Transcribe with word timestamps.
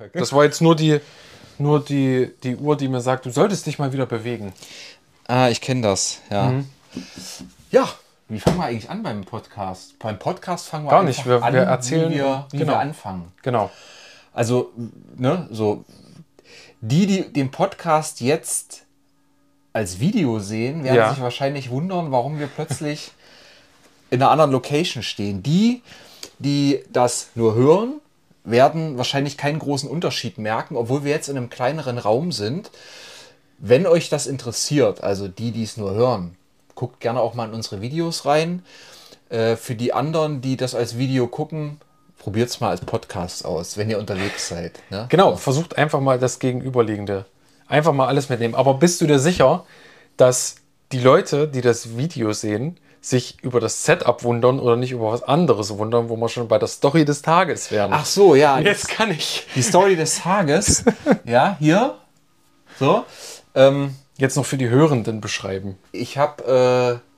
Perfekt. 0.00 0.16
Das 0.22 0.32
war 0.32 0.44
jetzt 0.44 0.62
nur 0.62 0.74
die, 0.74 0.98
nur 1.58 1.84
die, 1.84 2.30
die 2.42 2.56
Uhr, 2.56 2.74
die 2.74 2.88
mir 2.88 3.02
sagt, 3.02 3.26
du 3.26 3.30
solltest 3.30 3.66
dich 3.66 3.78
mal 3.78 3.92
wieder 3.92 4.06
bewegen. 4.06 4.54
Ah, 5.26 5.50
ich 5.50 5.60
kenne 5.60 5.82
das, 5.82 6.20
ja. 6.30 6.54
Ja, 7.70 7.86
wie 8.30 8.40
fangen 8.40 8.56
wir 8.56 8.64
eigentlich 8.64 8.88
an 8.88 9.02
beim 9.02 9.24
Podcast? 9.26 9.98
Beim 9.98 10.18
Podcast 10.18 10.68
fangen 10.68 10.86
wir 10.86 10.90
Gar 10.90 11.02
nicht, 11.02 11.26
wir- 11.26 11.42
an, 11.42 11.52
wir 11.52 11.60
erzählen- 11.60 12.10
wie, 12.10 12.14
wir, 12.14 12.46
wie 12.50 12.56
genau. 12.58 12.72
wir 12.72 12.78
anfangen. 12.78 13.30
Genau. 13.42 13.70
Also, 14.32 14.72
ne, 15.18 15.46
so, 15.50 15.84
die, 16.80 17.06
die 17.06 17.30
den 17.30 17.50
Podcast 17.50 18.22
jetzt 18.22 18.84
als 19.74 20.00
Video 20.00 20.38
sehen, 20.38 20.82
werden 20.82 20.96
Ja. 20.96 21.10
sich 21.10 21.20
wahrscheinlich 21.20 21.68
wundern, 21.68 22.10
warum 22.10 22.38
wir 22.38 22.46
plötzlich 22.46 23.12
in 24.10 24.22
einer 24.22 24.30
anderen 24.30 24.50
Location 24.50 25.02
stehen. 25.02 25.42
Die, 25.42 25.82
die 26.38 26.82
das 26.90 27.28
nur 27.34 27.54
hören, 27.54 28.00
werden 28.44 28.96
wahrscheinlich 28.96 29.36
keinen 29.36 29.58
großen 29.58 29.88
Unterschied 29.88 30.38
merken, 30.38 30.76
obwohl 30.76 31.04
wir 31.04 31.10
jetzt 31.10 31.28
in 31.28 31.36
einem 31.36 31.50
kleineren 31.50 31.98
Raum 31.98 32.32
sind. 32.32 32.70
Wenn 33.58 33.86
euch 33.86 34.08
das 34.08 34.26
interessiert, 34.26 35.02
also 35.02 35.28
die, 35.28 35.50
die 35.52 35.62
es 35.62 35.76
nur 35.76 35.92
hören, 35.92 36.36
guckt 36.74 37.00
gerne 37.00 37.20
auch 37.20 37.34
mal 37.34 37.48
in 37.48 37.54
unsere 37.54 37.80
Videos 37.80 38.24
rein. 38.24 38.62
Äh, 39.28 39.56
für 39.56 39.74
die 39.74 39.92
anderen, 39.92 40.40
die 40.40 40.56
das 40.56 40.74
als 40.74 40.96
Video 40.96 41.26
gucken, 41.26 41.78
probiert 42.18 42.48
es 42.48 42.60
mal 42.60 42.70
als 42.70 42.80
Podcast 42.82 43.44
aus, 43.44 43.76
wenn 43.76 43.90
ihr 43.90 43.98
unterwegs 43.98 44.48
seid. 44.48 44.80
Ne? 44.90 45.06
Genau, 45.08 45.36
versucht 45.36 45.76
einfach 45.76 46.00
mal 46.00 46.18
das 46.18 46.38
Gegenüberliegende. 46.38 47.26
Einfach 47.68 47.92
mal 47.92 48.08
alles 48.08 48.28
mitnehmen. 48.28 48.54
Aber 48.54 48.74
bist 48.74 49.00
du 49.00 49.06
dir 49.06 49.18
sicher, 49.18 49.64
dass 50.16 50.56
die 50.92 50.98
Leute, 50.98 51.46
die 51.46 51.60
das 51.60 51.96
Video 51.96 52.32
sehen, 52.32 52.78
sich 53.00 53.38
über 53.42 53.60
das 53.60 53.84
Setup 53.84 54.22
wundern 54.24 54.60
oder 54.60 54.76
nicht 54.76 54.92
über 54.92 55.10
was 55.10 55.22
anderes 55.22 55.76
wundern, 55.78 56.08
wo 56.08 56.16
wir 56.16 56.28
schon 56.28 56.48
bei 56.48 56.58
der 56.58 56.68
Story 56.68 57.04
des 57.04 57.22
Tages 57.22 57.70
wären? 57.70 57.92
Ach 57.92 58.04
so, 58.04 58.34
ja. 58.34 58.58
jetzt 58.58 58.88
kann 58.88 59.10
ich. 59.10 59.46
Die 59.54 59.62
Story 59.62 59.96
des 59.96 60.20
Tages. 60.20 60.84
ja, 61.24 61.56
hier. 61.58 61.96
So. 62.78 63.04
Ähm, 63.54 63.94
Jetzt 64.16 64.36
noch 64.36 64.44
für 64.44 64.58
die 64.58 64.68
Hörenden 64.68 65.22
beschreiben. 65.22 65.78
ich 65.92 66.18
habe 66.18 67.00
äh, 67.00 67.10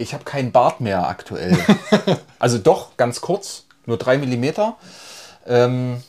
ich 0.00 0.14
habe 0.14 0.24
keinen 0.24 0.50
Bart 0.50 0.80
mehr 0.80 1.06
aktuell. 1.06 1.56
also 2.38 2.58
doch, 2.58 2.96
ganz 2.96 3.20
kurz, 3.20 3.66
nur 3.84 3.98
drei 3.98 4.16
Millimeter. 4.16 4.76
Ähm, 5.46 6.02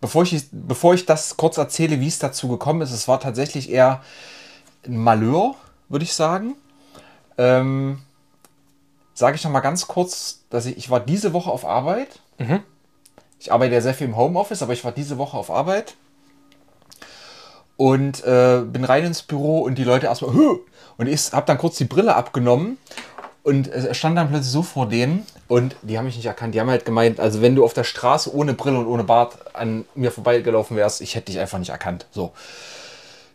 bevor, 0.00 0.22
ich, 0.22 0.46
bevor 0.50 0.94
ich 0.94 1.04
das 1.04 1.36
kurz 1.36 1.58
erzähle, 1.58 2.00
wie 2.00 2.08
es 2.08 2.18
dazu 2.18 2.48
gekommen 2.48 2.80
ist, 2.80 2.90
es 2.90 3.06
war 3.06 3.20
tatsächlich 3.20 3.70
eher 3.70 4.02
ein 4.86 4.96
Malheur, 4.96 5.56
würde 5.90 6.04
ich 6.04 6.14
sagen. 6.14 6.56
Ähm, 7.36 8.00
Sage 9.18 9.34
ich 9.34 9.42
noch 9.42 9.50
mal 9.50 9.58
ganz 9.58 9.88
kurz, 9.88 10.44
dass 10.48 10.64
ich, 10.64 10.76
ich 10.76 10.90
war 10.90 11.00
diese 11.00 11.32
Woche 11.32 11.50
auf 11.50 11.64
Arbeit. 11.64 12.20
Ich 13.40 13.50
arbeite 13.50 13.74
ja 13.74 13.80
sehr 13.80 13.92
viel 13.92 14.06
im 14.06 14.16
Homeoffice, 14.16 14.62
aber 14.62 14.74
ich 14.74 14.84
war 14.84 14.92
diese 14.92 15.18
Woche 15.18 15.36
auf 15.36 15.50
Arbeit 15.50 15.96
und 17.76 18.22
äh, 18.22 18.60
bin 18.64 18.84
rein 18.84 19.04
ins 19.04 19.22
Büro 19.22 19.62
und 19.62 19.74
die 19.74 19.82
Leute 19.82 20.06
erstmal 20.06 20.34
"Hö!" 20.34 20.58
und 20.98 21.08
ich 21.08 21.32
habe 21.32 21.46
dann 21.46 21.58
kurz 21.58 21.78
die 21.78 21.86
Brille 21.86 22.14
abgenommen 22.14 22.78
und 23.42 23.66
es 23.66 23.96
stand 23.96 24.16
dann 24.16 24.28
plötzlich 24.28 24.52
so 24.52 24.62
vor 24.62 24.86
denen 24.86 25.26
und 25.48 25.74
die 25.82 25.98
haben 25.98 26.04
mich 26.04 26.14
nicht 26.14 26.26
erkannt. 26.26 26.54
Die 26.54 26.60
haben 26.60 26.70
halt 26.70 26.84
gemeint, 26.84 27.18
also 27.18 27.42
wenn 27.42 27.56
du 27.56 27.64
auf 27.64 27.74
der 27.74 27.82
Straße 27.82 28.32
ohne 28.32 28.54
Brille 28.54 28.78
und 28.78 28.86
ohne 28.86 29.02
Bart 29.02 29.36
an 29.52 29.84
mir 29.96 30.12
vorbeigelaufen 30.12 30.76
wärst, 30.76 31.00
ich 31.00 31.16
hätte 31.16 31.32
dich 31.32 31.40
einfach 31.40 31.58
nicht 31.58 31.70
erkannt. 31.70 32.06
So. 32.12 32.30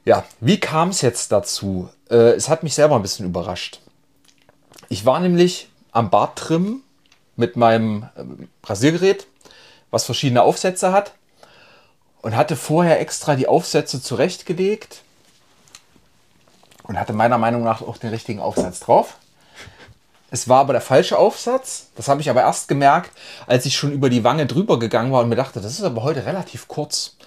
Ja, 0.05 0.23
wie 0.39 0.61
kam 0.61 0.91
es 0.91 1.01
jetzt 1.01 1.33
dazu? 1.33 1.89
Äh, 2.09 2.35
es 2.35 2.47
hat 2.47 2.63
mich 2.63 2.73
selber 2.73 2.95
ein 2.95 3.01
bisschen 3.01 3.25
überrascht. 3.25 3.81
Ich 4.87 5.05
war 5.05 5.19
nämlich 5.19 5.67
am 5.93 6.09
Barttrimmen 6.09 6.83
mit 7.35 7.55
meinem 7.55 8.09
ähm, 8.17 8.49
Rasiergerät, 8.63 9.25
was 9.91 10.05
verschiedene 10.05 10.43
Aufsätze 10.43 10.91
hat 10.91 11.13
und 12.21 12.35
hatte 12.35 12.55
vorher 12.55 12.99
extra 12.99 13.35
die 13.35 13.47
Aufsätze 13.47 14.01
zurechtgelegt 14.01 15.01
und 16.83 16.99
hatte 16.99 17.13
meiner 17.13 17.37
Meinung 17.37 17.63
nach 17.63 17.81
auch 17.81 17.97
den 17.97 18.09
richtigen 18.09 18.39
Aufsatz 18.39 18.79
drauf. 18.81 19.17
Es 20.31 20.49
war 20.49 20.61
aber 20.61 20.73
der 20.73 20.81
falsche 20.81 21.19
Aufsatz. 21.19 21.89
Das 21.95 22.07
habe 22.07 22.21
ich 22.21 22.29
aber 22.29 22.41
erst 22.41 22.67
gemerkt, 22.67 23.11
als 23.45 23.67
ich 23.67 23.75
schon 23.75 23.91
über 23.91 24.09
die 24.09 24.23
Wange 24.23 24.47
drüber 24.47 24.79
gegangen 24.79 25.11
war 25.11 25.21
und 25.21 25.29
mir 25.29 25.35
dachte, 25.35 25.61
das 25.61 25.73
ist 25.73 25.83
aber 25.83 26.03
heute 26.03 26.25
relativ 26.25 26.67
kurz. 26.67 27.17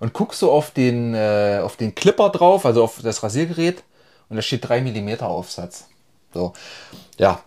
Und 0.00 0.12
guck 0.12 0.34
so 0.34 0.50
auf 0.50 0.72
den, 0.72 1.14
äh, 1.14 1.60
auf 1.62 1.76
den 1.76 1.94
Clipper 1.94 2.28
drauf, 2.30 2.66
also 2.66 2.82
auf 2.82 3.00
das 3.02 3.22
Rasiergerät, 3.22 3.84
und 4.28 4.36
da 4.36 4.42
steht 4.42 4.68
3 4.68 4.80
mm 4.80 5.20
Aufsatz. 5.20 5.86
So, 6.34 6.54
ja. 7.18 7.40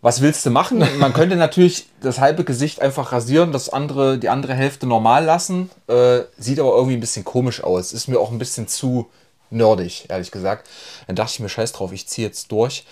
Was 0.00 0.20
willst 0.20 0.46
du 0.46 0.50
machen? 0.50 0.84
Man 0.98 1.12
könnte 1.12 1.34
natürlich 1.34 1.86
das 2.00 2.20
halbe 2.20 2.44
Gesicht 2.44 2.80
einfach 2.80 3.10
rasieren, 3.12 3.50
das 3.50 3.68
andere, 3.68 4.18
die 4.18 4.28
andere 4.28 4.54
Hälfte 4.54 4.86
normal 4.86 5.24
lassen. 5.24 5.70
Äh, 5.88 6.20
sieht 6.38 6.60
aber 6.60 6.74
irgendwie 6.74 6.96
ein 6.96 7.00
bisschen 7.00 7.24
komisch 7.24 7.64
aus. 7.64 7.92
Ist 7.92 8.06
mir 8.06 8.20
auch 8.20 8.30
ein 8.30 8.38
bisschen 8.38 8.68
zu 8.68 9.10
nerdig, 9.50 10.06
ehrlich 10.08 10.30
gesagt. 10.30 10.68
Dann 11.06 11.16
dachte 11.16 11.32
ich 11.34 11.40
mir, 11.40 11.48
scheiß 11.48 11.72
drauf, 11.72 11.92
ich 11.92 12.06
ziehe 12.06 12.26
jetzt 12.28 12.52
durch. 12.52 12.84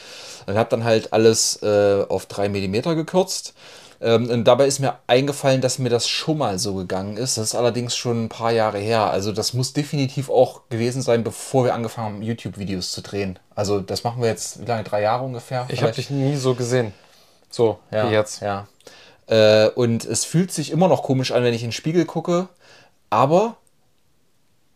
Und 0.47 0.56
habe 0.56 0.71
dann 0.71 0.84
halt 0.84 1.12
alles 1.12 1.62
äh, 1.62 2.05
auf 2.09 2.27
3 2.27 2.49
mm 2.49 2.83
gekürzt. 2.97 3.55
Ähm, 4.01 4.29
und 4.29 4.45
dabei 4.45 4.67
ist 4.67 4.79
mir 4.79 4.99
eingefallen, 5.07 5.61
dass 5.61 5.79
mir 5.79 5.89
das 5.89 6.09
schon 6.09 6.39
mal 6.39 6.59
so 6.59 6.75
gegangen 6.75 7.17
ist. 7.17 7.39
Das 7.39 7.49
ist 7.49 7.55
allerdings 7.55 7.97
schon 7.97 8.25
ein 8.25 8.29
paar 8.29 8.53
Jahre 8.53 8.79
her. 8.79 9.11
Also 9.11 9.33
das 9.33 9.55
muss 9.55 9.73
definitiv 9.73 10.29
auch 10.31 10.62
gewesen 10.69 11.03
sein, 11.03 11.25
bevor 11.25 11.65
wir 11.65 11.75
angefangen 11.75 12.17
haben, 12.17 12.23
YouTube-Videos 12.23 12.93
zu 12.93 13.03
drehen. 13.03 13.39
Also 13.55 13.81
das 13.81 14.05
machen 14.05 14.23
wir 14.23 14.29
jetzt, 14.29 14.61
wie 14.61 14.67
lange? 14.67 14.84
Drei 14.84 15.03
Jahre 15.03 15.25
ungefähr? 15.25 15.67
Ich 15.69 15.83
habe 15.83 15.93
dich 15.93 16.11
nie 16.11 16.37
so 16.37 16.55
gesehen. 16.55 16.93
So, 17.51 17.79
ja, 17.91 18.09
wie 18.09 18.12
jetzt. 18.12 18.43
Ja. 18.43 18.69
Äh, 19.27 19.69
und 19.71 20.05
es 20.05 20.25
fühlt 20.25 20.53
sich 20.53 20.71
immer 20.71 20.89
noch 20.89 21.03
komisch 21.03 21.33
an, 21.33 21.43
wenn 21.43 21.55
ich 21.55 21.63
in 21.63 21.69
den 21.69 21.73
Spiegel 21.73 22.05
gucke. 22.05 22.49
Aber 23.09 23.57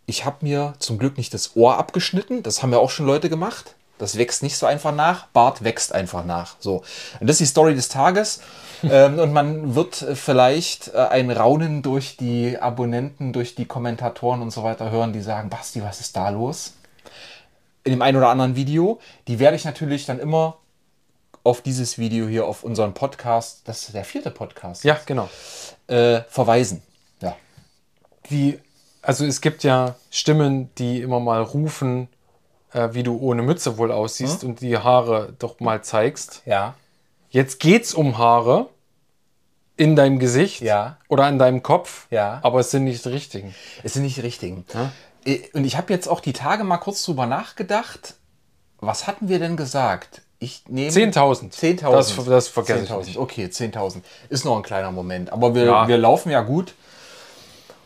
ich 0.07 0.25
habe 0.25 0.39
mir 0.41 0.75
zum 0.79 0.99
Glück 0.99 1.19
nicht 1.19 1.35
das 1.35 1.57
Ohr 1.57 1.77
abgeschnitten. 1.77 2.43
Das 2.43 2.63
haben 2.63 2.73
ja 2.73 2.79
auch 2.79 2.91
schon 2.91 3.07
Leute 3.07 3.29
gemacht. 3.29 3.75
Das 3.99 4.17
wächst 4.17 4.43
nicht 4.43 4.57
so 4.57 4.67
einfach 4.67 4.95
nach. 4.95 5.27
Bart 5.27 5.63
wächst 5.63 5.95
einfach 5.95 6.25
nach. 6.25 6.57
So. 6.59 6.83
Und 7.21 7.27
das 7.27 7.35
ist 7.35 7.41
die 7.41 7.47
Story 7.47 7.75
des 7.75 7.89
Tages. 7.89 8.41
Ähm, 8.83 9.19
und 9.19 9.33
man 9.33 9.75
wird 9.75 9.95
vielleicht 10.15 10.89
äh, 10.95 10.99
ein 10.99 11.31
Raunen 11.31 11.83
durch 11.83 12.17
die 12.17 12.59
Abonnenten, 12.59 13.33
durch 13.33 13.55
die 13.55 13.67
Kommentatoren 13.67 14.43
und 14.43 14.51
so 14.51 14.63
weiter 14.63 14.91
hören, 14.91 15.13
die 15.13 15.21
sagen, 15.21 15.51
Basti, 15.51 15.83
was 15.83 16.01
ist 16.01 16.17
da 16.17 16.29
los? 16.31 16.75
In 17.85 17.93
dem 17.93 18.03
einen 18.03 18.17
oder 18.19 18.29
anderen 18.29 18.57
Video. 18.57 19.01
Die 19.29 19.39
werde 19.39 19.57
ich 19.57 19.65
natürlich 19.65 20.07
dann 20.07 20.19
immer 20.19 20.57
auf 21.43 21.63
dieses 21.63 21.99
Video 21.99 22.29
hier, 22.29 22.47
auf 22.47 22.65
unseren 22.65 22.93
Podcast, 22.93 23.63
das 23.65 23.83
ist 23.85 23.95
der 23.95 24.05
vierte 24.05 24.31
Podcast, 24.31 24.85
Ja, 24.85 24.99
genau. 25.07 25.29
äh, 25.87 26.21
verweisen. 26.29 26.83
Ja. 27.23 27.35
Die, 28.29 28.59
also 29.03 29.25
es 29.25 29.41
gibt 29.41 29.65
ja 29.65 29.95
Stimmen, 30.11 30.69
die 30.77 31.01
immer 31.01 31.19
mal 31.19 31.41
rufen, 31.41 32.09
äh, 32.75 32.91
wie 32.93 33.03
du 33.03 33.19
ohne 33.19 33.41
Mütze 33.43 33.79
wohl 33.79 33.91
aussiehst 33.91 34.45
und 34.45 34.61
die 34.61 34.77
Haare 34.77 35.33
doch 35.39 35.61
mal 35.61 35.83
zeigst. 35.83 36.43
Ja. 36.45 36.75
Jetzt 37.31 37.61
geht's 37.61 37.95
um 37.95 38.19
Haare 38.19 38.69
in 39.77 39.97
deinem 39.97 40.19
Gesicht 40.19 40.61
Ja. 40.61 40.99
oder 41.09 41.29
in 41.29 41.39
deinem 41.39 41.63
Kopf, 41.63 42.07
Ja. 42.11 42.41
aber 42.43 42.61
es 42.61 42.71
sind 42.71 42.85
nicht 42.85 43.05
die 43.05 43.09
richtigen. 43.09 43.55
Es 43.83 43.95
sind 43.95 44.03
nicht 44.03 44.17
die 44.17 44.21
richtigen. 44.23 44.65
Äh, 45.25 45.39
Und 45.55 45.65
ich 45.65 45.77
habe 45.77 45.93
jetzt 45.93 46.09
auch 46.09 46.21
die 46.21 46.33
Tage 46.33 46.65
mal 46.65 46.79
kurz 46.79 47.03
drüber 47.05 47.27
nachgedacht. 47.27 48.15
Was 48.81 49.07
hatten 49.07 49.29
wir 49.29 49.39
denn 49.39 49.57
gesagt? 49.57 50.23
Ich 50.39 50.63
nehme 50.69 50.91
10.000. 50.91 51.53
10.000. 51.53 51.93
Das, 51.93 52.17
das 52.25 52.49
vergesse 52.49 52.85
ich 52.85 52.91
10.000. 52.91 53.05
nicht. 53.07 53.19
Okay, 53.19 53.45
10.000. 53.47 54.03
Ist 54.31 54.45
noch 54.45 54.57
ein 54.57 54.63
kleiner 54.63 54.91
Moment. 54.91 55.31
Aber 55.33 55.55
wir, 55.55 55.65
Ja. 55.65 55.89
wir 55.89 55.99
laufen 55.99 56.31
ja 56.31 56.41
gut. 56.41 56.75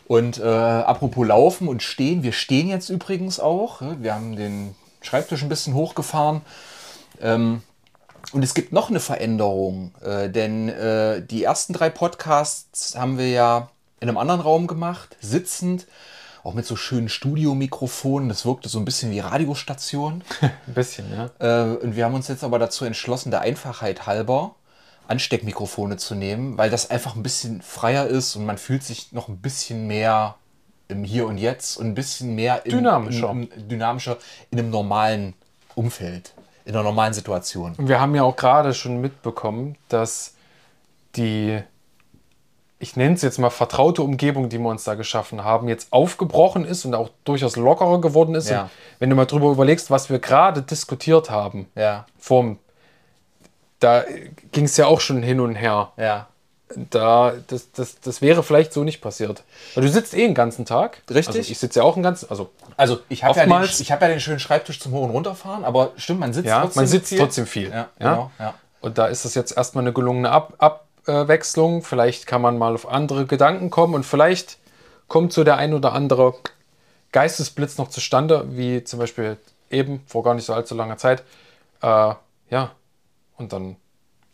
Und 0.06 0.38
äh, 0.38 0.42
apropos 0.44 1.26
Laufen 1.26 1.66
und 1.66 1.82
Stehen, 1.82 2.22
wir 2.22 2.32
stehen 2.32 2.68
jetzt 2.68 2.90
übrigens 2.90 3.40
auch. 3.40 3.80
Wir 4.00 4.14
haben 4.14 4.36
den 4.36 4.74
Schreibtisch 5.02 5.42
ein 5.42 5.48
bisschen 5.48 5.74
hochgefahren. 5.74 6.42
Ähm, 7.20 7.62
und 8.32 8.42
es 8.42 8.54
gibt 8.54 8.72
noch 8.72 8.90
eine 8.90 9.00
Veränderung, 9.00 9.94
äh, 10.02 10.28
denn 10.28 10.68
äh, 10.68 11.22
die 11.24 11.44
ersten 11.44 11.72
drei 11.72 11.90
Podcasts 11.90 12.96
haben 12.96 13.18
wir 13.18 13.28
ja 13.28 13.70
in 14.00 14.08
einem 14.08 14.18
anderen 14.18 14.40
Raum 14.40 14.66
gemacht, 14.66 15.16
sitzend, 15.20 15.86
auch 16.42 16.54
mit 16.54 16.66
so 16.66 16.76
schönen 16.76 17.08
Studiomikrofonen. 17.08 18.28
Das 18.28 18.44
wirkte 18.44 18.68
so 18.68 18.78
ein 18.78 18.84
bisschen 18.84 19.10
wie 19.10 19.20
Radiostation. 19.20 20.22
Ein 20.40 20.74
bisschen, 20.74 21.06
ja. 21.10 21.30
Äh, 21.38 21.76
und 21.76 21.96
wir 21.96 22.04
haben 22.04 22.14
uns 22.14 22.28
jetzt 22.28 22.44
aber 22.44 22.58
dazu 22.58 22.84
entschlossen, 22.84 23.30
der 23.30 23.40
Einfachheit 23.40 24.06
halber 24.06 24.54
Ansteckmikrofone 25.08 25.96
zu 25.96 26.14
nehmen, 26.14 26.56
weil 26.58 26.70
das 26.70 26.90
einfach 26.90 27.14
ein 27.14 27.22
bisschen 27.22 27.60
freier 27.62 28.06
ist 28.06 28.36
und 28.36 28.46
man 28.46 28.58
fühlt 28.58 28.82
sich 28.82 29.12
noch 29.12 29.28
ein 29.28 29.38
bisschen 29.38 29.86
mehr 29.86 30.36
im 30.88 31.04
Hier 31.04 31.26
und 31.26 31.38
Jetzt 31.38 31.76
und 31.76 31.86
ein 31.86 31.94
bisschen 31.94 32.34
mehr 32.34 32.64
im, 32.64 32.72
Dynamischer. 32.72 33.30
Im, 33.30 33.50
im, 33.50 33.68
dynamischer 33.68 34.18
in 34.50 34.58
einem 34.58 34.70
normalen 34.70 35.34
Umfeld, 35.74 36.34
in 36.64 36.74
einer 36.74 36.82
normalen 36.84 37.12
Situation. 37.12 37.74
Und 37.76 37.88
wir 37.88 38.00
haben 38.00 38.14
ja 38.14 38.22
auch 38.22 38.36
gerade 38.36 38.72
schon 38.74 39.00
mitbekommen, 39.00 39.76
dass 39.88 40.34
die, 41.16 41.60
ich 42.78 42.96
nenne 42.96 43.14
es 43.14 43.22
jetzt 43.22 43.38
mal 43.38 43.50
vertraute 43.50 44.02
Umgebung, 44.02 44.48
die 44.48 44.58
wir 44.58 44.68
uns 44.68 44.84
da 44.84 44.94
geschaffen 44.94 45.44
haben, 45.44 45.68
jetzt 45.68 45.92
aufgebrochen 45.92 46.64
ist 46.64 46.84
und 46.84 46.94
auch 46.94 47.10
durchaus 47.24 47.56
lockerer 47.56 48.00
geworden 48.00 48.34
ist. 48.34 48.48
Ja. 48.48 48.70
Wenn 48.98 49.10
du 49.10 49.16
mal 49.16 49.26
drüber 49.26 49.50
überlegst, 49.50 49.90
was 49.90 50.10
wir 50.10 50.18
gerade 50.18 50.62
diskutiert 50.62 51.30
haben, 51.30 51.66
Ja, 51.74 52.06
vom, 52.18 52.58
da 53.80 54.04
ging 54.52 54.64
es 54.64 54.76
ja 54.76 54.86
auch 54.86 55.00
schon 55.00 55.22
hin 55.22 55.40
und 55.40 55.54
her. 55.54 55.92
ja, 55.98 56.28
da, 56.90 57.34
das, 57.48 57.70
das, 57.72 58.00
das 58.00 58.20
wäre 58.22 58.42
vielleicht 58.42 58.72
so 58.72 58.84
nicht 58.84 59.00
passiert. 59.00 59.42
Weil 59.74 59.84
du 59.84 59.90
sitzt 59.90 60.14
eh 60.14 60.18
den 60.26 60.34
ganzen 60.34 60.64
Tag. 60.66 61.02
Richtig. 61.10 61.28
Also 61.36 61.38
ich 61.50 61.58
sitze 61.58 61.80
ja 61.80 61.84
auch 61.84 61.94
den 61.94 62.02
ganzen, 62.02 62.28
also 62.30 62.50
Also 62.76 63.00
ich 63.08 63.24
habe 63.24 63.38
ja, 63.38 63.46
den- 63.46 63.64
ich 63.64 63.92
hab 63.92 64.02
ja 64.02 64.08
den 64.08 64.20
schönen 64.20 64.40
Schreibtisch 64.40 64.80
zum 64.80 64.92
Hoch- 64.92 65.04
und 65.04 65.10
Runterfahren, 65.10 65.64
aber 65.64 65.92
stimmt, 65.96 66.20
man 66.20 66.32
sitzt 66.32 66.46
ja, 66.48 66.62
trotzdem 66.62 66.80
man 66.80 66.86
sitzt 66.86 67.08
viel. 67.08 67.18
trotzdem 67.18 67.46
viel. 67.46 67.70
Ja, 67.70 67.88
genau. 67.98 68.30
Ja. 68.38 68.54
Und 68.80 68.98
da 68.98 69.06
ist 69.06 69.24
das 69.24 69.34
jetzt 69.34 69.56
erstmal 69.56 69.84
eine 69.84 69.92
gelungene 69.92 70.30
Ab 70.30 70.54
Abwechslung. 70.58 71.82
Vielleicht 71.82 72.26
kann 72.26 72.40
man 72.42 72.58
mal 72.58 72.74
auf 72.74 72.88
andere 72.88 73.26
Gedanken 73.26 73.70
kommen 73.70 73.94
und 73.94 74.04
vielleicht 74.04 74.58
kommt 75.08 75.32
so 75.32 75.44
der 75.44 75.56
ein 75.56 75.74
oder 75.74 75.92
andere 75.92 76.34
Geistesblitz 77.12 77.78
noch 77.78 77.88
zustande, 77.88 78.44
wie 78.50 78.82
zum 78.84 78.98
Beispiel 78.98 79.36
eben 79.70 80.02
vor 80.06 80.22
gar 80.22 80.34
nicht 80.34 80.44
so 80.46 80.54
allzu 80.54 80.74
langer 80.74 80.96
Zeit. 80.98 81.22
Äh, 81.82 82.14
ja, 82.50 82.70
und 83.36 83.52
dann 83.52 83.76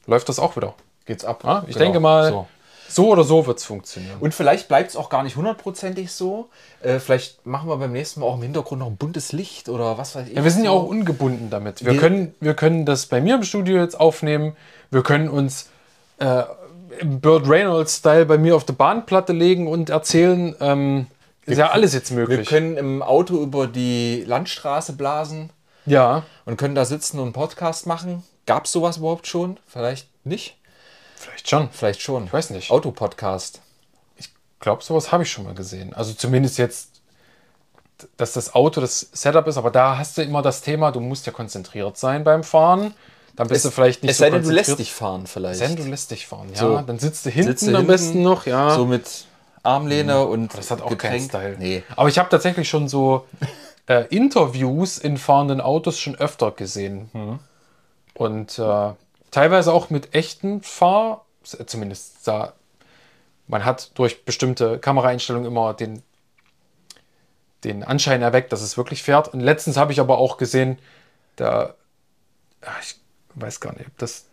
läuft 0.06 0.28
das 0.28 0.38
auch 0.38 0.56
wieder. 0.56 0.74
Geht's 1.10 1.24
ab. 1.24 1.42
Ja, 1.44 1.64
ich 1.66 1.74
Genau. 1.74 1.78
denke 1.84 2.00
mal, 2.00 2.28
So. 2.30 2.46
so, 2.88 3.08
oder 3.10 3.24
so 3.24 3.46
wird 3.46 3.58
es 3.58 3.64
funktionieren. 3.64 4.16
Und 4.20 4.32
vielleicht 4.34 4.68
bleibt 4.68 4.90
es 4.90 4.96
auch 4.96 5.08
gar 5.10 5.22
nicht 5.24 5.34
hundertprozentig 5.36 6.12
so. 6.12 6.48
Äh, 6.82 6.98
vielleicht 7.00 7.44
machen 7.46 7.68
wir 7.68 7.76
beim 7.76 7.92
nächsten 7.92 8.20
Mal 8.20 8.26
auch 8.26 8.36
im 8.36 8.42
Hintergrund 8.42 8.78
noch 8.80 8.86
ein 8.86 8.96
buntes 8.96 9.32
Licht 9.32 9.68
oder 9.68 9.98
was 9.98 10.14
weiß 10.14 10.28
ich. 10.28 10.34
Ja, 10.36 10.44
wir 10.44 10.50
sind 10.50 10.64
ja 10.64 10.70
so. 10.70 10.76
auch 10.78 10.84
ungebunden 10.86 11.50
damit. 11.50 11.84
Wir, 11.84 11.92
Wir- 11.94 12.00
können, 12.00 12.34
wir 12.40 12.54
können 12.54 12.86
das 12.86 13.06
bei 13.06 13.20
mir 13.20 13.34
im 13.34 13.42
Studio 13.42 13.78
jetzt 13.82 13.98
aufnehmen. 13.98 14.56
Wir 14.90 15.02
können 15.02 15.28
uns 15.28 15.68
äh, 16.18 16.42
im 17.00 17.20
Burt 17.20 17.48
Reynolds-Style 17.48 18.26
bei 18.26 18.38
mir 18.38 18.54
auf 18.56 18.64
die 18.64 18.72
Bahnplatte 18.72 19.32
legen 19.32 19.66
und 19.68 19.90
erzählen. 19.90 20.54
Ähm, 20.60 21.06
ist 21.46 21.58
ja 21.58 21.70
alles 21.70 21.94
jetzt 21.94 22.10
Wir 22.10 22.18
möglich. 22.18 22.48
können 22.48 22.76
im 22.76 23.02
Auto 23.02 23.42
über 23.42 23.66
die 23.66 24.22
Landstraße 24.26 24.92
blasen 24.92 25.50
ja, 25.86 26.22
und 26.44 26.56
können 26.58 26.74
da 26.76 26.84
sitzen 26.84 27.18
und 27.18 27.24
einen 27.24 27.32
Podcast 27.32 27.86
machen. 27.86 28.22
Gab 28.46 28.66
es 28.66 28.72
sowas 28.72 28.98
überhaupt 28.98 29.26
schon? 29.26 29.56
Vielleicht 29.66 30.08
nicht? 30.24 30.56
Vielleicht 31.20 31.48
schon. 31.48 31.68
Vielleicht 31.70 32.02
schon. 32.02 32.24
Ich 32.24 32.32
weiß 32.32 32.50
nicht. 32.50 32.70
Autopodcast. 32.70 33.60
Ich 34.16 34.32
glaube, 34.58 34.82
sowas 34.82 35.12
habe 35.12 35.22
ich 35.22 35.30
schon 35.30 35.44
mal 35.44 35.54
gesehen. 35.54 35.94
Also 35.94 36.12
zumindest 36.12 36.58
jetzt, 36.58 36.90
dass 38.16 38.32
das 38.32 38.54
Auto 38.54 38.80
das 38.80 39.08
Setup 39.12 39.46
ist, 39.46 39.56
aber 39.56 39.70
da 39.70 39.98
hast 39.98 40.18
du 40.18 40.22
immer 40.22 40.42
das 40.42 40.62
Thema, 40.62 40.90
du 40.90 41.00
musst 41.00 41.26
ja 41.26 41.32
konzentriert 41.32 41.96
sein 41.96 42.24
beim 42.24 42.42
Fahren. 42.44 42.94
Dann 43.36 43.48
bist 43.48 43.64
du 43.64 43.70
vielleicht 43.70 44.02
nicht 44.02 44.12
es 44.12 44.18
sei 44.18 44.30
denn, 44.30 44.42
du 44.42 44.50
lässt 44.50 44.78
dich 44.78 44.92
fahren 44.92 45.26
vielleicht. 45.26 45.54
Es 45.54 45.58
sei 45.60 45.74
denn, 45.74 45.84
du 45.84 45.90
lässt 45.90 46.10
dich 46.10 46.26
fahren, 46.26 46.48
ja. 46.50 46.58
So. 46.58 46.80
Dann 46.80 46.98
sitzt 46.98 47.24
du 47.24 47.30
hinten 47.30 47.50
Sitzt 47.50 47.62
du 47.62 47.68
am 47.68 47.76
hinten, 47.76 47.86
besten 47.86 48.22
noch, 48.22 48.46
ja. 48.46 48.74
So 48.74 48.86
mit 48.86 49.26
Armlehne 49.62 50.26
und 50.26 50.56
Das 50.56 50.70
hat 50.70 50.82
auch 50.82 50.96
keinen 50.96 51.26
Style. 51.26 51.56
Nee. 51.58 51.82
Aber 51.96 52.08
ich 52.08 52.18
habe 52.18 52.28
tatsächlich 52.28 52.68
schon 52.68 52.88
so 52.88 53.26
äh, 53.86 54.04
Interviews 54.08 54.98
in 54.98 55.16
fahrenden 55.16 55.60
Autos 55.60 55.98
schon 55.98 56.16
öfter 56.16 56.50
gesehen. 56.50 57.10
Mhm. 57.12 57.38
Und 58.14 58.58
äh, 58.58 58.90
teilweise 59.30 59.72
auch 59.72 59.90
mit 59.90 60.14
echten 60.14 60.62
Fahr... 60.62 61.24
Zumindest 61.42 62.24
sah... 62.24 62.52
Man 63.46 63.64
hat 63.64 63.90
durch 63.98 64.24
bestimmte 64.24 64.78
Kameraeinstellungen 64.78 65.48
immer 65.48 65.74
den, 65.74 66.02
den 67.64 67.82
Anschein 67.82 68.22
erweckt, 68.22 68.52
dass 68.52 68.60
es 68.60 68.76
wirklich 68.76 69.02
fährt. 69.02 69.28
Und 69.28 69.40
letztens 69.40 69.76
habe 69.76 69.92
ich 69.92 70.00
aber 70.00 70.18
auch 70.18 70.36
gesehen, 70.36 70.78
da... 71.36 71.74
ah, 72.62 72.70
Ich 72.80 72.96
weiß 73.34 73.60
gar 73.60 73.72
nicht, 73.74 73.86
ob 73.86 73.98
das... 73.98 74.26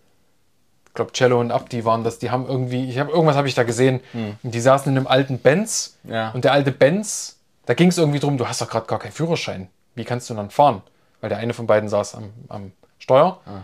Ich 0.87 0.93
glaube, 0.93 1.13
Cello 1.13 1.39
und 1.39 1.51
Abdi 1.51 1.85
waren 1.85 2.03
das. 2.03 2.19
Die 2.19 2.31
haben 2.31 2.47
irgendwie... 2.47 2.89
Ich 2.89 2.99
habe 2.99 3.11
irgendwas 3.11 3.35
habe 3.35 3.47
ich 3.47 3.55
da 3.55 3.63
gesehen. 3.63 4.01
Und 4.43 4.53
die 4.53 4.59
saßen 4.59 4.91
in 4.91 4.97
einem 4.97 5.07
alten 5.07 5.39
Benz. 5.39 5.97
Ja. 6.03 6.31
Und 6.31 6.43
der 6.43 6.53
alte 6.53 6.71
Benz, 6.71 7.39
da 7.65 7.73
ging 7.73 7.89
es 7.89 7.97
irgendwie 7.97 8.19
drum, 8.19 8.37
du 8.37 8.47
hast 8.47 8.61
doch 8.61 8.69
gerade 8.69 8.87
gar 8.87 8.99
keinen 8.99 9.11
Führerschein. 9.11 9.69
Wie 9.95 10.05
kannst 10.05 10.29
du 10.29 10.33
dann 10.33 10.49
fahren? 10.49 10.81
Weil 11.21 11.29
der 11.29 11.39
eine 11.39 11.53
von 11.53 11.67
beiden 11.67 11.89
saß 11.89 12.15
am, 12.15 12.33
am 12.49 12.71
Steuer. 12.99 13.39
Ah. 13.45 13.61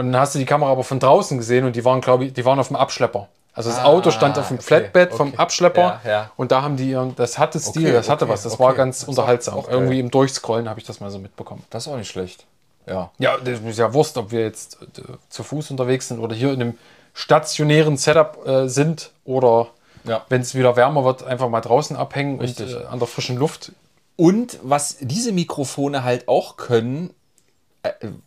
Und 0.00 0.12
dann 0.12 0.20
hast 0.20 0.34
du 0.34 0.38
die 0.38 0.46
Kamera 0.46 0.70
aber 0.72 0.82
von 0.84 0.98
draußen 0.98 1.36
gesehen 1.38 1.64
und 1.66 1.76
die 1.76 1.84
waren, 1.84 2.00
glaube 2.00 2.24
ich, 2.24 2.32
die 2.32 2.44
waren 2.44 2.58
auf 2.58 2.68
dem 2.68 2.76
Abschlepper. 2.76 3.28
Also 3.52 3.68
das 3.68 3.80
Auto 3.84 4.10
stand 4.10 4.38
auf 4.38 4.48
dem 4.48 4.56
okay, 4.56 4.64
Flatbed 4.64 5.12
vom 5.12 5.28
okay. 5.28 5.36
Abschlepper 5.36 6.00
Ja, 6.04 6.10
ja. 6.10 6.30
und 6.36 6.52
da 6.52 6.62
haben 6.62 6.76
die, 6.76 6.90
ihren- 6.90 7.14
das 7.16 7.36
hatte 7.38 7.58
Stil, 7.60 7.82
Okay, 7.88 7.92
das 7.92 8.08
hatte 8.08 8.28
was, 8.28 8.42
das 8.44 8.58
war 8.58 8.74
ganz 8.74 9.00
Das 9.00 9.08
unterhaltsam. 9.08 9.54
auch. 9.54 9.68
Irgendwie 9.68 10.00
im 10.00 10.10
Durchscrollen 10.10 10.68
habe 10.68 10.80
ich 10.80 10.86
das 10.86 11.00
mal 11.00 11.10
so 11.10 11.18
mitbekommen. 11.18 11.62
Das 11.70 11.86
ist 11.86 11.92
auch 11.92 11.96
nicht 11.96 12.08
schlecht. 12.10 12.46
Ja. 12.86 13.10
Ja, 13.18 13.36
das 13.44 13.58
ist 13.60 13.78
ja 13.78 13.92
Wurst, 13.92 14.16
ob 14.16 14.30
wir 14.30 14.40
jetzt 14.40 14.78
äh, 14.80 15.02
zu 15.28 15.42
Fuß 15.42 15.70
unterwegs 15.72 16.08
sind 16.08 16.20
oder 16.20 16.34
hier 16.34 16.52
in 16.52 16.62
einem 16.62 16.78
stationären 17.12 17.96
Setup 17.96 18.46
äh, 18.46 18.68
sind 18.68 19.10
oder 19.24 19.66
Ja. 20.04 20.22
wenn 20.28 20.40
es 20.40 20.54
wieder 20.54 20.76
wärmer 20.76 21.04
wird, 21.04 21.24
einfach 21.24 21.48
mal 21.48 21.60
draußen 21.60 21.96
abhängen 21.96 22.40
Richtig. 22.40 22.74
und 22.74 22.82
äh, 22.82 22.86
an 22.86 22.98
der 23.00 23.08
frischen 23.08 23.36
Luft. 23.36 23.72
Und 24.16 24.58
was 24.62 24.96
diese 25.00 25.32
Mikrofone 25.32 26.04
halt 26.04 26.28
auch 26.28 26.56
können, 26.56 27.10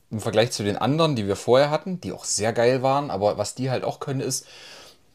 im 0.10 0.20
Vergleich 0.20 0.52
zu 0.52 0.64
den 0.64 0.78
anderen, 0.78 1.16
die 1.16 1.28
wir 1.28 1.36
vorher 1.36 1.70
hatten, 1.70 2.02
die 2.02 2.12
auch 2.12 2.26
sehr 2.26 2.54
geil 2.54 2.82
waren, 2.82 3.12
aber 3.12 3.38
was 3.38 3.56
die 3.56 3.70
halt 3.70 3.84
auch 3.84 4.00
können, 4.00 4.20
ist, 4.20 4.48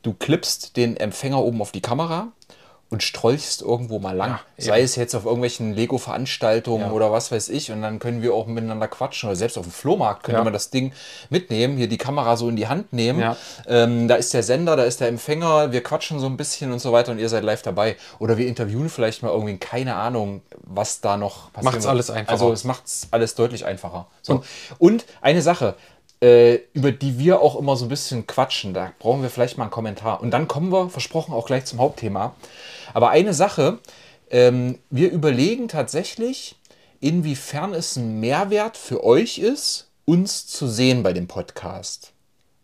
du 0.03 0.13
klippst 0.13 0.77
den 0.77 0.97
Empfänger 0.97 1.43
oben 1.43 1.61
auf 1.61 1.73
die 1.73 1.83
Kamera 1.83 2.33
und 2.91 3.03
strolchst 3.03 3.61
irgendwo 3.61 3.99
mal 3.99 4.17
lang. 4.17 4.39
Ja, 4.57 4.65
Sei 4.65 4.81
es 4.81 4.97
jetzt 4.97 5.15
auf 5.15 5.25
irgendwelchen 5.27 5.75
Lego-Veranstaltungen 5.75 6.87
Ja. 6.87 6.91
oder 6.93 7.13
was 7.13 7.31
weiß 7.31 7.51
ich. 7.51 7.71
Und 7.71 7.83
dann 7.83 7.99
können 7.99 8.23
wir 8.23 8.33
auch 8.35 8.47
miteinander 8.47 8.89
quatschen. 8.89 9.29
Oder 9.29 9.37
selbst 9.37 9.59
auf 9.59 9.67
dem 9.67 9.73
Flohmarkt 9.73 10.23
können 10.23 10.39
Ja. 10.39 10.45
wir 10.45 10.51
das 10.51 10.71
Ding 10.71 10.93
mitnehmen, 11.29 11.77
hier 11.77 11.89
die 11.89 11.99
Kamera 11.99 12.37
so 12.37 12.49
in 12.49 12.57
die 12.57 12.67
Hand 12.67 12.93
nehmen. 12.95 13.37
Ähm, 13.67 14.09
da 14.09 14.15
ist 14.15 14.33
der 14.33 14.43
Sender, 14.43 14.75
da 14.75 14.85
ist 14.85 15.01
der 15.01 15.09
Empfänger, 15.09 15.71
wir 15.71 15.83
quatschen 15.83 16.19
so 16.19 16.27
ein 16.27 16.39
bisschen 16.39 16.73
und 16.73 16.79
so 16.79 16.93
weiter 16.93 17.13
und 17.13 17.19
ihr 17.19 17.29
seid 17.29 17.45
live 17.45 17.61
dabei. 17.63 17.97
Oder 18.19 18.39
wir 18.39 18.47
interviewen 18.47 18.89
vielleicht 18.89 19.23
mal 19.23 19.31
irgendwie, 19.31 19.59
keine 19.59 19.95
Ahnung, 19.95 20.41
was 20.63 21.03
da 21.03 21.19
noch 21.19 21.53
passiert. 21.53 21.73
Macht's 21.75 21.87
alles 21.87 22.11
einfacher. 22.11 22.33
Also 22.33 22.53
es 22.53 22.65
macht 22.65 22.87
es 22.87 23.09
alles 23.11 23.35
deutlich 23.35 23.67
einfacher. 23.67 24.07
So. 24.23 24.43
Und 24.79 25.05
eine 25.21 25.43
Sache, 25.43 25.75
äh, 26.21 26.55
über 26.73 26.91
die 26.91 27.19
wir 27.19 27.43
auch 27.43 27.55
immer 27.57 27.77
so 27.77 27.85
ein 27.85 27.89
bisschen 27.89 28.27
quatschen, 28.27 28.75
da 28.75 28.93
brauchen 28.99 29.23
wir 29.23 29.31
vielleicht 29.31 29.57
mal 29.59 29.65
einen 29.65 29.71
Kommentar. 29.71 30.21
Und 30.21 30.31
dann 30.33 30.49
kommen 30.49 30.73
wir, 30.73 30.89
versprochen, 30.89 31.33
auch 31.35 31.47
gleich 31.47 31.67
zum 31.67 31.79
Hauptthema. 31.81 32.35
Aber 32.99 33.11
eine 33.11 33.33
Sache, 33.33 33.79
ähm, 34.29 34.81
wir 34.91 35.13
überlegen 35.13 35.69
tatsächlich, 35.69 36.57
inwiefern 36.99 37.73
es 37.73 37.95
ein 37.95 38.19
Mehrwert 38.19 38.77
für 38.77 39.05
euch 39.05 39.39
ist, 39.39 39.87
uns 40.05 40.49
zu 40.49 40.67
sehen 40.67 41.05
bei 41.05 41.13
dem 41.13 41.29
Podcast. 41.29 42.11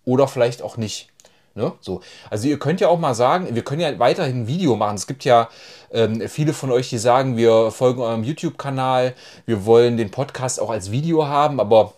Oder 0.04 0.26
vielleicht 0.26 0.60
auch 0.60 0.76
nicht. 0.76 1.06
Ne? 1.54 1.70
So. 1.80 2.00
Also 2.30 2.48
ihr 2.48 2.58
könnt 2.58 2.80
ja 2.80 2.88
auch 2.88 2.98
mal 2.98 3.14
sagen, 3.14 3.54
wir 3.54 3.62
können 3.62 3.80
ja 3.80 3.96
weiterhin 4.00 4.42
ein 4.42 4.46
Video 4.48 4.74
machen. 4.74 4.96
Es 4.96 5.06
gibt 5.06 5.24
ja 5.24 5.48
ähm, 5.92 6.28
viele 6.28 6.52
von 6.52 6.72
euch, 6.72 6.90
die 6.90 6.98
sagen, 6.98 7.36
wir 7.36 7.70
folgen 7.70 8.02
eurem 8.02 8.24
YouTube-Kanal, 8.24 9.14
wir 9.46 9.64
wollen 9.64 9.96
den 9.96 10.10
Podcast 10.10 10.58
auch 10.58 10.70
als 10.70 10.90
Video 10.90 11.28
haben, 11.28 11.60
aber 11.60 11.94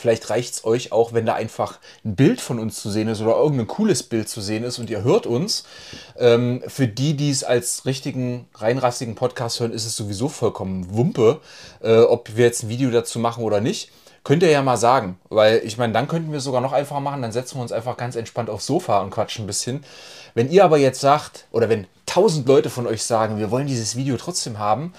Vielleicht 0.00 0.30
reicht 0.30 0.54
es 0.54 0.64
euch 0.64 0.92
auch, 0.92 1.12
wenn 1.12 1.26
da 1.26 1.34
einfach 1.34 1.78
ein 2.04 2.16
Bild 2.16 2.40
von 2.40 2.58
uns 2.58 2.80
zu 2.80 2.90
sehen 2.90 3.08
ist 3.08 3.20
oder 3.20 3.36
irgendein 3.36 3.66
cooles 3.66 4.02
Bild 4.02 4.28
zu 4.28 4.40
sehen 4.40 4.64
ist 4.64 4.78
und 4.78 4.88
ihr 4.88 5.04
hört 5.04 5.26
uns. 5.26 5.64
Ähm, 6.18 6.62
für 6.66 6.88
die, 6.88 7.16
die 7.16 7.30
es 7.30 7.44
als 7.44 7.84
richtigen, 7.84 8.48
reinrassigen 8.54 9.14
Podcast 9.14 9.60
hören, 9.60 9.72
ist 9.72 9.84
es 9.84 9.96
sowieso 9.96 10.28
vollkommen 10.28 10.96
Wumpe, 10.96 11.40
äh, 11.82 11.98
ob 11.98 12.34
wir 12.34 12.46
jetzt 12.46 12.62
ein 12.62 12.68
Video 12.70 12.90
dazu 12.90 13.18
machen 13.18 13.44
oder 13.44 13.60
nicht. 13.60 13.90
Könnt 14.24 14.42
ihr 14.42 14.50
ja 14.50 14.62
mal 14.62 14.76
sagen, 14.76 15.18
weil 15.28 15.62
ich 15.64 15.78
meine, 15.78 15.92
dann 15.92 16.08
könnten 16.08 16.30
wir 16.30 16.38
es 16.38 16.44
sogar 16.44 16.60
noch 16.60 16.72
einfacher 16.72 17.00
machen, 17.00 17.22
dann 17.22 17.32
setzen 17.32 17.56
wir 17.56 17.62
uns 17.62 17.72
einfach 17.72 17.96
ganz 17.96 18.16
entspannt 18.16 18.50
aufs 18.50 18.66
Sofa 18.66 19.00
und 19.00 19.10
quatschen 19.10 19.44
ein 19.44 19.46
bisschen. 19.46 19.84
Wenn 20.34 20.50
ihr 20.50 20.64
aber 20.64 20.78
jetzt 20.78 21.00
sagt, 21.00 21.46
oder 21.52 21.68
wenn 21.68 21.86
tausend 22.06 22.46
Leute 22.46 22.70
von 22.70 22.86
euch 22.86 23.02
sagen, 23.02 23.38
wir 23.38 23.50
wollen 23.50 23.66
dieses 23.66 23.96
Video 23.96 24.16
trotzdem 24.16 24.58
haben, 24.58 24.92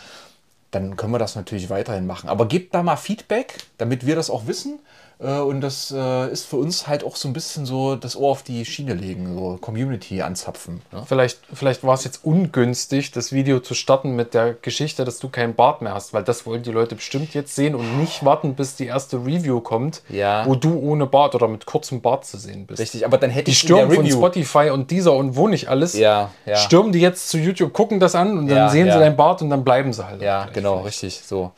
dann 0.72 0.96
können 0.98 1.12
wir 1.14 1.20
das 1.20 1.36
natürlich 1.36 1.70
weiterhin 1.70 2.08
machen. 2.08 2.30
Aber 2.30 2.46
gebt 2.48 2.74
da 2.74 2.82
mal 2.84 2.96
Feedback, 2.96 3.58
damit 3.78 4.06
wir 4.06 4.16
das 4.16 4.30
auch 4.30 4.48
wissen. 4.48 4.80
Äh, 5.20 5.38
Und 5.40 5.62
das 5.62 5.94
äh, 5.96 6.32
ist 6.32 6.46
für 6.48 6.56
uns 6.56 6.88
halt 6.88 7.04
auch 7.04 7.16
so 7.16 7.28
ein 7.28 7.34
bisschen 7.34 7.68
so 7.68 7.96
das 7.96 8.16
Ohr 8.16 8.32
auf 8.32 8.42
die 8.42 8.66
Schiene 8.66 8.96
legen, 8.96 9.36
so 9.36 9.58
Community 9.62 10.24
anzapfen. 10.24 10.82
Ne? 10.92 11.04
Vielleicht, 11.06 11.40
vielleicht 11.54 11.84
war 11.84 11.94
es 11.94 12.04
jetzt 12.06 12.26
ungünstig, 12.26 13.12
das 13.12 13.32
Video 13.32 13.60
zu 13.60 13.76
starten 13.76 14.16
mit 14.16 14.34
der 14.34 14.54
Geschichte, 14.54 15.06
dass 15.06 15.20
du 15.20 15.30
keinen 15.30 15.54
Bart 15.54 15.84
mehr 15.84 15.94
hast, 15.94 16.14
weil 16.14 16.24
das 16.24 16.46
wollen 16.48 16.64
die 16.64 16.72
Leute 16.72 16.96
bestimmt 16.96 17.36
jetzt 17.36 17.56
sehen 17.56 17.76
und 17.76 18.00
nicht 18.00 18.26
warten, 18.26 18.56
bis 18.56 18.76
die 18.76 18.88
erste 18.88 19.18
Review 19.18 19.60
kommt, 19.62 20.02
Ja. 20.10 20.44
wo 20.48 20.56
du 20.56 20.80
ohne 20.80 21.06
Bart 21.06 21.36
oder 21.36 21.48
mit 21.48 21.66
kurzem 21.68 22.02
Bart 22.02 22.26
zu 22.26 22.38
sehen 22.38 22.66
bist. 22.66 22.80
Richtig, 22.82 23.06
aber 23.06 23.18
dann 23.20 23.30
hätte 23.30 23.46
Die 23.46 23.52
ich 23.52 23.62
der 23.62 23.68
stürmen 23.68 23.96
von 23.96 24.10
Spotify 24.10 24.70
und 24.72 24.90
dieser 24.92 25.14
und 25.14 25.36
wo 25.36 25.48
nicht 25.48 25.68
alles. 25.70 25.94
Ja, 25.94 26.32
ja. 26.48 26.56
Stürmen 26.56 26.92
die 26.92 27.00
jetzt 27.00 27.30
zu 27.30 27.38
YouTube, 27.38 27.74
gucken 27.74 28.00
das 28.00 28.16
an 28.16 28.40
und 28.40 28.48
dann 28.48 28.70
sehen 28.72 28.92
sie 28.92 28.98
deinen 28.98 29.16
Bart 29.16 29.44
und 29.44 29.52
dann 29.52 29.64
bleiben 29.64 29.94
sie 29.94 30.04
halt. 30.06 30.22
Ja. 30.22 30.48
Genau, 30.62 30.82
richtig. 30.82 31.22
So. 31.26 31.52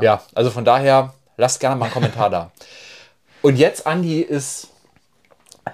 Ja. 0.00 0.22
also 0.34 0.50
von 0.50 0.64
daher, 0.64 1.14
lasst 1.36 1.60
gerne 1.60 1.76
mal 1.76 1.86
einen 1.86 1.94
Kommentar 1.94 2.30
da. 2.30 2.50
Und 3.42 3.56
jetzt, 3.56 3.86
Andi, 3.86 4.20
ist 4.20 4.68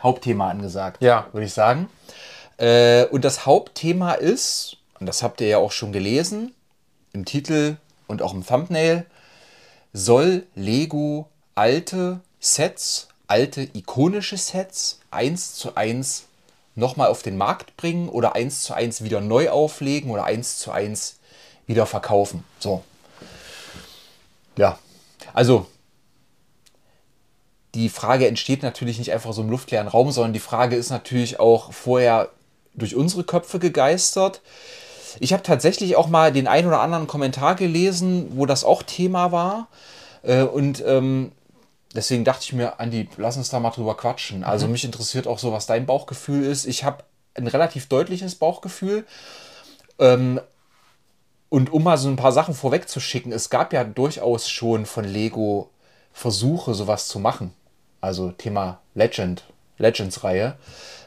Hauptthema 0.02 0.48
angesagt, 0.50 1.02
Ja. 1.02 1.26
würde 1.32 1.46
ich 1.46 1.52
sagen. 1.52 1.88
Äh, 2.56 3.04
und 3.06 3.24
das 3.24 3.46
Hauptthema 3.46 4.12
ist, 4.14 4.78
und 4.98 5.06
das 5.06 5.22
habt 5.22 5.40
ihr 5.40 5.48
ja 5.48 5.58
auch 5.58 5.70
schon 5.72 5.92
gelesen, 5.92 6.54
im 7.12 7.24
Titel 7.24 7.76
und 8.06 8.20
auch 8.22 8.32
im 8.34 8.44
Thumbnail, 8.44 9.04
soll 9.92 10.46
Lego 10.54 11.28
alte 11.54 12.20
Sets, 12.40 13.08
alte 13.26 13.62
ikonische 13.74 14.36
Sets 14.36 15.00
eins 15.10 15.54
zu 15.54 15.76
eins 15.76 16.24
nochmal 16.74 17.08
auf 17.08 17.22
den 17.22 17.36
Markt 17.36 17.76
bringen 17.76 18.08
oder 18.08 18.34
eins 18.34 18.62
zu 18.62 18.72
eins 18.74 19.02
wieder 19.02 19.20
neu 19.20 19.50
auflegen 19.50 20.10
oder 20.10 20.24
eins 20.24 20.58
zu 20.58 20.70
eins 20.72 21.17
wieder 21.68 21.86
verkaufen. 21.86 22.42
So. 22.58 22.82
Ja. 24.56 24.80
Also, 25.32 25.66
die 27.74 27.88
Frage 27.88 28.26
entsteht 28.26 28.64
natürlich 28.64 28.98
nicht 28.98 29.12
einfach 29.12 29.32
so 29.32 29.42
im 29.42 29.50
luftleeren 29.50 29.86
Raum, 29.86 30.10
sondern 30.10 30.32
die 30.32 30.40
Frage 30.40 30.74
ist 30.74 30.90
natürlich 30.90 31.38
auch 31.38 31.72
vorher 31.72 32.30
durch 32.74 32.96
unsere 32.96 33.22
Köpfe 33.22 33.60
gegeistert. 33.60 34.40
Ich 35.20 35.32
habe 35.32 35.42
tatsächlich 35.42 35.96
auch 35.96 36.08
mal 36.08 36.32
den 36.32 36.48
ein 36.48 36.66
oder 36.66 36.80
anderen 36.80 37.06
Kommentar 37.06 37.54
gelesen, 37.54 38.32
wo 38.36 38.46
das 38.46 38.64
auch 38.64 38.82
Thema 38.82 39.30
war. 39.30 39.68
Äh, 40.22 40.42
und 40.42 40.82
ähm, 40.86 41.32
deswegen 41.94 42.24
dachte 42.24 42.44
ich 42.44 42.52
mir, 42.52 42.80
Andi, 42.80 43.08
lass 43.16 43.36
uns 43.36 43.50
da 43.50 43.60
mal 43.60 43.70
drüber 43.70 43.96
quatschen. 43.96 44.44
Also 44.44 44.66
mich 44.66 44.84
interessiert 44.84 45.26
auch 45.26 45.38
so, 45.38 45.52
was 45.52 45.66
dein 45.66 45.86
Bauchgefühl 45.86 46.44
ist. 46.44 46.66
Ich 46.66 46.84
habe 46.84 47.04
ein 47.34 47.46
relativ 47.46 47.86
deutliches 47.86 48.34
Bauchgefühl. 48.34 49.06
Ähm, 49.98 50.40
und 51.50 51.72
um 51.72 51.82
mal 51.82 51.96
so 51.96 52.08
ein 52.08 52.16
paar 52.16 52.32
Sachen 52.32 52.54
vorwegzuschicken, 52.54 53.32
es 53.32 53.50
gab 53.50 53.72
ja 53.72 53.84
durchaus 53.84 54.48
schon 54.48 54.86
von 54.86 55.04
Lego 55.04 55.70
Versuche, 56.12 56.74
sowas 56.74 57.08
zu 57.08 57.18
machen. 57.18 57.54
Also 58.00 58.32
Thema 58.32 58.80
Legend, 58.94 59.44
Legends-Reihe. 59.78 60.56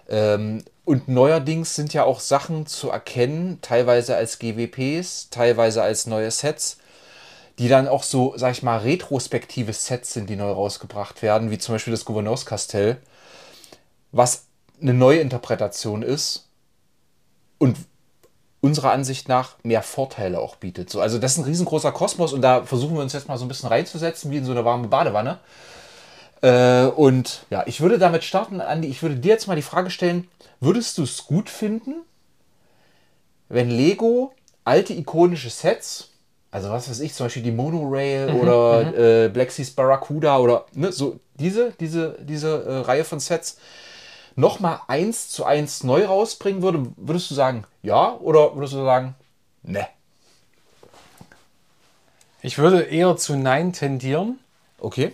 Ähm, 0.09 0.63
und 0.83 1.07
neuerdings 1.07 1.75
sind 1.75 1.93
ja 1.93 2.03
auch 2.03 2.19
Sachen 2.19 2.65
zu 2.65 2.89
erkennen, 2.89 3.59
teilweise 3.61 4.15
als 4.15 4.39
GWPs, 4.39 5.29
teilweise 5.29 5.83
als 5.83 6.07
neue 6.07 6.31
Sets, 6.31 6.77
die 7.59 7.67
dann 7.67 7.87
auch 7.87 8.03
so, 8.03 8.33
sag 8.35 8.53
ich 8.53 8.63
mal, 8.63 8.79
retrospektive 8.79 9.73
Sets 9.73 10.13
sind, 10.13 10.29
die 10.29 10.35
neu 10.35 10.51
rausgebracht 10.51 11.21
werden, 11.21 11.51
wie 11.51 11.59
zum 11.59 11.75
Beispiel 11.75 11.91
das 11.91 12.05
Gouverneurskastell, 12.05 12.97
was 14.11 14.45
eine 14.81 14.93
neue 14.93 15.19
Interpretation 15.19 16.01
ist 16.01 16.47
und 17.59 17.77
unserer 18.61 18.91
Ansicht 18.91 19.27
nach 19.27 19.55
mehr 19.63 19.81
Vorteile 19.81 20.39
auch 20.39 20.55
bietet. 20.55 20.89
So, 20.89 21.01
also 21.01 21.17
das 21.17 21.33
ist 21.33 21.37
ein 21.39 21.45
riesengroßer 21.45 21.91
Kosmos 21.91 22.31
und 22.31 22.41
da 22.41 22.63
versuchen 22.63 22.95
wir 22.95 23.01
uns 23.01 23.13
jetzt 23.13 23.27
mal 23.27 23.37
so 23.37 23.45
ein 23.45 23.47
bisschen 23.47 23.69
reinzusetzen, 23.69 24.29
wie 24.31 24.37
in 24.37 24.45
so 24.45 24.51
eine 24.51 24.63
warme 24.63 24.87
Badewanne. 24.87 25.39
Äh, 26.41 26.85
und 26.85 27.45
ja, 27.49 27.63
ich 27.65 27.81
würde 27.81 27.97
damit 27.97 28.23
starten, 28.23 28.61
Andi, 28.61 28.87
ich 28.87 29.01
würde 29.01 29.15
dir 29.15 29.29
jetzt 29.29 29.47
mal 29.47 29.55
die 29.55 29.61
Frage 29.63 29.89
stellen, 29.89 30.27
würdest 30.59 30.97
du 30.99 31.03
es 31.03 31.25
gut 31.25 31.49
finden, 31.49 31.95
wenn 33.49 33.69
Lego 33.69 34.33
alte 34.63 34.93
ikonische 34.93 35.49
Sets, 35.49 36.09
also 36.51 36.69
was 36.69 36.89
weiß 36.89 36.99
ich, 36.99 37.13
zum 37.13 37.25
Beispiel 37.25 37.43
die 37.43 37.51
Monorail 37.51 38.31
oder 38.33 39.25
äh, 39.25 39.29
Black 39.29 39.51
Seas 39.51 39.71
Barracuda 39.71 40.37
oder 40.37 40.65
ne, 40.73 40.91
so 40.91 41.19
diese, 41.35 41.73
diese, 41.79 42.17
diese 42.21 42.63
äh, 42.63 42.77
Reihe 42.79 43.03
von 43.03 43.19
Sets, 43.19 43.57
nochmal 44.35 44.81
eins 44.87 45.29
zu 45.29 45.45
eins 45.45 45.83
neu 45.83 46.05
rausbringen 46.05 46.61
würde, 46.61 46.91
würdest 46.95 47.29
du 47.31 47.35
sagen, 47.35 47.65
ja, 47.81 48.13
oder 48.15 48.55
würdest 48.55 48.73
du 48.73 48.83
sagen, 48.83 49.15
ne? 49.63 49.87
Ich 52.41 52.57
würde 52.57 52.81
eher 52.81 53.17
zu 53.17 53.35
Nein 53.35 53.71
tendieren. 53.71 54.39
Okay. 54.79 55.13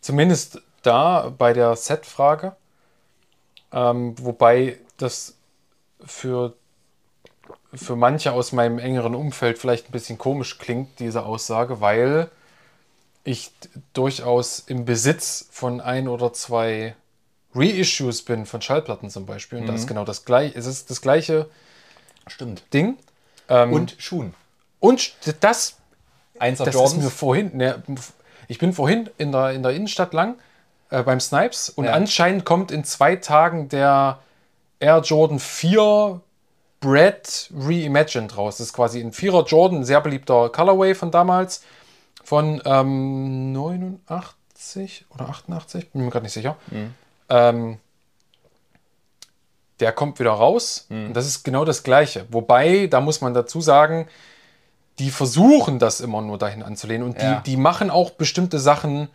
Zumindest 0.00 0.62
da 0.82 1.32
bei 1.36 1.52
der 1.52 1.76
Set-Frage. 1.76 2.56
Ähm, 3.72 4.14
wobei 4.18 4.78
das 4.96 5.36
für, 6.04 6.54
für 7.74 7.96
manche 7.96 8.32
aus 8.32 8.52
meinem 8.52 8.78
engeren 8.78 9.14
Umfeld 9.14 9.58
vielleicht 9.58 9.88
ein 9.88 9.92
bisschen 9.92 10.18
komisch 10.18 10.58
klingt, 10.58 10.98
diese 10.98 11.24
Aussage, 11.24 11.80
weil 11.80 12.30
ich 13.24 13.52
durchaus 13.92 14.58
im 14.60 14.84
Besitz 14.84 15.48
von 15.50 15.80
ein 15.80 16.08
oder 16.08 16.32
zwei 16.32 16.96
Reissues 17.54 18.22
bin, 18.22 18.46
von 18.46 18.62
Schallplatten 18.62 19.10
zum 19.10 19.26
Beispiel. 19.26 19.58
Und 19.60 19.66
das 19.66 19.80
ist 19.80 19.86
genau 19.86 20.04
das 20.04 20.24
gleiche. 20.24 20.58
Es 20.58 20.66
ist 20.66 20.90
das 20.90 21.00
gleiche 21.00 21.48
Stimmt. 22.26 22.62
Ding. 22.72 22.96
Ähm, 23.48 23.72
Und 23.72 23.96
Schuhen. 23.98 24.34
und 24.80 25.14
das 25.40 25.76
Einser 26.38 26.64
das 26.64 26.74
Jordans. 26.74 26.98
ist 26.98 27.04
mir 27.04 27.10
vorhin, 27.10 27.56
ne, 27.56 27.82
ich 28.48 28.58
bin 28.58 28.72
vorhin 28.72 29.10
in 29.18 29.32
der, 29.32 29.50
in 29.50 29.62
der 29.62 29.72
Innenstadt 29.72 30.12
lang 30.14 30.36
äh, 30.90 31.02
beim 31.02 31.20
Snipes 31.20 31.68
und 31.68 31.84
Ja. 31.84 31.92
anscheinend 31.92 32.44
kommt 32.44 32.70
in 32.70 32.84
zwei 32.84 33.16
Tagen 33.16 33.68
der 33.68 34.18
Air 34.80 35.00
Jordan 35.04 35.38
4 35.38 36.20
Bread 36.80 37.50
Reimagined 37.56 38.36
raus. 38.36 38.56
Das 38.56 38.68
ist 38.68 38.72
quasi 38.72 39.00
ein 39.00 39.12
Vierer 39.12 39.44
Jordan, 39.44 39.80
ein 39.80 39.84
sehr 39.84 40.00
beliebter 40.00 40.48
Colorway 40.48 40.94
von 40.94 41.10
damals, 41.12 41.62
von 42.24 42.60
ähm, 42.64 43.52
89 43.52 45.06
oder 45.10 45.28
88, 45.28 45.90
bin 45.90 46.04
mir 46.04 46.10
gerade 46.10 46.24
nicht 46.24 46.32
sicher. 46.32 46.56
Ähm, 47.32 47.78
der 49.80 49.92
kommt 49.92 50.18
wieder 50.20 50.30
raus. 50.32 50.86
Und 50.90 51.14
das 51.14 51.26
ist 51.26 51.42
genau 51.42 51.64
das 51.64 51.82
Gleiche. 51.82 52.26
Wobei, 52.30 52.86
da 52.86 53.00
muss 53.00 53.20
man 53.20 53.34
dazu 53.34 53.60
sagen, 53.60 54.06
die 54.98 55.10
versuchen 55.10 55.78
das 55.78 56.00
immer 56.00 56.20
nur 56.20 56.38
dahin 56.38 56.62
anzulehnen 56.62 57.08
und 57.08 57.20
Ja. 57.20 57.40
die, 57.40 57.50
die 57.52 57.56
machen 57.56 57.90
auch 57.90 58.10
bestimmte 58.10 58.58
Sachen 58.60 59.08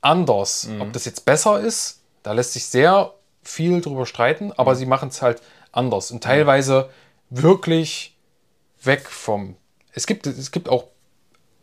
anders. 0.00 0.68
Ob 0.80 0.92
das 0.92 1.04
jetzt 1.04 1.24
besser 1.24 1.60
ist, 1.60 2.00
da 2.22 2.32
lässt 2.32 2.52
sich 2.52 2.66
sehr 2.66 3.12
viel 3.42 3.80
drüber 3.80 4.06
streiten, 4.06 4.52
aber 4.56 4.74
sie 4.76 4.86
machen 4.86 5.08
es 5.08 5.20
halt 5.20 5.42
anders 5.72 6.10
und 6.10 6.22
teilweise 6.22 6.88
wirklich 7.30 8.16
weg 8.82 9.08
vom. 9.10 9.56
Es 9.92 10.06
gibt, 10.06 10.26
es 10.26 10.50
gibt 10.52 10.68
auch 10.68 10.84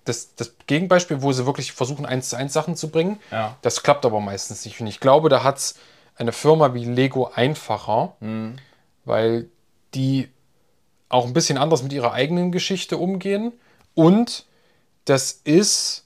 das, 0.06 0.36
das 0.36 0.56
Gegenbeispiel, 0.68 1.22
wo 1.22 1.32
sie 1.34 1.46
wirklich 1.46 1.74
versuchen, 1.74 2.06
eins 2.06 2.30
zu 2.30 2.36
eins 2.36 2.54
Sachen 2.54 2.76
zu 2.76 2.90
bringen. 2.90 3.20
Ja. 3.32 3.58
Das 3.62 3.84
klappt 3.84 4.06
aber 4.06 4.20
meistens 4.22 4.64
nicht. 4.66 4.80
Und 4.80 4.88
ich 4.88 5.00
glaube, 5.00 5.30
da 5.30 5.44
hat 5.44 5.58
es 5.58 5.76
eine 6.16 6.32
Firma 6.32 6.74
wie 6.74 6.86
Lego 6.86 7.30
einfacher, 7.34 8.16
weil 9.04 9.50
die 9.94 10.30
auch 11.10 11.26
ein 11.26 11.34
bisschen 11.34 11.58
anders 11.58 11.84
mit 11.84 11.94
ihrer 11.94 12.14
eigenen 12.14 12.52
Geschichte 12.52 12.98
umgehen. 12.98 13.54
Und 13.94 14.46
das 15.06 15.32
ist, 15.44 16.06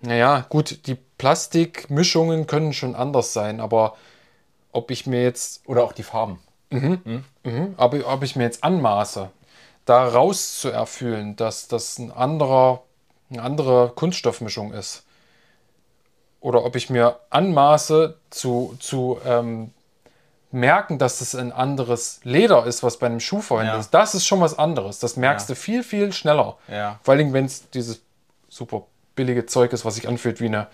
naja, 0.00 0.46
gut, 0.48 0.86
die 0.86 0.96
Plastikmischungen 1.18 2.46
können 2.46 2.72
schon 2.72 2.94
anders 2.94 3.32
sein, 3.32 3.60
aber 3.60 3.96
ob 4.72 4.90
ich 4.90 5.06
mir 5.06 5.22
jetzt 5.22 5.62
Oder 5.66 5.82
auch 5.82 5.92
die 5.92 6.02
Farben. 6.02 6.38
Mhm, 6.70 7.24
ob, 7.78 7.94
ob 8.06 8.22
ich 8.22 8.36
mir 8.36 8.44
jetzt 8.44 8.62
anmaße, 8.62 9.30
da 9.88 10.06
rauszuerfüllen, 10.08 11.36
dass 11.36 11.68
das 11.68 11.98
ein 11.98 12.10
anderer, 12.12 12.82
eine 13.30 13.42
andere 13.42 13.90
Kunststoffmischung 13.94 14.72
ist. 14.72 15.04
Oder 16.40 16.64
ob 16.64 16.76
ich 16.76 16.88
mir 16.90 17.18
anmaße 17.30 18.16
zu, 18.30 18.76
zu 18.80 19.18
ähm, 19.24 19.72
merken, 20.52 20.98
dass 20.98 21.20
es 21.20 21.34
ein 21.34 21.52
anderes 21.52 22.20
Leder 22.22 22.64
ist, 22.64 22.82
was 22.82 22.98
bei 22.98 23.06
einem 23.06 23.20
Schuh 23.20 23.40
verwendet 23.40 23.74
Ja. 23.74 23.80
ist. 23.80 23.90
Das 23.92 24.14
ist 24.14 24.26
schon 24.26 24.40
was 24.40 24.58
anderes. 24.58 24.98
Das 25.00 25.16
merkst 25.16 25.48
Ja. 25.48 25.54
du 25.54 25.60
viel, 25.60 25.82
viel 25.82 26.12
schneller. 26.12 26.56
Ja. 26.68 27.00
Vor 27.02 27.14
allem, 27.14 27.32
wenn 27.32 27.44
es 27.46 27.68
dieses 27.70 28.00
super 28.48 28.84
billige 29.16 29.46
Zeug 29.46 29.72
ist, 29.72 29.84
was 29.84 29.96
sich 29.96 30.06
anfühlt 30.06 30.40
wie, 30.40 30.46
eine, 30.46 30.68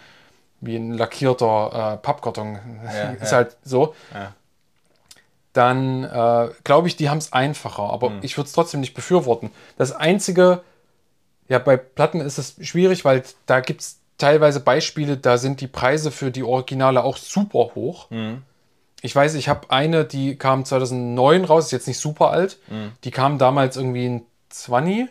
wie 0.61 0.77
ein 0.77 0.93
lackierter 0.93 1.95
äh, 1.95 1.97
Pappkarton. 1.97 2.59
Ja, 2.85 3.11
ist 3.21 3.31
ja. 3.33 3.37
halt 3.39 3.57
so 3.65 3.95
Ja. 4.13 4.33
Dann 5.55 6.05
äh, 6.05 6.51
glaube 6.65 6.89
ich, 6.89 6.97
die 6.97 7.09
haben 7.09 7.19
es 7.19 7.33
einfacher. 7.33 7.85
Aber 7.85 8.09
Hm. 8.11 8.19
ich 8.23 8.37
würde 8.37 8.49
es 8.49 8.53
trotzdem 8.53 8.81
nicht 8.81 8.93
befürworten. 8.93 9.51
Das 9.79 9.93
Einzige, 9.93 10.61
ja, 11.49 11.59
bei 11.59 11.77
Platten 11.79 12.21
ist 12.21 12.39
es 12.39 12.57
schwierig, 12.61 13.05
weil 13.05 13.23
da 13.47 13.61
gibt 13.61 13.81
es 13.81 13.99
teilweise 14.19 14.61
Beispiele, 14.61 15.17
da 15.17 15.39
sind 15.39 15.61
die 15.61 15.67
Preise 15.67 16.11
für 16.11 16.31
die 16.31 16.43
Originale 16.43 17.03
auch 17.03 17.17
super 17.17 17.71
hoch. 17.75 18.11
Hm. 18.11 18.43
Ich 19.01 19.15
weiß, 19.15 19.35
ich 19.35 19.49
habe 19.49 19.71
eine, 19.71 20.05
die 20.05 20.37
kam 20.37 20.65
2009 20.65 21.45
raus, 21.45 21.67
ist 21.67 21.73
jetzt 21.73 21.89
nicht 21.89 21.99
super 22.01 22.31
alt. 22.31 22.59
Hm. 22.69 22.93
Die 23.05 23.11
kam 23.11 23.39
damals 23.39 23.77
irgendwie 23.77 24.07
in 24.07 24.23
20. 24.49 25.09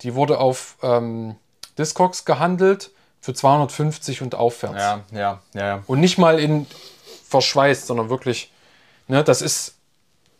Die 0.00 0.14
wurde 0.14 0.38
auf 0.38 0.76
ähm, 0.82 1.36
Discogs 1.78 2.24
gehandelt 2.24 2.90
für 3.20 3.34
250 3.34 4.22
und 4.22 4.34
aufwärts. 4.34 4.76
Ja, 4.78 5.00
ja, 5.12 5.40
ja, 5.54 5.66
ja. 5.66 5.82
Und 5.86 6.00
nicht 6.00 6.18
mal 6.18 6.38
in 6.38 6.66
verschweißt, 7.28 7.86
sondern 7.86 8.10
wirklich, 8.10 8.52
ne, 9.08 9.24
das 9.24 9.42
ist 9.42 9.74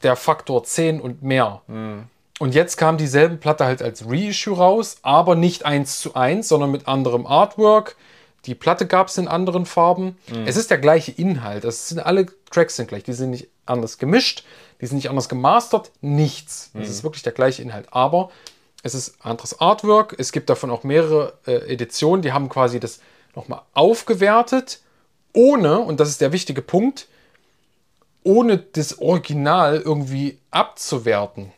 der 0.04 0.16
Faktor 0.16 0.64
10 0.64 1.00
und 1.00 1.22
mehr. 1.22 1.62
Und 2.38 2.54
jetzt 2.54 2.76
kam 2.76 2.96
dieselbe 2.96 3.36
Platte 3.36 3.64
halt 3.64 3.82
als 3.82 4.04
Reissue 4.08 4.56
raus, 4.56 4.96
aber 5.02 5.34
nicht 5.34 5.64
eins 5.64 6.00
zu 6.00 6.14
eins, 6.14 6.48
sondern 6.48 6.70
mit 6.70 6.88
anderem 6.88 7.26
Artwork. 7.26 7.96
Die 8.46 8.56
Platte 8.56 8.86
gab 8.86 9.08
es 9.08 9.18
in 9.18 9.28
anderen 9.28 9.66
Farben. 9.66 10.16
Es 10.46 10.56
ist 10.56 10.70
der 10.70 10.78
gleiche 10.78 11.12
Inhalt. 11.12 11.64
Es 11.64 11.88
sind 11.88 12.00
alle 12.00 12.26
Tracks 12.50 12.76
sind 12.76 12.88
gleich. 12.88 13.04
Die 13.04 13.12
sind 13.12 13.30
nicht 13.30 13.48
anders 13.64 13.98
gemischt, 13.98 14.44
die 14.80 14.86
sind 14.86 14.96
nicht 14.96 15.10
anders 15.10 15.28
gemastert, 15.28 15.92
nichts. 16.00 16.70
Es 16.74 16.88
ist 16.90 17.04
wirklich 17.04 17.22
der 17.22 17.32
gleiche 17.32 17.62
Inhalt. 17.62 17.86
Aber 17.92 18.30
es 18.82 18.94
ist 18.94 19.14
anderes 19.24 19.60
Artwork. 19.60 20.16
Es 20.18 20.32
gibt 20.32 20.50
davon 20.50 20.70
auch 20.70 20.82
mehrere 20.82 21.34
äh, 21.46 21.72
Editionen, 21.72 22.22
die 22.22 22.32
haben 22.32 22.48
quasi 22.48 22.80
das 22.80 22.98
nochmal 23.36 23.62
aufgewertet, 23.72 24.80
ohne, 25.32 25.78
und 25.78 26.00
das 26.00 26.08
ist 26.08 26.20
der 26.20 26.32
wichtige 26.32 26.60
Punkt, 26.60 27.06
ohne 28.24 28.58
das 28.58 28.98
Original 28.98 29.80
irgendwie 29.80 30.38
abzuwerten. 30.50 31.52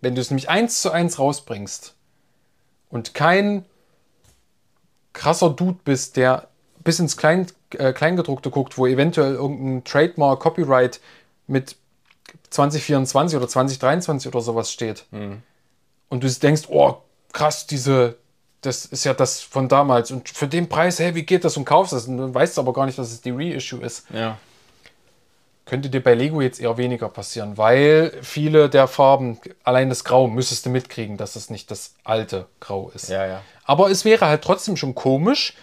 Wenn 0.00 0.14
du 0.14 0.20
es 0.20 0.30
nämlich 0.30 0.48
eins 0.48 0.82
zu 0.82 0.90
eins 0.90 1.18
rausbringst 1.18 1.94
und 2.90 3.14
kein 3.14 3.64
krasser 5.12 5.50
Dude 5.50 5.78
bist, 5.84 6.16
der 6.16 6.48
bis 6.84 7.00
ins 7.00 7.16
Klein, 7.16 7.46
äh, 7.70 7.92
Kleingedruckte 7.92 8.50
guckt, 8.50 8.78
wo 8.78 8.86
eventuell 8.86 9.34
irgendein 9.34 9.84
Trademark, 9.84 10.40
Copyright 10.40 11.00
mit 11.46 11.76
2024 12.50 13.36
oder 13.36 13.48
2023 13.48 14.28
oder 14.28 14.40
sowas 14.40 14.70
steht. 14.70 15.04
Und 16.08 16.22
du 16.22 16.28
denkst, 16.28 16.64
oh, 16.68 16.98
krass, 17.32 17.66
diese, 17.66 18.16
das 18.60 18.86
ist 18.86 19.04
ja 19.04 19.14
das 19.14 19.40
von 19.40 19.68
damals. 19.68 20.10
Und 20.10 20.28
für 20.28 20.46
den 20.46 20.68
Preis, 20.68 20.98
hey, 20.98 21.14
wie 21.14 21.24
geht 21.24 21.44
das 21.44 21.56
und 21.56 21.64
kaufst 21.64 21.92
das? 21.92 22.06
Und 22.06 22.18
dann 22.18 22.34
weißt 22.34 22.56
du 22.56 22.60
aber 22.60 22.72
gar 22.72 22.86
nicht, 22.86 22.98
dass 22.98 23.10
es 23.10 23.20
die 23.20 23.30
Reissue 23.30 23.80
ist. 23.80 24.06
Ja. 24.12 24.38
Könnte 25.66 25.90
dir 25.90 26.02
bei 26.02 26.14
Lego 26.14 26.40
jetzt 26.40 26.60
eher 26.60 26.76
weniger 26.76 27.08
passieren, 27.08 27.58
weil 27.58 28.12
viele 28.22 28.70
der 28.70 28.86
Farben, 28.86 29.38
allein 29.64 29.88
das 29.88 30.04
Grau, 30.04 30.28
müsstest 30.28 30.64
du 30.64 30.70
mitkriegen, 30.70 31.16
dass 31.16 31.34
es 31.34 31.50
nicht 31.50 31.72
das 31.72 31.96
alte 32.04 32.46
Grau 32.60 32.90
ist. 32.94 33.08
Ja, 33.08 33.26
ja. 33.26 33.42
Aber 33.64 33.90
es 33.90 34.04
wäre 34.04 34.28
halt 34.28 34.42
trotzdem 34.42 34.76
schon 34.76 34.94
komisch, 34.94 35.54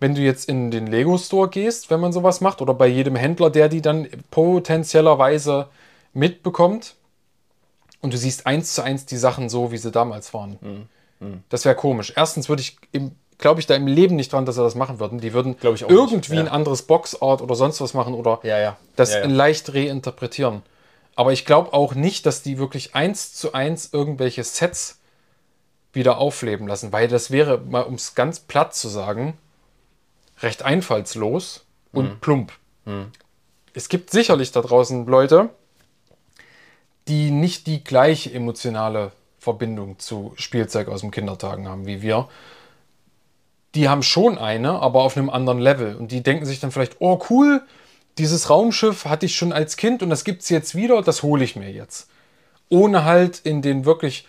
wenn 0.00 0.14
du 0.14 0.22
jetzt 0.22 0.48
in 0.48 0.70
den 0.70 0.86
Lego 0.86 1.18
Store 1.18 1.50
gehst, 1.50 1.90
wenn 1.90 2.00
man 2.00 2.12
sowas 2.12 2.40
macht, 2.40 2.62
oder 2.62 2.72
bei 2.72 2.86
jedem 2.86 3.16
Händler, 3.16 3.50
der 3.50 3.68
die 3.68 3.82
dann 3.82 4.08
potenziellerweise 4.30 5.68
mitbekommt 6.14 6.94
und 8.00 8.14
du 8.14 8.16
siehst 8.16 8.46
eins 8.46 8.72
zu 8.72 8.82
eins 8.82 9.04
die 9.04 9.18
Sachen 9.18 9.50
so, 9.50 9.72
wie 9.72 9.78
sie 9.78 9.90
damals 9.90 10.32
waren. 10.32 10.58
Mhm. 11.20 11.44
Das 11.48 11.64
wäre 11.64 11.74
komisch. 11.74 12.12
Erstens 12.16 12.48
würde 12.48 12.62
ich, 12.62 12.76
glaube 13.38 13.60
ich, 13.60 13.66
da 13.66 13.74
im 13.74 13.86
Leben 13.86 14.16
nicht 14.16 14.32
dran, 14.32 14.46
dass 14.46 14.54
sie 14.56 14.62
das 14.62 14.74
machen 14.74 15.00
würden. 15.00 15.20
Die 15.20 15.32
würden 15.32 15.56
irgendwie 15.62 16.34
ja. 16.34 16.40
ein 16.40 16.48
anderes 16.48 16.82
Boxart 16.82 17.42
oder 17.42 17.54
sonst 17.54 17.80
was 17.80 17.94
machen 17.94 18.14
oder 18.14 18.40
Ja, 18.42 18.76
das 18.96 19.14
leicht 19.24 19.74
reinterpretieren. 19.74 20.62
Aber 21.16 21.32
ich 21.32 21.44
glaube 21.44 21.72
auch 21.72 21.94
nicht, 21.94 22.26
dass 22.26 22.42
die 22.42 22.58
wirklich 22.58 22.94
eins 22.94 23.34
zu 23.34 23.52
eins 23.52 23.90
irgendwelche 23.92 24.42
Sets 24.42 25.00
wieder 25.92 26.18
aufleben 26.18 26.66
lassen, 26.66 26.92
weil 26.92 27.06
das 27.06 27.30
wäre, 27.30 27.58
mal 27.58 27.82
um 27.82 27.94
es 27.94 28.14
ganz 28.14 28.40
platt 28.40 28.74
zu 28.74 28.88
sagen, 28.88 29.38
recht 30.42 30.64
einfallslos 30.64 31.64
und 31.92 32.20
plump. 32.20 32.52
Es 33.74 33.88
gibt 33.88 34.10
sicherlich 34.10 34.50
da 34.52 34.60
draußen 34.60 35.06
Leute, 35.06 35.50
die 37.06 37.30
nicht 37.30 37.66
die 37.66 37.84
gleiche 37.84 38.32
emotionale 38.32 39.12
Verbindung 39.38 39.98
zu 39.98 40.32
Spielzeug 40.36 40.88
aus 40.88 41.02
dem 41.02 41.10
Kindertagen 41.10 41.68
haben 41.68 41.86
wie 41.86 42.02
wir. 42.02 42.28
Die 43.74 43.88
haben 43.88 44.02
schon 44.02 44.38
eine, 44.38 44.80
aber 44.80 45.02
auf 45.02 45.16
einem 45.16 45.30
anderen 45.30 45.58
Level. 45.58 45.96
Und 45.96 46.12
die 46.12 46.22
denken 46.22 46.46
sich 46.46 46.60
dann 46.60 46.70
vielleicht, 46.70 46.96
oh 47.00 47.20
cool, 47.30 47.62
dieses 48.18 48.48
Raumschiff 48.50 49.06
hatte 49.06 49.26
ich 49.26 49.34
schon 49.34 49.52
als 49.52 49.76
Kind 49.76 50.02
und 50.02 50.10
das 50.10 50.24
gibt 50.24 50.42
es 50.42 50.48
jetzt 50.48 50.74
wieder, 50.74 51.02
das 51.02 51.22
hole 51.22 51.44
ich 51.44 51.56
mir 51.56 51.70
jetzt. 51.70 52.08
Ohne 52.68 53.04
halt 53.04 53.40
in 53.40 53.62
den 53.62 53.84
wirklich 53.84 54.26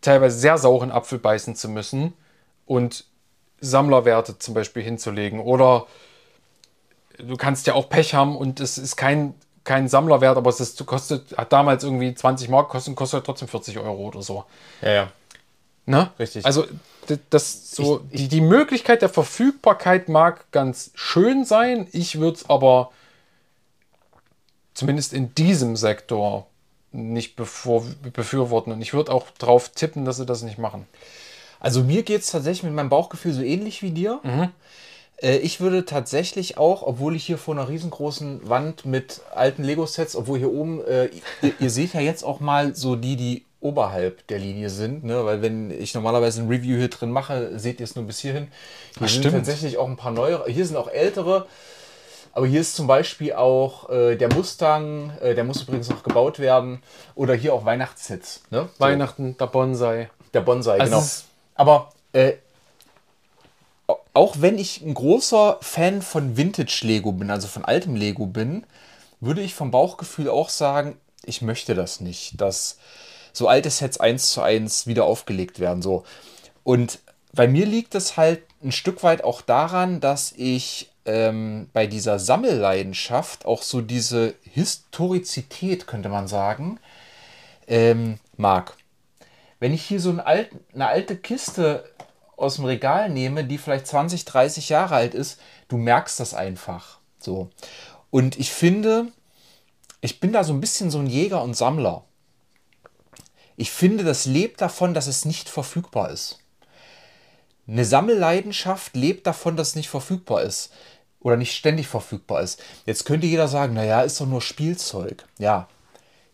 teilweise 0.00 0.38
sehr 0.38 0.56
sauren 0.58 0.90
Apfel 0.90 1.18
beißen 1.18 1.54
zu 1.54 1.68
müssen 1.68 2.14
und 2.66 3.04
Sammlerwerte 3.60 4.38
zum 4.38 4.54
Beispiel 4.54 4.82
hinzulegen. 4.82 5.40
Oder 5.40 5.86
du 7.18 7.36
kannst 7.36 7.66
ja 7.66 7.74
auch 7.74 7.88
Pech 7.88 8.14
haben 8.14 8.36
und 8.36 8.60
es 8.60 8.78
ist 8.78 8.96
kein, 8.96 9.34
kein 9.64 9.88
Sammlerwert, 9.88 10.38
aber 10.38 10.48
es 10.48 10.60
ist, 10.60 10.84
kostet, 10.86 11.36
hat 11.36 11.52
damals 11.52 11.84
irgendwie 11.84 12.14
20 12.14 12.48
Mark 12.48 12.70
kostet, 12.70 12.96
kostet 12.96 13.26
trotzdem 13.26 13.48
40 13.48 13.78
Euro 13.78 14.08
oder 14.08 14.22
so. 14.22 14.44
ja, 14.80 14.92
ja. 14.92 15.12
Ne? 15.86 16.10
Richtig. 16.18 16.44
Also 16.46 16.66
das 17.30 17.70
so, 17.72 17.98
die, 18.12 18.28
die 18.28 18.40
Möglichkeit 18.40 19.02
der 19.02 19.08
Verfügbarkeit 19.08 20.08
mag 20.08 20.50
ganz 20.52 20.92
schön 20.94 21.44
sein. 21.44 21.88
Ich 21.92 22.20
würde 22.20 22.36
es 22.36 22.48
aber 22.48 22.92
zumindest 24.74 25.12
in 25.12 25.34
diesem 25.34 25.76
Sektor 25.76 26.46
nicht 26.92 27.36
bevor, 27.36 27.84
befürworten. 28.12 28.72
Und 28.72 28.82
ich 28.82 28.94
würde 28.94 29.12
auch 29.12 29.30
drauf 29.38 29.70
tippen, 29.70 30.04
dass 30.04 30.16
sie 30.16 30.26
das 30.26 30.42
nicht 30.42 30.58
machen. 30.58 30.86
Also 31.58 31.82
mir 31.82 32.02
geht 32.02 32.22
es 32.22 32.30
tatsächlich 32.30 32.62
mit 32.62 32.72
meinem 32.72 32.88
Bauchgefühl 32.88 33.32
so 33.32 33.42
ähnlich 33.42 33.82
wie 33.82 33.90
dir. 33.90 34.20
Äh, 35.22 35.38
ich 35.38 35.60
würde 35.60 35.84
tatsächlich 35.84 36.58
auch, 36.58 36.82
obwohl 36.82 37.14
ich 37.14 37.24
hier 37.24 37.38
vor 37.38 37.54
einer 37.54 37.68
riesengroßen 37.68 38.48
Wand 38.48 38.86
mit 38.86 39.20
alten 39.34 39.62
Lego-Sets, 39.62 40.16
obwohl 40.16 40.38
hier 40.38 40.52
oben, 40.52 40.82
äh, 40.84 41.10
ihr, 41.42 41.52
ihr 41.58 41.70
seht 41.70 41.94
ja 41.94 42.00
jetzt 42.00 42.24
auch 42.24 42.40
mal 42.40 42.74
so 42.74 42.96
die, 42.96 43.16
die 43.16 43.44
oberhalb 43.60 44.26
der 44.28 44.38
Linie 44.38 44.70
sind, 44.70 45.04
ne? 45.04 45.24
weil 45.24 45.42
wenn 45.42 45.70
ich 45.70 45.94
normalerweise 45.94 46.40
ein 46.40 46.48
Review 46.48 46.78
hier 46.78 46.88
drin 46.88 47.10
mache, 47.10 47.58
seht 47.58 47.80
ihr 47.80 47.84
es 47.84 47.94
nur 47.94 48.06
bis 48.06 48.18
hierhin. 48.20 48.48
Hier 48.98 49.08
sind 49.08 49.20
stimmt. 49.20 49.34
tatsächlich 49.36 49.76
auch 49.76 49.86
ein 49.88 49.96
paar 49.96 50.12
neuere, 50.12 50.50
hier 50.50 50.64
sind 50.66 50.76
auch 50.76 50.88
ältere, 50.88 51.46
aber 52.32 52.46
hier 52.46 52.60
ist 52.60 52.74
zum 52.76 52.86
Beispiel 52.86 53.34
auch 53.34 53.90
äh, 53.90 54.16
der 54.16 54.32
Mustang, 54.32 55.10
äh, 55.20 55.34
der 55.34 55.44
muss 55.44 55.62
übrigens 55.62 55.88
noch 55.90 56.02
gebaut 56.02 56.38
werden, 56.38 56.82
oder 57.14 57.34
hier 57.34 57.52
auch 57.52 57.64
Weihnachtssets. 57.64 58.42
Ne? 58.50 58.68
So. 58.72 58.80
Weihnachten, 58.84 59.36
der 59.36 59.46
Bonsai. 59.46 60.08
Der 60.32 60.40
Bonsai, 60.40 60.78
Also 60.80 60.94
genau. 60.96 61.06
Aber 61.56 61.90
äh, 62.12 62.34
au- 63.88 63.98
auch 64.14 64.36
wenn 64.38 64.58
ich 64.58 64.80
ein 64.80 64.94
großer 64.94 65.58
Fan 65.60 66.02
von 66.02 66.36
Vintage 66.36 66.80
Lego 66.84 67.12
bin, 67.12 67.30
also 67.30 67.46
von 67.48 67.64
altem 67.64 67.94
Lego 67.96 68.26
bin, 68.26 68.64
würde 69.20 69.42
ich 69.42 69.54
vom 69.54 69.70
Bauchgefühl 69.70 70.28
auch 70.30 70.48
sagen, 70.48 70.96
ich 71.24 71.42
möchte 71.42 71.74
das 71.74 72.00
nicht, 72.00 72.40
dass 72.40 72.78
so 73.40 73.48
alte 73.48 73.70
Sets 73.70 73.98
eins 73.98 74.30
zu 74.30 74.40
eins 74.42 74.86
wieder 74.86 75.04
aufgelegt 75.04 75.58
werden. 75.58 75.82
So. 75.82 76.04
Und 76.62 77.00
bei 77.32 77.48
mir 77.48 77.66
liegt 77.66 77.94
es 77.94 78.16
halt 78.16 78.42
ein 78.62 78.72
Stück 78.72 79.02
weit 79.02 79.24
auch 79.24 79.40
daran, 79.40 80.00
dass 80.00 80.32
ich 80.36 80.92
ähm, 81.04 81.68
bei 81.72 81.86
dieser 81.86 82.18
Sammelleidenschaft 82.18 83.46
auch 83.46 83.62
so 83.62 83.80
diese 83.80 84.34
Historizität, 84.42 85.86
könnte 85.86 86.08
man 86.08 86.28
sagen, 86.28 86.78
ähm, 87.66 88.18
mag 88.36 88.76
wenn 89.60 89.74
ich 89.74 89.82
hier 89.84 90.00
so 90.00 90.08
einen 90.08 90.20
alten, 90.20 90.58
eine 90.74 90.88
alte 90.88 91.16
Kiste 91.16 91.84
aus 92.36 92.56
dem 92.56 92.64
Regal 92.64 93.10
nehme, 93.10 93.44
die 93.44 93.58
vielleicht 93.58 93.86
20, 93.86 94.24
30 94.24 94.70
Jahre 94.70 94.96
alt 94.96 95.14
ist, 95.14 95.38
du 95.68 95.76
merkst 95.76 96.18
das 96.18 96.34
einfach. 96.34 96.98
So. 97.18 97.50
Und 98.10 98.38
ich 98.38 98.50
finde, 98.50 99.08
ich 100.00 100.18
bin 100.18 100.32
da 100.32 100.42
so 100.42 100.54
ein 100.54 100.60
bisschen 100.60 100.90
so 100.90 100.98
ein 100.98 101.06
Jäger 101.06 101.42
und 101.42 101.54
Sammler. 101.54 102.04
Ich 103.60 103.70
finde, 103.70 104.04
das 104.04 104.24
lebt 104.24 104.62
davon, 104.62 104.94
dass 104.94 105.06
es 105.06 105.26
nicht 105.26 105.50
verfügbar 105.50 106.08
ist. 106.08 106.38
Eine 107.68 107.84
Sammelleidenschaft 107.84 108.96
lebt 108.96 109.26
davon, 109.26 109.54
dass 109.54 109.68
es 109.68 109.74
nicht 109.74 109.90
verfügbar 109.90 110.40
ist. 110.40 110.72
Oder 111.20 111.36
nicht 111.36 111.54
ständig 111.54 111.86
verfügbar 111.86 112.40
ist. 112.40 112.62
Jetzt 112.86 113.04
könnte 113.04 113.26
jeder 113.26 113.48
sagen, 113.48 113.74
naja, 113.74 114.00
ist 114.00 114.18
doch 114.18 114.24
nur 114.24 114.40
Spielzeug. 114.40 115.26
Ja. 115.36 115.68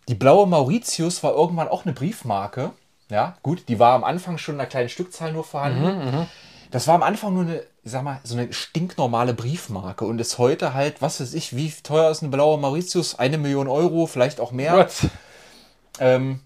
Die 0.06 0.14
blaue 0.14 0.46
Mauritius 0.46 1.24
war 1.24 1.34
irgendwann 1.34 1.66
auch 1.66 1.84
eine 1.84 1.94
Briefmarke. 1.94 2.70
Ja, 3.10 3.36
gut, 3.42 3.64
die 3.66 3.80
war 3.80 3.94
am 3.94 4.04
Anfang 4.04 4.38
schon 4.38 4.54
in 4.54 4.60
einer 4.60 4.70
kleinen 4.70 4.88
Stückzahl 4.88 5.32
nur 5.32 5.42
vorhanden. 5.42 6.28
Das 6.70 6.86
war 6.86 6.94
am 6.94 7.02
Anfang 7.02 7.34
nur 7.34 7.42
eine, 7.42 7.56
ich 7.82 7.90
sag 7.90 8.04
mal, 8.04 8.20
so 8.22 8.36
eine 8.36 8.52
stinknormale 8.52 9.34
Briefmarke 9.34 10.04
und 10.04 10.20
ist 10.20 10.38
heute 10.38 10.74
halt, 10.74 11.02
was 11.02 11.20
weiß 11.20 11.34
ich, 11.34 11.56
wie 11.56 11.72
teuer 11.82 12.08
ist 12.08 12.22
eine 12.22 12.30
blaue 12.30 12.56
Mauritius? 12.56 13.16
Eine 13.18 13.36
Million 13.36 13.66
Euro, 13.66 14.06
vielleicht 14.06 14.38
auch 14.38 14.52
mehr. 14.52 14.88
Ähm, 15.98 16.40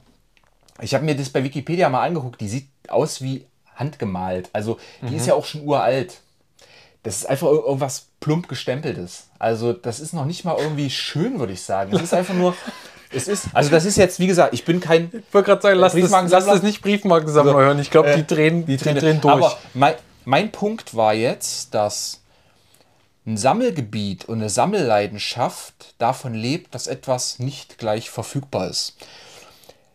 ich 0.83 0.95
habe 0.95 1.05
mir 1.05 1.17
das 1.17 1.31
bei 1.31 1.43
Wikipedia 1.45 1.89
mal 1.89 2.07
angeguckt. 2.07 2.41
Die 2.41 2.49
sieht 2.49 2.69
aus 2.89 3.21
wie 3.23 3.47
handgemalt. 3.77 4.51
Also 4.53 4.79
die 5.03 5.17
ist 5.17 5.27
ja 5.27 5.35
auch 5.35 5.45
schon 5.45 5.63
uralt. 5.65 6.21
Das 7.03 7.17
ist 7.17 7.27
einfach 7.27 7.47
ir- 7.47 7.65
irgendwas 7.65 8.07
plump 8.21 8.47
gestempeltes. 8.49 9.29
Also 9.39 9.73
das 9.73 10.01
ist 10.01 10.13
noch 10.13 10.27
nicht 10.27 10.45
mal 10.45 10.57
irgendwie 10.59 10.91
schön, 10.91 11.39
würde 11.39 11.55
ich 11.55 11.63
sagen. 11.63 11.95
Es 11.97 12.03
ist 12.03 12.13
einfach 12.13 12.35
nur, 12.35 12.55
es 13.11 13.27
ist, 13.27 13.47
also 13.55 13.71
das 13.71 13.87
ist 13.87 13.97
jetzt, 13.97 14.21
wie 14.21 14.27
gesagt, 14.27 14.53
ich 14.53 14.65
bin 14.67 14.81
kein 14.81 15.05
Ich 15.27 15.33
wollte 15.35 15.47
gerade 15.47 15.63
sagen, 15.63 15.79
lass 15.79 15.95
das, 15.95 16.11
lass 16.11 16.45
das 16.47 16.63
nicht 16.63 16.83
Briefmarkensammler 16.83 17.53
So, 17.53 17.59
hören. 17.59 17.79
Ich 17.79 17.91
glaube, 17.91 18.13
die 18.15 18.21
äh, 18.21 18.25
drehen, 18.25 18.67
die 18.67 18.77
Trainer. 18.77 19.01
drehen 19.01 19.21
durch. 19.23 19.33
Aber 19.33 19.59
mein, 19.73 19.95
mein 20.27 20.53
Punkt 20.53 20.95
war 20.95 21.15
jetzt, 21.15 21.73
dass 21.75 22.21
ein 23.27 23.39
Sammelgebiet 23.39 24.27
und 24.27 24.39
eine 24.41 24.51
Sammelleidenschaft 24.51 25.95
davon 25.99 26.35
lebt, 26.35 26.75
dass 26.75 26.87
etwas 26.87 27.39
nicht 27.39 27.79
gleich 27.79 28.11
verfügbar 28.11 28.69
ist. 28.69 28.95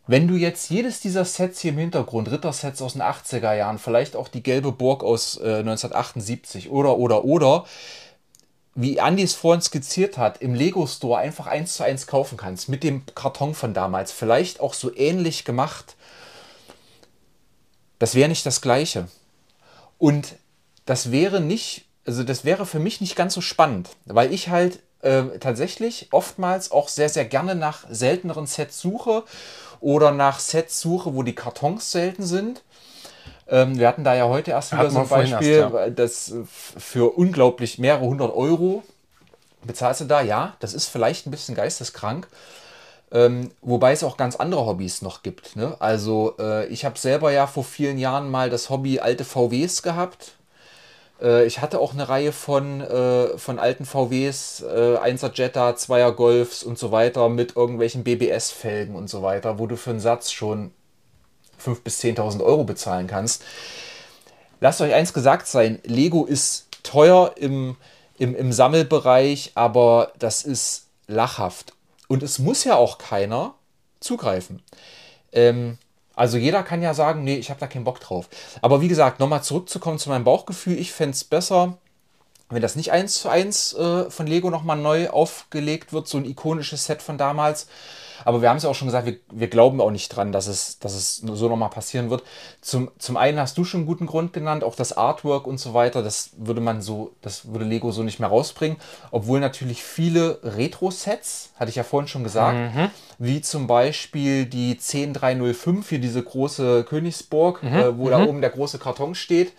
Wenn 0.08 0.28
du 0.28 0.36
jetzt 0.36 0.70
jedes 0.70 1.00
dieser 1.00 1.26
Sets 1.26 1.62
hier 1.62 1.72
im 1.72 1.80
Hintergrund, 1.80 2.30
Rittersets 2.30 2.82
aus 2.82 2.94
den 2.94 3.02
80er 3.02 3.56
Jahren, 3.56 3.80
vielleicht 3.80 4.16
auch 4.16 4.28
die 4.28 4.44
gelbe 4.44 4.72
Burg 4.72 5.04
aus 5.04 5.38
äh, 5.38 5.60
1978 5.60 6.70
oder, 6.70 6.98
oder, 6.98 7.26
oder, 7.26 7.66
wie 8.76 9.00
Andi 9.00 9.24
es 9.24 9.34
vorhin 9.34 9.62
skizziert 9.62 10.18
hat, 10.18 10.42
im 10.42 10.54
Lego 10.54 10.86
Store 10.86 11.20
einfach 11.20 11.48
eins 11.48 11.76
zu 11.76 11.84
eins 11.84 12.08
kaufen 12.08 12.38
kannst, 12.38 12.70
mit 12.70 12.84
dem 12.84 13.04
Karton 13.16 13.56
von 13.56 13.74
damals, 13.74 14.12
vielleicht 14.12 14.60
auch 14.60 14.74
so 14.74 14.96
ähnlich 14.96 15.44
gemacht, 15.44 15.96
das 17.98 18.14
wäre 18.14 18.30
nicht 18.30 18.46
das 18.46 18.62
Gleiche. 18.62 19.08
Und 19.98 20.36
das 20.86 21.12
wäre 21.12 21.40
nicht, 21.40 21.86
also 22.06 22.24
das 22.24 22.44
wäre 22.44 22.66
für 22.66 22.80
mich 22.80 23.02
nicht 23.02 23.16
ganz 23.16 23.34
so 23.34 23.42
spannend, 23.42 23.90
weil 24.06 24.34
ich 24.34 24.50
halt 24.50 24.80
äh, 25.02 25.40
tatsächlich 25.40 26.10
oftmals 26.12 26.72
auch 26.72 26.90
sehr, 26.90 27.10
sehr 27.10 27.26
gerne 27.26 27.56
nach 27.56 27.86
selteneren 27.90 28.46
Sets 28.46 28.82
suche 28.82 29.24
oder 29.80 30.12
nach 30.12 30.40
Sets 30.40 30.82
suche, 30.82 31.14
wo 31.16 31.24
die 31.24 31.36
Kartons 31.36 31.92
selten 31.92 32.24
sind. 32.24 32.64
Ähm, 33.48 33.78
wir 33.78 33.88
hatten 33.88 34.04
da 34.04 34.16
ja 34.16 34.28
heute 34.28 34.52
erst 34.52 34.72
wieder 34.72 34.90
so 34.90 35.00
ein 35.00 35.08
Beispiel, 35.08 35.52
erst, 35.52 35.74
ja. 35.74 35.90
das 35.90 36.34
für 36.48 37.18
unglaublich 37.18 37.78
mehrere 37.78 38.06
hundert 38.06 38.34
Euro 38.34 38.84
bezahlst 39.66 40.02
du 40.02 40.06
da, 40.06 40.22
ja, 40.22 40.56
das 40.60 40.74
ist 40.74 40.88
vielleicht 40.88 41.28
ein 41.28 41.32
bisschen 41.32 41.56
geisteskrank. 41.56 42.28
Ähm, 43.12 43.52
wobei 43.62 43.92
es 43.92 44.04
auch 44.04 44.18
ganz 44.18 44.36
andere 44.36 44.66
Hobbys 44.66 45.02
noch 45.02 45.22
gibt. 45.22 45.56
Ne? 45.56 45.76
Also 45.80 46.36
äh, 46.40 46.66
ich 46.68 46.86
habe 46.86 46.98
selber 46.98 47.32
ja 47.32 47.46
vor 47.46 47.64
vielen 47.64 47.98
Jahren 47.98 48.30
mal 48.30 48.50
das 48.50 48.70
Hobby 48.70 49.00
alte 49.00 49.24
VWs 49.24 49.84
gehabt. 49.84 50.34
Äh, 51.22 51.46
ich 51.46 51.62
hatte 51.62 51.80
auch 51.80 51.94
eine 51.94 52.08
Reihe 52.10 52.32
von, 52.32 52.82
äh, 52.82 53.38
von 53.38 53.60
alten 53.60 53.86
VWs, 53.86 54.62
äh, 54.62 54.98
1er 54.98 55.32
Jetta, 55.34 55.72
2er 55.72 56.12
Golfs 56.12 56.64
und 56.64 56.78
so 56.78 56.92
weiter 56.92 57.30
mit 57.30 57.56
irgendwelchen 57.56 58.04
BBS-Felgen 58.04 58.96
und 58.96 59.10
so 59.10 59.22
weiter, 59.22 59.60
wo 59.60 59.68
du 59.68 59.78
für 59.78 59.92
einen 59.92 60.00
Satz 60.00 60.32
schon 60.32 60.72
5.000 61.64 61.84
bis 61.84 62.00
10.000 62.02 62.44
Euro 62.44 62.64
bezahlen 62.64 63.08
kannst. 63.08 63.44
lasst 64.62 64.82
euch 64.82 64.94
eins 64.94 65.14
gesagt 65.14 65.48
sein, 65.48 65.80
Lego 65.84 66.26
ist 66.26 66.68
teuer 66.84 67.34
im, 67.38 67.76
im, 68.18 68.36
im 68.36 68.52
Sammelbereich, 68.52 69.52
aber 69.56 70.14
das 70.20 70.44
ist 70.44 70.88
lachhaft. 71.08 71.74
Und 72.08 72.24
es 72.24 72.40
muss 72.40 72.64
ja 72.64 72.76
auch 72.76 72.98
keiner 72.98 73.56
zugreifen. 74.00 74.62
Ähm, 75.32 75.78
also 76.16 76.38
jeder 76.38 76.64
kann 76.64 76.82
ja 76.82 76.94
sagen, 76.94 77.24
nee, 77.24 77.36
ich 77.36 77.50
habe 77.50 77.60
da 77.60 77.68
keinen 77.68 77.84
Bock 77.84 78.00
drauf. 78.00 78.30
Aber 78.62 78.82
wie 78.82 78.88
gesagt, 78.88 79.20
nochmal 79.20 79.44
zurückzukommen 79.44 80.00
zu 80.00 80.10
meinem 80.10 80.24
Bauchgefühl, 80.24 80.78
ich 80.78 80.92
fände 80.92 81.12
es 81.12 81.24
besser, 81.24 81.78
wenn 82.50 82.62
das 82.62 82.76
nicht 82.76 82.92
eins 82.92 83.22
zu 83.22 83.30
eins 83.30 83.74
äh, 83.74 84.10
von 84.10 84.28
Lego 84.28 84.50
nochmal 84.50 84.78
neu 84.78 85.10
aufgelegt 85.10 85.94
wird, 85.94 86.08
so 86.08 86.18
ein 86.18 86.26
ikonisches 86.26 86.86
Set 86.86 87.02
von 87.02 87.18
damals. 87.18 87.68
Aber 88.24 88.42
wir 88.42 88.50
haben 88.50 88.58
es 88.58 88.64
ja 88.64 88.70
auch 88.70 88.76
schon 88.76 88.88
gesagt, 88.88 89.06
wir, 89.06 89.18
wir 89.32 89.48
glauben 89.48 89.82
auch 89.82 89.92
nicht 89.92 90.10
dran, 90.10 90.32
dass 90.32 90.48
es, 90.48 90.80
dass 90.80 90.94
es 90.94 91.18
so 91.18 91.50
nochmal 91.50 91.70
passieren 91.70 92.10
wird. 92.10 92.24
Zum, 92.62 92.92
zum 92.98 93.18
einen 93.18 93.40
hast 93.40 93.58
du 93.58 93.64
schon 93.64 93.82
einen 93.82 93.88
guten 93.88 94.06
Grund 94.06 94.34
genannt, 94.34 94.64
auch 94.64 94.76
das 94.76 94.96
Artwork 94.96 95.48
und 95.48 95.60
so 95.60 95.74
weiter, 95.74 96.04
das 96.04 96.32
würde 96.38 96.62
man 96.62 96.82
so, 96.82 97.12
das 97.22 97.52
würde 97.52 97.66
Lego 97.66 97.92
so 97.92 98.04
nicht 98.04 98.20
mehr 98.20 98.30
rausbringen. 98.30 98.78
Obwohl 99.12 99.40
natürlich 99.40 99.84
viele 99.84 100.40
Retro-Sets, 100.44 101.52
hatte 101.60 101.70
ich 101.70 101.76
ja 101.76 101.84
vorhin 101.84 102.08
schon 102.08 102.24
gesagt, 102.24 102.76
mhm. 102.76 102.90
wie 103.18 103.42
zum 103.42 103.68
Beispiel 103.68 104.46
die 104.46 104.78
10305, 104.78 105.90
hier 105.90 106.00
diese 106.00 106.24
große 106.24 106.86
Königsburg, 106.86 107.64
mhm. 107.64 107.74
äh, 107.74 107.98
wo 107.98 108.06
mhm. 108.06 108.12
da 108.12 108.26
oben 108.26 108.42
der 108.42 108.50
große 108.50 108.80
Karton 108.80 109.16
steht 109.16 109.54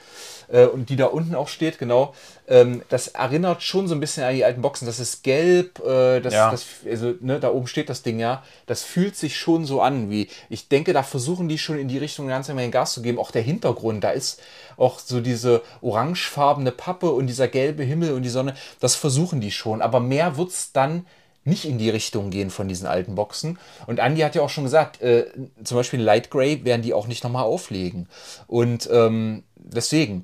äh, 0.48 0.66
und 0.66 0.88
die 0.88 0.96
da 0.96 1.06
unten 1.06 1.34
auch 1.34 1.48
steht, 1.48 1.78
genau. 1.78 2.14
Ähm, 2.48 2.82
das 2.88 3.08
erinnert 3.08 3.62
schon 3.62 3.88
so 3.88 3.94
ein 3.94 4.00
bisschen 4.00 4.24
an 4.24 4.34
die 4.34 4.44
alten 4.44 4.62
Boxen. 4.62 4.86
Das 4.86 5.00
ist 5.00 5.22
gelb, 5.22 5.80
äh, 5.80 6.20
das, 6.20 6.34
ja. 6.34 6.50
das, 6.50 6.66
also, 6.88 7.14
ne, 7.20 7.40
da 7.40 7.50
oben 7.50 7.66
steht 7.66 7.88
das 7.88 8.02
Ding 8.02 8.18
ja. 8.18 8.42
Das 8.66 8.82
fühlt 8.82 9.16
sich 9.16 9.36
schon 9.36 9.64
so 9.64 9.80
an, 9.80 10.10
wie 10.10 10.28
ich 10.48 10.68
denke, 10.68 10.92
da 10.92 11.02
versuchen 11.02 11.48
die 11.48 11.58
schon 11.58 11.78
in 11.78 11.88
die 11.88 11.98
Richtung 11.98 12.28
ganz 12.28 12.48
immer 12.48 12.66
Gas 12.68 12.92
zu 12.92 13.02
geben. 13.02 13.18
Auch 13.18 13.30
der 13.30 13.42
Hintergrund, 13.42 14.04
da 14.04 14.10
ist 14.10 14.40
auch 14.76 14.98
so 14.98 15.20
diese 15.20 15.62
orangefarbene 15.80 16.72
Pappe 16.72 17.10
und 17.10 17.26
dieser 17.26 17.48
gelbe 17.48 17.82
Himmel 17.82 18.12
und 18.12 18.22
die 18.22 18.28
Sonne. 18.28 18.54
Das 18.80 18.94
versuchen 18.94 19.40
die 19.40 19.50
schon, 19.50 19.82
aber 19.82 20.00
mehr 20.00 20.36
wird 20.36 20.50
es 20.50 20.72
dann 20.72 21.06
nicht 21.46 21.64
in 21.64 21.78
die 21.78 21.90
Richtung 21.90 22.30
gehen 22.30 22.50
von 22.50 22.68
diesen 22.68 22.86
alten 22.86 23.14
Boxen. 23.14 23.58
Und 23.86 23.98
Andy 23.98 24.20
hat 24.20 24.34
ja 24.34 24.42
auch 24.42 24.50
schon 24.50 24.64
gesagt, 24.64 25.00
äh, 25.00 25.26
zum 25.62 25.76
Beispiel 25.76 26.00
Light 26.00 26.30
Gray 26.30 26.64
werden 26.64 26.82
die 26.82 26.92
auch 26.92 27.06
nicht 27.06 27.24
nochmal 27.24 27.44
auflegen. 27.44 28.08
Und 28.46 28.88
ähm, 28.92 29.44
deswegen. 29.56 30.22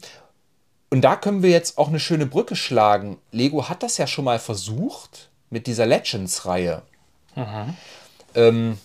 Und 0.91 1.03
da 1.03 1.17
können 1.17 1.43
wir 1.43 1.51
jetzt 1.51 1.79
auch 1.79 1.89
eine 1.89 2.01
schöne 2.01 2.27
Brücke 2.27 2.55
schlagen. 2.55 3.19
Lego 3.31 3.69
hat 3.69 3.83
das 3.83 3.97
ja 3.97 4.07
schon 4.07 4.27
mal 4.27 4.39
versucht 4.39 5.31
mit 5.49 5.67
dieser 5.67 5.87
Legends-Reihe. 5.87 6.83
Mhm. 7.35 7.77
Ähm, 8.35 8.79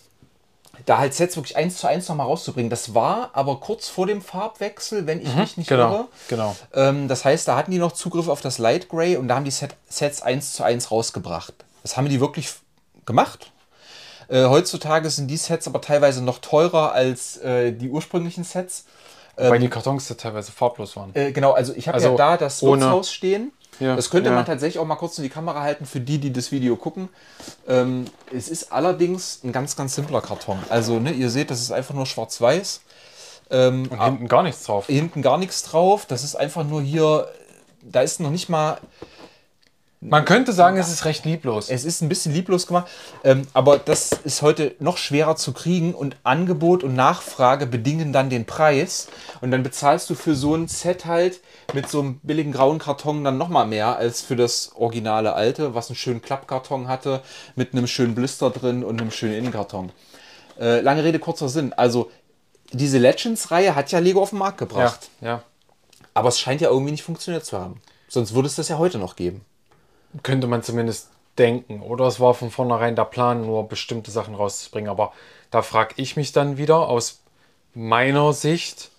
da 0.86 1.00
halt 1.00 1.13
Sets 1.13 1.36
wirklich 1.36 1.58
eins 1.58 1.78
zu 1.78 1.88
eins 1.88 2.08
nochmal 2.08 2.28
rauszubringen. 2.28 2.69
Das 2.69 2.93
war 2.93 3.32
aber 3.34 3.60
kurz 3.60 3.89
vor 3.89 4.08
dem 4.08 4.21
Farbwechsel, 4.21 5.06
wenn 5.08 5.21
ich 5.21 5.34
mhm, 5.34 5.41
mich 5.41 5.58
nicht 5.58 5.67
genau, 5.67 5.91
irre. 5.91 6.08
Genau. 6.30 6.56
Ähm, 6.73 7.08
das 7.08 7.26
heißt, 7.26 7.47
da 7.47 7.58
hatten 7.58 7.71
die 7.71 7.80
noch 7.80 7.91
Zugriff 7.91 8.28
auf 8.28 8.41
das 8.41 8.58
Light 8.58 8.89
Gray 8.89 9.17
und 9.17 9.28
da 9.28 9.36
haben 9.36 9.45
die 9.45 9.52
Set, 9.52 9.76
Sets 9.89 10.21
eins 10.21 10.54
zu 10.54 10.63
eins 10.63 10.91
rausgebracht. 10.91 11.54
Das 11.88 11.95
haben 11.95 12.10
die 12.10 12.19
wirklich 12.19 12.50
gemacht. 13.06 13.54
Äh, 14.28 14.43
heutzutage 14.43 15.10
sind 15.10 15.30
die 15.30 15.38
Sets 15.38 15.67
aber 15.67 15.80
teilweise 15.80 16.21
noch 16.21 16.39
teurer 16.39 16.91
als 16.91 17.38
äh, 17.38 17.71
die 17.71 17.88
ursprünglichen 17.89 18.43
Sets. 18.43 18.84
Weil 19.38 19.56
ähm, 19.56 19.62
die 19.62 19.69
Kartons 19.69 20.06
teilweise 20.17 20.52
farblos 20.52 20.97
waren. 20.97 21.15
Äh, 21.15 21.32
genau, 21.32 21.54
also 21.54 21.73
ich 21.73 21.88
habe 21.88 21.95
also 21.95 22.10
ja 22.10 22.15
da 22.17 22.36
das 22.36 22.62
Wirtshaus 22.62 23.10
stehen. 23.10 23.54
Ja, 23.80 23.95
das 23.95 24.10
könnte 24.10 24.32
ja. 24.32 24.36
man 24.36 24.45
tatsächlich 24.45 24.80
auch 24.80 24.86
mal 24.86 24.97
kurz 24.97 25.17
in 25.17 25.23
die 25.23 25.30
Kamera 25.30 25.62
halten 25.62 25.86
für 25.86 26.02
die, 26.02 26.17
die 26.17 26.34
das 26.34 26.52
Video 26.52 26.76
gucken. 26.76 27.08
Ähm, 27.69 28.04
es 28.36 28.50
ist 28.50 28.73
allerdings 28.73 29.41
ein 29.45 29.54
ganz, 29.54 29.78
ganz 29.78 29.95
simpler 29.95 30.19
Karton. 30.19 30.60
Also, 30.67 31.00
ne, 31.00 31.12
ihr 31.12 31.30
seht, 31.30 31.52
das 31.52 31.62
ist 31.62 31.71
einfach 31.71 31.93
nur 31.93 32.06
schwarz-weiß. 32.06 32.82
Ähm, 33.50 33.88
Und 33.89 34.04
hinten 34.04 34.28
gar 34.28 34.43
nichts 34.43 34.63
drauf. 34.63 34.88
Hinten 34.88 35.21
gar 35.21 35.38
nichts 35.38 35.63
drauf. 35.63 36.06
Das 36.06 36.26
ist 36.26 36.36
einfach 36.36 36.65
nur 36.65 36.82
hier, 36.82 37.30
da 37.82 38.02
ist 38.02 38.19
noch 38.19 38.32
nicht 38.32 38.50
mal 38.50 38.80
man 40.00 40.26
könnte 40.26 40.54
sagen, 40.54 40.78
es 40.78 40.90
ist 40.90 41.06
recht 41.06 41.26
lieblos. 41.26 41.70
Es 41.70 41.84
ist 41.84 42.02
ein 42.02 42.10
bisschen 42.10 42.32
lieblos 42.32 42.68
gemacht, 42.68 42.88
ähm, 43.24 43.48
aber 43.54 43.80
das 43.80 44.12
ist 44.12 44.44
heute 44.44 44.76
noch 44.80 44.98
schwerer 44.98 45.36
zu 45.36 45.54
kriegen 45.54 45.96
und 45.96 46.18
Angebot 46.24 46.84
und 46.84 46.94
Nachfrage 46.94 47.66
bedingen 47.66 48.14
dann 48.14 48.30
den 48.30 48.46
Preis 48.46 49.08
und 49.42 49.50
dann 49.50 49.64
bezahlst 49.64 50.10
du 50.10 50.16
für 50.16 50.36
so 50.36 50.54
ein 50.54 50.68
Set 50.68 51.06
halt 51.06 51.42
mit 51.74 51.90
so 51.90 52.00
einem 52.00 52.20
billigen 52.22 52.52
grauen 52.52 52.78
Karton 52.78 53.24
dann 53.24 53.40
nochmal 53.40 53.66
mehr 53.66 53.98
als 53.98 54.22
für 54.22 54.36
das 54.36 54.72
originale 54.76 55.34
alte, 55.34 55.74
was 55.74 55.90
einen 55.90 55.96
schönen 55.96 56.22
Klappkarton 56.22 56.88
hatte 56.88 57.24
mit 57.56 57.74
einem 57.74 57.88
schönen 57.88 58.14
Blister 58.14 58.52
drin 58.52 58.84
und 58.84 59.02
einem 59.02 59.12
schönen 59.12 59.34
Innenkarton. 59.34 59.92
Äh, 60.60 60.82
lange 60.82 61.04
Rede, 61.04 61.18
kurzer 61.18 61.50
Sinn. 61.50 61.74
Also 61.74 62.12
diese 62.72 63.00
Legends-Reihe 63.00 63.74
hat 63.74 63.92
ja 63.92 63.98
Lego 63.98 64.22
auf 64.22 64.30
den 64.30 64.40
Markt 64.40 64.60
gebracht. 64.60 65.10
Ja, 65.22 65.28
ja. 65.28 65.44
Aber 66.14 66.30
es 66.30 66.40
scheint 66.40 66.62
ja 66.62 66.70
irgendwie 66.70 66.92
nicht 66.92 67.04
funktioniert 67.04 67.46
zu 67.46 67.60
haben. 67.60 67.82
Sonst 68.08 68.36
würde 68.36 68.48
es 68.48 68.56
das 68.56 68.70
ja 68.70 68.78
heute 68.78 69.00
noch 69.00 69.16
geben 69.16 69.44
könnte 70.24 70.48
man 70.48 70.63
zumindest 70.63 71.10
denken. 71.38 71.82
Oder 71.82 72.06
es 72.06 72.20
war 72.20 72.34
von 72.34 72.52
vornherein 72.52 72.96
der 72.96 73.06
Plan, 73.06 73.46
nur 73.46 73.67
bestimmte 73.67 74.12
Sachen 74.12 74.36
rauszubringen. 74.36 74.89
Aber 74.89 75.13
da 75.52 75.62
frage 75.62 75.93
ich 75.98 76.15
mich 76.15 76.32
dann 76.32 76.58
wieder 76.58 76.88
aus 76.89 77.22
meiner 77.74 78.34
Sicht, 78.34 78.91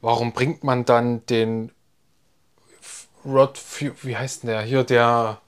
warum 0.00 0.32
bringt 0.32 0.64
man 0.64 0.84
dann 0.84 1.24
den 1.26 1.72
Rod, 3.24 3.60
wie 4.02 4.16
heißt 4.16 4.42
denn 4.42 4.50
der? 4.50 4.62
Hier 4.62 4.82
der 4.82 5.40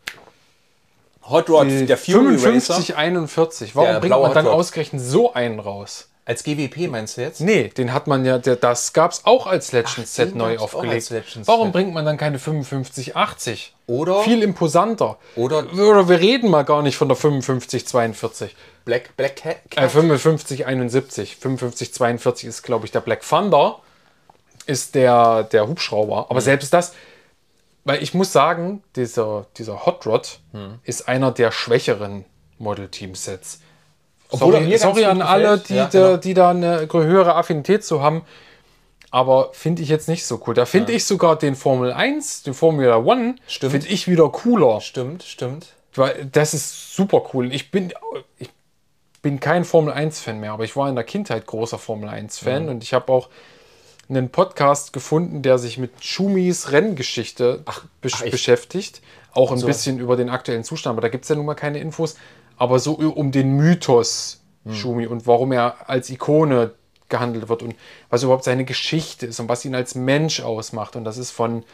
Hot 1.28 1.48
Rod, 1.48 1.68
der 1.68 1.96
Fury 1.96 2.36
5541. 2.38 3.74
Warum 3.74 4.00
bringt 4.00 4.20
man 4.20 4.34
dann 4.34 4.46
ausgerechnet 4.46 5.00
so 5.00 5.32
einen 5.32 5.58
raus? 5.58 6.10
Als 6.24 6.44
GWP 6.44 6.88
meinst 6.88 7.16
du 7.16 7.22
jetzt? 7.22 7.40
Nee, 7.40 7.68
den 7.68 7.92
hat 7.92 8.06
man 8.06 8.24
ja, 8.24 8.38
das 8.38 8.92
gab 8.92 9.10
es 9.10 9.24
auch 9.24 9.48
als 9.48 9.72
Legends 9.72 10.14
Set 10.14 10.36
neu 10.36 10.56
aufgelegt. 10.58 11.12
Warum 11.46 11.72
bringt 11.72 11.92
man 11.92 12.04
dann 12.04 12.16
keine 12.16 12.38
5580? 12.38 13.74
Oder? 13.88 14.22
Viel 14.22 14.42
imposanter. 14.44 15.18
Oder? 15.34 15.72
Oder 15.72 16.08
wir 16.08 16.20
reden 16.20 16.48
mal 16.48 16.62
gar 16.62 16.82
nicht 16.82 16.96
von 16.96 17.08
der 17.08 17.16
5542. 17.16 18.54
Black, 18.84 19.16
Black 19.16 19.36
Cat? 19.36 19.56
Äh, 19.74 19.88
5571. 19.88 21.36
5542 21.36 22.48
ist, 22.48 22.62
glaube 22.62 22.86
ich, 22.86 22.92
der 22.92 23.00
Black 23.00 23.28
Thunder. 23.28 23.80
Ist 24.66 24.94
der, 24.94 25.42
der 25.42 25.66
Hubschrauber. 25.66 26.26
Aber 26.30 26.38
mhm. 26.38 26.44
selbst 26.44 26.72
das, 26.72 26.94
weil 27.84 28.00
ich 28.00 28.14
muss 28.14 28.32
sagen, 28.32 28.84
dieser, 28.94 29.46
dieser 29.56 29.84
Hot 29.86 30.06
Rod 30.06 30.38
mhm. 30.52 30.78
ist 30.84 31.08
einer 31.08 31.32
der 31.32 31.50
schwächeren 31.50 32.24
Model 32.58 32.88
Team 32.88 33.16
Sets. 33.16 33.60
Sorry, 34.32 34.78
sorry 34.78 35.04
an 35.04 35.22
alle, 35.22 35.58
die, 35.58 35.74
ja, 35.74 35.86
genau. 35.86 36.16
die 36.16 36.34
da 36.34 36.50
eine 36.50 36.88
höhere 36.90 37.34
Affinität 37.34 37.84
zu 37.84 38.02
haben. 38.02 38.22
Aber 39.10 39.50
finde 39.52 39.82
ich 39.82 39.90
jetzt 39.90 40.08
nicht 40.08 40.24
so 40.24 40.42
cool. 40.46 40.54
Da 40.54 40.64
finde 40.64 40.92
ja. 40.92 40.96
ich 40.96 41.04
sogar 41.04 41.36
den 41.36 41.54
Formel 41.54 41.92
1, 41.92 42.44
den 42.44 42.54
Formula 42.54 42.96
One, 42.96 43.36
finde 43.46 43.86
ich 43.86 44.08
wieder 44.08 44.30
cooler. 44.30 44.80
Stimmt, 44.80 45.22
stimmt. 45.22 45.74
Weil 45.94 46.28
das 46.32 46.54
ist 46.54 46.96
super 46.96 47.22
cool. 47.34 47.52
Ich 47.52 47.70
bin, 47.70 47.92
ich 48.38 48.48
bin 49.20 49.38
kein 49.38 49.64
Formel 49.64 49.92
1-Fan 49.92 50.40
mehr, 50.40 50.52
aber 50.52 50.64
ich 50.64 50.76
war 50.76 50.88
in 50.88 50.94
der 50.94 51.04
Kindheit 51.04 51.46
großer 51.46 51.78
Formel 51.78 52.08
1-Fan 52.08 52.64
mhm. 52.64 52.68
und 52.70 52.82
ich 52.82 52.94
habe 52.94 53.12
auch 53.12 53.28
einen 54.08 54.30
Podcast 54.30 54.94
gefunden, 54.94 55.42
der 55.42 55.58
sich 55.58 55.76
mit 55.76 56.02
Schumis 56.02 56.72
Renngeschichte 56.72 57.62
ach, 57.66 57.84
ach, 57.84 58.22
beschäftigt. 58.30 59.02
Auch 59.32 59.52
ein 59.52 59.58
so. 59.58 59.66
bisschen 59.66 59.98
über 59.98 60.16
den 60.16 60.28
aktuellen 60.28 60.64
Zustand, 60.64 60.94
aber 60.94 61.02
da 61.02 61.08
gibt 61.08 61.24
es 61.24 61.28
ja 61.28 61.36
nun 61.36 61.46
mal 61.46 61.54
keine 61.54 61.78
Infos 61.78 62.16
aber 62.62 62.78
so 62.78 62.92
um 62.92 63.32
den 63.32 63.56
Mythos 63.56 64.40
hm. 64.64 64.72
Schumi 64.72 65.06
und 65.08 65.26
warum 65.26 65.50
er 65.50 65.90
als 65.90 66.08
Ikone 66.10 66.74
gehandelt 67.08 67.48
wird 67.48 67.64
und 67.64 67.74
was 68.08 68.22
überhaupt 68.22 68.44
seine 68.44 68.64
Geschichte 68.64 69.26
ist 69.26 69.40
und 69.40 69.48
was 69.48 69.64
ihn 69.64 69.74
als 69.74 69.96
Mensch 69.96 70.40
ausmacht. 70.40 70.94
Und 70.94 71.02
das 71.02 71.18
ist 71.18 71.32
von, 71.32 71.64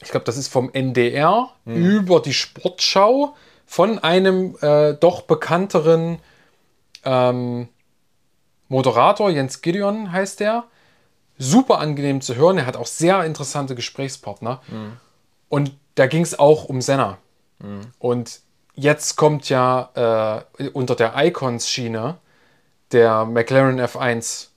ich 0.00 0.10
glaube, 0.10 0.24
das 0.24 0.36
ist 0.36 0.46
vom 0.46 0.70
NDR 0.72 1.50
hm. 1.64 1.74
über 1.74 2.20
die 2.20 2.32
Sportschau 2.32 3.34
von 3.66 3.98
einem 3.98 4.56
äh, 4.60 4.94
doch 4.94 5.22
bekannteren 5.22 6.20
ähm, 7.04 7.66
Moderator, 8.68 9.30
Jens 9.30 9.62
Gideon 9.62 10.12
heißt 10.12 10.38
der. 10.38 10.62
Super 11.38 11.80
angenehm 11.80 12.20
zu 12.20 12.36
hören. 12.36 12.58
Er 12.58 12.66
hat 12.66 12.76
auch 12.76 12.86
sehr 12.86 13.24
interessante 13.24 13.74
Gesprächspartner. 13.74 14.62
Mhm. 14.68 14.92
Und 15.48 15.72
da 15.96 16.06
ging 16.06 16.22
es 16.22 16.38
auch 16.38 16.66
um 16.66 16.80
Senna. 16.80 17.18
Mhm. 17.58 17.80
Und 17.98 18.42
jetzt 18.74 19.16
kommt 19.16 19.48
ja 19.48 20.44
äh, 20.58 20.68
unter 20.70 20.94
der 20.94 21.14
Icons-Schiene 21.16 22.18
der 22.92 23.24
McLaren 23.24 23.80
F1. 23.80 24.48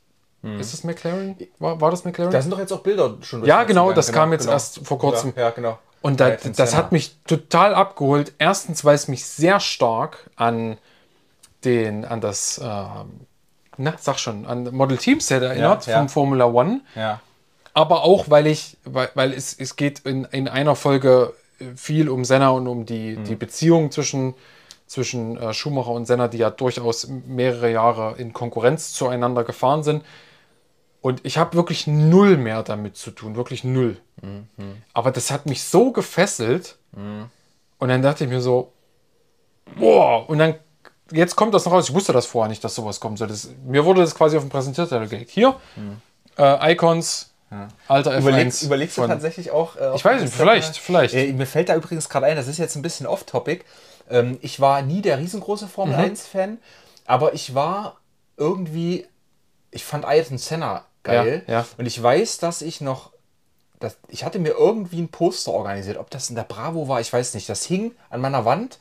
Hm. 0.44 0.60
Ist 0.60 0.74
das 0.74 0.84
McLaren? 0.84 1.36
War, 1.60 1.80
war 1.82 1.92
das 1.92 2.06
McLaren? 2.06 2.32
Da 2.32 2.42
sind 2.42 2.52
doch 2.52 2.60
jetzt 2.60 2.72
auch 2.72 2.82
Bilder 2.82 3.16
schon. 3.22 3.44
Ja, 3.46 3.64
genau, 3.64 3.94
das 3.94 4.08
genau, 4.08 4.20
kam 4.20 4.32
jetzt 4.32 4.42
genau. 4.42 4.54
erst 4.54 4.86
vor 4.86 5.00
kurzem. 5.00 5.34
Ja, 5.36 5.44
ja 5.44 5.50
genau. 5.52 5.80
Und 6.02 6.20
da, 6.20 6.32
das 6.32 6.76
hat 6.76 6.92
mich 6.92 7.18
total 7.26 7.74
abgeholt. 7.74 8.34
Erstens, 8.38 8.86
weil 8.86 8.94
es 8.94 9.08
mich 9.08 9.26
sehr 9.26 9.60
stark 9.60 10.30
an 10.36 10.78
den, 11.64 12.06
an 12.06 12.22
das, 12.22 12.60
äh, 12.60 12.64
na, 13.78 13.96
sag 14.00 14.20
schon, 14.20 14.46
an 14.46 14.72
Model 14.72 14.98
Team 14.98 15.20
Set 15.20 15.42
erinnert 15.42 15.88
ja, 15.88 15.98
vom 15.98 16.10
Formula 16.10 16.46
One. 16.46 16.82
Ja. 16.94 17.22
Aber 17.74 18.04
auch, 18.04 18.30
weil 18.30 18.46
ich, 18.46 18.78
weil, 18.86 19.10
weil 19.16 19.34
es, 19.34 19.54
es 19.58 19.76
geht 19.76 20.00
in, 20.00 20.26
in 20.26 20.48
einer 20.48 20.76
Folge 20.76 21.34
viel 21.76 22.10
um 22.10 22.26
Senna 22.26 22.50
und 22.50 22.68
um 22.68 22.86
die, 22.86 23.16
mhm. 23.16 23.24
die 23.26 23.36
Beziehung 23.36 23.92
zwischen, 23.92 24.34
zwischen 24.88 25.38
äh, 25.38 25.54
Schumacher 25.54 25.92
und 25.92 26.06
Senna, 26.06 26.28
die 26.28 26.38
ja 26.40 26.50
durchaus 26.50 27.08
mehrere 27.08 27.72
Jahre 27.72 28.16
in 28.18 28.34
Konkurrenz 28.34 28.94
zueinander 28.94 29.44
gefahren 29.44 29.84
sind. 29.84 30.04
Und 31.02 31.24
ich 31.24 31.38
habe 31.38 31.56
wirklich 31.56 31.86
null 31.86 32.36
mehr 32.38 32.64
damit 32.64 32.98
zu 32.98 33.12
tun, 33.12 33.36
wirklich 33.36 33.64
null. 33.64 33.98
Aber 34.94 35.12
das 35.12 35.30
hat 35.30 35.46
mich 35.46 35.64
so 35.64 35.92
gefesselt. 35.92 36.78
Und 37.78 37.90
dann 37.90 38.02
dachte 38.02 38.24
ich 38.24 38.30
mir 38.30 38.42
so, 38.42 38.72
boah, 39.78 40.28
und 40.28 40.40
dann, 40.40 40.56
jetzt 41.12 41.36
kommt 41.36 41.54
das 41.54 41.66
noch 41.66 41.74
raus. 41.74 41.90
Ich 41.90 41.96
wusste 41.96 42.12
das 42.12 42.26
vorher 42.26 42.50
nicht, 42.50 42.64
dass 42.64 42.74
sowas 42.74 43.00
kommen 43.00 43.18
soll. 43.18 43.28
Das, 43.28 43.50
mir 43.66 43.86
wurde 43.86 44.02
das 44.02 44.16
quasi 44.16 44.36
auf 44.38 44.44
dem 44.44 44.50
Präsentierteller 44.50 45.06
gelegt. 45.06 45.30
Hier, 45.30 45.56
äh, 46.38 46.74
Icons, 46.74 47.35
alter 47.88 48.12
F1. 48.12 48.20
Überlegst, 48.20 48.64
überlegst 48.64 48.98
du 48.98 49.08
tatsächlich 49.08 49.52
auch. 49.52 49.76
äh, 49.76 49.96
Ich 49.96 50.04
weiß 50.06 50.22
nicht, 50.22 50.34
vielleicht, 50.34 50.78
vielleicht. 50.78 51.14
Äh, 51.14 51.34
mir 51.34 51.46
fällt 51.48 51.70
da 51.70 51.76
übrigens 51.76 52.10
gerade 52.10 52.26
ein, 52.28 52.36
das 52.36 52.48
ist 52.48 52.58
jetzt 52.58 52.76
ein 52.76 52.82
bisschen 52.82 53.08
off-topic. 53.08 53.64
Ähm, 54.10 54.38
ich 54.42 54.60
war 54.60 54.82
nie 54.82 55.02
der 55.02 55.18
riesengroße 55.20 55.68
Formel 55.68 55.98
Mhm. 55.98 56.14
1-Fan, 56.14 56.58
aber 57.06 57.34
ich 57.34 57.56
war 57.56 57.98
irgendwie, 58.38 59.06
ich 59.72 59.84
fand 59.84 60.06
Ayrton 60.06 60.38
Senna 60.38 60.86
geil. 61.04 61.44
Ja, 61.48 61.54
ja. 61.60 61.66
Und 61.78 61.86
ich 61.86 62.02
weiß, 62.02 62.38
dass 62.40 62.62
ich 62.62 62.82
noch, 62.82 63.12
dass, 63.80 63.98
ich 64.08 64.24
hatte 64.24 64.40
mir 64.40 64.52
irgendwie 64.58 65.02
ein 65.02 65.10
Poster 65.10 65.52
organisiert, 65.52 65.98
ob 65.98 66.10
das 66.10 66.30
in 66.30 66.36
der 66.36 66.44
Bravo 66.44 66.88
war, 66.88 67.00
ich 67.02 67.12
weiß 67.12 67.34
nicht. 67.34 67.48
Das 67.50 67.66
hing 67.66 67.92
an 68.10 68.22
meiner 68.22 68.46
Wand. 68.46 68.78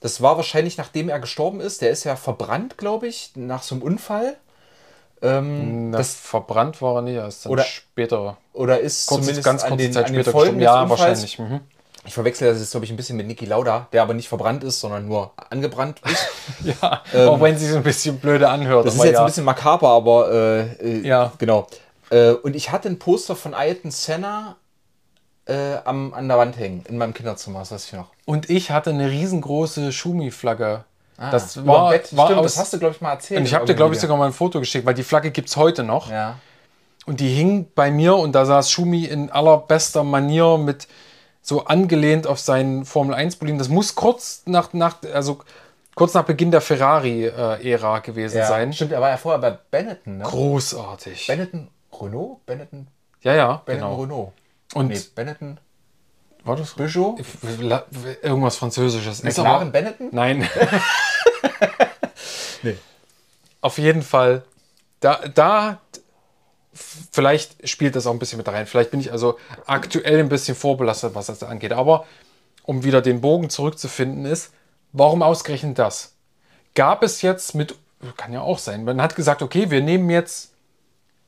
Das 0.00 0.20
war 0.20 0.36
wahrscheinlich 0.36 0.78
nachdem 0.78 1.08
er 1.08 1.20
gestorben 1.20 1.60
ist. 1.60 1.80
Der 1.80 1.90
ist 1.90 2.02
ja 2.04 2.16
verbrannt, 2.16 2.76
glaube 2.76 3.06
ich, 3.06 3.30
nach 3.36 3.62
so 3.62 3.74
einem 3.76 3.82
Unfall. 3.82 4.36
Ähm, 5.22 5.90
Na, 5.90 5.98
das, 5.98 6.14
verbrannt 6.14 6.82
war 6.82 6.96
er 6.96 7.02
nicht, 7.02 7.14
er 7.16 7.28
ist 7.28 7.44
dann 7.44 7.52
Oder- 7.52 7.62
später. 7.64 8.36
oder 8.52 8.80
ist 8.80 9.06
Kurz, 9.06 9.20
zumindest 9.20 9.44
ganz 9.44 9.62
an 9.62 9.70
kurze 9.70 9.84
den, 9.84 9.92
Zeit 9.92 10.08
später 10.08 10.32
gestorben. 10.32 10.60
Ja, 10.60 10.88
wahrscheinlich. 10.90 11.38
Mhm. 11.38 11.60
Ich 12.04 12.14
verwechsel 12.14 12.48
das 12.50 12.58
jetzt, 12.58 12.72
glaube 12.72 12.84
ich, 12.84 12.90
ein 12.90 12.96
bisschen 12.96 13.16
mit 13.16 13.28
Niki 13.28 13.44
Lauda, 13.44 13.86
der 13.92 14.02
aber 14.02 14.12
nicht 14.14 14.28
verbrannt 14.28 14.64
ist, 14.64 14.80
sondern 14.80 15.06
nur 15.06 15.30
angebrannt 15.50 16.00
ist. 16.04 16.26
Ja, 16.82 17.02
auch 17.28 17.40
wenn 17.40 17.56
sie 17.56 17.68
so 17.68 17.76
ein 17.76 17.84
bisschen 17.84 18.18
blöde 18.18 18.48
anhört. 18.48 18.80
Ähm, 18.80 18.84
Das 18.86 18.94
ist 18.96 19.04
jetzt 19.04 19.14
ja. 19.14 19.20
ein 19.20 19.26
bisschen 19.26 19.44
makaber, 19.44 19.90
aber 19.90 20.32
äh, 20.32 20.60
äh, 20.82 21.06
Ja. 21.06 21.32
genau. 21.38 21.68
Äh, 22.10 22.32
und 22.32 22.56
ich 22.56 22.72
hatte 22.72 22.88
ein 22.88 22.98
Poster 22.98 23.36
von 23.36 23.54
Ayrton 23.54 23.92
Senna 23.92 24.56
äh, 25.46 25.76
am, 25.84 26.12
an 26.14 26.26
der 26.28 26.38
Wand 26.38 26.56
hängen, 26.58 26.84
in 26.88 26.98
meinem 26.98 27.14
Kinderzimmer, 27.14 27.60
das 27.60 27.70
weiß 27.72 27.86
ich 27.86 27.92
noch. 27.92 28.08
Und 28.26 28.50
ich 28.50 28.70
hatte 28.72 28.90
eine 28.90 29.08
riesengroße 29.10 29.92
Schumi-Flagge. 29.92 30.84
Das 31.16 31.56
Über 31.56 31.72
war, 31.72 31.90
Bett. 31.90 32.16
war 32.16 32.26
Stimmt, 32.26 32.44
das 32.44 32.58
hast 32.58 32.72
du, 32.72 32.78
glaube 32.78 32.94
ich, 32.94 33.00
mal 33.00 33.12
erzählt. 33.12 33.40
Und 33.40 33.46
ich 33.46 33.54
habe 33.54 33.64
dir, 33.66 33.74
glaube 33.74 33.94
ich, 33.94 34.00
sogar 34.00 34.16
mal 34.16 34.26
ein 34.26 34.32
Foto 34.32 34.58
geschickt, 34.58 34.86
weil 34.86 34.94
die 34.94 35.02
Flagge 35.02 35.30
gibt 35.30 35.48
es 35.48 35.56
heute 35.56 35.82
noch. 35.82 36.10
Ja. 36.10 36.38
Und 37.06 37.20
die 37.20 37.28
hing 37.28 37.68
bei 37.74 37.90
mir 37.90 38.16
und 38.16 38.32
da 38.32 38.44
saß 38.44 38.70
Schumi 38.70 39.04
in 39.04 39.30
allerbester 39.30 40.04
Manier 40.04 40.58
mit 40.58 40.86
so 41.42 41.64
angelehnt 41.64 42.26
auf 42.26 42.38
seinen 42.38 42.84
Formel 42.84 43.14
1 43.14 43.36
Boliden. 43.36 43.58
Das 43.58 43.68
muss 43.68 43.94
kurz 43.94 44.42
nach, 44.46 44.72
nach, 44.72 44.96
also 45.12 45.40
kurz 45.94 46.14
nach 46.14 46.24
Beginn 46.24 46.52
der 46.52 46.60
Ferrari-Ära 46.60 47.98
gewesen 47.98 48.38
ja. 48.38 48.46
sein. 48.46 48.72
Stimmt, 48.72 48.92
er 48.92 49.00
war 49.00 49.10
ja 49.10 49.16
vorher 49.16 49.40
bei 49.40 49.58
Benetton, 49.70 50.18
ne? 50.18 50.24
Großartig. 50.24 51.26
Benetton 51.26 51.68
Renault? 52.00 52.46
Benetton, 52.46 52.86
ja, 53.22 53.34
ja, 53.34 53.62
Benetton 53.66 53.88
genau. 53.88 54.02
Renault. 54.02 54.32
Und 54.74 54.88
Nee, 54.88 55.00
Benetton 55.14 55.58
war 56.44 56.56
das 56.56 56.74
Peugeot? 56.74 57.18
Irgendwas 58.22 58.56
Französisches? 58.56 59.20
Ist 59.20 59.24
McLaren 59.24 59.62
aber- 59.62 59.70
Benetton? 59.70 60.08
Nein. 60.12 60.48
Nee. 62.62 62.78
Auf 63.60 63.78
jeden 63.78 64.02
Fall, 64.02 64.44
da, 65.00 65.20
da, 65.34 65.80
vielleicht 67.12 67.68
spielt 67.68 67.96
das 67.96 68.06
auch 68.06 68.12
ein 68.12 68.18
bisschen 68.18 68.38
mit 68.38 68.48
rein. 68.48 68.66
Vielleicht 68.66 68.90
bin 68.92 69.00
ich 69.00 69.10
also 69.12 69.38
aktuell 69.66 70.20
ein 70.20 70.28
bisschen 70.28 70.54
vorbelastet, 70.54 71.14
was 71.14 71.26
das 71.26 71.42
angeht. 71.42 71.72
Aber 71.72 72.06
um 72.62 72.84
wieder 72.84 73.02
den 73.02 73.20
Bogen 73.20 73.50
zurückzufinden, 73.50 74.24
ist, 74.26 74.52
warum 74.92 75.22
ausgerechnet 75.22 75.78
das? 75.78 76.14
Gab 76.74 77.02
es 77.02 77.22
jetzt 77.22 77.54
mit, 77.54 77.74
kann 78.16 78.32
ja 78.32 78.40
auch 78.40 78.58
sein, 78.58 78.84
man 78.84 79.02
hat 79.02 79.16
gesagt, 79.16 79.42
okay, 79.42 79.70
wir 79.70 79.80
nehmen 79.82 80.08
jetzt 80.08 80.52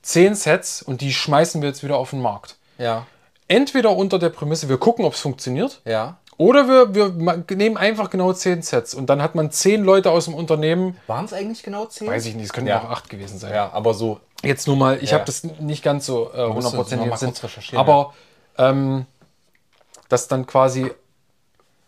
zehn 0.03 0.35
Sets 0.35 0.83
und 0.83 1.01
die 1.01 1.13
schmeißen 1.13 1.61
wir 1.63 1.69
jetzt 1.69 1.83
wieder 1.83 1.97
auf 1.97 2.11
den 2.11 2.23
Markt. 2.23 2.57
Ja. 2.79 3.07
Entweder 3.49 3.91
unter 3.97 4.19
der 4.19 4.31
Prämisse, 4.31 4.69
wir 4.69 4.79
gucken, 4.79 5.05
ob 5.05 5.13
es 5.15 5.21
funktioniert, 5.21 5.81
Ja. 5.85 6.17
oder 6.39 6.67
wir, 6.69 6.95
wir 6.95 7.57
nehmen 7.57 7.77
einfach 7.77 8.09
genau 8.11 8.33
zehn 8.33 8.63
Sets 8.63 8.95
und 8.95 9.07
dann 9.07 9.21
hat 9.21 9.35
man 9.35 9.51
zehn 9.51 9.85
Leute 9.85 10.11
aus 10.11 10.25
dem 10.25 10.35
Unternehmen, 10.35 10.97
Waren 11.07 11.27
es 11.27 11.33
eigentlich 11.33 11.63
genau 11.63 11.85
10? 11.85 12.07
weiß 12.09 12.25
ich 12.27 12.35
nicht, 12.35 12.47
es 12.47 12.53
könnten 12.53 12.69
Ja. 12.69 12.81
auch 12.81 12.91
acht 12.91 13.11
gewesen 13.11 13.39
sein. 13.39 13.53
Ja, 13.53 13.71
aber 13.73 13.93
so. 13.95 14.21
Jetzt 14.43 14.67
nur 14.67 14.77
mal, 14.77 14.99
ich 15.03 15.11
Ja. 15.11 15.17
habe 15.19 15.27
das 15.27 15.45
nicht 15.45 15.83
ganz 15.85 16.07
so 16.07 16.31
äh, 16.33 16.47
musst 16.49 16.73
du 16.73 16.79
100% 16.79 16.97
noch 16.97 17.07
mal 17.07 17.11
jetzt 17.21 17.41
kurz 17.41 17.53
sind, 17.69 17.79
aber 17.79 18.15
ähm, 18.59 19.07
das 20.09 20.29
dann 20.29 20.47
quasi, 20.47 20.91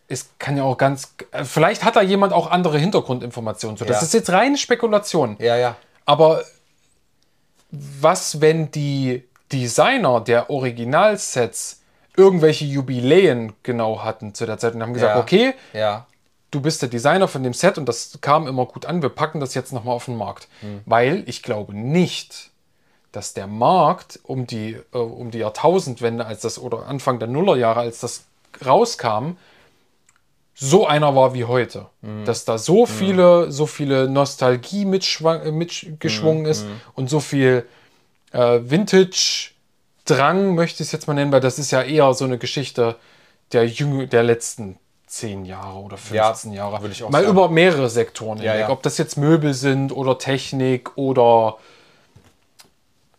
es 0.08 0.28
kann 0.38 0.56
ja 0.56 0.62
auch 0.62 0.76
ganz, 0.78 1.14
vielleicht 1.44 1.84
hat 1.84 1.96
da 1.96 2.02
jemand 2.02 2.32
auch 2.32 2.50
andere 2.50 2.78
Hintergrundinformationen 2.78 3.76
zu. 3.78 3.84
Das 3.84 4.00
Ja. 4.00 4.02
ist 4.06 4.14
jetzt 4.14 4.30
reine 4.30 4.56
Spekulation. 4.58 5.36
Ja, 5.38 5.56
ja. 5.56 5.76
Aber 6.04 6.42
was, 7.70 8.40
wenn 8.40 8.70
die 8.70 9.24
Designer 9.52 10.20
der 10.20 10.50
Originalsets 10.50 11.82
irgendwelche 12.16 12.64
Jubiläen 12.64 13.52
genau 13.62 14.02
hatten 14.02 14.34
zu 14.34 14.46
der 14.46 14.58
Zeit 14.58 14.74
und 14.74 14.82
haben 14.82 14.94
gesagt, 14.94 15.14
Ja. 15.16 15.20
okay, 15.20 15.54
Ja. 15.72 16.06
du 16.50 16.60
bist 16.60 16.80
der 16.82 16.88
Designer 16.88 17.28
von 17.28 17.42
dem 17.42 17.52
Set 17.52 17.76
und 17.78 17.86
das 17.86 18.18
kam 18.22 18.46
immer 18.46 18.64
gut 18.64 18.86
an, 18.86 19.02
wir 19.02 19.10
packen 19.10 19.40
das 19.40 19.54
jetzt 19.54 19.72
nochmal 19.72 19.94
auf 19.94 20.06
den 20.06 20.16
Markt. 20.16 20.48
Weil 20.86 21.22
ich 21.26 21.42
glaube 21.42 21.74
nicht, 21.76 22.50
dass 23.12 23.34
der 23.34 23.46
Markt 23.46 24.18
um 24.24 24.46
die, 24.46 24.78
äh, 24.92 24.98
um 24.98 25.30
die 25.30 25.38
Jahrtausendwende, 25.38 26.24
als 26.26 26.40
das 26.40 26.58
oder 26.58 26.86
Anfang 26.86 27.18
der 27.18 27.28
Nullerjahre, 27.28 27.80
als 27.80 28.00
das 28.00 28.24
rauskam, 28.64 29.36
so 30.54 30.86
einer 30.86 31.14
war 31.14 31.34
wie 31.34 31.44
heute. 31.44 31.86
Dass 32.24 32.46
da 32.46 32.56
so 32.56 32.86
viele, 32.86 33.52
so 33.52 33.66
viele 33.66 34.08
Nostalgie 34.08 34.86
mitschwang, 34.86 35.42
äh, 35.42 35.52
mitgeschwungen 35.52 36.46
ist 36.46 36.64
und 36.94 37.10
so 37.10 37.20
viel 37.20 37.66
äh, 38.36 38.70
Vintage-Drang, 38.70 40.54
möchte 40.54 40.82
ich 40.82 40.88
es 40.88 40.92
jetzt 40.92 41.06
mal 41.08 41.14
nennen, 41.14 41.32
weil 41.32 41.40
das 41.40 41.58
ist 41.58 41.70
ja 41.70 41.82
eher 41.82 42.12
so 42.14 42.24
eine 42.24 42.38
Geschichte 42.38 42.96
der, 43.52 43.66
Jüng 43.66 44.08
der 44.08 44.22
letzten 44.22 44.78
10 45.06 45.44
Jahre 45.44 45.78
oder 45.78 45.96
15 45.96 46.52
Ja, 46.52 46.56
Jahre. 46.68 46.80
würde 46.82 46.92
ich 46.92 47.02
auch 47.04 47.10
mal 47.10 47.20
sagen. 47.22 47.30
über 47.32 47.48
mehrere 47.48 47.88
Sektoren 47.88 48.38
Ja, 48.38 48.52
hinweg. 48.52 48.60
ja. 48.68 48.70
Ob 48.70 48.82
das 48.82 48.98
jetzt 48.98 49.16
Möbel 49.16 49.54
sind 49.54 49.92
oder 49.92 50.18
Technik 50.18 50.96
oder 50.96 51.56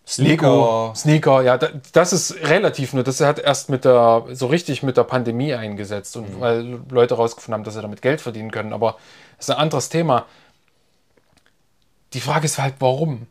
Sneaker. 0.05 0.47
Lego, 0.47 0.93
Sneaker, 0.95 1.41
ja, 1.41 1.57
da- 1.57 1.69
das 1.91 2.13
ist 2.13 2.35
relativ 2.43 2.93
nur. 2.93 3.03
Das 3.03 3.19
hat 3.19 3.39
erst 3.39 3.69
mit 3.69 3.83
der, 3.83 4.23
so 4.31 4.47
richtig 4.47 4.81
mit 4.83 4.95
der 4.95 5.03
Pandemie 5.03 5.53
eingesetzt 5.53 6.15
und 6.15 6.35
Mhm. 6.37 6.39
weil 6.39 6.79
Leute 6.89 7.15
herausgefunden 7.15 7.53
haben, 7.55 7.63
dass 7.65 7.73
sie 7.73 7.81
damit 7.81 8.01
Geld 8.01 8.21
verdienen 8.21 8.51
können. 8.51 8.71
Aber 8.71 8.97
das 9.37 9.49
ist 9.49 9.55
ein 9.55 9.57
anderes 9.61 9.89
Thema. 9.89 10.25
Die 12.13 12.21
Frage 12.21 12.45
ist 12.45 12.57
halt, 12.57 12.75
warum? 12.79 13.27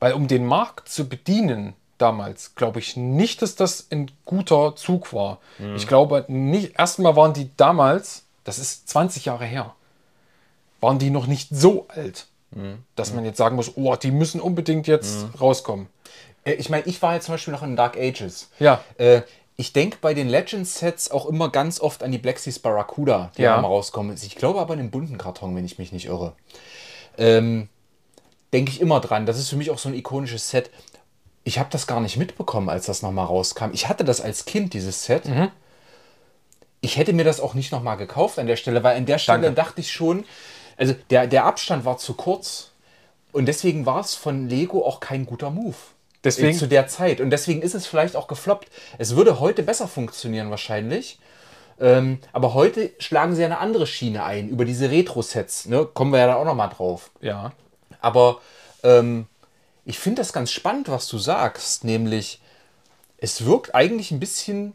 Weil 0.00 0.14
um 0.14 0.26
den 0.26 0.44
Markt 0.46 0.88
zu 0.88 1.08
bedienen 1.08 1.74
damals, 1.98 2.54
glaube 2.54 2.78
ich 2.80 2.96
nicht, 2.96 3.42
dass 3.42 3.54
das 3.54 3.86
ein 3.90 4.10
guter 4.24 4.74
Zug 4.74 5.12
war. 5.12 5.38
Mhm. 5.58 5.76
Ich 5.76 5.86
glaube 5.86 6.24
nicht, 6.28 6.78
erstmal 6.78 7.14
waren 7.16 7.34
die 7.34 7.50
damals, 7.56 8.24
das 8.44 8.58
ist 8.58 8.88
20 8.88 9.26
Jahre 9.26 9.44
her, 9.44 9.74
waren 10.80 10.98
die 10.98 11.10
noch 11.10 11.26
nicht 11.26 11.48
so 11.50 11.86
alt, 11.88 12.26
Mhm. 12.52 12.78
dass 12.96 13.12
man 13.12 13.24
jetzt 13.24 13.36
sagen 13.36 13.54
muss, 13.54 13.76
oh, 13.76 13.94
die 13.94 14.10
müssen 14.10 14.40
unbedingt 14.40 14.86
jetzt 14.88 15.26
rauskommen. 15.40 15.86
Äh, 16.44 16.54
Ich 16.54 16.68
meine, 16.70 16.84
ich 16.86 17.00
war 17.02 17.14
jetzt 17.14 17.26
zum 17.26 17.34
Beispiel 17.34 17.52
noch 17.52 17.62
in 17.62 17.76
Dark 17.76 17.96
Ages. 17.98 18.48
Ja. 18.58 18.82
Äh, 18.98 19.20
ich 19.56 19.72
denke 19.74 19.98
bei 20.00 20.14
den 20.14 20.26
Legends-Sets 20.28 21.10
auch 21.10 21.26
immer 21.26 21.50
ganz 21.50 21.80
oft 21.80 22.02
an 22.02 22.10
die 22.12 22.18
Black 22.18 22.38
Seas 22.38 22.58
Barracuda, 22.58 23.30
die 23.36 23.42
Ja. 23.42 23.60
mal 23.60 23.68
rauskommen. 23.68 24.16
Ich 24.20 24.34
glaube 24.36 24.58
aber 24.58 24.72
an 24.72 24.78
den 24.78 24.90
bunten 24.90 25.18
Karton, 25.18 25.54
wenn 25.54 25.66
ich 25.66 25.78
mich 25.78 25.92
nicht 25.92 26.06
irre. 26.06 26.32
Ähm, 27.18 27.68
denke 28.52 28.70
ich 28.72 28.80
immer 28.80 29.00
dran. 29.00 29.26
Das 29.26 29.38
ist 29.38 29.48
für 29.48 29.56
mich 29.56 29.70
auch 29.70 29.78
so 29.78 29.88
ein 29.88 29.94
ikonisches 29.94 30.50
Set. 30.50 30.70
Ich 31.44 31.58
habe 31.58 31.68
das 31.70 31.86
gar 31.86 32.00
nicht 32.00 32.16
mitbekommen, 32.16 32.68
als 32.68 32.86
das 32.86 33.02
nochmal 33.02 33.26
rauskam. 33.26 33.70
Ich 33.72 33.88
hatte 33.88 34.04
das 34.04 34.20
als 34.20 34.44
Kind, 34.44 34.74
dieses 34.74 35.04
Set. 35.04 35.22
Ich 36.82 36.96
hätte 36.96 37.12
mir 37.12 37.24
das 37.24 37.40
auch 37.40 37.54
nicht 37.54 37.72
nochmal 37.72 37.96
gekauft 37.96 38.38
an 38.38 38.46
der 38.46 38.56
Stelle, 38.56 38.82
weil 38.82 38.96
an 38.96 39.06
der 39.06 39.18
Stelle 39.18 39.42
Danke. 39.42 39.56
dachte 39.56 39.80
ich 39.80 39.92
schon, 39.92 40.24
also 40.76 40.94
der, 41.10 41.26
der 41.26 41.44
Abstand 41.44 41.84
war 41.84 41.98
zu 41.98 42.14
kurz. 42.14 42.70
Und 43.32 43.46
deswegen 43.46 43.86
war 43.86 44.00
es 44.00 44.14
von 44.14 44.48
Lego 44.48 44.84
auch 44.84 44.98
kein 45.00 45.26
guter 45.26 45.50
Move. 45.50 45.76
Deswegen- 46.24 46.56
Zu 46.58 46.66
der 46.68 46.86
Zeit. 46.88 47.20
Und 47.20 47.30
deswegen 47.30 47.62
ist 47.62 47.74
es 47.74 47.86
vielleicht 47.86 48.16
auch 48.16 48.28
gefloppt. 48.28 48.68
Es 48.98 49.14
würde 49.16 49.40
heute 49.40 49.62
besser 49.62 49.88
funktionieren 49.88 50.50
wahrscheinlich. 50.50 51.18
Ähm, 51.80 52.18
aber 52.32 52.52
heute 52.52 52.90
schlagen 52.98 53.34
sie 53.34 53.40
ja 53.40 53.46
eine 53.46 53.58
andere 53.58 53.86
Schiene 53.86 54.24
ein, 54.24 54.48
über 54.50 54.64
diese 54.66 54.90
Retro-Sets. 54.90 55.66
Ne? 55.66 55.86
Kommen 55.86 56.12
wir 56.12 56.18
ja 56.18 56.26
da 56.26 56.34
auch 56.36 56.44
nochmal 56.44 56.68
drauf. 56.68 57.10
Ja. 57.22 57.52
Aber 58.00 58.40
ähm, 58.82 59.26
ich 59.84 59.98
finde 59.98 60.22
das 60.22 60.32
ganz 60.32 60.50
spannend, 60.50 60.88
was 60.88 61.08
du 61.08 61.18
sagst. 61.18 61.84
Nämlich, 61.84 62.40
es 63.18 63.44
wirkt 63.44 63.74
eigentlich 63.74 64.10
ein 64.10 64.20
bisschen 64.20 64.74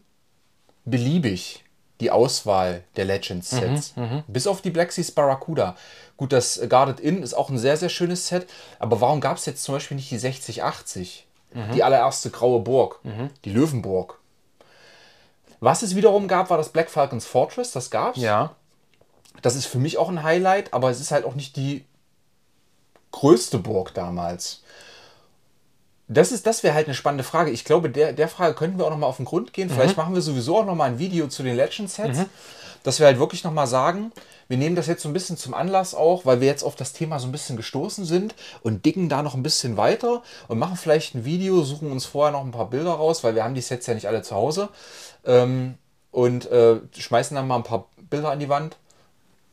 beliebig, 0.85 1.63
die 1.99 2.11
Auswahl 2.11 2.83
der 2.95 3.05
Legends-Sets. 3.05 3.93
Bis 4.27 4.47
auf 4.47 4.61
die 4.61 4.69
Black 4.69 4.91
Seas 4.91 5.11
Barracuda. 5.11 5.75
Gut, 6.17 6.31
das 6.33 6.61
Guarded 6.69 6.99
Inn 6.99 7.23
ist 7.23 7.33
auch 7.33 7.49
ein 7.49 7.57
sehr, 7.57 7.77
sehr 7.77 7.89
schönes 7.89 8.27
Set. 8.27 8.47
Aber 8.79 8.99
warum 9.01 9.21
gab 9.21 9.37
es 9.37 9.45
jetzt 9.45 9.63
zum 9.63 9.75
Beispiel 9.75 9.95
nicht 9.95 10.11
die 10.11 10.17
6080? 10.17 11.25
Die 11.73 11.83
allererste 11.83 12.29
graue 12.31 12.59
Burg. 12.59 12.99
Die 13.45 13.49
Löwenburg. 13.51 14.19
Was 15.61 15.83
es 15.83 15.95
wiederum 15.95 16.27
gab, 16.27 16.49
war 16.49 16.57
das 16.57 16.69
Black 16.69 16.89
Falcons 16.91 17.25
Fortress. 17.25 17.71
Das 17.71 17.89
gab's. 17.89 18.19
Ja. 18.19 18.55
Das 19.41 19.55
ist 19.55 19.65
für 19.65 19.77
mich 19.79 19.97
auch 19.97 20.09
ein 20.09 20.21
Highlight, 20.21 20.73
aber 20.73 20.89
es 20.89 20.99
ist 20.99 21.11
halt 21.11 21.23
auch 21.25 21.35
nicht 21.35 21.55
die 21.55 21.85
größte 23.15 23.59
Burg 23.59 23.93
damals. 23.93 24.61
Das, 26.07 26.31
ist, 26.31 26.45
das 26.45 26.63
wäre 26.63 26.75
halt 26.75 26.85
eine 26.85 26.93
spannende 26.93 27.23
Frage. 27.23 27.49
Ich 27.49 27.63
glaube, 27.63 27.89
der, 27.89 28.13
der 28.13 28.27
Frage 28.27 28.53
könnten 28.53 28.77
wir 28.77 28.85
auch 28.85 28.91
nochmal 28.91 29.09
auf 29.09 29.17
den 29.17 29.25
Grund 29.25 29.53
gehen. 29.53 29.69
Vielleicht 29.69 29.97
machen 29.97 30.13
wir 30.13 30.21
sowieso 30.21 30.57
auch 30.57 30.65
nochmal 30.65 30.91
ein 30.91 30.99
Video 30.99 31.27
zu 31.27 31.41
den 31.41 31.55
Legend-Sets. 31.55 32.19
Dass 32.83 32.99
wir 32.99 33.07
halt 33.07 33.17
wirklich 33.17 33.43
nochmal 33.43 33.65
sagen, 33.65 34.11
wir 34.47 34.57
nehmen 34.57 34.75
das 34.75 34.85
jetzt 34.85 35.01
so 35.01 35.09
ein 35.09 35.13
bisschen 35.13 35.37
zum 35.37 35.55
Anlass 35.55 35.95
auch, 35.95 36.25
weil 36.25 36.39
wir 36.41 36.47
jetzt 36.47 36.63
auf 36.63 36.75
das 36.75 36.93
Thema 36.93 37.17
so 37.19 37.27
ein 37.27 37.31
bisschen 37.31 37.57
gestoßen 37.57 38.05
sind 38.05 38.35
und 38.61 38.85
dicken 38.85 39.09
da 39.09 39.23
noch 39.23 39.33
ein 39.33 39.41
bisschen 39.41 39.75
weiter 39.77 40.21
und 40.47 40.59
machen 40.59 40.77
vielleicht 40.77 41.15
ein 41.15 41.25
Video, 41.25 41.63
suchen 41.63 41.91
uns 41.91 42.05
vorher 42.05 42.33
noch 42.33 42.45
ein 42.45 42.51
paar 42.51 42.69
Bilder 42.69 42.91
raus, 42.91 43.23
weil 43.23 43.33
wir 43.33 43.43
haben 43.43 43.55
die 43.55 43.61
Sets 43.61 43.87
ja 43.87 43.95
nicht 43.95 44.07
alle 44.07 44.21
zu 44.21 44.35
Hause. 44.35 44.69
Ähm, 45.25 45.79
und 46.11 46.51
äh, 46.51 46.79
schmeißen 46.95 47.33
dann 47.33 47.47
mal 47.47 47.55
ein 47.55 47.63
paar 47.63 47.87
Bilder 48.09 48.29
an 48.29 48.39
die 48.39 48.49
Wand 48.49 48.77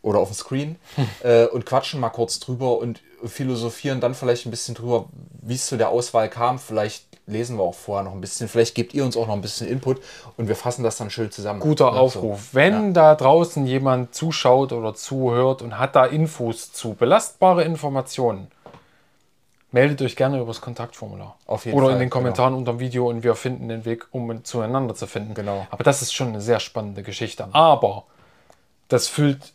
oder 0.03 0.19
auf 0.19 0.29
den 0.29 0.35
Screen 0.35 0.77
äh, 1.23 1.47
und 1.47 1.65
quatschen 1.65 2.01
mal 2.01 2.11
kurz 2.11 2.41
drüber 2.41 2.77
und 2.77 3.01
philosophieren 3.25 4.01
dann 4.01 4.15
vielleicht 4.15 4.47
ein 4.47 4.51
bisschen 4.51 4.75
drüber, 4.75 5.07
wie 5.41 5.55
es 5.55 5.67
zu 5.67 5.77
der 5.77 5.89
Auswahl 5.91 6.29
kam. 6.29 6.59
Vielleicht 6.59 7.07
lesen 7.27 7.57
wir 7.57 7.63
auch 7.63 7.75
vorher 7.75 8.05
noch 8.05 8.13
ein 8.13 8.21
bisschen. 8.21 8.49
Vielleicht 8.49 8.75
gebt 8.75 8.95
ihr 8.95 9.05
uns 9.05 9.17
auch 9.17 9.27
noch 9.27 9.35
ein 9.35 9.41
bisschen 9.41 9.69
Input 9.69 10.03
und 10.37 10.49
wir 10.49 10.57
fassen 10.57 10.83
das 10.83 10.97
dann 10.97 11.11
schön 11.11 11.31
zusammen. 11.31 11.61
Guter 11.61 11.87
Ja, 11.87 11.93
so. 11.93 11.99
Aufruf. 11.99 12.49
Wenn 12.53 12.95
da 12.95 13.15
draußen 13.15 13.67
jemand 13.67 14.15
zuschaut 14.15 14.73
oder 14.73 14.95
zuhört 14.95 15.63
und 15.63 15.79
hat 15.79 15.97
da 15.97 16.05
Infos 16.05 16.73
zu, 16.73 16.95
belastbare 16.95 17.65
Informationen, 17.65 18.49
meldet 19.71 20.03
euch 20.03 20.17
gerne 20.17 20.39
über 20.39 20.49
das 20.49 20.61
Kontaktformular. 20.61 21.37
Auf 21.47 21.65
jeden 21.65 21.77
oder 21.77 21.87
Fall, 21.87 21.95
in 21.95 22.01
den 22.01 22.11
Kommentaren 22.11 22.55
unter 22.55 22.73
dem 22.73 22.81
Video 22.81 23.09
und 23.09 23.23
wir 23.23 23.35
finden 23.35 23.69
den 23.69 23.85
Weg, 23.85 24.07
um 24.11 24.45
zueinander 24.45 24.95
zu 24.95 25.07
finden. 25.07 25.35
Genau. 25.35 25.67
Aber 25.71 25.85
das 25.85 26.03
ist 26.03 26.13
schon 26.13 26.29
eine 26.29 26.41
sehr 26.41 26.61
spannende 26.61 27.03
Geschichte. 27.03 27.49
Aber 27.53 28.05
das 28.89 29.09
füllt, 29.09 29.53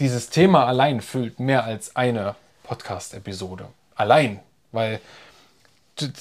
dieses 0.00 0.30
Thema 0.30 0.66
allein 0.66 1.00
füllt 1.00 1.40
mehr 1.40 1.64
als 1.64 1.96
eine 1.96 2.34
Podcast-Episode. 2.64 3.66
Allein. 3.94 4.40
Weil 4.72 5.00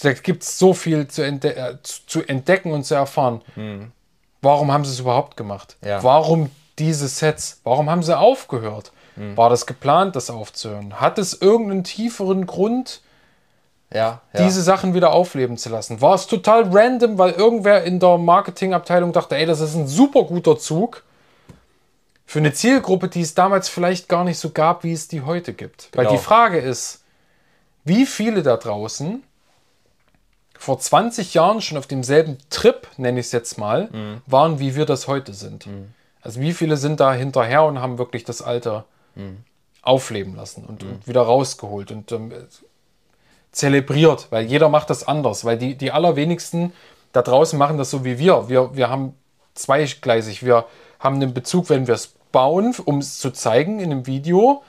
da 0.04 0.14
gibt 0.14 0.44
es 0.44 0.60
so 0.60 0.74
viel 0.76 1.08
zu, 1.08 1.24
entde 1.24 1.56
äh, 1.56 1.78
zu, 1.82 2.22
entdecken 2.22 2.72
und 2.72 2.84
zu 2.86 2.94
erfahren. 2.94 3.42
Warum 4.42 4.72
haben 4.72 4.86
sie 4.86 4.92
es 4.92 5.00
überhaupt 5.00 5.36
gemacht? 5.36 5.78
Ja. 5.84 6.04
Warum 6.04 6.52
diese 6.78 7.08
Sets? 7.08 7.60
Warum 7.64 7.90
haben 7.90 8.04
sie 8.04 8.18
aufgehört? 8.18 8.92
War 9.16 9.52
das 9.52 9.68
geplant, 9.68 10.16
das 10.16 10.32
aufzuhören? 10.32 11.00
Hat 11.00 11.20
es 11.20 11.40
irgendeinen 11.40 11.84
tieferen 11.84 12.48
Grund, 12.48 13.02
Ja, 13.94 14.22
ja. 14.34 14.44
diese 14.44 14.64
Sachen 14.64 14.96
wieder 14.96 15.12
aufleben 15.14 15.56
zu 15.56 15.70
lassen? 15.70 16.02
War 16.02 16.16
es 16.16 16.26
total 16.26 16.64
random, 16.72 17.20
weil 17.20 17.34
irgendwer 17.34 17.84
in 17.84 18.00
der 18.00 18.18
Marketingabteilung 18.18 19.14
dachte, 19.14 19.36
ey, 19.36 19.46
das 19.46 19.60
ist 19.60 19.76
ein 19.76 19.88
super 19.88 20.24
guter 20.24 20.58
Zug 20.58 21.04
für 22.26 22.40
eine 22.40 22.54
Zielgruppe, 22.54 23.08
die 23.10 23.22
es 23.22 23.34
damals 23.36 23.70
vielleicht 23.70 24.10
gar 24.10 24.24
nicht 24.24 24.40
so 24.40 24.50
gab, 24.52 24.84
wie 24.84 24.94
es 24.94 25.08
die 25.08 25.22
heute 25.22 25.54
gibt? 25.54 25.90
Weil 25.94 26.06
Genau. 26.06 26.18
die 26.18 26.24
Frage 26.24 26.60
ist, 26.60 27.04
wie 27.84 28.06
viele 28.06 28.44
da 28.44 28.58
draußen 28.58 29.24
vor 30.58 30.80
20 30.80 31.34
Jahren 31.34 31.62
schon 31.62 31.78
auf 31.78 31.88
demselben 31.88 32.38
Trip, 32.50 32.88
nenne 32.98 33.20
ich 33.20 33.26
es 33.28 33.32
jetzt 33.34 33.58
mal, 33.58 33.90
waren, 34.26 34.60
wie 34.60 34.76
wir 34.76 34.86
das 34.86 35.08
heute 35.08 35.34
sind. 35.34 35.68
Also 36.22 36.40
wie 36.40 36.54
viele 36.54 36.78
sind 36.78 37.02
da 37.02 37.14
hinterher 37.14 37.64
und 37.64 37.80
haben 37.82 37.98
wirklich 37.98 38.24
das 38.24 38.42
Alte 38.42 38.86
aufleben 39.82 40.36
lassen 40.36 40.64
und, 40.64 40.82
und 40.84 41.08
wieder 41.08 41.22
rausgeholt 41.22 41.92
und 41.92 42.12
ähm, 42.14 42.32
zelebriert, 43.52 44.28
weil 44.32 44.46
jeder 44.46 44.70
macht 44.70 44.90
das 44.90 45.06
anders, 45.08 45.44
weil 45.46 45.58
die, 45.58 45.76
die 45.76 45.92
allerwenigsten 45.92 46.72
da 47.12 47.22
draußen 47.22 47.60
machen 47.60 47.78
das 47.78 47.92
so 47.92 48.04
wie 48.06 48.18
wir. 48.18 48.50
Wir, 48.50 48.76
wir 48.76 48.90
haben 48.90 49.14
zweigleisig, 49.54 50.44
wir 50.44 50.66
haben 51.04 51.16
einen 51.16 51.34
Bezug, 51.34 51.70
wenn 51.70 51.86
wir 51.88 51.94
es 51.96 52.14
bauen, 52.32 52.74
um 52.86 52.98
es 53.00 53.20
zu 53.20 53.30
zeigen 53.32 53.80
in 53.80 53.92
einem 53.92 54.08
Video. 54.08 54.64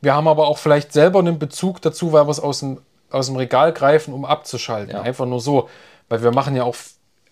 Wir 0.00 0.14
haben 0.14 0.28
aber 0.28 0.46
auch 0.46 0.58
vielleicht 0.58 0.92
selber 0.92 1.18
einen 1.18 1.38
Bezug 1.38 1.82
dazu, 1.82 2.12
weil 2.12 2.26
wir 2.26 2.30
es 2.30 2.40
aus 2.40 2.60
dem, 2.60 2.78
aus 3.10 3.26
dem 3.26 3.36
Regal 3.36 3.72
greifen, 3.72 4.14
um 4.14 4.24
abzuschalten. 4.24 4.94
Ja. 4.94 5.02
Einfach 5.02 5.26
nur 5.26 5.40
so, 5.40 5.68
weil 6.08 6.22
wir 6.22 6.30
machen 6.32 6.56
ja 6.56 6.62
auch 6.64 6.76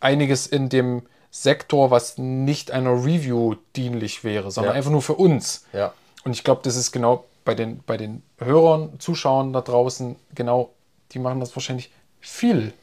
einiges 0.01 0.47
in 0.47 0.69
dem 0.69 1.03
Sektor, 1.31 1.91
was 1.91 2.19
nicht 2.19 2.73
einer 2.73 2.91
Review 2.93 3.55
dienlich 3.77 4.25
wäre, 4.25 4.51
sondern 4.51 4.73
Ja. 4.75 4.77
einfach 4.79 4.91
nur 4.91 5.03
für 5.03 5.15
uns. 5.15 5.65
ja. 5.73 5.93
Und 6.23 6.33
ich 6.33 6.45
glaube, 6.45 6.61
das 6.65 6.77
ist 6.77 6.93
genau 6.93 7.25
bei 7.47 7.55
den, 7.55 7.83
bei 7.87 7.97
den 7.97 8.23
Hörern, 8.39 9.01
Zuschauern 9.01 9.55
da 9.55 9.63
draußen, 9.63 10.17
genau, 10.35 10.71
die 11.13 11.19
machen 11.19 11.41
das 11.41 11.57
wahrscheinlich 11.57 11.91
viel 12.21 12.75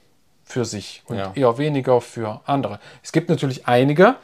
für 0.44 0.66
sich 0.66 1.04
und 1.06 1.18
Ja. 1.18 1.32
eher 1.36 1.58
weniger 1.60 2.02
für 2.02 2.42
andere. 2.46 2.80
Es 3.04 3.12
gibt 3.12 3.30
natürlich 3.30 3.68
einige, 3.68 4.16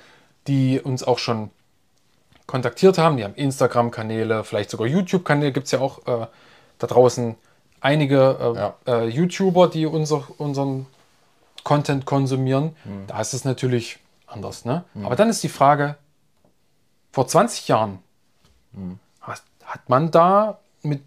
die 0.48 0.80
uns 0.80 1.04
auch 1.04 1.20
schon 1.20 1.50
kontaktiert 2.48 2.98
haben, 2.98 3.18
die 3.18 3.24
haben 3.24 3.36
Instagram-Kanäle, 3.36 4.44
vielleicht 4.44 4.70
sogar 4.70 4.88
YouTube-Kanäle, 4.88 5.52
gibt 5.54 5.66
es 5.68 5.72
ja 5.72 5.80
auch 5.80 6.00
äh, 6.08 6.28
da 6.80 6.88
draußen 6.88 7.36
einige 7.80 8.38
äh, 8.40 8.58
Ja. 8.58 8.76
äh, 8.88 9.08
YouTuber, 9.08 9.70
die 9.70 9.86
unser, 9.86 10.24
unseren 10.38 10.86
Content 11.64 12.06
konsumieren. 12.06 12.76
Hm. 12.84 13.08
Da 13.08 13.22
ist 13.22 13.34
es 13.34 13.46
natürlich 13.46 14.00
anders. 14.28 14.66
Ne? 14.66 14.84
Aber 15.04 15.16
dann 15.16 15.30
ist 15.30 15.42
die 15.44 15.50
Frage, 15.50 15.96
vor 17.12 17.28
20 17.28 17.68
Jahren, 17.68 18.00
Hm. 18.74 19.00
hat, 19.22 19.42
hat 19.64 19.88
man 19.88 20.12
da 20.12 20.60
mit 20.82 21.02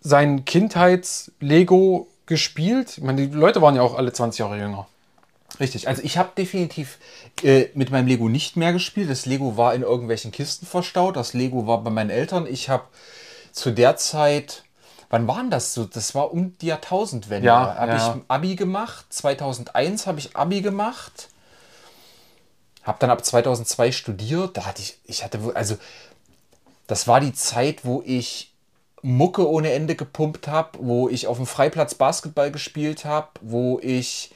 seinen 0.00 0.44
Kindheits-Lego 0.44 2.06
gespielt? 2.26 2.98
Ich 2.98 3.02
meine, 3.04 3.26
die 3.26 3.34
Leute 3.34 3.60
waren 3.62 3.74
ja 3.74 3.82
auch 3.82 3.94
alle 3.96 4.12
20 4.12 4.38
Jahre 4.38 4.58
jünger. 4.58 4.86
Richtig, 5.60 5.88
also 5.88 6.02
ich 6.02 6.18
habe 6.18 6.30
definitiv 6.36 6.98
äh, 7.42 7.66
mit 7.74 7.90
meinem 7.90 8.06
Lego 8.06 8.28
nicht 8.28 8.56
mehr 8.56 8.72
gespielt. 8.72 9.10
Das 9.10 9.26
Lego 9.26 9.56
war 9.56 9.74
in 9.74 9.82
irgendwelchen 9.82 10.32
Kisten 10.32 10.66
verstaut. 10.66 11.16
Das 11.16 11.32
Lego 11.32 11.66
war 11.66 11.82
bei 11.82 11.90
meinen 11.90 12.10
Eltern. 12.10 12.46
Ich 12.46 12.68
habe 12.68 12.84
zu 13.52 13.70
der 13.70 13.96
Zeit, 13.96 14.64
wann 15.10 15.28
waren 15.28 15.50
das 15.50 15.74
so? 15.74 15.84
Das 15.84 16.14
war 16.14 16.32
um 16.32 16.58
die 16.58 16.66
Jahrtausendwende. 16.66 17.46
Ja, 17.46 17.76
habe 17.76 17.92
ja. 17.92 18.14
ich 18.16 18.22
Abi 18.28 18.56
gemacht. 18.56 19.06
2001 19.10 20.06
habe 20.06 20.18
ich 20.18 20.36
Abi 20.36 20.60
gemacht. 20.60 21.28
Habe 22.82 22.98
dann 23.00 23.10
ab 23.10 23.24
2002 23.24 23.92
studiert. 23.92 24.56
Da 24.56 24.66
hatte 24.66 24.82
ich, 24.82 24.98
ich 25.04 25.24
hatte, 25.24 25.38
also 25.54 25.76
das 26.86 27.06
war 27.06 27.20
die 27.20 27.32
Zeit, 27.32 27.84
wo 27.84 28.02
ich 28.04 28.52
Mucke 29.02 29.48
ohne 29.48 29.72
Ende 29.72 29.94
gepumpt 29.96 30.48
habe, 30.48 30.78
wo 30.80 31.08
ich 31.08 31.26
auf 31.26 31.36
dem 31.36 31.46
Freiplatz 31.46 31.94
Basketball 31.94 32.50
gespielt 32.50 33.04
habe, 33.04 33.28
wo 33.42 33.78
ich 33.82 34.30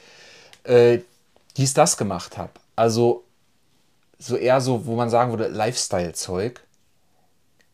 äh, 0.63 0.99
dies, 1.59 1.73
das 1.73 1.97
gemacht 1.97 2.37
habe. 2.37 2.51
Also 2.75 3.23
so 4.17 4.35
eher 4.35 4.59
so, 4.61 4.85
wo 4.85 4.95
man 4.95 5.09
sagen 5.09 5.31
würde, 5.31 5.47
Lifestyle-Zeug. 5.47 6.61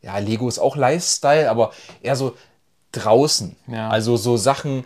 Ja, 0.02 0.18
Lego 0.18 0.48
ist 0.48 0.58
auch 0.58 0.76
Lifestyle, 0.76 1.50
aber 1.50 1.72
eher 2.02 2.16
so 2.16 2.36
draußen. 2.92 3.56
Ja. 3.66 3.88
Also 3.88 4.16
so 4.16 4.36
Sachen 4.36 4.84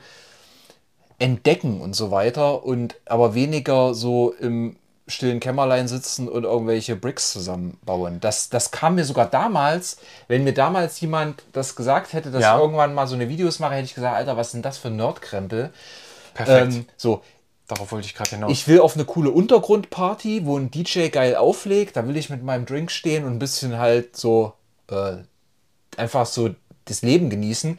entdecken 1.19 1.81
und 1.81 1.95
so 1.95 2.11
weiter 2.11 2.65
und 2.65 2.97
aber 3.05 3.35
weniger 3.35 3.95
so 3.95 4.33
im 4.33 4.77
stillen 5.07 5.41
Kämmerlein 5.41 5.89
sitzen 5.89 6.29
und 6.29 6.45
irgendwelche 6.45 6.95
Bricks 6.97 7.33
zusammenbauen. 7.33 8.21
Das, 8.21 8.49
das 8.49 8.71
kam 8.71 8.95
mir 8.95 9.05
sogar 9.05 9.27
damals, 9.27 9.99
wenn 10.29 10.45
mir 10.45 10.55
damals 10.55 11.01
jemand 11.01 11.43
das 11.53 11.75
gesagt 11.75 12.13
hätte, 12.13 12.31
dass 12.31 12.43
Ja. 12.43 12.55
ich 12.57 12.61
irgendwann 12.63 12.95
mal 12.95 13.07
so 13.07 13.17
eine 13.17 13.29
Videos 13.29 13.59
mache, 13.59 13.75
hätte 13.75 13.87
ich 13.87 13.95
gesagt, 13.95 14.17
Alter, 14.17 14.37
was 14.37 14.53
sind 14.53 14.65
das 14.65 14.79
für 14.79 14.89
Nerdkrempel? 14.89 15.73
Perfekt. 16.33 16.73
Ähm, 16.75 16.87
so, 16.97 17.23
Darauf 17.71 17.93
wollte 17.93 18.07
ich 18.07 18.15
gerade 18.15 18.31
hinaus. 18.31 18.51
ich 18.51 18.67
will 18.67 18.81
auf 18.81 18.97
eine 18.97 19.05
coole 19.05 19.31
Untergrundparty, 19.31 20.45
wo 20.45 20.59
ein 20.59 20.73
DJ 20.73 21.07
geil 21.07 21.37
auflegt. 21.37 21.97
Da 21.97 22.09
will 22.09 22.17
ich 22.17 22.29
mit 22.29 22.43
meinem 22.43 22.67
Drink 22.67 22.91
stehen 22.91 23.25
und 23.25 23.35
ein 23.35 23.39
bisschen 23.39 23.79
halt 23.79 24.17
so 24.17 24.55
äh, 24.91 25.19
einfach 25.97 26.27
so 26.27 26.51
das 26.87 27.03
Leben 27.03 27.31
genießen. 27.31 27.79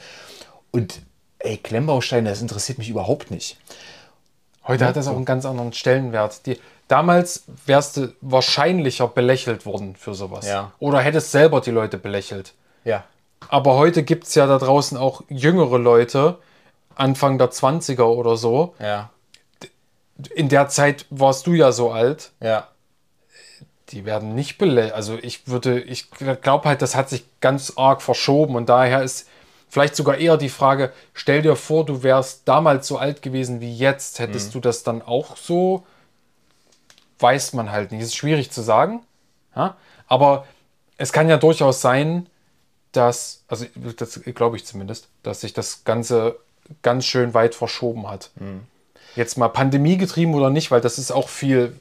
Und 0.71 1.01
ey, 1.39 1.58
Klemmbausteine, 1.58 2.30
das 2.30 2.41
interessiert 2.41 2.77
mich 2.77 2.88
überhaupt 2.88 3.32
nicht. 3.32 3.58
Heute 4.65 4.86
hat 4.86 4.95
das 4.95 5.08
auch 5.08 5.17
einen 5.17 5.25
ganz 5.25 5.43
anderen 5.43 5.73
Stellenwert. 5.73 6.45
Die, 6.45 6.58
damals 6.88 7.43
wärst 7.65 7.97
du 7.97 8.13
wahrscheinlicher 8.21 9.10
belächelt 9.10 9.65
worden 9.65 9.97
für 9.97 10.13
sowas. 10.13 10.47
Ja. 10.47 10.71
Oder 10.80 11.01
hättest 11.01 11.32
selber 11.32 11.60
die 11.60 11.71
Leute 11.71 11.97
belächelt. 11.97 12.54
Ja. 12.86 13.04
Aber 13.49 13.75
heute 13.75 14.04
gibt 14.04 14.23
es 14.27 14.36
ja 14.36 14.47
da 14.47 14.58
draußen 14.58 14.97
auch 14.97 15.23
jüngere 15.27 15.80
Leute, 15.80 16.38
Anfang 16.95 17.38
der 17.38 17.51
20er 17.51 18.04
oder 18.04 18.38
so. 18.38 18.73
Ja. 18.80 19.10
In 20.30 20.50
der 20.50 20.68
Zeit 20.68 21.06
warst 21.10 21.48
du 21.48 21.54
ja 21.54 21.72
so 21.72 21.92
alt. 21.92 22.32
Ja. 22.40 22.68
Die 23.90 24.06
werden 24.06 24.36
nicht 24.36 24.58
belächelt. 24.58 24.94
Also 24.94 25.17
ich 25.22 25.48
würde, 25.48 25.80
ich 25.80 26.10
glaube 26.12 26.69
halt, 26.69 26.82
das 26.82 26.96
hat 26.96 27.10
sich 27.10 27.26
ganz 27.42 27.74
arg 27.76 28.02
verschoben 28.02 28.56
und 28.56 28.69
daher 28.69 29.04
ist 29.04 29.28
vielleicht 29.67 29.96
sogar 29.96 30.17
eher 30.17 30.38
die 30.38 30.50
Frage, 30.50 30.92
stell 31.13 31.42
dir 31.42 31.56
vor, 31.56 31.86
du 31.86 32.04
wärst 32.04 32.42
damals 32.46 32.88
so 32.88 32.98
alt 32.98 33.22
gewesen 33.22 33.62
wie 33.62 33.76
jetzt, 33.76 34.19
hättest 34.19 34.54
du 34.54 34.60
das 34.60 34.84
dann 34.84 35.02
auch 35.02 35.38
so? 35.38 35.86
Weiß 37.19 37.54
man 37.54 37.72
halt 37.72 37.92
nicht. 37.92 38.02
Ist 38.02 38.15
schwierig 38.15 38.52
zu 38.52 38.62
sagen. 38.62 39.02
Ja? 39.56 39.78
Aber 40.08 40.46
es 40.98 41.13
kann 41.13 41.30
ja 41.30 41.38
durchaus 41.38 41.82
sein, 41.82 42.28
dass, 42.92 43.44
also 43.48 43.65
das 43.98 44.22
glaube 44.36 44.58
ich 44.58 44.65
zumindest, 44.65 45.08
dass 45.24 45.42
sich 45.42 45.54
das 45.54 45.84
Ganze 45.84 46.38
ganz 46.82 47.06
schön 47.06 47.34
weit 47.34 47.56
verschoben 47.56 48.10
hat. 48.10 48.32
Jetzt 49.16 49.38
mal 49.38 49.50
Pandemie 49.50 49.98
getrieben 49.98 50.34
oder 50.34 50.50
nicht, 50.50 50.72
weil 50.72 50.82
das 50.82 50.98
ist 50.98 51.12
auch 51.12 51.30
viel, 51.30 51.80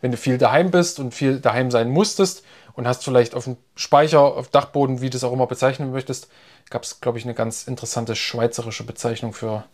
wenn 0.00 0.10
du 0.10 0.16
viel 0.16 0.38
daheim 0.38 0.70
bist 0.70 0.98
und 1.00 1.14
viel 1.14 1.40
daheim 1.40 1.70
sein 1.70 1.90
musstest 1.90 2.42
und 2.74 2.86
hast 2.86 3.04
vielleicht 3.04 3.34
auf 3.34 3.44
dem 3.44 3.56
Speicher, 3.74 4.20
auf 4.20 4.48
Dachboden, 4.48 5.00
wie 5.00 5.10
du 5.10 5.16
es 5.16 5.24
auch 5.24 5.32
immer 5.32 5.46
bezeichnen 5.46 5.92
möchtest, 5.92 6.28
gab 6.70 6.82
es, 6.82 7.00
glaube 7.00 7.18
ich, 7.18 7.24
eine 7.24 7.34
ganz 7.34 7.66
interessante 7.66 8.16
schweizerische 8.16 8.84
Bezeichnung 8.84 9.32
für 9.32 9.64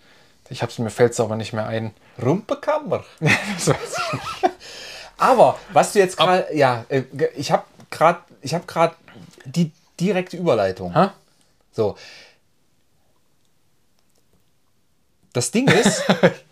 Ich 0.48 0.62
hab's, 0.62 0.78
mir 0.78 0.90
fällt 0.90 1.12
es 1.12 1.20
aber 1.20 1.36
nicht 1.36 1.52
mehr 1.52 1.66
ein. 1.66 1.92
Rumpekammer. 2.22 3.04
Aber 5.18 5.56
was 5.72 5.92
du 5.92 6.00
jetzt 6.00 6.16
gerade, 6.16 6.48
ja, 6.52 6.84
äh, 6.88 7.02
ich 7.36 7.52
habe 7.52 7.62
gerade, 7.90 8.18
ich 8.40 8.54
habe 8.54 8.66
gerade 8.66 8.96
die 9.44 9.70
direkte 10.00 10.36
Überleitung. 10.36 10.92
Hä? 10.92 11.10
So. 11.70 11.96
Das 15.32 15.52
Ding 15.52 15.68
ist, 15.68 16.02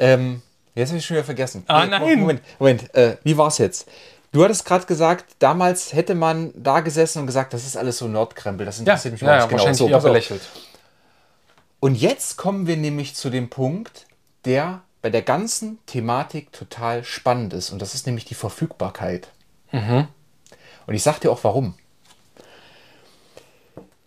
ähm, 0.00 0.42
jetzt 0.74 0.88
habe 0.88 0.98
ich 0.98 1.06
schon 1.06 1.16
wieder 1.16 1.24
vergessen. 1.24 1.62
Ah, 1.68 1.86
nein. 1.86 2.18
Moment, 2.18 2.42
Moment, 2.58 2.94
äh, 2.94 3.16
wie 3.22 3.36
war's 3.38 3.58
jetzt? 3.58 3.88
Du 4.32 4.44
hattest 4.44 4.64
gerade 4.64 4.86
gesagt, 4.86 5.24
damals 5.40 5.92
hätte 5.92 6.14
man 6.14 6.52
da 6.54 6.80
gesessen 6.80 7.20
und 7.20 7.26
gesagt, 7.26 7.52
das 7.52 7.64
ist 7.66 7.76
alles 7.76 7.98
so 7.98 8.06
Nordkrempel, 8.08 8.64
das 8.66 8.76
Ja, 8.78 8.80
interessiert 8.80 9.12
mich 9.12 9.22
ja, 9.22 9.36
ja 9.36 9.42
nicht. 9.42 9.52
wahrscheinlich 9.52 9.78
so, 9.78 9.88
eher 9.88 10.00
belächelt. 10.00 10.42
Und 11.80 11.94
jetzt 11.96 12.36
kommen 12.36 12.66
wir 12.66 12.76
nämlich 12.76 13.14
zu 13.14 13.30
dem 13.30 13.48
Punkt, 13.50 14.06
der 14.44 14.82
bei 15.02 15.10
der 15.10 15.22
ganzen 15.22 15.78
Thematik 15.86 16.52
total 16.52 17.04
spannend 17.04 17.54
ist. 17.54 17.70
Und 17.70 17.80
das 17.80 17.94
ist 17.94 18.06
nämlich 18.06 18.24
die 18.26 18.34
Verfügbarkeit. 18.34 19.28
Und 20.86 20.94
ich 20.94 21.02
sag 21.02 21.20
dir 21.20 21.30
auch 21.32 21.42
warum. 21.42 21.74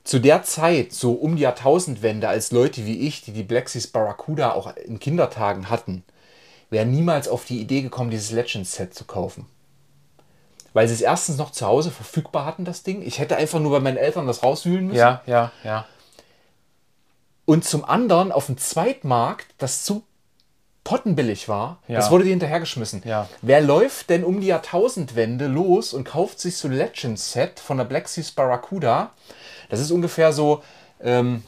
Zu 0.04 0.20
der 0.20 0.44
Zeit, 0.44 0.92
so 0.92 1.14
um 1.14 1.38
die 1.38 1.44
Jahrtausendwende, 1.44 2.28
als 2.28 2.52
Leute 2.52 2.86
wie 2.86 3.00
ich, 3.08 3.22
die 3.22 3.32
die 3.32 3.44
Black 3.44 3.70
Seas 3.70 3.88
Barracuda 3.88 4.52
auch 4.52 4.76
in 4.76 5.00
Kindertagen 5.00 5.70
hatten, 5.70 6.04
wären 6.70 6.92
niemals 6.92 7.28
auf 7.30 7.46
die 7.46 7.62
Idee 7.62 7.82
gekommen, 7.82 8.10
dieses 8.12 8.32
Legends-Set 8.32 8.94
zu 8.94 9.06
kaufen. 9.06 9.46
Weil 10.74 10.88
sie 10.88 10.96
es 10.96 11.02
erstens 11.02 11.38
noch 11.38 11.52
zu 11.52 11.68
Hause 11.68 11.92
verfügbar 11.92 12.46
hatten, 12.46 12.66
das 12.66 12.84
Ding. 12.84 13.02
Ich 13.02 13.20
hätte 13.20 13.38
einfach 13.38 13.60
nur 13.60 13.72
bei 13.72 13.80
meinen 13.80 13.98
Eltern 13.98 14.28
das 14.28 14.44
rauswühlen 14.44 14.88
müssen. 14.88 14.98
Ja, 14.98 15.22
ja, 15.26 15.52
ja. 15.64 15.86
Und 17.46 17.64
zum 17.64 17.86
anderen 17.86 18.32
auf 18.32 18.48
dem 18.48 18.58
Zweitmarkt, 18.58 19.48
das 19.58 19.84
zu 19.84 20.04
pottenbillig 20.84 21.48
war, 21.48 21.78
Ja. 21.88 21.98
das 22.00 22.12
wurde 22.12 22.24
dir 22.26 22.32
hinterhergeschmissen. 22.32 23.04
Ja. 23.06 23.30
Wer 23.42 23.62
läuft 23.62 24.10
denn 24.10 24.24
um 24.24 24.42
die 24.42 24.48
Jahrtausendwende 24.48 25.48
los 25.48 25.94
und 25.94 26.04
kauft 26.06 26.40
sich 26.40 26.58
so 26.58 26.68
ein 26.68 26.74
Legends-Set 26.74 27.60
von 27.60 27.78
der 27.78 27.86
Black 27.86 28.10
Seas 28.10 28.32
Barracuda? 28.32 29.12
Das 29.70 29.80
ist 29.80 29.92
ungefähr 29.92 30.34
so 30.34 30.64
ähm, 31.02 31.44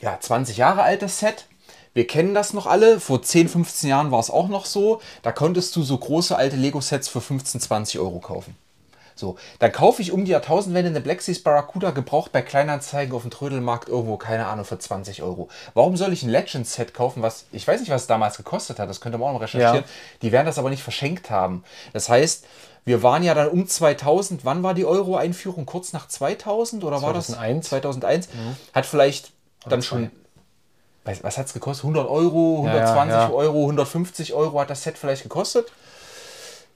ja, 0.00 0.18
20 0.20 0.56
Jahre 0.56 0.82
altes 0.82 1.18
Set. 1.18 1.46
Wir 1.94 2.06
kennen 2.06 2.34
das 2.34 2.52
noch 2.52 2.66
alle. 2.66 3.00
Vor 3.00 3.22
10, 3.22 3.48
15 3.48 3.90
Jahren 3.90 4.10
war 4.10 4.20
es 4.20 4.30
auch 4.30 4.48
noch 4.48 4.66
so. 4.66 5.00
Da 5.22 5.32
konntest 5.32 5.74
du 5.74 5.82
so 5.82 5.98
große 5.98 6.36
alte 6.36 6.56
Lego-Sets 6.56 7.08
für 7.08 7.20
15, 7.20 7.60
20 7.60 7.98
Euro 7.98 8.20
kaufen. 8.20 8.56
So, 9.18 9.36
dann 9.58 9.72
kaufe 9.72 10.00
ich 10.00 10.12
um 10.12 10.24
die 10.24 10.30
Jahrtausendwende 10.30 10.90
eine 10.90 11.00
Black 11.00 11.22
Seas 11.22 11.40
Barracuda 11.40 11.90
gebraucht 11.90 12.30
bei 12.30 12.40
Kleinanzeigen 12.40 13.12
auf 13.12 13.22
dem 13.22 13.32
Trödelmarkt 13.32 13.88
irgendwo, 13.88 14.16
keine 14.16 14.46
Ahnung, 14.46 14.64
für 14.64 14.78
20 14.78 15.24
Euro. 15.24 15.48
Warum 15.74 15.96
soll 15.96 16.12
ich 16.12 16.22
ein 16.22 16.28
Legends-Set 16.28 16.94
kaufen, 16.94 17.20
was, 17.20 17.46
ich 17.50 17.66
weiß 17.66 17.80
nicht, 17.80 17.90
was 17.90 18.02
es 18.02 18.06
damals 18.06 18.36
gekostet 18.36 18.78
hat, 18.78 18.88
das 18.88 19.00
könnte 19.00 19.18
man 19.18 19.30
auch 19.30 19.32
noch 19.32 19.40
recherchieren. 19.40 19.84
Ja. 19.84 19.84
Die 20.22 20.30
werden 20.30 20.46
das 20.46 20.56
aber 20.56 20.70
nicht 20.70 20.84
verschenkt 20.84 21.30
haben. 21.30 21.64
Das 21.92 22.08
heißt, 22.08 22.46
wir 22.88 23.02
waren 23.02 23.22
ja 23.22 23.34
dann 23.34 23.48
um 23.48 23.66
2000, 23.66 24.44
wann 24.44 24.62
war 24.62 24.74
die 24.74 24.86
Euro-Einführung? 24.86 25.66
Kurz 25.66 25.92
nach 25.92 26.08
2000 26.08 26.82
oder 26.82 27.02
war 27.02 27.12
das 27.12 27.26
2001? 27.26 27.68
2001? 27.68 28.28
Hat 28.72 28.86
vielleicht 28.86 29.32
dann 29.66 29.82
schon, 29.82 30.10
was, 31.04 31.22
was 31.22 31.36
hat 31.36 31.46
es 31.46 31.52
gekostet? 31.52 31.84
100 31.84 32.08
Euro, 32.08 32.64
Ja, 32.66 32.76
ja, 32.76 32.94
120 32.94 33.12
ja. 33.12 33.30
Euro, 33.30 33.60
150 33.60 34.32
Euro 34.34 34.58
hat 34.60 34.70
das 34.70 34.82
Set 34.82 34.96
vielleicht 34.96 35.22
gekostet? 35.22 35.70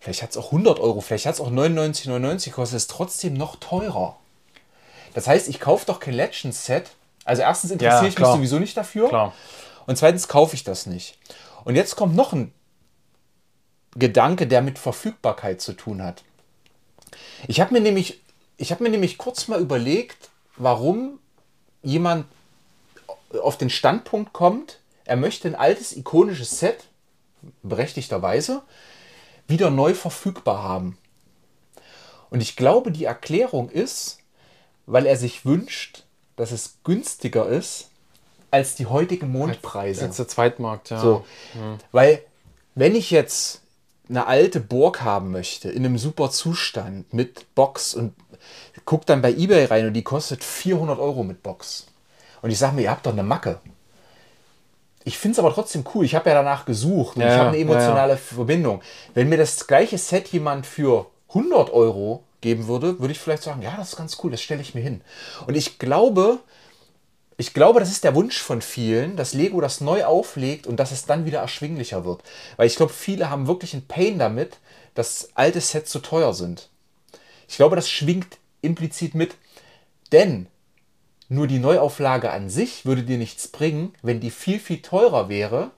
Vielleicht 0.00 0.22
hat 0.22 0.30
es 0.30 0.36
auch 0.36 0.46
100 0.46 0.80
Euro, 0.80 1.00
vielleicht 1.00 1.26
hat 1.26 1.34
es 1.34 1.40
auch 1.40 1.50
99,99 1.50 2.44
gekostet, 2.46 2.76
ist 2.76 2.90
trotzdem 2.90 3.34
noch 3.34 3.56
teurer. 3.56 4.16
Das 5.14 5.26
heißt, 5.26 5.48
ich 5.48 5.60
kaufe 5.60 5.86
doch 5.86 5.98
kein 5.98 6.14
Legends-Set. 6.14 6.90
Also 7.24 7.42
erstens 7.42 7.70
interessiere 7.70 8.08
ich 8.08 8.18
mich 8.18 8.28
sowieso 8.28 8.58
nicht 8.58 8.76
dafür. 8.76 9.08
Klar. 9.08 9.32
Und 9.86 9.96
zweitens 9.96 10.28
kaufe 10.28 10.54
ich 10.56 10.64
das 10.64 10.86
nicht. 10.86 11.16
Und 11.64 11.74
jetzt 11.74 11.96
kommt 11.96 12.16
noch 12.16 12.32
ein 12.32 12.52
Gedanke, 13.94 14.46
der 14.46 14.62
mit 14.62 14.78
Verfügbarkeit 14.78 15.60
zu 15.60 15.74
tun 15.74 16.02
hat. 16.02 16.22
Ich 17.46 17.60
habe 17.60 17.74
mir 17.74 17.80
nämlich, 17.80 18.20
ich 18.56 18.70
habe 18.70 18.82
mir 18.82 18.90
nämlich 18.90 19.18
kurz 19.18 19.48
mal 19.48 19.60
überlegt, 19.60 20.30
warum 20.56 21.18
jemand 21.82 22.26
auf 23.42 23.58
den 23.58 23.70
Standpunkt 23.70 24.32
kommt, 24.32 24.78
er 25.04 25.16
möchte 25.16 25.48
ein 25.48 25.54
altes 25.54 25.96
ikonisches 25.96 26.58
Set, 26.58 26.84
berechtigterweise, 27.62 28.62
wieder 29.48 29.70
neu 29.70 29.94
verfügbar 29.94 30.62
haben. 30.62 30.96
Und 32.30 32.40
ich 32.40 32.56
glaube, 32.56 32.92
die 32.92 33.04
Erklärung 33.04 33.68
ist, 33.68 34.18
weil 34.86 35.06
er 35.06 35.16
sich 35.16 35.44
wünscht, 35.44 36.04
dass 36.36 36.50
es 36.50 36.78
günstiger 36.84 37.48
ist 37.48 37.90
als 38.50 38.74
die 38.74 38.86
heutigen 38.86 39.30
Mondpreise. 39.30 40.04
Jetzt 40.04 40.18
der 40.18 40.28
Zweitmarkt, 40.28 40.90
ja. 40.90 41.00
So. 41.00 41.24
Weil, 41.90 42.22
wenn 42.74 42.94
ich 42.94 43.10
jetzt 43.10 43.61
eine 44.08 44.26
alte 44.26 44.60
Burg 44.60 45.02
haben 45.02 45.30
möchte, 45.30 45.70
in 45.70 45.84
einem 45.84 45.98
super 45.98 46.30
Zustand, 46.30 47.12
mit 47.12 47.54
Box 47.54 47.94
und 47.94 48.14
guck 48.84 49.06
dann 49.06 49.22
bei 49.22 49.32
Ebay 49.32 49.66
rein 49.66 49.86
und 49.86 49.94
die 49.94 50.02
kostet 50.02 50.42
400 50.42 50.98
Euro 50.98 51.22
mit 51.22 51.42
Box. 51.42 51.86
Und 52.42 52.50
ich 52.50 52.58
sage 52.58 52.74
mir, 52.74 52.82
ihr 52.82 52.90
habt 52.90 53.06
doch 53.06 53.12
eine 53.12 53.22
Macke. 53.22 53.60
Ich 55.04 55.18
finde 55.18 55.32
es 55.32 55.38
aber 55.38 55.52
trotzdem 55.52 55.84
cool. 55.94 56.04
Ich 56.04 56.14
habe 56.14 56.30
ja 56.30 56.36
danach 56.36 56.64
gesucht 56.64 57.16
und 57.16 57.22
Ja, 57.22 57.28
ich 57.28 57.34
habe 57.34 57.44
ja, 57.44 57.48
eine 57.52 57.58
emotionale 57.58 58.16
Verbindung. 58.16 58.82
Wenn 59.14 59.28
mir 59.28 59.38
das 59.38 59.66
gleiche 59.66 59.98
Set 59.98 60.28
jemand 60.28 60.66
für 60.66 61.06
100 61.28 61.72
Euro 61.72 62.22
geben 62.40 62.68
würde, 62.68 62.98
würde 63.00 63.12
ich 63.12 63.18
vielleicht 63.18 63.42
sagen, 63.42 63.62
ja, 63.62 63.74
das 63.76 63.90
ist 63.90 63.96
ganz 63.96 64.18
cool, 64.22 64.30
das 64.30 64.42
stelle 64.42 64.60
ich 64.60 64.74
mir 64.74 64.80
hin. 64.80 65.00
Und 65.46 65.56
ich 65.56 65.78
glaube, 65.78 66.40
ich 67.42 67.54
glaube, 67.54 67.80
das 67.80 67.90
ist 67.90 68.04
der 68.04 68.14
Wunsch 68.14 68.40
von 68.40 68.62
vielen, 68.62 69.16
dass 69.16 69.34
Lego 69.34 69.60
das 69.60 69.80
neu 69.80 70.04
auflegt 70.04 70.68
und 70.68 70.76
dass 70.76 70.92
es 70.92 71.06
dann 71.06 71.26
wieder 71.26 71.40
erschwinglicher 71.40 72.04
wird. 72.04 72.22
Weil 72.56 72.68
ich 72.68 72.76
glaube, 72.76 72.92
viele 72.92 73.30
haben 73.30 73.48
wirklich 73.48 73.72
einen 73.72 73.88
Pain 73.88 74.16
damit, 74.16 74.58
dass 74.94 75.30
alte 75.34 75.60
Sets 75.60 75.90
zu 75.90 75.98
teuer 75.98 76.34
sind. 76.34 76.68
Ich 77.48 77.56
glaube, 77.56 77.74
das 77.74 77.90
schwingt 77.90 78.38
implizit 78.60 79.16
mit. 79.16 79.34
Denn 80.12 80.46
nur 81.28 81.48
die 81.48 81.58
Neuauflage 81.58 82.30
an 82.30 82.48
sich 82.48 82.86
würde 82.86 83.02
dir 83.02 83.18
nichts 83.18 83.48
bringen, 83.48 83.92
wenn 84.02 84.20
die 84.20 84.30
viel, 84.30 84.60
viel 84.60 84.80
teurer 84.80 85.28
wäre 85.28 85.72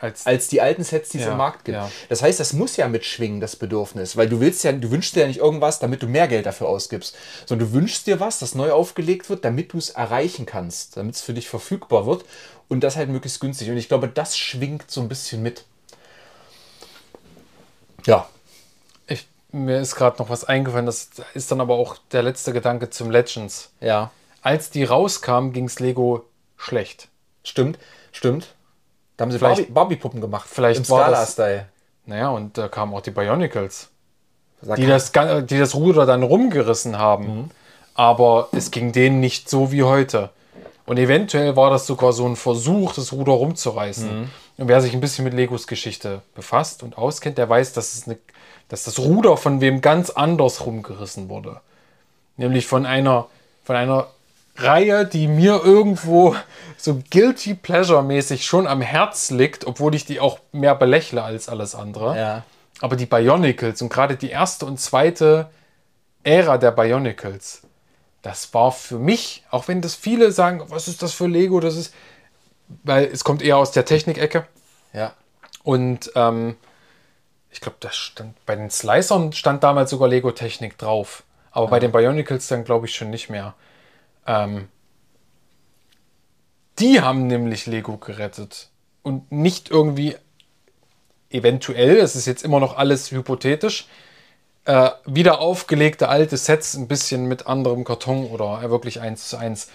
Als, 0.00 0.26
als 0.26 0.48
die 0.48 0.60
alten 0.62 0.82
Sets, 0.82 1.10
die 1.10 1.18
es 1.18 1.24
Ja, 1.24 1.32
im 1.32 1.36
Markt 1.38 1.64
gibt. 1.66 1.76
ja. 1.76 1.90
Das 2.08 2.22
heißt, 2.22 2.40
das 2.40 2.54
muss 2.54 2.76
ja 2.76 2.88
mitschwingen, 2.88 3.40
das 3.40 3.56
Bedürfnis, 3.56 4.16
weil 4.16 4.28
du 4.30 4.40
willst 4.40 4.64
ja, 4.64 4.72
du 4.72 4.90
wünschst 4.90 5.14
dir 5.14 5.20
ja 5.20 5.26
nicht 5.26 5.40
irgendwas, 5.40 5.78
damit 5.78 6.02
du 6.02 6.06
mehr 6.06 6.26
Geld 6.26 6.46
dafür 6.46 6.68
ausgibst, 6.68 7.14
sondern 7.46 7.68
du 7.68 7.74
wünschst 7.74 8.06
dir 8.06 8.18
was, 8.18 8.38
das 8.38 8.54
neu 8.54 8.72
aufgelegt 8.72 9.28
wird, 9.28 9.44
damit 9.44 9.72
du 9.74 9.78
es 9.78 9.90
erreichen 9.90 10.46
kannst, 10.46 10.96
damit 10.96 11.16
es 11.16 11.20
für 11.20 11.34
dich 11.34 11.48
verfügbar 11.50 12.06
wird 12.06 12.24
und 12.68 12.80
das 12.82 12.96
halt 12.96 13.10
möglichst 13.10 13.40
günstig. 13.40 13.68
Und 13.70 13.76
ich 13.76 13.88
glaube, 13.88 14.08
das 14.08 14.38
schwingt 14.38 14.90
so 14.90 15.02
ein 15.02 15.08
bisschen 15.08 15.42
mit. 15.42 15.64
Ja, 18.06 18.28
ich, 19.06 19.28
mir 19.52 19.80
ist 19.80 19.94
gerade 19.96 20.18
noch 20.18 20.30
was 20.30 20.44
eingefallen, 20.44 20.86
das 20.86 21.10
ist 21.34 21.50
dann 21.50 21.60
aber 21.60 21.74
auch 21.74 21.98
der 22.12 22.22
letzte 22.22 22.52
Gedanke 22.52 22.90
zum 22.90 23.10
Legends. 23.10 23.70
ja, 23.80 24.10
Als 24.42 24.70
die 24.70 24.84
rauskam, 24.84 25.50
ging 25.52 25.66
es 25.66 25.80
Lego 25.80 26.24
schlecht. 26.56 27.08
stimmt, 27.44 27.78
stimmt. 28.12 28.54
Da 29.20 29.24
haben 29.24 29.32
sie 29.32 29.38
Vielleicht- 29.38 29.56
Barbie- 29.58 29.72
Barbie-Puppen 29.96 30.20
gemacht. 30.22 30.48
vielleicht 30.50 30.78
im 30.78 30.84
Scala-Style. 30.86 31.66
Naja, 32.06 32.30
und 32.30 32.56
da 32.56 32.68
kamen 32.68 32.94
auch 32.94 33.02
die 33.02 33.10
Bionicles, 33.10 33.90
Sag- 34.62 34.76
die 34.76 34.86
das, 34.86 35.12
die 35.12 35.58
das 35.58 35.74
Ruder 35.74 36.06
dann 36.06 36.22
rumgerissen 36.22 36.96
haben. 36.96 37.50
Aber 37.94 38.48
es 38.52 38.70
ging 38.70 38.92
denen 38.92 39.20
nicht 39.20 39.50
so 39.50 39.72
wie 39.72 39.82
heute. 39.82 40.30
Und 40.86 40.96
eventuell 40.96 41.54
war 41.54 41.68
das 41.68 41.86
sogar 41.86 42.14
so 42.14 42.26
ein 42.26 42.34
Versuch, 42.34 42.94
das 42.94 43.12
Ruder 43.12 43.32
rumzureißen. 43.32 44.30
Und 44.56 44.68
wer 44.68 44.80
sich 44.80 44.94
ein 44.94 45.00
bisschen 45.00 45.24
mit 45.24 45.34
Legos 45.34 45.66
Geschichte 45.66 46.22
befasst 46.34 46.82
und 46.82 46.96
auskennt, 46.96 47.36
der 47.36 47.46
weiß, 47.46 47.74
dass, 47.74 47.92
es 47.94 48.06
eine, 48.06 48.16
dass 48.70 48.84
das 48.84 48.98
Ruder 48.98 49.36
von 49.36 49.60
wem 49.60 49.82
ganz 49.82 50.08
anders 50.08 50.64
rumgerissen 50.64 51.28
wurde. 51.28 51.60
Nämlich 52.38 52.66
von 52.66 52.86
einer, 52.86 53.26
von 53.64 53.76
einer 53.76 54.06
Reihe, 54.62 55.06
die 55.06 55.28
mir 55.28 55.60
irgendwo 55.64 56.34
so 56.76 57.00
guilty 57.10 57.54
pleasure 57.54 58.02
mäßig 58.02 58.46
schon 58.46 58.66
am 58.66 58.80
Herz 58.80 59.30
liegt, 59.30 59.66
obwohl 59.66 59.94
ich 59.94 60.04
die 60.06 60.20
auch 60.20 60.38
mehr 60.52 60.74
belächle 60.74 61.22
als 61.22 61.48
alles 61.48 61.74
andere. 61.74 62.18
Ja. 62.18 62.42
Aber 62.80 62.96
die 62.96 63.06
Bionicles 63.06 63.82
und 63.82 63.90
gerade 63.92 64.16
die 64.16 64.30
erste 64.30 64.64
und 64.66 64.80
zweite 64.80 65.50
Ära 66.24 66.58
der 66.58 66.70
Bionicles, 66.72 67.62
das 68.22 68.52
war 68.54 68.72
für 68.72 68.98
mich, 68.98 69.44
auch 69.50 69.68
wenn 69.68 69.80
das 69.80 69.94
viele 69.94 70.32
sagen, 70.32 70.62
was 70.68 70.88
ist 70.88 71.02
das 71.02 71.12
für 71.12 71.26
Lego, 71.26 71.60
das 71.60 71.76
ist, 71.76 71.94
weil 72.82 73.04
es 73.04 73.24
kommt 73.24 73.42
eher 73.42 73.56
aus 73.56 73.72
der 73.72 73.84
Technikecke 73.84 74.46
Ja. 74.92 75.12
und 75.62 76.10
ähm, 76.14 76.56
ich 77.50 77.60
glaube, 77.60 77.78
das 77.80 77.96
stand 77.96 78.34
bei 78.46 78.54
den 78.56 78.70
Slicern 78.70 79.32
stand 79.32 79.62
damals 79.64 79.90
sogar 79.90 80.08
Lego 80.08 80.30
Technik 80.30 80.78
drauf, 80.78 81.24
aber 81.50 81.66
bei 81.68 81.80
den 81.80 81.92
Bionicles 81.92 82.46
dann 82.48 82.64
glaube 82.64 82.86
ich 82.86 82.94
schon 82.94 83.10
nicht 83.10 83.28
mehr. 83.28 83.54
Ähm, 84.30 84.68
die 86.78 87.00
haben 87.00 87.26
nämlich 87.26 87.66
Lego 87.66 87.96
gerettet 87.96 88.70
und 89.02 89.32
nicht 89.32 89.70
irgendwie 89.70 90.16
eventuell, 91.30 91.96
es 91.96 92.14
ist 92.14 92.26
jetzt 92.26 92.44
immer 92.44 92.60
noch 92.60 92.76
alles 92.76 93.10
hypothetisch, 93.10 93.88
äh, 94.66 94.90
wieder 95.04 95.40
aufgelegte 95.40 96.08
alte 96.08 96.36
Sets 96.36 96.74
ein 96.74 96.86
bisschen 96.86 97.26
mit 97.26 97.48
anderem 97.48 97.82
Karton 97.82 98.26
oder 98.26 98.62
äh, 98.62 98.70
wirklich 98.70 99.00
eins 99.00 99.28
zu 99.28 99.36
eins. 99.36 99.68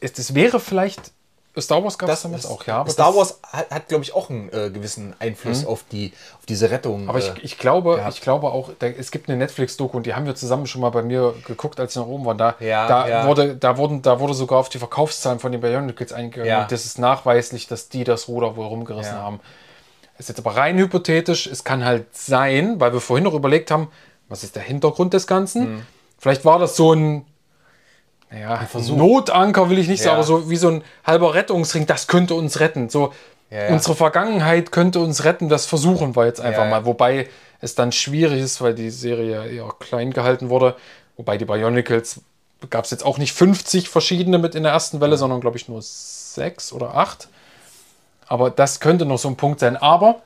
Es, 0.00 0.18
es 0.18 0.34
wäre 0.34 0.58
vielleicht 0.58 1.12
Star 1.60 1.84
Wars 1.84 1.98
gab 1.98 2.08
es 2.08 2.14
Das 2.14 2.22
damals 2.22 2.46
auch, 2.46 2.66
ja. 2.66 2.86
Star 2.88 3.14
Wars 3.14 3.38
hat, 3.52 3.70
hat 3.70 3.88
glaube 3.88 4.04
ich, 4.04 4.14
auch 4.14 4.30
einen 4.30 4.48
äh, 4.48 4.70
gewissen 4.70 5.14
Einfluss 5.18 5.66
auf, 5.66 5.84
die, 5.92 6.12
auf 6.38 6.46
diese 6.46 6.70
Rettung. 6.70 7.10
Aber 7.10 7.18
äh, 7.18 7.22
ich, 7.22 7.44
ich, 7.44 7.58
glaube, 7.58 7.96
gehabt. 7.96 8.14
ich 8.14 8.22
glaube 8.22 8.46
auch, 8.48 8.70
da, 8.78 8.86
es 8.86 9.10
gibt 9.10 9.28
eine 9.28 9.36
Netflix-Doku 9.36 9.98
und 9.98 10.06
die 10.06 10.14
haben 10.14 10.24
wir 10.24 10.34
zusammen 10.34 10.66
schon 10.66 10.80
mal 10.80 10.88
bei 10.88 11.02
mir 11.02 11.34
geguckt, 11.46 11.78
als 11.78 11.92
ich 11.92 11.96
noch 11.96 12.06
oben 12.06 12.24
war. 12.24 12.34
Da, 12.34 12.54
Ja, 12.60 12.88
da, 12.88 13.08
ja. 13.08 13.26
Wurde, 13.26 13.54
da, 13.54 13.76
wurden, 13.76 14.00
da 14.00 14.18
wurde 14.18 14.32
sogar 14.32 14.60
auf 14.60 14.70
die 14.70 14.78
Verkaufszahlen 14.78 15.40
von 15.40 15.52
den 15.52 15.60
Bionicles 15.60 16.14
eingegangen. 16.14 16.48
Ja. 16.48 16.62
Und 16.62 16.72
das 16.72 16.86
ist 16.86 16.98
nachweislich, 16.98 17.66
dass 17.66 17.90
die 17.90 18.04
das 18.04 18.28
Ruder 18.28 18.56
wohl 18.56 18.66
rumgerissen 18.66 19.16
haben. 19.16 19.40
Ist 20.18 20.30
jetzt 20.30 20.38
aber 20.38 20.56
rein 20.56 20.78
hypothetisch. 20.78 21.46
Es 21.46 21.64
kann 21.64 21.84
halt 21.84 22.16
sein, 22.16 22.80
weil 22.80 22.94
wir 22.94 23.00
vorhin 23.00 23.24
noch 23.24 23.34
überlegt 23.34 23.70
haben, 23.70 23.88
was 24.28 24.42
ist 24.42 24.56
der 24.56 24.62
Hintergrund 24.62 25.12
des 25.12 25.26
Ganzen? 25.26 25.74
Mhm. 25.74 25.82
Vielleicht 26.16 26.44
war 26.44 26.58
das 26.58 26.76
so 26.76 26.94
ein, 26.94 27.26
naja, 28.32 28.60
Notanker 28.96 29.68
will 29.70 29.78
ich 29.78 29.88
nicht 29.88 30.00
Ja. 30.00 30.04
sagen, 30.04 30.14
aber 30.16 30.24
so 30.24 30.50
wie 30.50 30.56
so 30.56 30.68
ein 30.68 30.84
halber 31.04 31.34
Rettungsring, 31.34 31.86
das 31.86 32.06
könnte 32.06 32.34
uns 32.34 32.60
retten. 32.60 32.88
So, 32.88 33.12
Ja, 33.50 33.64
ja. 33.64 33.68
unsere 33.72 33.94
Vergangenheit 33.94 34.72
könnte 34.72 35.00
uns 35.00 35.24
retten, 35.24 35.48
das 35.48 35.66
versuchen 35.66 36.16
wir 36.16 36.24
jetzt 36.26 36.40
einfach 36.40 36.60
Ja, 36.60 36.64
ja. 36.64 36.70
mal. 36.70 36.84
Wobei 36.86 37.28
es 37.60 37.74
dann 37.74 37.92
schwierig 37.92 38.40
ist, 38.40 38.60
weil 38.62 38.74
die 38.74 38.90
Serie 38.90 39.46
eher 39.46 39.68
klein 39.78 40.12
gehalten 40.12 40.48
wurde. 40.48 40.74
Wobei 41.16 41.36
die 41.36 41.44
Bionicles 41.44 42.20
gab 42.70 42.84
es 42.86 42.90
jetzt 42.90 43.04
auch 43.04 43.18
nicht 43.18 43.32
50 43.32 43.88
verschiedene 43.88 44.38
mit 44.38 44.54
in 44.54 44.62
der 44.62 44.72
ersten 44.72 45.00
Welle, 45.00 45.16
sondern 45.16 45.40
glaube 45.40 45.56
ich 45.58 45.68
nur 45.68 45.80
sechs 45.82 46.72
oder 46.72 46.94
acht. 46.96 47.28
Aber 48.26 48.50
das 48.50 48.80
könnte 48.80 49.04
noch 49.04 49.18
so 49.18 49.28
ein 49.28 49.36
Punkt 49.36 49.60
sein. 49.60 49.76
Aber 49.76 50.22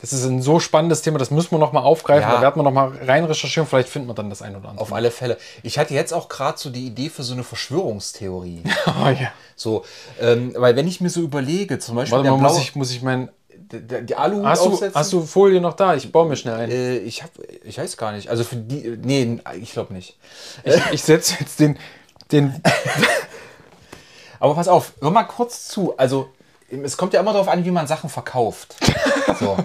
das 0.00 0.12
ist 0.12 0.24
ein 0.24 0.40
so 0.42 0.60
spannendes 0.60 1.02
Thema, 1.02 1.18
das 1.18 1.30
müssen 1.30 1.50
wir 1.50 1.58
noch 1.58 1.72
mal 1.72 1.80
aufgreifen. 1.82 2.28
Ja. 2.28 2.36
Da 2.36 2.42
werden 2.42 2.56
wir 2.56 2.62
noch 2.62 2.72
mal 2.72 2.90
rein 3.06 3.24
recherchieren. 3.24 3.68
Vielleicht 3.68 3.88
finden 3.88 4.08
wir 4.08 4.14
dann 4.14 4.30
das 4.30 4.40
ein 4.42 4.56
oder 4.56 4.68
andere. 4.70 4.82
auf 4.82 4.92
alle 4.92 5.10
Fälle. 5.10 5.36
Ich 5.62 5.78
hatte 5.78 5.92
jetzt 5.94 6.12
auch 6.14 6.28
gerade 6.28 6.58
so 6.58 6.70
die 6.70 6.86
Idee 6.86 7.10
für 7.10 7.22
so 7.22 7.34
eine 7.34 7.44
Verschwörungstheorie. 7.44 8.62
Oh, 8.86 9.08
ja. 9.08 9.30
so, 9.56 9.84
ähm, 10.20 10.54
weil 10.56 10.74
wenn 10.76 10.88
ich 10.88 11.00
mir 11.00 11.10
so 11.10 11.20
überlege, 11.20 11.78
zum 11.78 11.96
Beispiel 11.96 12.18
Warte 12.18 12.30
mal, 12.30 12.36
muss 12.38 12.52
blaue- 12.52 12.62
ich, 12.62 12.74
muss 12.76 12.90
ich 12.90 13.02
mein. 13.02 13.28
der, 13.48 13.80
der, 13.80 14.00
die 14.02 14.14
Aluhut 14.16 14.44
Hast 14.46 14.64
du, 14.64 14.80
hast 14.94 15.12
du 15.12 15.22
Folie 15.22 15.60
noch 15.60 15.74
da? 15.74 15.94
Ich 15.94 16.10
baue 16.10 16.26
mir 16.28 16.36
schnell 16.36 16.54
ein. 16.54 16.70
Äh, 16.70 16.96
ich 16.98 17.22
habe, 17.22 17.32
ich 17.64 17.78
weiß 17.78 17.96
gar 17.96 18.12
nicht. 18.12 18.28
Also 18.30 18.42
für 18.44 18.56
die, 18.56 18.96
nee, 19.02 19.38
ich 19.60 19.72
glaube 19.72 19.92
nicht. 19.92 20.16
Ich, 20.64 20.74
ich 20.92 21.02
setze 21.02 21.34
jetzt 21.40 21.60
den, 21.60 21.78
den. 22.32 22.60
Aber 24.40 24.54
pass 24.54 24.68
auf, 24.68 24.92
hör 25.00 25.10
mal 25.10 25.24
kurz 25.24 25.68
zu. 25.68 25.96
Also 25.98 26.30
es 26.70 26.96
kommt 26.96 27.12
ja 27.12 27.20
immer 27.20 27.32
darauf 27.32 27.48
an, 27.48 27.64
wie 27.64 27.70
man 27.70 27.86
Sachen 27.86 28.08
verkauft. 28.08 28.76
So, 29.38 29.56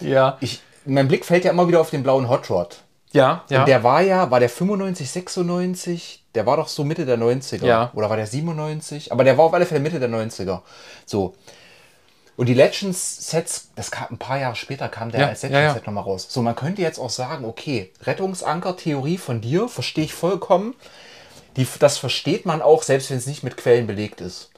Ja. 0.00 0.38
ich, 0.40 0.60
mein 0.84 1.08
Blick 1.08 1.24
fällt 1.24 1.44
ja 1.44 1.50
immer 1.50 1.68
wieder 1.68 1.80
auf 1.80 1.90
den 1.90 2.02
blauen 2.02 2.28
Hot 2.28 2.50
Rod. 2.50 2.78
Ja, 3.12 3.44
ja. 3.48 3.60
Und 3.60 3.68
der 3.68 3.82
war 3.82 4.02
ja, 4.02 4.30
war 4.30 4.40
der 4.40 4.50
95, 4.50 5.10
96? 5.10 6.24
Der 6.34 6.46
war 6.46 6.56
doch 6.56 6.68
so 6.68 6.84
Mitte 6.84 7.06
der 7.06 7.18
90er. 7.18 7.64
Ja. 7.64 7.90
Oder 7.94 8.10
war 8.10 8.16
der 8.16 8.26
97? 8.26 9.12
Aber 9.12 9.24
der 9.24 9.38
war 9.38 9.46
auf 9.46 9.54
alle 9.54 9.66
Fälle 9.66 9.80
Mitte 9.80 9.98
der 9.98 10.10
90er. 10.10 10.60
So. 11.06 11.34
Und 12.36 12.46
die 12.46 12.54
Legends-Sets, 12.54 13.70
das 13.74 13.90
kam 13.90 14.08
ein 14.10 14.18
paar 14.18 14.38
Jahre 14.38 14.54
später, 14.54 14.88
kam 14.88 15.10
der 15.10 15.22
Ja, 15.22 15.26
als 15.28 15.42
ja, 15.42 15.48
Legends-Set 15.48 15.82
ja. 15.82 15.90
nochmal 15.90 16.04
raus. 16.04 16.26
So, 16.28 16.42
man 16.42 16.54
könnte 16.54 16.82
jetzt 16.82 17.00
auch 17.00 17.10
sagen, 17.10 17.44
okay, 17.44 17.90
Rettungsanker-Theorie 18.02 19.18
von 19.18 19.40
dir, 19.40 19.68
verstehe 19.68 20.04
ich 20.04 20.14
vollkommen. 20.14 20.74
Die, 21.56 21.66
das 21.80 21.98
versteht 21.98 22.46
man 22.46 22.62
auch, 22.62 22.84
selbst 22.84 23.10
wenn 23.10 23.16
es 23.16 23.26
nicht 23.26 23.42
mit 23.42 23.56
Quellen 23.56 23.88
belegt 23.88 24.20
ist. 24.20 24.50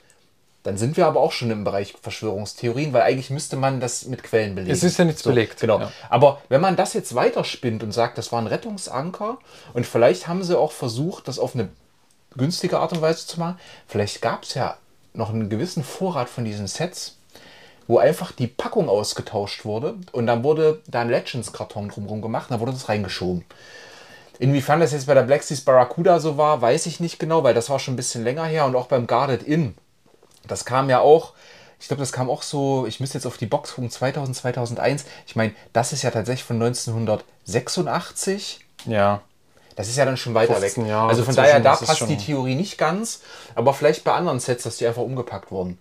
Dann 0.63 0.77
sind 0.77 0.97
wir 0.99 1.07
aber 1.07 1.21
auch 1.21 1.33
schon 1.33 1.51
im 1.51 1.65
Bereich 1.65 1.95
Verschwörungstheorien, 2.03 2.93
weil 2.93 3.03
eigentlich 3.03 3.31
müsste 3.31 3.57
man 3.57 3.81
das 3.81 4.05
mit 4.07 4.23
Quellen 4.23 4.55
belegen. 4.55 4.73
Es 4.73 4.83
ist 4.83 4.99
ja 4.99 5.07
nichts 5.07 5.23
belegt, 5.23 5.59
Genau. 5.61 5.81
ja. 5.81 5.93
Aber 6.11 6.43
wenn 6.51 6.61
man 6.61 6.77
das 6.77 6.93
jetzt 6.93 7.15
weiterspinnt 7.15 7.83
und 7.83 7.93
sagt, 7.93 8.19
das 8.19 8.31
war 8.31 8.41
ein 8.41 8.47
Rettungsanker 8.47 9.39
und 9.73 9.87
vielleicht 9.87 10.29
haben 10.29 10.43
sie 10.43 10.59
auch 10.59 10.73
versucht, 10.73 11.29
das 11.29 11.39
auf 11.39 11.55
eine 11.55 11.71
günstige 12.37 12.79
Art 12.79 12.93
und 12.93 13.01
Weise 13.01 13.27
zu 13.27 13.41
machen, 13.41 13.59
vielleicht 13.87 14.21
gab 14.21 14.43
es 14.43 14.55
ja 14.55 14.77
noch 15.15 15.31
einen 15.31 15.49
gewissen 15.49 15.83
Vorrat 15.83 16.29
von 16.29 16.45
diesen 16.45 16.67
Sets, 16.67 17.17
wo 17.89 17.99
einfach 17.99 18.31
die 18.31 18.47
Packung 18.47 18.89
ausgetauscht 18.91 19.65
wurde 19.65 19.95
und 20.13 20.27
dann 20.27 20.45
wurde 20.45 20.81
da 20.87 21.01
ein 21.01 21.09
Legends-Karton 21.09 21.89
drumherum 21.89 22.21
gemacht 22.21 22.51
und 22.51 22.53
dann 22.55 22.61
wurde 22.61 22.73
das 22.73 22.89
reingeschoben. 22.91 23.45
Inwiefern 24.39 24.81
das 24.81 24.93
jetzt 24.93 25.07
bei 25.07 25.15
der 25.15 25.23
Black 25.23 25.43
Seas 25.43 25.61
Barracuda 25.63 26.21
so 26.21 26.37
war, 26.37 26.63
weiß 26.63 26.87
ich 26.87 27.01
nicht 27.01 27.19
genau, 27.19 27.43
weil 27.45 27.53
das 27.55 27.69
war 27.69 27.79
schon 27.79 27.95
ein 27.95 27.97
bisschen 27.97 28.25
länger 28.25 28.45
her 28.45 28.65
und 28.67 28.77
auch 28.77 28.87
beim 28.87 29.07
Guarded 29.07 29.43
Inn. 29.43 29.75
Das 30.47 30.64
kam 30.64 30.88
ja 30.91 31.01
auch, 31.01 31.32
ich 31.80 31.88
glaube, 31.88 32.01
das 32.01 32.12
kam 32.12 32.30
auch 32.30 32.43
so, 32.43 32.86
ich 32.86 33.01
müsste 33.01 33.18
jetzt 33.18 33.26
auf 33.26 33.38
die 33.38 33.47
Box 33.47 33.74
gucken, 33.74 33.91
2000, 33.91 34.36
2001. 34.36 35.05
Ich 35.26 35.34
meine, 35.36 35.53
das 35.72 35.93
ist 35.93 36.03
ja 36.03 36.11
tatsächlich 36.11 36.45
von 36.45 36.57
1986. 36.57 38.61
ja. 38.86 39.20
Das 39.76 39.88
ist 39.88 39.97
ja 39.97 40.05
dann 40.05 40.16
schon 40.18 40.34
weiter 40.34 40.57
weg. 40.57 40.72
15 40.72 40.86
Jahre 40.86 41.09
also 41.09 41.24
von 41.24 41.34
daher, 41.34 41.59
da 41.61 41.74
passt 41.74 42.07
die 42.07 42.18
Theorie 42.18 42.55
nicht 42.55 42.76
ganz, 42.76 43.20
aber 43.55 43.72
vielleicht 43.72 44.05
bei 44.05 44.12
anderen 44.12 44.38
Sets, 44.38 44.64
dass 44.64 44.76
die 44.76 44.86
einfach 44.86 45.01
umgepackt 45.01 45.51
wurden. 45.51 45.78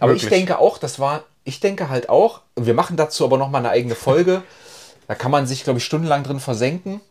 Aber 0.00 0.14
ich 0.14 0.22
Möglich. 0.22 0.40
denke 0.40 0.58
auch, 0.58 0.78
das 0.78 0.98
war, 0.98 1.24
ich 1.44 1.60
denke 1.60 1.90
halt 1.90 2.08
auch, 2.08 2.40
wir 2.56 2.72
machen 2.72 2.96
dazu 2.96 3.24
aber 3.24 3.36
nochmal 3.36 3.60
eine 3.60 3.68
eigene 3.68 3.94
Folge. 3.94 4.42
da 5.08 5.14
kann 5.14 5.30
man 5.30 5.46
sich, 5.46 5.64
glaube 5.64 5.80
ich, 5.80 5.84
stundenlang 5.84 6.22
drin 6.22 6.40
versenken. 6.40 7.02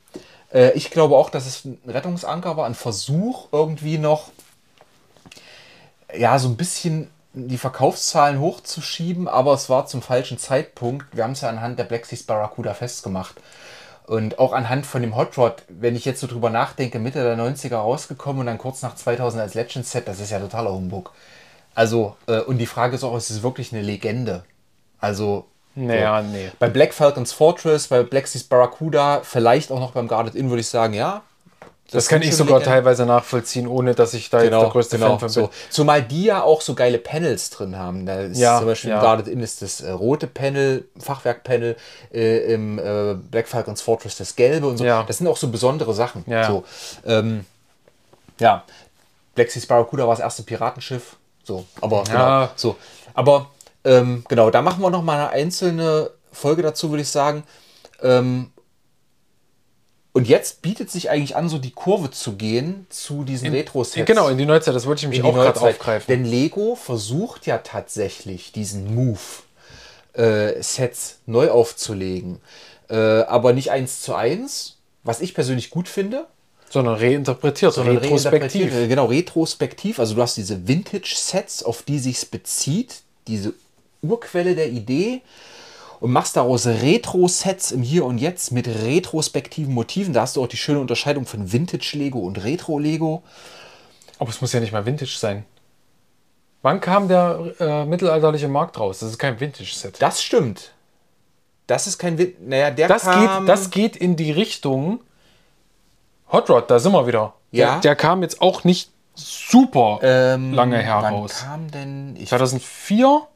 Äh, 0.51 0.71
ich 0.71 0.89
glaube 0.89 1.15
auch, 1.15 1.29
dass 1.29 1.45
es 1.45 1.65
ein 1.65 1.77
Rettungsanker 1.87 2.57
war, 2.57 2.65
ein 2.65 2.75
Versuch 2.75 3.49
irgendwie 3.51 3.99
noch, 3.99 4.31
ja, 6.18 6.38
so 6.39 6.49
ein 6.49 6.57
bisschen 6.57 7.09
die 7.34 7.57
Verkaufszahlen 7.57 8.39
hochzuschieben, 8.39 9.28
aber 9.28 9.53
es 9.53 9.70
war 9.70 9.86
zum 9.86 10.01
falschen 10.01 10.38
Zeitpunkt. 10.38 11.16
Wir 11.16 11.24
haben 11.24 11.32
es 11.32 11.41
ja 11.41 11.49
anhand 11.49 11.80
der 11.80 11.86
Black 11.86 12.05
Seas 12.05 12.24
Barracuda 12.24 12.74
festgemacht. 12.74 13.36
Und 14.05 14.39
auch 14.39 14.51
anhand 14.51 14.86
von 14.86 15.01
dem 15.01 15.16
Hot 15.16 15.38
Rod, 15.38 15.64
wenn 15.70 15.95
ich 15.95 16.03
jetzt 16.03 16.20
so 16.20 16.28
drüber 16.28 16.49
nachdenke, 16.49 16.99
Mitte 16.99 17.24
der 17.24 17.38
90er 17.38 17.76
rausgekommen 17.76 18.41
und 18.41 18.45
dann 18.47 18.57
kurz 18.57 18.82
nach 18.82 18.95
2000 18.95 19.41
als 19.41 19.53
Legends 19.53 19.91
Set, 19.91 20.07
das 20.07 20.20
ist 20.20 20.32
ja 20.32 20.39
totaler 20.39 20.74
Humbug. 20.74 21.14
Also, 21.76 22.18
äh, 22.28 22.39
und 22.39 22.57
die 22.57 22.66
Frage 22.66 22.95
ist 22.95 23.03
auch, 23.05 23.16
ist 23.16 23.30
es 23.30 23.43
wirklich 23.43 23.72
eine 23.72 23.82
Legende? 23.82 24.43
Also, 24.99 25.47
Naja, 25.76 26.22
nee. 26.22 26.51
bei 26.59 26.68
Black 26.68 26.93
Falcons 26.93 27.32
Fortress, 27.32 27.88
bei 27.88 28.03
Black 28.03 28.28
Seas 28.28 28.43
Barracuda, 28.43 29.22
vielleicht 29.24 29.72
auch 29.72 29.80
noch 29.80 29.91
beim 29.91 30.09
Guarded 30.09 30.36
Inn, 30.36 30.49
würde 30.49 30.59
ich 30.59 30.68
sagen, 30.68 30.93
ja. 30.93 31.24
Das, 31.91 32.07
kann 32.07 32.21
ich 32.21 32.35
sogar 32.35 32.61
teilweise 32.61 33.05
nachvollziehen, 33.05 33.67
ohne 33.67 33.93
dass 33.93 34.13
ich 34.13 34.29
da 34.29 34.41
jetzt 34.41 34.51
der 34.53 34.69
größte 34.69 34.97
Fan 34.97 35.09
von 35.09 35.19
bin. 35.19 35.29
so. 35.29 35.49
Zumal 35.69 36.01
die 36.01 36.23
ja 36.23 36.41
auch 36.41 36.61
so 36.61 36.73
geile 36.73 36.97
Panels 36.97 37.49
drin 37.49 37.77
haben. 37.77 38.05
Da 38.05 38.21
ist 38.21 38.37
Ja, 38.37 38.57
zum 38.59 38.67
Beispiel 38.67 38.91
ja. 38.91 39.01
Guarded 39.01 39.27
Inn 39.27 39.41
ist 39.41 39.61
das 39.61 39.81
äh, 39.81 39.91
rote 39.91 40.27
Panel, 40.27 40.85
Fachwerkpanel, 40.97 41.75
äh, 42.13 42.53
im 42.53 42.79
äh, 42.79 43.15
Black 43.15 43.47
Falcons 43.49 43.81
Fortress 43.81 44.15
das 44.17 44.35
gelbe 44.37 44.67
und 44.67 44.77
so. 44.77 44.85
Ja. 44.85 45.03
Das 45.03 45.17
sind 45.17 45.27
auch 45.27 45.35
so 45.37 45.49
besondere 45.49 45.93
Sachen. 45.93 46.23
Ja. 46.27 46.47
So, 46.47 46.63
ähm, 47.05 47.45
ja, 48.39 48.63
Black 49.35 49.51
Seas 49.51 49.65
Barracuda 49.65 50.03
war 50.07 50.15
das 50.15 50.23
erste 50.23 50.43
Piratenschiff. 50.43 51.17
So, 51.43 51.65
aber 51.81 52.03
Ja. 52.07 52.45
genau, 52.45 52.51
so. 52.55 52.75
Aber 53.13 53.47
ähm, 53.83 54.23
genau, 54.29 54.49
da 54.49 54.61
machen 54.61 54.81
wir 54.81 54.89
noch 54.89 55.03
mal 55.03 55.15
eine 55.17 55.29
einzelne 55.31 56.11
Folge 56.31 56.61
dazu, 56.61 56.89
würde 56.89 57.01
ich 57.01 57.09
sagen. 57.09 57.43
Ähm, 58.01 58.51
und 60.14 60.28
jetzt 60.28 60.62
bietet 60.62 60.91
sich 60.91 61.09
eigentlich 61.09 61.36
an, 61.36 61.47
so 61.47 61.57
die 61.57 61.72
Kurve 61.72 62.12
zu 62.12 62.34
gehen 62.34 62.86
zu 62.89 63.24
diesen 63.24 63.51
Retro-Sets 63.51 64.05
Genau, 64.05 64.28
in 64.28 64.38
die 64.38 64.45
Neuzeit, 64.45 64.76
das 64.76 64.86
wollte 64.86 65.05
ich 65.05 65.12
die 65.12 65.24
auch 65.24 65.34
gerade 65.34 65.62
aufgreifen. 65.62 66.05
Denn 66.07 66.26
Lego 66.26 66.76
versucht 66.76 67.45
ja 67.45 67.59
tatsächlich 67.59 68.51
diesen 68.51 68.93
Move, 68.93 69.20
äh, 70.14 70.62
Sets 70.62 71.20
neu 71.26 71.49
aufzulegen. 71.49 72.41
Äh, 72.89 72.95
aber 72.95 73.53
nicht 73.53 73.72
eins 73.72 74.01
zu 74.01 74.14
eins, 74.14 74.78
was 75.03 75.22
ich 75.22 75.34
persönlich 75.34 75.70
gut 75.70 75.88
finde. 75.88 76.26
sondern 76.70 76.95
reinterpretiert, 76.95 77.74
sondern 77.74 77.97
retrospektiv. 77.97 78.64
reinterpretiert, 78.64 78.89
Genau, 78.89 79.05
retrospektiv. 79.05 79.99
Also 79.99 80.16
du 80.16 80.22
hast 80.22 80.36
diese 80.36 80.68
Vintage-Sets, 80.68 81.64
auf 81.64 81.84
die 81.84 81.99
sich's 81.99 82.26
bezieht, 82.26 83.01
diese 83.28 83.53
Urquelle 84.01 84.55
der 84.55 84.70
Idee 84.70 85.22
und 86.01 86.11
machst 86.11 86.35
daraus 86.35 86.65
Retro-Sets 86.65 87.71
im 87.71 87.83
Hier 87.83 88.03
und 88.05 88.17
Jetzt 88.17 88.51
mit 88.51 88.67
retrospektiven 88.67 89.73
Motiven. 89.73 90.13
Da 90.13 90.21
hast 90.21 90.35
du 90.35 90.43
auch 90.43 90.47
die 90.47 90.57
schöne 90.57 90.79
Unterscheidung 90.79 91.25
von 91.25 91.53
Vintage-Lego 91.53 92.19
und 92.19 92.43
Retro-Lego. 92.43 93.23
Aber 94.19 94.29
es 94.29 94.41
muss 94.41 94.51
ja 94.51 94.59
nicht 94.59 94.73
mal 94.73 94.85
Vintage 94.85 95.15
sein. 95.17 95.45
Wann 96.63 96.81
kam 96.81 97.07
der 97.07 97.53
äh, 97.59 97.85
mittelalterliche 97.85 98.47
Markt 98.47 98.79
raus? 98.79 98.99
Das 98.99 99.09
ist 99.09 99.19
kein 99.19 99.39
Vintage-Set. 99.39 100.01
Das 100.01 100.21
stimmt. 100.21 100.73
Das 101.67 101.87
ist 101.87 101.97
kein 101.99 102.17
Win. 102.17 102.33
Naja, 102.47 102.71
der 102.71 102.87
Das 102.87 103.03
kam, 103.03 103.39
geht, 103.45 103.49
das 103.49 103.69
geht 103.69 103.95
in 103.95 104.15
die 104.15 104.31
Richtung 104.31 104.99
Hot 106.31 106.49
Rod, 106.49 106.69
da 106.71 106.79
sind 106.79 106.93
wir 106.93 107.05
wieder. 107.05 107.33
Ja. 107.51 107.73
Der, 107.73 107.79
der 107.81 107.95
kam 107.95 108.23
jetzt 108.23 108.41
auch 108.41 108.63
nicht 108.63 108.89
super 109.15 109.99
ähm, 110.01 110.53
lange 110.53 110.77
Wann 110.77 110.83
heraus. 110.83 111.41
kam 111.43 111.69
denn? 111.69 112.15
Ich, 112.17 112.29
2004? 112.29 113.27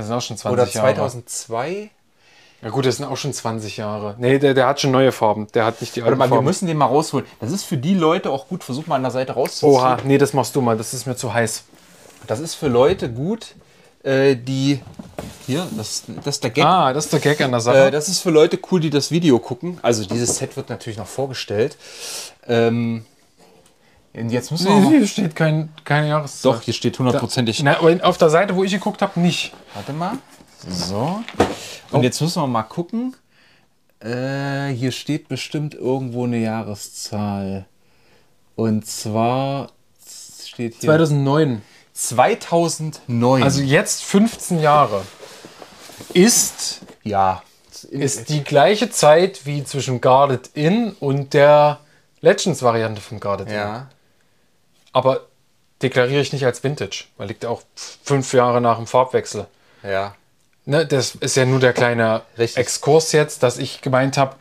Das 0.00 0.08
sind 0.08 0.16
auch 0.16 0.22
schon 0.22 0.36
20 0.36 0.52
oder 0.52 0.70
Jahre. 0.70 0.94
2002? 0.96 1.90
Ja 2.62 2.68
gut, 2.68 2.84
das 2.84 2.98
sind 2.98 3.06
auch 3.06 3.16
schon 3.16 3.32
20 3.32 3.78
Jahre. 3.78 4.16
Nee, 4.18 4.38
der, 4.38 4.52
der 4.52 4.66
hat 4.66 4.80
schon 4.80 4.90
neue 4.90 5.12
Farben. 5.12 5.46
Der 5.54 5.64
hat 5.64 5.80
nicht 5.80 5.96
die 5.96 6.02
alten 6.02 6.18
wir 6.18 6.28
Farben. 6.28 6.44
müssen 6.44 6.66
den 6.66 6.76
mal 6.76 6.86
rausholen. 6.86 7.26
Das 7.40 7.52
ist 7.52 7.64
für 7.64 7.78
die 7.78 7.94
Leute 7.94 8.30
auch 8.30 8.48
gut. 8.48 8.62
Versuch 8.62 8.86
mal 8.86 8.96
an 8.96 9.02
der 9.02 9.10
Seite 9.10 9.32
rauszuziehen. 9.32 9.72
Oha, 9.72 9.98
nee, 10.04 10.18
das 10.18 10.34
machst 10.34 10.54
du 10.54 10.60
mal. 10.60 10.76
Das 10.76 10.92
ist 10.92 11.06
mir 11.06 11.16
zu 11.16 11.32
heiß. 11.32 11.64
Das 12.26 12.38
ist 12.38 12.54
für 12.54 12.68
Leute 12.68 13.10
gut, 13.10 13.54
äh, 14.02 14.36
die. 14.36 14.80
Hier, 15.46 15.66
das, 15.76 16.04
das 16.22 16.36
ist 16.36 16.44
der 16.44 16.50
Gag. 16.50 16.64
Ah, 16.64 16.92
das 16.92 17.06
ist 17.06 17.12
der 17.14 17.20
Gag 17.20 17.40
an 17.40 17.50
der 17.50 17.60
Sache. 17.60 17.86
Äh, 17.86 17.90
das 17.90 18.08
ist 18.08 18.20
für 18.20 18.30
Leute 18.30 18.58
cool, 18.70 18.78
die 18.80 18.90
das 18.90 19.10
Video 19.10 19.38
gucken. 19.38 19.78
Also 19.80 20.04
dieses 20.04 20.36
Set 20.36 20.56
wird 20.56 20.68
natürlich 20.68 20.98
noch 20.98 21.06
vorgestellt. 21.06 21.76
Ähm, 22.46 23.06
Und 24.12 24.30
jetzt 24.30 24.50
müssen 24.50 24.66
wir 24.66 24.76
mal. 24.76 24.90
Hier 24.90 25.06
steht 25.06 25.36
kein, 25.36 25.70
keine 25.84 26.08
Jahreszahl. 26.08 26.52
Doch, 26.52 26.62
hier 26.62 26.74
steht 26.74 26.98
hundertprozentig. 26.98 27.62
Na, 27.62 27.78
aber 27.78 27.96
auf 28.02 28.18
der 28.18 28.30
Seite, 28.30 28.56
wo 28.56 28.64
ich 28.64 28.72
geguckt 28.72 29.02
habe, 29.02 29.20
nicht. 29.20 29.52
Warte 29.74 29.92
mal. 29.92 30.18
So. 30.68 31.22
Und 31.90 32.02
jetzt 32.02 32.20
müssen 32.20 32.42
wir 32.42 32.46
mal 32.46 32.64
gucken. 32.64 33.14
Äh, 34.00 34.72
hier 34.72 34.92
steht 34.92 35.28
bestimmt 35.28 35.74
irgendwo 35.74 36.24
eine 36.24 36.38
Jahreszahl. 36.38 37.66
Und 38.56 38.86
zwar 38.86 39.70
steht 40.44 40.74
hier 40.74 40.88
2009. 40.88 41.62
2009. 41.92 43.42
Also 43.42 43.62
jetzt 43.62 44.02
15 44.04 44.60
Jahre. 44.60 45.02
Ist, 46.14 46.80
ja. 47.04 47.42
ist 47.90 48.30
die 48.30 48.42
gleiche 48.42 48.90
Zeit 48.90 49.46
wie 49.46 49.62
zwischen 49.64 50.00
Guarded 50.00 50.50
In 50.54 50.92
und 50.98 51.34
der 51.34 51.80
Legends-Variante 52.22 53.00
von 53.00 53.20
Guarded 53.20 53.48
In. 53.48 53.86
Aber 54.92 55.26
deklariere 55.82 56.20
ich 56.20 56.32
nicht 56.32 56.44
als 56.44 56.62
Vintage, 56.62 57.04
weil 57.16 57.28
liegt 57.28 57.44
ja 57.44 57.48
auch 57.48 57.62
fünf 57.76 58.32
Jahre 58.32 58.60
nach 58.60 58.76
dem 58.76 58.86
Farbwechsel. 58.86 59.46
Ja. 59.82 60.14
Ne, 60.66 60.86
das 60.86 61.14
ist 61.14 61.36
ja 61.36 61.46
nur 61.46 61.60
der 61.60 61.72
kleine 61.72 62.22
Richtig. 62.38 62.58
Exkurs 62.58 63.12
jetzt, 63.12 63.42
dass 63.42 63.58
ich 63.58 63.80
gemeint 63.80 64.18
habe, 64.18 64.36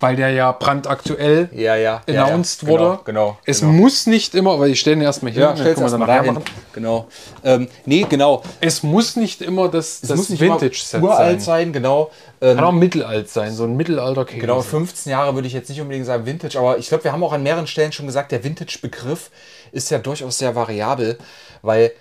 weil 0.00 0.16
der 0.16 0.30
ja 0.30 0.50
brandaktuell 0.52 1.50
Ja, 1.52 1.76
ja. 1.76 2.02
ja, 2.08 2.24
announced 2.24 2.62
ja. 2.62 2.68
wurde. 2.68 2.84
Genau, 2.84 3.00
genau. 3.04 3.38
Es 3.44 3.60
genau. 3.60 3.72
muss 3.72 4.06
nicht 4.06 4.34
immer, 4.34 4.58
weil 4.58 4.70
ich 4.70 4.80
stelle 4.80 4.96
ihn 4.96 5.02
erstmal 5.02 5.30
hier, 5.30 5.42
Ja, 5.42 5.52
dann 5.52 5.62
können 5.62 5.76
wir 5.76 5.90
dann 5.90 6.00
mal 6.00 6.06
nachher 6.06 6.32
machen. 6.32 6.44
Genau. 6.72 7.06
Ähm, 7.44 7.68
nee, 7.84 8.06
genau. 8.08 8.42
Es 8.60 8.82
muss 8.82 9.16
nicht 9.16 9.42
immer 9.42 9.68
das, 9.68 10.02
Es 10.02 10.08
das 10.08 10.16
muss 10.16 10.30
nicht 10.30 10.40
Vintage-Set 10.40 11.00
immer 11.00 11.10
uralt 11.10 11.42
sein. 11.42 11.66
sein, 11.66 11.72
genau. 11.74 12.10
Ähm, 12.40 12.56
Kann 12.56 12.64
auch 12.64 12.72
mittelalt 12.72 13.28
sein, 13.28 13.52
so 13.52 13.64
ein 13.64 13.76
mittelalter 13.76 14.24
Käse. 14.24 14.40
Genau, 14.40 14.62
15 14.62 15.12
Jahre 15.12 15.34
würde 15.34 15.46
ich 15.46 15.52
jetzt 15.52 15.68
nicht 15.68 15.80
unbedingt 15.82 16.06
sagen 16.06 16.24
Vintage, 16.24 16.58
aber 16.58 16.78
ich 16.78 16.88
glaube, 16.88 17.04
wir 17.04 17.12
haben 17.12 17.22
auch 17.22 17.34
an 17.34 17.42
mehreren 17.42 17.66
Stellen 17.66 17.92
schon 17.92 18.06
gesagt, 18.06 18.32
der 18.32 18.42
Vintage-Begriff 18.42 19.30
ist 19.72 19.90
ja 19.90 19.98
durchaus 19.98 20.38
sehr 20.38 20.54
variabel, 20.54 21.18
weil, 21.60 21.92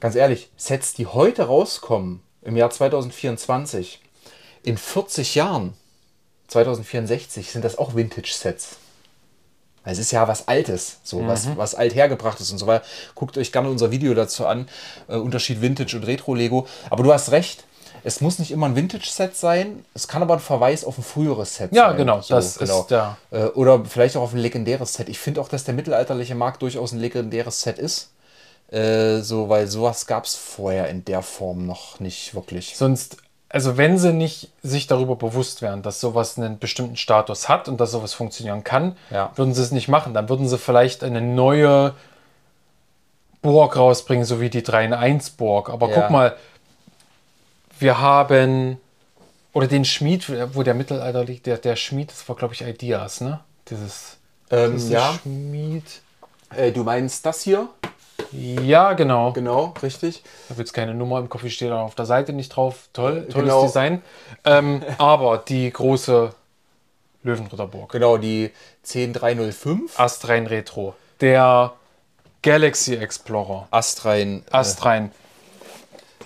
ganz 0.00 0.16
ehrlich, 0.16 0.50
Sets, 0.56 0.94
die 0.94 1.06
heute 1.06 1.44
rauskommen, 1.44 2.20
im 2.42 2.56
Jahr 2.56 2.70
2024, 2.70 4.00
in 4.64 4.76
40 4.76 5.36
Jahren, 5.36 5.74
2064, 6.48 7.50
sind 7.50 7.64
das 7.64 7.78
auch 7.78 7.94
Vintage-Sets. 7.94 8.76
Es 9.86 9.98
ist 9.98 10.12
ja 10.12 10.26
was 10.26 10.48
Altes, 10.48 10.96
so 11.04 11.26
was, 11.26 11.46
was 11.58 11.74
althergebrachtes 11.74 12.50
und 12.50 12.56
so 12.58 12.66
weiter. 12.66 12.84
Guckt 13.14 13.36
euch 13.36 13.52
gerne 13.52 13.68
unser 13.68 13.90
Video 13.90 14.14
dazu 14.14 14.46
an. 14.46 14.66
Äh, 15.08 15.16
Unterschied 15.16 15.60
Vintage 15.60 15.96
und 15.96 16.04
Retro-Lego. 16.04 16.66
Aber 16.88 17.02
du 17.02 17.12
hast 17.12 17.32
recht, 17.32 17.64
es 18.02 18.22
muss 18.22 18.38
nicht 18.38 18.50
immer 18.50 18.64
ein 18.66 18.76
Vintage-Set 18.76 19.36
sein. 19.36 19.84
Es 19.92 20.08
kann 20.08 20.22
aber 20.22 20.34
ein 20.34 20.40
Verweis 20.40 20.84
auf 20.86 20.96
ein 20.96 21.04
früheres 21.04 21.56
Set 21.56 21.72
Ja, 21.74 21.88
sein. 21.88 21.98
genau, 21.98 22.22
das 22.26 22.56
ist 22.56 22.90
der- 22.90 23.18
Äh, 23.30 23.44
Oder 23.48 23.84
vielleicht 23.84 24.16
auch 24.16 24.22
auf 24.22 24.32
ein 24.32 24.38
legendäres 24.38 24.94
Set. 24.94 25.10
Ich 25.10 25.18
finde 25.18 25.42
auch, 25.42 25.48
dass 25.50 25.64
der 25.64 25.74
mittelalterliche 25.74 26.34
Markt 26.34 26.62
durchaus 26.62 26.92
ein 26.92 27.00
legendäres 27.00 27.60
Set 27.60 27.78
ist. 27.78 28.08
Äh, 28.70 29.20
so, 29.20 29.50
weil 29.50 29.66
sowas 29.66 30.06
gab 30.06 30.24
es 30.24 30.34
vorher 30.34 30.88
in 30.88 31.04
der 31.04 31.20
Form 31.20 31.66
noch 31.66 32.00
nicht 32.00 32.34
wirklich. 32.34 32.74
Sonst, 32.74 33.18
also 33.54 33.76
wenn 33.76 33.98
sie 33.98 34.12
nicht 34.12 34.50
sich 34.64 34.88
darüber 34.88 35.14
bewusst 35.14 35.62
wären, 35.62 35.82
dass 35.82 36.00
sowas 36.00 36.36
einen 36.36 36.58
bestimmten 36.58 36.96
Status 36.96 37.48
hat 37.48 37.68
und 37.68 37.80
dass 37.80 37.92
sowas 37.92 38.12
funktionieren 38.12 38.64
kann, 38.64 38.96
Ja. 39.10 39.30
würden 39.36 39.54
sie 39.54 39.62
es 39.62 39.70
nicht 39.70 39.86
machen. 39.88 40.12
Dann 40.12 40.28
würden 40.28 40.48
sie 40.48 40.58
vielleicht 40.58 41.04
eine 41.04 41.20
neue 41.20 41.94
Burg 43.42 43.76
rausbringen, 43.76 44.24
so 44.24 44.40
wie 44.40 44.50
die 44.50 44.62
3 44.64 44.86
in 44.86 44.92
1 44.92 45.30
Burg. 45.30 45.68
Aber 45.70 45.88
Ja. 45.88 46.00
guck 46.00 46.10
mal, 46.10 46.36
wir 47.78 48.00
haben, 48.00 48.78
oder 49.52 49.68
den 49.68 49.84
Schmied, 49.84 50.24
wo 50.54 50.62
der 50.64 50.74
Mittelalter 50.74 51.24
liegt, 51.24 51.46
der, 51.46 51.58
der 51.58 51.76
Schmied, 51.76 52.10
das 52.10 52.28
war 52.28 52.34
glaube 52.36 52.54
ich 52.54 52.62
Ideas, 52.62 53.20
ne? 53.20 53.40
Dieses, 53.70 54.16
Ähm, 54.50 54.72
dieses 54.72 54.90
ja, 54.90 55.18
Schmied. 55.22 55.84
äh, 56.56 56.72
du 56.72 56.82
meinst 56.82 57.24
das 57.24 57.42
hier? 57.42 57.68
Ja, 58.32 58.92
genau. 58.94 59.32
Genau, 59.32 59.74
richtig. 59.82 60.22
Ich 60.44 60.50
habe 60.50 60.60
jetzt 60.60 60.72
keine 60.72 60.94
Nummer 60.94 61.18
im 61.18 61.28
Kopf, 61.28 61.44
ich 61.44 61.54
stehe 61.54 61.70
da 61.70 61.82
auf 61.82 61.94
der 61.94 62.06
Seite 62.06 62.32
nicht 62.32 62.50
drauf. 62.50 62.88
Toll, 62.92 63.26
tolles 63.30 63.34
Genau. 63.34 63.62
Design. 63.64 64.02
Ähm, 64.44 64.82
aber 64.98 65.38
die 65.38 65.70
große 65.70 66.32
Löwenritterburg. 67.22 67.90
Genau, 67.90 68.16
die 68.18 68.50
10305. 68.84 69.98
Astrein 69.98 70.46
Retro. 70.46 70.94
Der 71.20 71.72
Galaxy 72.42 72.96
Explorer. 72.96 73.68
Astrein. 73.70 74.44
Astrein. 74.50 75.12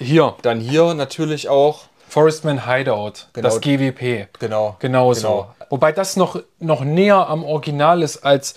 Hier, 0.00 0.34
Dann 0.42 0.60
hier 0.60 0.94
natürlich 0.94 1.48
auch. 1.48 1.82
Forestman 2.08 2.66
Hideout. 2.66 3.26
Genau. 3.34 3.48
Das 3.48 3.60
GWP. 3.60 4.28
Genau. 4.38 4.76
Genauso. 4.78 5.28
Genau. 5.28 5.54
Wobei 5.70 5.92
das 5.92 6.16
noch, 6.16 6.40
noch 6.58 6.80
näher 6.80 7.28
am 7.28 7.44
Original 7.44 8.02
ist 8.02 8.18
als, 8.24 8.54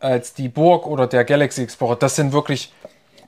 als 0.00 0.34
die 0.34 0.48
Burg 0.48 0.86
oder 0.86 1.06
der 1.06 1.24
Galaxy 1.24 1.62
Explorer. 1.62 1.96
Das 1.96 2.16
sind 2.16 2.32
wirklich 2.32 2.72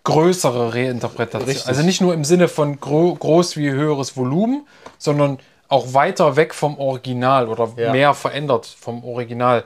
größere 0.05 0.73
Reinterpretationen. 0.75 1.49
Richtig. 1.49 1.69
Also 1.69 1.83
nicht 1.83 2.01
nur 2.01 2.15
im 2.15 2.25
Sinne 2.25 2.49
von 2.49 2.81
gro 2.81 3.15
groß 3.15 3.57
wie 3.57 3.71
höheres 3.71 4.17
Volumen, 4.17 4.67
sondern 4.99 5.39
auch 5.69 5.93
weiter 5.95 6.37
weg 6.37 6.55
vom 6.55 6.79
Original 6.79 7.49
oder 7.49 7.73
Ja. 7.77 7.93
mehr 7.93 8.15
verändert 8.15 8.67
vom 8.67 9.05
Original. 9.05 9.65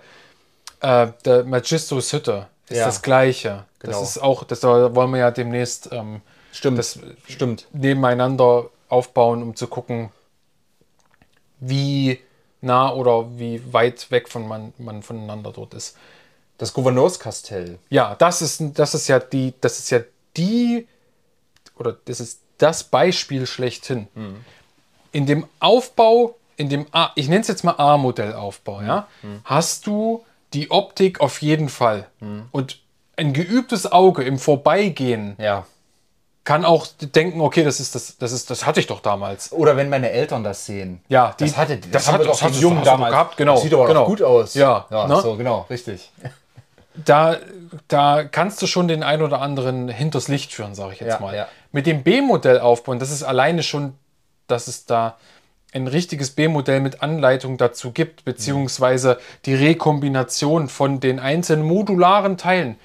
Äh, 0.80 1.09
der 1.24 1.44
Magistos 1.44 2.12
Hütte 2.12 2.46
ist 2.68 2.78
Ja. 2.78 2.86
das 2.86 3.00
gleiche. 3.02 3.64
Genau. 3.78 3.98
Das 4.00 4.02
ist 4.11 4.18
auch, 4.18 4.44
das 4.44 4.62
wollen 4.62 5.11
wir 5.12 5.18
ja 5.18 5.30
demnächst 5.30 5.90
ähm, 5.92 6.20
Stimmt. 6.52 6.78
das 6.78 6.98
Stimmt. 7.28 7.66
nebeneinander 7.72 8.66
aufbauen, 8.88 9.42
um 9.42 9.55
zu 9.57 9.66
gucken, 9.66 10.11
wie 11.61 12.18
nah 12.61 12.92
oder 12.92 13.26
wie 13.38 13.62
weit 13.72 14.11
weg 14.11 14.28
von 14.28 14.46
man, 14.48 14.72
man 14.78 15.02
voneinander 15.02 15.52
dort 15.52 15.74
ist. 15.74 15.96
Das 16.64 16.72
Gouverneurskastell. 16.72 17.78
Ja, 17.90 18.14
das 18.14 18.40
ist, 18.40 18.62
das 18.78 18.94
ist 18.94 19.06
ja 19.08 19.18
die, 19.18 19.52
das 19.60 19.78
ist 19.80 19.90
ja 19.90 20.00
die, 20.34 20.88
oder 21.76 21.94
das 22.06 22.20
ist 22.20 22.40
das 22.56 22.84
Beispiel 22.84 23.46
schlechthin. 23.46 24.08
In 25.12 25.26
dem 25.26 25.46
Aufbau, 25.60 26.36
in 26.56 26.70
dem 26.70 26.86
A, 26.92 27.10
ich 27.16 27.28
nenne 27.28 27.42
es 27.42 27.48
jetzt 27.48 27.64
mal 27.64 27.72
A-Modellaufbau, 27.76 28.80
ja, 28.80 29.08
hast 29.44 29.86
du 29.86 30.24
die 30.54 30.70
Optik 30.70 31.20
auf 31.20 31.42
jeden 31.42 31.68
Fall. 31.68 32.06
Und 32.50 32.78
ein 33.18 33.34
geübtes 33.34 33.92
Auge 33.92 34.22
im 34.24 34.38
Vorbeigehen 34.38 35.36
Ja. 35.38 35.66
kann 36.44 36.64
auch 36.64 36.86
denken, 36.98 37.42
okay, 37.42 37.62
das 37.62 37.78
ist 37.78 37.94
das, 37.94 38.16
das 38.16 38.32
ist, 38.32 38.48
das 38.48 38.64
hatte 38.64 38.80
ich 38.80 38.86
doch 38.86 39.00
damals. 39.00 39.52
Oder 39.52 39.76
wenn 39.76 39.90
meine 39.90 40.10
Eltern 40.10 40.42
das 40.42 40.64
sehen. 40.64 41.02
Ja, 41.08 41.34
die, 41.38 41.44
das 41.44 41.56
hatte 41.58 41.76
das, 41.76 41.90
das 41.90 42.06
haben 42.06 42.14
hat- 42.14 42.20
wir 42.22 42.26
doch 42.28 42.40
das 42.40 42.60
doch 42.60 42.82
damals 42.84 43.10
gehabt, 43.12 43.36
genau, 43.36 43.52
Das 43.54 43.62
sieht 43.64 43.74
aber 43.74 43.86
genau. 43.86 44.00
doch 44.00 44.06
gut 44.08 44.22
aus. 44.22 44.54
Ja, 44.54 44.86
ja 44.90 45.06
ne? 45.06 45.20
so 45.20 45.36
genau, 45.36 45.66
richtig. 45.68 46.10
Da, 46.95 47.36
da 47.88 48.24
kannst 48.24 48.62
du 48.62 48.66
schon 48.66 48.88
den 48.88 49.03
ein 49.03 49.22
oder 49.22 49.40
anderen 49.40 49.88
hinters 49.88 50.28
Licht 50.28 50.53
führen, 50.53 50.74
sage 50.74 50.95
ich 50.95 51.01
jetzt 51.01 51.14
Ja, 51.14 51.20
mal. 51.20 51.34
ja. 51.34 51.49
Mit 51.72 51.86
dem 51.86 52.03
B-Modell 52.03 52.61
aufbauen, 52.61 52.99
das 52.99 53.11
ist 53.11 53.22
alleine 53.22 53.62
schon, 53.62 53.95
dass 54.47 54.68
es 54.68 54.86
da 54.86 55.16
ein 55.72 55.88
richtiges 55.88 56.30
B-Modell 56.30 56.80
mit 56.80 57.03
Anleitung 57.03 57.59
dazu 57.59 57.90
gibt, 57.90 58.24
beziehungsweise 58.24 59.18
die 59.45 59.55
Rekombination 59.55 60.68
von 60.68 61.01
den 61.01 61.18
einzelnen 61.18 61.66
modularen 61.66 62.36
Teilen. 62.38 62.78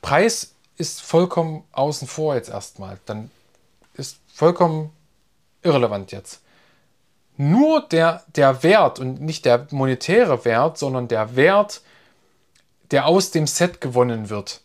Preis 0.00 0.54
ist 0.76 1.00
vollkommen 1.00 1.62
außen 1.70 2.08
vor 2.08 2.34
jetzt 2.34 2.48
erstmal. 2.50 2.98
Dann 3.06 3.30
ist 3.94 4.18
vollkommen 4.34 4.90
irrelevant 5.62 6.10
jetzt. 6.10 6.40
Nur 7.36 7.82
der, 7.88 8.24
der 8.34 8.64
Wert 8.64 8.98
und 8.98 9.20
nicht 9.20 9.44
der 9.44 9.68
monetäre 9.70 10.44
Wert, 10.44 10.78
sondern 10.78 11.06
der 11.06 11.36
Wert, 11.36 11.82
der 12.92 13.06
aus 13.06 13.30
dem 13.30 13.46
Set 13.46 13.80
gewonnen 13.80 14.30
wird. 14.30 14.60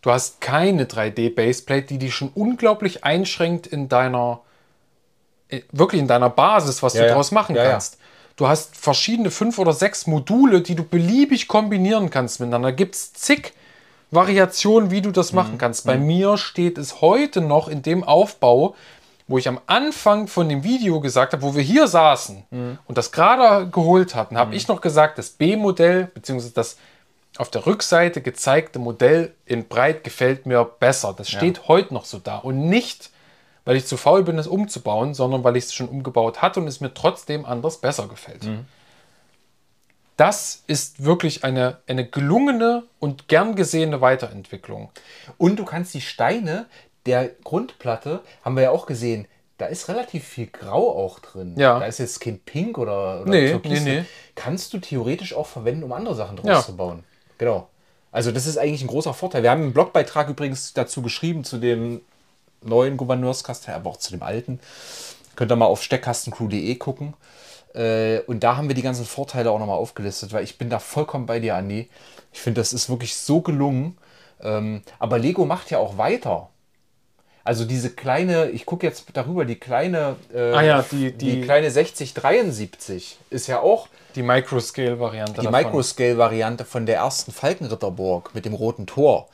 Du 0.00 0.10
hast 0.12 0.40
keine 0.40 0.84
3D-Baseplate, 0.84 1.86
die 1.86 1.98
dich 1.98 2.14
schon 2.14 2.30
unglaublich 2.34 3.04
einschränkt 3.04 3.66
in 3.66 3.88
deiner, 3.88 4.40
äh, 5.48 5.62
wirklich 5.72 6.00
in 6.00 6.06
deiner 6.08 6.30
Basis, 6.30 6.82
was 6.82 6.94
Ja, 6.94 7.00
du 7.00 7.06
ja. 7.06 7.12
daraus 7.12 7.30
machen 7.32 7.56
Ja, 7.56 7.64
ja. 7.64 7.70
kannst. 7.72 7.98
Du 8.36 8.46
hast 8.46 8.76
verschiedene 8.76 9.30
fünf 9.32 9.58
oder 9.58 9.72
sechs 9.72 10.06
Module, 10.06 10.60
die 10.60 10.76
du 10.76 10.84
beliebig 10.84 11.48
kombinieren 11.48 12.10
kannst 12.10 12.38
miteinander. 12.38 12.70
Gibt 12.72 12.94
es 12.94 13.12
zig 13.12 13.52
Variationen, 14.10 14.90
wie 14.90 15.02
du 15.02 15.10
das 15.10 15.32
machen 15.32 15.54
Mhm. 15.54 15.58
kannst. 15.58 15.84
Bei 15.86 15.96
mir 15.98 16.38
steht 16.38 16.78
es 16.78 17.00
heute 17.00 17.40
noch 17.40 17.68
in 17.68 17.82
dem 17.82 18.04
Aufbau, 18.04 18.74
wo 19.26 19.36
ich 19.36 19.46
am 19.48 19.60
Anfang 19.66 20.26
von 20.28 20.48
dem 20.48 20.64
Video 20.64 21.00
gesagt 21.00 21.32
habe, 21.34 21.42
wo 21.42 21.54
wir 21.54 21.62
hier 21.62 21.86
saßen 21.88 22.44
Mhm. 22.50 22.78
und 22.86 22.96
das 22.96 23.12
gerade 23.12 23.68
geholt 23.68 24.14
hatten, 24.14 24.38
habe 24.38 24.54
ich 24.54 24.66
noch 24.68 24.80
gesagt, 24.80 25.18
das 25.18 25.30
B-Modell, 25.30 26.04
beziehungsweise 26.14 26.54
das 26.54 26.76
auf 27.38 27.50
der 27.50 27.64
Rückseite 27.66 28.20
gezeigte 28.20 28.78
Modell 28.78 29.32
in 29.46 29.68
breit 29.68 30.04
gefällt 30.04 30.44
mir 30.46 30.64
besser. 30.64 31.14
Das 31.16 31.30
steht 31.30 31.68
heute 31.68 31.94
noch 31.94 32.04
so 32.04 32.18
da. 32.18 32.36
Und 32.38 32.68
nicht, 32.68 33.10
weil 33.64 33.76
ich 33.76 33.86
zu 33.86 33.96
faul 33.96 34.24
bin, 34.24 34.38
es 34.38 34.46
umzubauen, 34.46 35.14
sondern 35.14 35.44
weil 35.44 35.56
ich 35.56 35.64
es 35.64 35.74
schon 35.74 35.88
umgebaut 35.88 36.42
hatte 36.42 36.60
und 36.60 36.66
es 36.66 36.80
mir 36.80 36.92
trotzdem 36.94 37.44
anders 37.46 37.78
besser 37.80 38.08
gefällt. 38.08 38.48
Das 40.16 40.64
ist 40.66 41.04
wirklich 41.04 41.44
eine, 41.44 41.78
eine 41.86 42.04
gelungene 42.08 42.82
und 42.98 43.28
gern 43.28 43.54
gesehene 43.54 44.00
Weiterentwicklung. 44.00 44.90
Und 45.36 45.56
du 45.60 45.64
kannst 45.64 45.94
die 45.94 46.00
Steine 46.00 46.66
der 47.06 47.28
Grundplatte, 47.44 48.20
haben 48.44 48.56
wir 48.56 48.64
ja 48.64 48.70
auch 48.72 48.86
gesehen, 48.86 49.28
da 49.58 49.66
ist 49.66 49.88
relativ 49.88 50.24
viel 50.26 50.46
Grau 50.48 50.90
auch 50.96 51.20
drin. 51.20 51.54
Ja. 51.56 51.78
Da 51.78 51.86
ist 51.86 51.98
jetzt 51.98 52.20
kein 52.20 52.38
Pink 52.40 52.78
oder, 52.78 53.22
oder 53.22 53.30
Nee, 53.30 53.50
Türkis. 53.50 53.82
nee, 53.84 54.00
nee. 54.00 54.04
Kannst 54.34 54.72
du 54.72 54.78
theoretisch 54.78 55.34
auch 55.34 55.46
verwenden, 55.46 55.84
um 55.84 55.92
andere 55.92 56.14
Sachen 56.16 56.36
draus 56.36 56.46
Ja. 56.48 56.62
zu 56.62 56.76
bauen. 56.76 57.04
Genau. 57.38 57.68
Also 58.10 58.32
das 58.32 58.46
ist 58.46 58.58
eigentlich 58.58 58.82
ein 58.82 58.88
großer 58.88 59.14
Vorteil. 59.14 59.42
Wir 59.42 59.50
haben 59.50 59.62
einen 59.62 59.72
Blogbeitrag 59.72 60.28
übrigens 60.28 60.72
dazu 60.72 61.02
geschrieben, 61.02 61.44
zu 61.44 61.58
dem 61.58 62.00
neuen 62.62 62.96
Gouverneurskastell, 62.96 63.74
aber 63.74 63.90
auch 63.90 63.96
zu 63.96 64.10
dem 64.10 64.22
alten. 64.22 64.60
Könnt 65.36 65.52
ihr 65.52 65.56
mal 65.56 65.66
auf 65.66 65.82
steckkastencrew.de 65.82 66.74
gucken. 66.76 67.14
Äh, 67.74 68.20
und 68.20 68.42
da 68.42 68.56
haben 68.56 68.68
wir 68.68 68.74
die 68.74 68.82
ganzen 68.82 69.04
Vorteile 69.04 69.50
auch 69.50 69.58
nochmal 69.58 69.78
aufgelistet, 69.78 70.32
weil 70.32 70.44
ich 70.44 70.58
bin 70.58 70.70
da 70.70 70.78
vollkommen 70.78 71.26
bei 71.26 71.38
dir, 71.38 71.54
Andi. 71.54 71.88
Ich 72.32 72.40
finde, 72.40 72.60
das 72.60 72.72
ist 72.72 72.88
wirklich 72.88 73.14
so 73.16 73.40
gelungen. 73.40 73.96
Ähm, 74.40 74.82
aber 74.98 75.18
Lego 75.18 75.44
macht 75.44 75.70
ja 75.70 75.78
auch 75.78 75.98
weiter. 75.98 76.48
Also 77.44 77.64
diese 77.64 77.90
kleine, 77.90 78.50
ich 78.50 78.66
gucke 78.66 78.86
jetzt 78.86 79.04
darüber, 79.14 79.44
die 79.44 79.56
kleine, 79.56 80.16
äh, 80.34 80.52
Ah 80.52 80.62
ja, 80.62 80.84
die- 80.90 81.12
die, 81.12 81.40
die- 81.40 81.40
kleine 81.42 81.70
6073 81.70 83.18
ist 83.30 83.46
ja 83.46 83.60
auch 83.60 83.88
Die 84.14 84.22
Microscale-Variante. 84.22 85.40
die. 85.40 85.48
Microscale-Variante 85.48 86.64
von 86.64 86.86
der 86.86 86.96
ersten 86.96 87.32
Falkenritterburg 87.32 88.34
mit 88.34 88.44
dem 88.44 88.54
roten 88.54 88.86
Tor. 88.86 89.28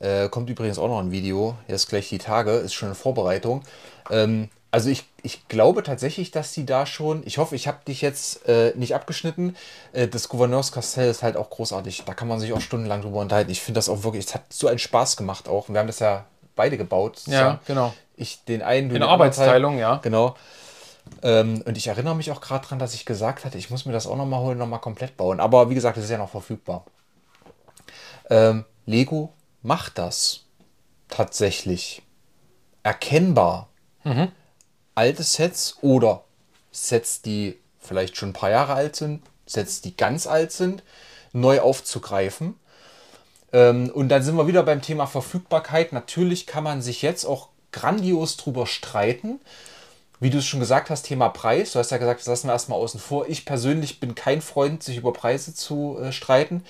Äh, 0.00 0.28
kommt 0.28 0.48
übrigens 0.50 0.78
auch 0.78 0.86
noch 0.88 1.00
ein 1.00 1.10
Video, 1.10 1.56
jetzt 1.66 1.88
gleich 1.88 2.08
die 2.08 2.18
Tage, 2.18 2.52
ist 2.52 2.74
schon 2.74 2.90
in 2.90 2.94
Vorbereitung. 2.94 3.62
Ähm, 4.10 4.48
also 4.70 4.90
ich, 4.90 5.04
ich 5.22 5.48
glaube 5.48 5.82
tatsächlich, 5.82 6.30
dass 6.30 6.52
die 6.52 6.64
da 6.66 6.86
schon, 6.86 7.22
ich 7.24 7.38
hoffe, 7.38 7.56
ich 7.56 7.66
habe 7.66 7.78
dich 7.88 8.02
jetzt 8.02 8.46
äh, 8.48 8.72
nicht 8.76 8.94
abgeschnitten, 8.94 9.56
äh, 9.92 10.06
das 10.06 10.28
Gouverneurskastell 10.28 11.10
ist 11.10 11.22
halt 11.24 11.36
auch 11.36 11.50
großartig. 11.50 12.04
Da 12.06 12.14
kann 12.14 12.28
man 12.28 12.38
sich 12.38 12.52
auch 12.52 12.60
stundenlang 12.60 13.00
drüber 13.02 13.18
unterhalten. 13.20 13.50
Ich 13.50 13.60
finde 13.62 13.78
das 13.78 13.88
auch 13.88 14.04
wirklich, 14.04 14.26
es 14.26 14.34
hat 14.34 14.42
so 14.50 14.68
einen 14.68 14.78
Spaß 14.78 15.16
gemacht 15.16 15.48
auch. 15.48 15.68
Und 15.68 15.74
wir 15.74 15.80
haben 15.80 15.86
das 15.88 15.98
ja 15.98 16.26
beide 16.58 16.76
gebaut. 16.76 17.22
Ja, 17.26 17.60
genau. 17.66 17.94
Ich 18.16 18.44
den 18.44 18.60
einen, 18.62 18.88
In 18.88 18.94
den 18.94 19.02
anderen 19.02 19.30
Teil. 19.30 19.48
Arbeitsteilung, 19.48 19.78
ja. 19.78 19.96
Genau. 20.02 20.36
Ähm, 21.22 21.62
und 21.64 21.78
ich 21.78 21.86
erinnere 21.86 22.14
mich 22.14 22.30
auch 22.30 22.40
gerade 22.40 22.66
dran, 22.66 22.78
dass 22.78 22.92
ich 22.92 23.06
gesagt 23.06 23.44
hatte, 23.46 23.56
ich 23.56 23.70
muss 23.70 23.86
mir 23.86 23.92
das 23.92 24.06
auch 24.06 24.16
nochmal 24.16 24.40
holen, 24.40 24.58
nochmal 24.58 24.80
komplett 24.80 25.16
bauen. 25.16 25.40
Aber 25.40 25.70
wie 25.70 25.74
gesagt, 25.74 25.96
es 25.96 26.04
ist 26.04 26.10
ja 26.10 26.18
noch 26.18 26.28
verfügbar. 26.30 26.84
Ähm, 28.28 28.64
Lego 28.84 29.32
macht 29.62 29.96
das 29.96 30.44
tatsächlich 31.08 32.02
erkennbar. 32.82 33.68
Alte 34.94 35.22
Sets 35.22 35.78
oder 35.82 36.24
Sets, 36.70 37.22
die 37.22 37.58
vielleicht 37.78 38.16
schon 38.16 38.30
ein 38.30 38.34
paar 38.34 38.50
Jahre 38.50 38.74
alt 38.74 38.96
sind, 38.96 39.22
Sets, 39.46 39.80
die 39.80 39.96
ganz 39.96 40.26
alt 40.26 40.52
sind, 40.52 40.82
neu 41.32 41.60
aufzugreifen. 41.60 42.58
Ähm, 43.52 43.90
und 43.90 44.08
dann 44.08 44.22
sind 44.22 44.36
wir 44.36 44.46
wieder 44.46 44.62
beim 44.62 44.82
Thema 44.82 45.06
Verfügbarkeit. 45.06 45.92
Natürlich 45.92 46.46
kann 46.46 46.64
man 46.64 46.82
sich 46.82 47.02
jetzt 47.02 47.24
auch 47.24 47.48
grandios 47.72 48.36
drüber 48.36 48.66
streiten. 48.66 49.40
Wie 50.20 50.30
du 50.30 50.38
es 50.38 50.46
schon 50.46 50.60
gesagt 50.60 50.90
hast, 50.90 51.02
Thema 51.02 51.28
Preis. 51.28 51.72
Du 51.72 51.78
hast 51.78 51.90
ja 51.90 51.98
gesagt, 51.98 52.20
das 52.20 52.26
lassen 52.26 52.48
wir 52.48 52.52
erstmal 52.52 52.78
außen 52.78 52.98
vor. 52.98 53.28
Ich 53.28 53.44
persönlich 53.44 54.00
bin 54.00 54.14
kein 54.14 54.42
Freund, 54.42 54.82
sich 54.82 54.96
über 54.96 55.12
Preise 55.12 55.54
zu 55.54 55.98
äh, 56.00 56.12
streiten. 56.12 56.64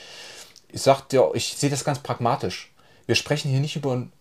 Ich 0.71 0.83
sag 0.83 1.09
dir, 1.09 1.31
ich 1.35 1.57
sehe 1.57 1.71
das 1.71 1.85
ganz 1.85 2.01
pragmatisch. 2.01 2.71
Wir 3.07 3.15
sprechen 3.15 3.51
hier 3.51 3.61
nicht 3.61 3.77
über 3.77 3.93
ein, 3.95 4.13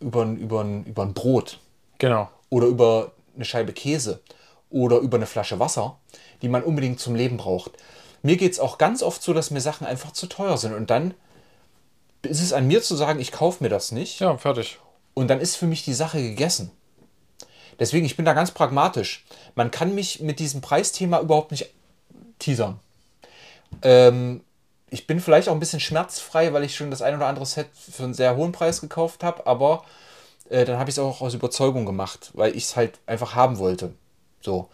über 0.00 0.22
ein, 0.22 0.36
über 0.36 0.60
ein, 0.60 0.84
über 0.84 1.02
ein 1.02 1.14
Brot 1.14 1.60
Genau. 1.98 2.28
oder 2.50 2.66
über 2.66 3.12
eine 3.34 3.46
Scheibe 3.46 3.72
Käse 3.72 4.20
oder 4.68 4.98
über 4.98 5.16
eine 5.16 5.26
Flasche 5.26 5.58
Wasser, 5.60 5.96
die 6.42 6.48
man 6.48 6.62
unbedingt 6.62 7.00
zum 7.00 7.14
Leben 7.14 7.38
braucht. 7.38 7.70
Mir 8.22 8.36
geht 8.36 8.52
es 8.52 8.60
auch 8.60 8.76
ganz 8.76 9.02
oft 9.02 9.22
so, 9.22 9.32
dass 9.32 9.50
mir 9.50 9.62
Sachen 9.62 9.86
einfach 9.86 10.12
zu 10.12 10.26
teuer 10.26 10.58
sind. 10.58 10.74
Und 10.74 10.90
dann 10.90 11.14
ist 12.26 12.40
es 12.40 12.52
an 12.52 12.66
mir 12.66 12.82
zu 12.82 12.96
sagen, 12.96 13.20
ich 13.20 13.32
kaufe 13.32 13.62
mir 13.62 13.70
das 13.70 13.92
nicht. 13.92 14.20
Ja, 14.20 14.36
fertig. 14.36 14.78
Und 15.14 15.28
dann 15.28 15.40
ist 15.40 15.56
für 15.56 15.66
mich 15.66 15.84
die 15.84 15.94
Sache 15.94 16.20
gegessen. 16.20 16.70
Deswegen, 17.78 18.06
ich 18.06 18.16
bin 18.16 18.24
da 18.24 18.34
ganz 18.34 18.50
pragmatisch. 18.50 19.24
Man 19.54 19.70
kann 19.70 19.94
mich 19.94 20.20
mit 20.20 20.38
diesem 20.38 20.60
Preisthema 20.60 21.20
überhaupt 21.20 21.50
nicht 21.50 21.70
teasern. 22.38 22.78
Ähm, 23.82 24.42
ich 24.90 25.06
bin 25.06 25.20
vielleicht 25.20 25.48
auch 25.48 25.54
ein 25.54 25.60
bisschen 25.60 25.80
schmerzfrei, 25.80 26.52
weil 26.52 26.64
ich 26.64 26.76
schon 26.76 26.90
das 26.90 27.02
ein 27.02 27.16
oder 27.16 27.26
andere 27.26 27.46
Set 27.46 27.68
für 27.74 28.04
einen 28.04 28.14
sehr 28.14 28.36
hohen 28.36 28.52
Preis 28.52 28.80
gekauft 28.80 29.24
habe, 29.24 29.46
aber 29.46 29.84
äh, 30.48 30.64
dann 30.64 30.78
habe 30.78 30.90
ich 30.90 30.94
es 30.94 31.00
auch 31.00 31.20
aus 31.20 31.34
Überzeugung 31.34 31.84
gemacht, 31.84 32.30
weil 32.34 32.56
ich 32.56 32.64
es 32.64 32.76
halt 32.76 32.98
einfach 33.06 33.34
haben 33.34 33.58
wollte. 33.58 33.92
So. 34.40 34.68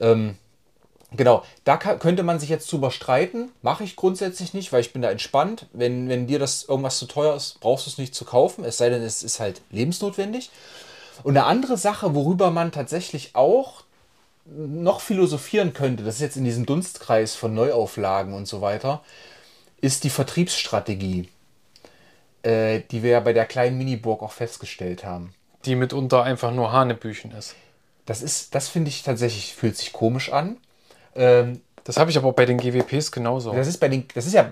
Ähm, 0.00 0.36
Genau, 1.16 1.44
da 1.64 1.76
ka- 1.76 1.96
könnte 1.96 2.22
man 2.22 2.40
sich 2.40 2.48
jetzt 2.48 2.70
drüber 2.72 2.90
streiten. 2.90 3.50
Mache 3.62 3.84
ich 3.84 3.96
grundsätzlich 3.96 4.54
nicht, 4.54 4.72
weil 4.72 4.80
ich 4.80 4.92
bin 4.92 5.02
da 5.02 5.10
entspannt. 5.10 5.66
Wenn, 5.72 6.08
wenn 6.08 6.26
dir 6.26 6.38
das 6.38 6.64
irgendwas 6.64 6.98
zu 6.98 7.06
teuer 7.06 7.36
ist, 7.36 7.60
brauchst 7.60 7.86
du 7.86 7.90
es 7.90 7.98
nicht 7.98 8.14
zu 8.14 8.24
kaufen, 8.24 8.64
es 8.64 8.78
sei 8.78 8.88
denn, 8.88 9.02
es 9.02 9.22
ist 9.22 9.40
halt 9.40 9.60
lebensnotwendig. 9.70 10.50
Und 11.22 11.36
eine 11.36 11.46
andere 11.46 11.76
Sache, 11.76 12.14
worüber 12.14 12.50
man 12.50 12.72
tatsächlich 12.72 13.34
auch 13.34 13.84
noch 14.46 15.00
philosophieren 15.00 15.72
könnte, 15.72 16.02
das 16.02 16.16
ist 16.16 16.20
jetzt 16.20 16.36
in 16.36 16.44
diesem 16.44 16.66
Dunstkreis 16.66 17.34
von 17.34 17.54
Neuauflagen 17.54 18.34
und 18.34 18.48
so 18.48 18.60
weiter, 18.60 19.02
ist 19.80 20.04
die 20.04 20.10
Vertriebsstrategie, 20.10 21.28
äh, 22.42 22.80
die 22.90 23.02
wir 23.02 23.10
ja 23.10 23.20
bei 23.20 23.32
der 23.32 23.46
kleinen 23.46 23.78
Miniburg 23.78 24.22
auch 24.22 24.32
festgestellt 24.32 25.04
haben. 25.04 25.34
Die 25.64 25.76
mitunter 25.76 26.24
einfach 26.24 26.50
nur 26.50 26.72
Hanebüchen 26.72 27.30
ist. 27.32 27.54
Das 28.04 28.20
ist, 28.20 28.54
das 28.54 28.68
finde 28.68 28.88
ich 28.88 29.04
tatsächlich, 29.04 29.54
fühlt 29.54 29.76
sich 29.76 29.92
komisch 29.92 30.32
an. 30.32 30.56
Ähm, 31.14 31.60
Das 31.84 31.96
habe 31.96 32.10
ich 32.10 32.16
aber 32.16 32.32
bei 32.32 32.46
den 32.46 32.58
GWPs 32.58 33.10
genauso. 33.12 33.52
Das 33.52 33.66
ist 33.66 33.78
bei 33.78 33.88
den, 33.88 34.06
das 34.14 34.26
ist 34.26 34.34
ja 34.34 34.50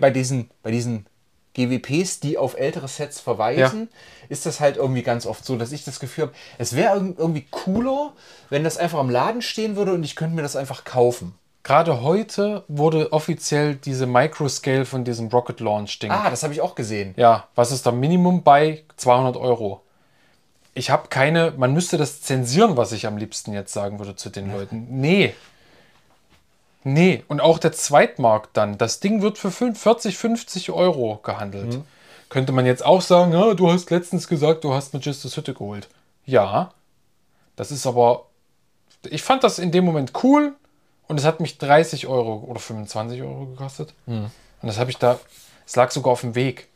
bei 0.00 0.10
diesen, 0.10 0.50
bei 0.62 0.70
diesen 0.70 1.06
GWPs, 1.54 2.20
die 2.20 2.38
auf 2.38 2.56
ältere 2.58 2.86
Sets 2.88 3.20
verweisen, 3.20 3.88
ist 4.28 4.46
das 4.46 4.60
halt 4.60 4.76
irgendwie 4.76 5.02
ganz 5.02 5.26
oft 5.26 5.44
so, 5.44 5.56
dass 5.56 5.72
ich 5.72 5.84
das 5.84 5.98
Gefühl 6.00 6.26
habe, 6.26 6.34
es 6.58 6.76
wäre 6.76 6.96
irg- 6.96 7.18
irgendwie 7.18 7.46
cooler, 7.50 8.12
wenn 8.50 8.62
das 8.64 8.78
einfach 8.78 9.00
im 9.00 9.10
Laden 9.10 9.42
stehen 9.42 9.74
würde 9.76 9.92
und 9.92 10.04
ich 10.04 10.14
könnte 10.16 10.36
mir 10.36 10.42
das 10.42 10.54
einfach 10.56 10.84
kaufen. 10.84 11.34
Gerade 11.64 12.02
heute 12.02 12.64
wurde 12.68 13.12
offiziell 13.12 13.74
diese 13.74 14.06
Microscale 14.06 14.86
von 14.86 15.04
diesem 15.04 15.26
Rocket 15.28 15.60
Launch 15.60 15.98
Ding. 15.98 16.10
Ah, 16.10 16.30
das 16.30 16.42
habe 16.44 16.54
ich 16.54 16.60
auch 16.62 16.74
gesehen. 16.74 17.12
Ja, 17.16 17.48
was 17.54 17.72
ist 17.72 17.84
da 17.84 17.90
Minimum 17.92 18.42
bei 18.42 18.84
200 18.96 19.36
Euro? 19.36 19.82
Ich 20.72 20.88
habe 20.90 21.08
keine, 21.08 21.52
man 21.56 21.74
müsste 21.74 21.98
das 21.98 22.22
zensieren, 22.22 22.76
was 22.76 22.92
ich 22.92 23.06
am 23.06 23.16
liebsten 23.18 23.52
jetzt 23.52 23.72
sagen 23.72 23.98
würde 23.98 24.14
zu 24.16 24.30
den 24.30 24.52
Leuten. 24.52 24.86
Nee. 24.88 25.34
Nee, 26.82 27.24
und 27.28 27.40
auch 27.40 27.58
der 27.58 27.72
Zweitmarkt 27.72 28.56
dann. 28.56 28.78
Das 28.78 29.00
Ding 29.00 29.20
wird 29.22 29.36
für 29.38 29.50
5 29.50 29.78
40, 29.78 30.16
50 30.16 30.70
Euro 30.70 31.20
gehandelt. 31.22 31.80
Könnte 32.30 32.52
man 32.52 32.64
jetzt 32.64 32.84
auch 32.84 33.02
sagen, 33.02 33.32
ja, 33.32 33.54
du 33.54 33.70
hast 33.70 33.90
letztens 33.90 34.28
gesagt, 34.28 34.64
du 34.64 34.72
hast 34.72 34.94
Magistus 34.94 35.36
Hütte 35.36 35.52
geholt. 35.52 35.88
Ja, 36.24 36.72
das 37.56 37.70
ist 37.70 37.86
aber, 37.86 38.26
ich 39.10 39.22
fand 39.22 39.42
das 39.44 39.58
in 39.58 39.72
dem 39.72 39.84
Moment 39.84 40.12
cool 40.22 40.54
und 41.08 41.18
es 41.18 41.24
hat 41.26 41.40
mich 41.40 41.58
30 41.58 42.06
Euro 42.06 42.44
oder 42.46 42.60
25 42.60 43.20
Euro 43.22 43.46
gekostet. 43.46 43.92
Und 44.06 44.30
das 44.62 44.78
habe 44.78 44.90
ich 44.90 44.96
da, 44.96 45.18
es 45.66 45.76
lag 45.76 45.90
sogar 45.90 46.12
auf 46.12 46.20
dem 46.20 46.34
Weg. 46.34 46.68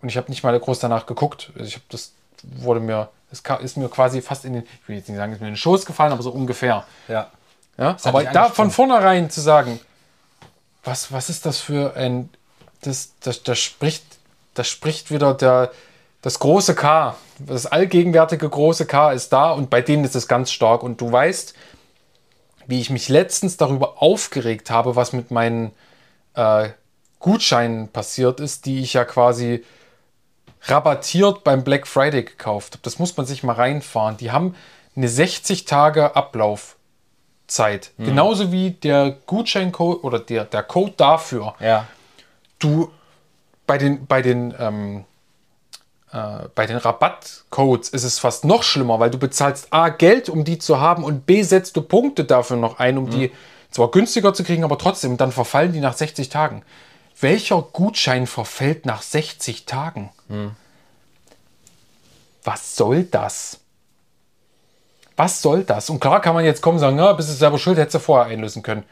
Und 0.00 0.08
ich 0.08 0.16
habe 0.16 0.30
nicht 0.30 0.44
mal 0.44 0.58
groß 0.58 0.78
danach 0.78 1.06
geguckt. 1.06 1.50
Also 1.54 1.66
Ich 1.66 1.74
habe 1.74 1.84
das 1.88 2.12
wurde 2.42 2.80
mir, 2.80 3.08
es 3.32 3.42
ist 3.62 3.76
mir 3.76 3.88
quasi 3.88 4.22
fast 4.22 4.44
in 4.44 4.52
den, 4.52 4.62
ich 4.62 4.88
will 4.88 4.96
jetzt 4.96 5.08
nicht 5.08 5.18
sagen, 5.18 5.32
ist 5.32 5.40
mir 5.40 5.48
in 5.48 5.54
den 5.54 5.58
Schoß 5.58 5.86
gefallen, 5.86 6.12
aber 6.12 6.22
so 6.22 6.30
ungefähr. 6.30 6.84
Ja. 7.08 7.30
Ja? 7.78 7.96
Aber 8.04 8.24
da 8.24 8.48
von 8.48 8.70
vornherein 8.70 9.30
zu 9.30 9.40
sagen, 9.40 9.80
was, 10.84 11.12
was 11.12 11.28
ist 11.28 11.46
das 11.46 11.60
für 11.60 11.96
ein, 11.96 12.30
das, 12.82 13.12
das, 13.20 13.42
das 13.42 13.58
spricht, 13.58 14.04
das 14.54 14.68
spricht 14.68 15.10
wieder 15.10 15.34
der, 15.34 15.70
das 16.22 16.38
große 16.38 16.74
K, 16.74 17.16
das 17.38 17.66
allgegenwärtige 17.66 18.48
große 18.48 18.86
K 18.86 19.12
ist 19.12 19.32
da 19.32 19.50
und 19.50 19.70
bei 19.70 19.80
denen 19.80 20.04
ist 20.04 20.16
es 20.16 20.28
ganz 20.28 20.50
stark. 20.50 20.82
Und 20.82 21.00
du 21.00 21.10
weißt, 21.10 21.54
wie 22.66 22.80
ich 22.80 22.90
mich 22.90 23.08
letztens 23.08 23.56
darüber 23.56 24.02
aufgeregt 24.02 24.70
habe, 24.70 24.96
was 24.96 25.12
mit 25.12 25.30
meinen 25.30 25.72
äh, 26.34 26.70
Gutscheinen 27.18 27.88
passiert 27.88 28.40
ist, 28.40 28.66
die 28.66 28.80
ich 28.80 28.94
ja 28.94 29.04
quasi 29.04 29.64
rabattiert 30.62 31.44
beim 31.44 31.64
Black 31.64 31.86
Friday 31.86 32.24
gekauft 32.24 32.74
habe. 32.74 32.82
Das 32.82 32.98
muss 32.98 33.16
man 33.16 33.26
sich 33.26 33.42
mal 33.42 33.54
reinfahren. 33.54 34.16
Die 34.16 34.30
haben 34.30 34.54
eine 34.96 35.08
60 35.08 35.64
Tage 35.64 36.16
Ablaufzeit. 37.46 37.92
Genauso 37.98 38.52
wie 38.52 38.70
der 38.70 39.16
Gutscheincode 39.26 40.02
oder 40.02 40.18
der, 40.18 40.44
der 40.44 40.62
Code 40.62 40.94
dafür. 40.96 41.54
Ja. 41.60 41.86
Du 42.58 42.90
bei 43.66 43.78
den, 43.78 44.06
bei 44.06 44.22
den, 44.22 44.54
ähm, 44.58 45.04
äh, 46.12 46.48
bei 46.54 46.66
den 46.66 46.76
Rabattcodes 46.76 47.88
ist 47.90 48.04
es 48.04 48.18
fast 48.18 48.44
noch 48.44 48.62
schlimmer, 48.62 49.00
weil 49.00 49.10
du 49.10 49.18
bezahlst 49.18 49.72
A 49.72 49.88
Geld, 49.88 50.28
um 50.28 50.44
die 50.44 50.58
zu 50.58 50.80
haben 50.80 51.04
und 51.04 51.26
B 51.26 51.42
setzt 51.42 51.76
du 51.76 51.82
Punkte 51.82 52.24
dafür 52.24 52.56
noch 52.56 52.78
ein, 52.78 52.98
um 52.98 53.10
die 53.10 53.32
zwar 53.70 53.90
günstiger 53.90 54.32
zu 54.32 54.44
kriegen, 54.44 54.64
aber 54.64 54.78
trotzdem, 54.78 55.16
dann 55.16 55.32
verfallen 55.32 55.72
die 55.72 55.80
nach 55.80 55.96
60 55.96 56.28
Tagen. 56.28 56.62
Welcher 57.20 57.60
Gutschein 57.62 58.26
verfällt 58.26 58.86
nach 58.86 59.02
60 59.02 59.66
Tagen? 59.66 60.10
Was 62.44 62.76
soll 62.76 63.04
das? 63.04 63.58
Was 65.16 65.40
soll 65.42 65.64
das? 65.64 65.88
Und 65.88 66.00
klar 66.00 66.20
kann 66.20 66.34
man 66.34 66.44
jetzt 66.44 66.60
kommen 66.60 66.76
und 66.76 66.80
sagen, 66.80 66.98
ja, 66.98 67.12
bist 67.14 67.28
du 67.30 67.32
selber 67.32 67.58
schuld, 67.58 67.78
hättest 67.78 67.94
du 67.94 67.98
vorher 68.00 68.26
einlösen 68.32 68.62
können. 68.62 68.84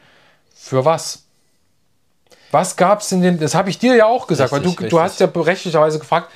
Für 0.55 0.83
was? 0.83 1.23
Was 2.51 2.75
gab 2.75 3.01
es 3.01 3.11
in 3.11 3.21
den, 3.21 3.39
das 3.39 3.53
habe 3.53 3.69
ich 3.69 3.77
dir 3.79 3.95
ja 3.95 4.05
auch 4.05 4.27
gesagt, 4.27 4.51
weil 4.51 4.61
Richtig, 4.61 4.77
du, 4.77 4.87
du 4.89 4.99
hast 4.99 5.19
ja 5.19 5.27
berechtigterweise 5.27 5.99
gefragt, 5.99 6.31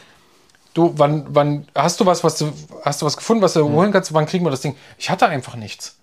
du, 0.74 0.94
wann, 0.98 1.26
wann, 1.30 1.68
hast 1.74 2.00
du 2.00 2.06
was, 2.06 2.24
was 2.24 2.38
du, 2.38 2.52
hast 2.84 3.02
du 3.02 3.06
was 3.06 3.18
gefunden, 3.18 3.42
was 3.42 3.54
du 3.54 3.66
Hm. 3.66 3.72
holen 3.74 3.92
kannst, 3.92 4.14
wann 4.14 4.26
kriegen 4.26 4.46
wir 4.46 4.52
das 4.52 4.62
Ding? 4.62 4.76
Ich 4.98 5.10
hatte 5.10 5.28
einfach 5.28 5.56
nichts. 5.56 5.98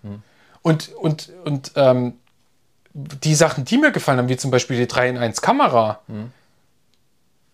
Und, 0.63 0.89
und, 0.95 1.31
und 1.45 1.73
ähm, 1.77 2.15
die 2.95 3.35
Sachen, 3.35 3.65
die 3.65 3.79
mir 3.79 3.93
gefallen 3.93 4.19
haben, 4.19 4.29
wie 4.29 4.37
zum 4.37 4.51
Beispiel 4.51 4.79
die 4.79 4.87
3 4.89 5.11
in 5.11 5.19
1 5.19 5.43
Kamera, 5.43 6.01
Hm. 6.09 6.33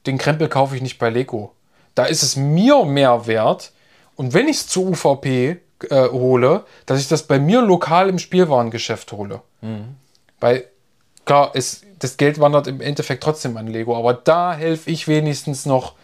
den 0.07 0.19
Krempel 0.19 0.49
kaufe 0.49 0.77
ich 0.77 0.83
nicht 0.83 0.99
bei 0.99 1.11
Lego. 1.11 1.53
Da 1.95 2.05
ist 2.05 2.23
es 2.23 2.37
mir 2.37 2.85
mehr 2.85 3.27
wert. 3.27 3.73
Und 4.15 4.35
wenn 4.35 4.47
ich 4.49 4.59
es 4.59 4.69
zur 4.69 4.87
UVP 4.89 5.61
äh, 5.91 6.09
hole, 6.09 6.65
dass 6.87 7.01
ich 7.01 7.09
das 7.09 7.25
bei 7.25 7.39
mir 7.39 7.63
lokal 7.63 8.09
im 8.09 8.19
Spielwarengeschäft 8.19 9.13
hole. 9.13 9.41
Weil, 10.41 10.65
klar, 11.25 11.55
ist, 11.55 11.85
das 11.99 12.17
Geld 12.17 12.41
wandert 12.41 12.67
im 12.67 12.81
Endeffekt 12.81 13.23
trotzdem 13.23 13.57
an 13.57 13.67
Lego. 13.67 13.97
Aber 13.97 14.15
da 14.15 14.55
helfe 14.55 14.91
ich 14.91 15.09
wenigstens 15.09 15.67
noch 15.67 15.95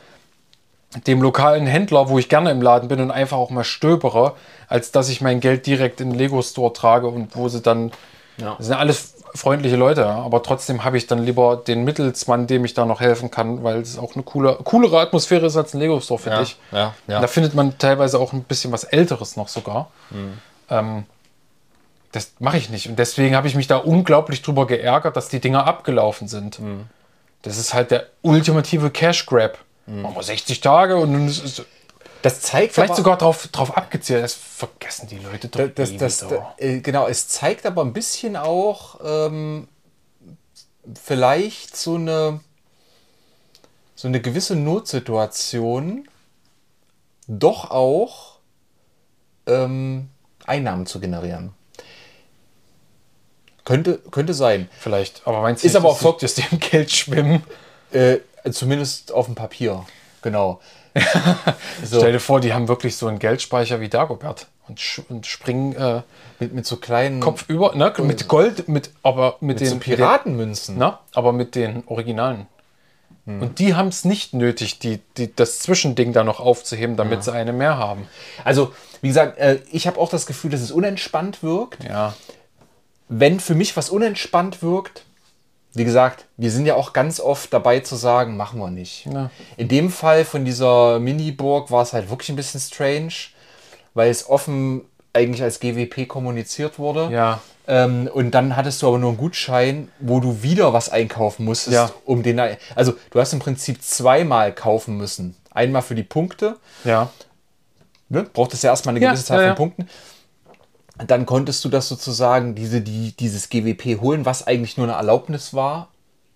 dem 1.07 1.20
lokalen 1.20 1.66
Händler, 1.66 2.09
wo 2.09 2.18
ich 2.18 2.29
gerne 2.29 2.51
im 2.51 2.62
Laden 2.62 2.89
bin 2.89 3.01
und 3.01 3.11
einfach 3.11 3.37
auch 3.37 3.51
mal 3.51 3.64
stöbere, 3.64 4.35
als 4.68 4.91
dass 4.91 5.09
ich 5.09 5.20
mein 5.20 5.41
Geld 5.41 5.66
direkt 5.66 6.01
in 6.01 6.11
den 6.11 6.18
Lego-Store 6.18 6.72
trage 6.72 7.09
und 7.09 7.37
wo 7.37 7.49
sie 7.49 7.61
dann. 7.61 7.93
Ja. 8.39 8.55
Das 8.57 8.66
sind 8.66 8.76
alles 8.76 9.17
freundliche 9.35 9.76
Leute, 9.76 10.07
aber 10.07 10.43
trotzdem 10.43 10.85
habe 10.85 10.97
ich 10.97 11.07
dann 11.07 11.22
lieber 11.22 11.57
den 11.57 11.85
Mittelsmann, 11.85 12.47
dem 12.47 12.64
ich 12.64 12.74
da 12.74 12.85
noch 12.87 13.01
helfen 13.01 13.31
kann, 13.31 13.62
weil 13.64 13.81
es 13.81 13.99
auch 13.99 14.14
eine 14.14 14.22
coole, 14.24 14.59
coolere 14.64 15.01
Atmosphäre 15.01 15.47
ist 15.47 15.57
als 15.57 15.74
ein 15.74 15.81
Lego-Store, 15.81 16.18
finde 16.18 16.37
Ja, 16.39 16.43
ich. 16.43 16.57
ja, 16.72 16.95
ja. 17.07 17.20
Da 17.20 17.26
findet 17.26 17.55
man 17.55 17.79
teilweise 17.79 18.18
auch 18.18 18.33
ein 18.33 18.43
bisschen 18.43 18.72
was 18.72 18.85
Älteres 18.85 19.37
noch 19.37 19.49
sogar. 19.49 19.91
Mhm. 20.11 20.39
Ähm, 20.70 21.05
das 22.12 22.33
mache 22.39 22.57
ich 22.57 22.70
nicht. 22.70 22.89
Und 22.89 22.99
deswegen 22.99 23.37
habe 23.37 23.49
ich 23.49 23.55
mich 23.55 23.66
da 23.66 23.76
unglaublich 23.76 24.43
drüber 24.43 24.66
geärgert, 24.66 25.16
dass 25.16 25.29
die 25.29 25.41
Dinger 25.41 25.66
abgelaufen 25.66 26.26
sind. 26.29 26.59
Mhm. 26.59 26.87
Das 27.43 27.59
ist 27.59 27.74
halt 27.74 27.91
der 27.91 28.07
ultimative 28.22 28.91
Cash 28.91 29.26
Grab. 29.26 29.59
Machen 29.87 30.16
wir 30.16 30.22
60 30.22 30.61
Tage 30.61 30.97
und 30.97 31.12
dann 31.14 31.26
ist 31.29 31.43
es 31.45 31.64
Das 32.22 32.40
zeigt 32.40 32.74
vielleicht 32.74 32.90
aber, 32.90 32.96
sogar 32.96 33.18
drauf, 33.18 33.48
drauf 33.48 33.76
abgezählt. 33.76 34.24
Das 34.24 34.34
vergessen 34.34 35.06
die 35.08 35.18
Leute 35.18 35.48
doch 35.48 35.68
das, 35.74 35.96
das, 35.96 36.18
das, 36.18 36.32
äh, 36.56 36.80
genau, 36.80 37.06
es 37.06 37.28
zeigt 37.28 37.64
aber 37.64 37.82
ein 37.82 37.92
bisschen 37.92 38.36
auch 38.36 38.98
ähm, 39.04 39.68
vielleicht 40.94 41.76
so 41.76 41.94
eine 41.94 42.40
so 43.94 44.06
eine 44.06 44.20
gewisse 44.20 44.54
Notsituation 44.54 46.08
doch 47.26 47.70
auch 47.70 48.38
ähm, 49.46 50.08
Einnahmen 50.46 50.86
zu 50.86 51.00
generieren. 51.00 51.52
Könnte, 53.64 53.98
könnte 54.10 54.34
sein. 54.34 54.68
Vielleicht, 54.78 55.26
aber 55.26 55.42
meinst 55.42 55.62
du, 55.62 55.66
Ist 55.66 55.76
aber 55.76 55.90
auch 55.90 55.98
folgt 55.98 56.22
es 56.22 56.36
dem 56.36 56.58
Geld 56.60 56.90
schwimmen? 56.90 57.42
Äh, 57.90 58.18
zumindest 58.50 59.12
auf 59.12 59.26
dem 59.26 59.34
Papier. 59.34 59.84
Genau. 60.22 60.60
So. 61.84 61.99
Stell 61.99 62.12
dir 62.12 62.20
vor, 62.20 62.41
die 62.41 62.53
haben 62.53 62.66
wirklich 62.68 62.97
so 62.97 63.07
einen 63.07 63.18
Geldspeicher 63.18 63.80
wie 63.80 63.89
Dagobert 63.89 64.49
und, 64.68 64.80
und 65.09 65.26
springen 65.26 65.74
äh, 65.76 66.03
Mit, 66.41 66.53
mit 66.53 66.66
so 66.66 66.76
kleinen 66.76 67.20
Kopf 67.20 67.45
über, 67.49 67.74
ne? 67.74 67.93
mit 67.99 68.28
Gold, 68.28 68.68
mit, 68.68 68.91
aber 69.03 69.36
mit, 69.41 69.61
mit 69.61 69.68
so 69.68 69.74
den 69.76 69.80
Piratenmünzen. 69.80 70.76
Na, 70.76 70.86
ne? 70.86 70.99
aber 71.14 71.32
mit 71.32 71.55
den 71.55 71.84
Originalen. 71.86 72.47
Hm. 73.26 73.43
Und 73.43 73.59
die 73.59 73.74
haben 73.74 73.89
es 73.89 74.05
nicht 74.05 74.34
nötig, 74.34 74.78
die, 74.78 75.01
die, 75.16 75.34
das 75.34 75.61
Zwischending 75.61 76.12
da 76.12 76.24
noch 76.24 76.41
aufzuheben, 76.41 76.97
damit 76.97 77.22
sie 77.24 77.32
eine 77.32 77.53
mehr 77.53 77.76
haben. 77.76 78.09
Also, 78.45 78.72
wie 79.01 79.09
gesagt, 79.09 79.39
äh, 79.39 79.61
ich 79.70 79.86
habe 79.86 79.99
auch 80.01 80.11
das 80.11 80.26
Gefühl, 80.26 80.51
dass 80.51 80.61
es 80.61 80.72
unentspannt 80.72 81.43
wirkt. 81.43 81.84
Ja. 81.84 82.14
wenn 83.09 83.41
für 83.41 83.55
mich 83.55 83.76
was 83.76 83.89
unentspannt 83.91 84.62
wirkt, 84.62 85.05
wie 85.74 85.84
gesagt, 85.84 86.24
wir 86.36 86.50
sind 86.50 86.66
ja 86.66 86.74
auch 86.74 86.92
ganz 86.92 87.20
oft 87.20 87.52
dabei 87.52 87.80
zu 87.80 87.94
sagen, 87.96 88.36
machen 88.36 88.58
wir 88.58 88.70
nicht. 88.70 89.06
Ja. 89.06 89.30
In 89.56 89.68
dem 89.68 89.90
Fall 89.90 90.24
von 90.24 90.44
dieser 90.44 90.98
Mini-Burg 90.98 91.70
war 91.70 91.82
es 91.82 91.92
halt 91.92 92.10
wirklich 92.10 92.30
ein 92.30 92.36
bisschen 92.36 92.60
strange, 92.60 93.12
weil 93.94 94.10
es 94.10 94.28
offen 94.28 94.82
eigentlich 95.12 95.42
als 95.42 95.60
GWP 95.60 96.06
kommuniziert 96.08 96.78
wurde. 96.78 97.10
Ja. 97.12 97.40
Ähm, 97.66 98.08
und 98.12 98.30
dann 98.32 98.56
hattest 98.56 98.80
du 98.82 98.88
aber 98.88 98.98
nur 98.98 99.10
einen 99.10 99.18
Gutschein, 99.18 99.88
wo 100.00 100.20
du 100.20 100.42
wieder 100.42 100.72
was 100.72 100.88
einkaufen 100.88 101.44
musstest, 101.44 101.74
Ja. 101.74 101.90
um 102.06 102.22
den. 102.22 102.40
Also 102.74 102.94
du 103.10 103.20
hast 103.20 103.32
im 103.34 103.38
Prinzip 103.40 103.82
zweimal 103.82 104.52
kaufen 104.54 104.96
müssen. 104.96 105.36
Einmal 105.50 105.82
für 105.82 105.94
die 105.94 106.02
Punkte, 106.02 106.56
Ja. 106.84 107.10
ne? 108.08 108.22
brauchtest 108.32 108.62
ja 108.64 108.70
erstmal 108.70 108.92
eine 108.96 109.00
gewisse 109.04 109.24
Zahl 109.24 109.48
von. 109.48 109.56
Punkten. 109.56 109.88
Dann 111.07 111.26
konntest 111.26 111.64
du 111.64 111.68
das 111.68 111.88
sozusagen, 111.88 112.55
diese, 112.55 112.80
die, 112.80 113.12
dieses 113.12 113.49
GWP 113.51 114.01
holen, 114.01 114.24
was 114.26 114.46
eigentlich 114.46 114.76
nur 114.76 114.86
eine 114.86 114.96
Erlaubnis 114.96 115.55
war. 115.55 115.88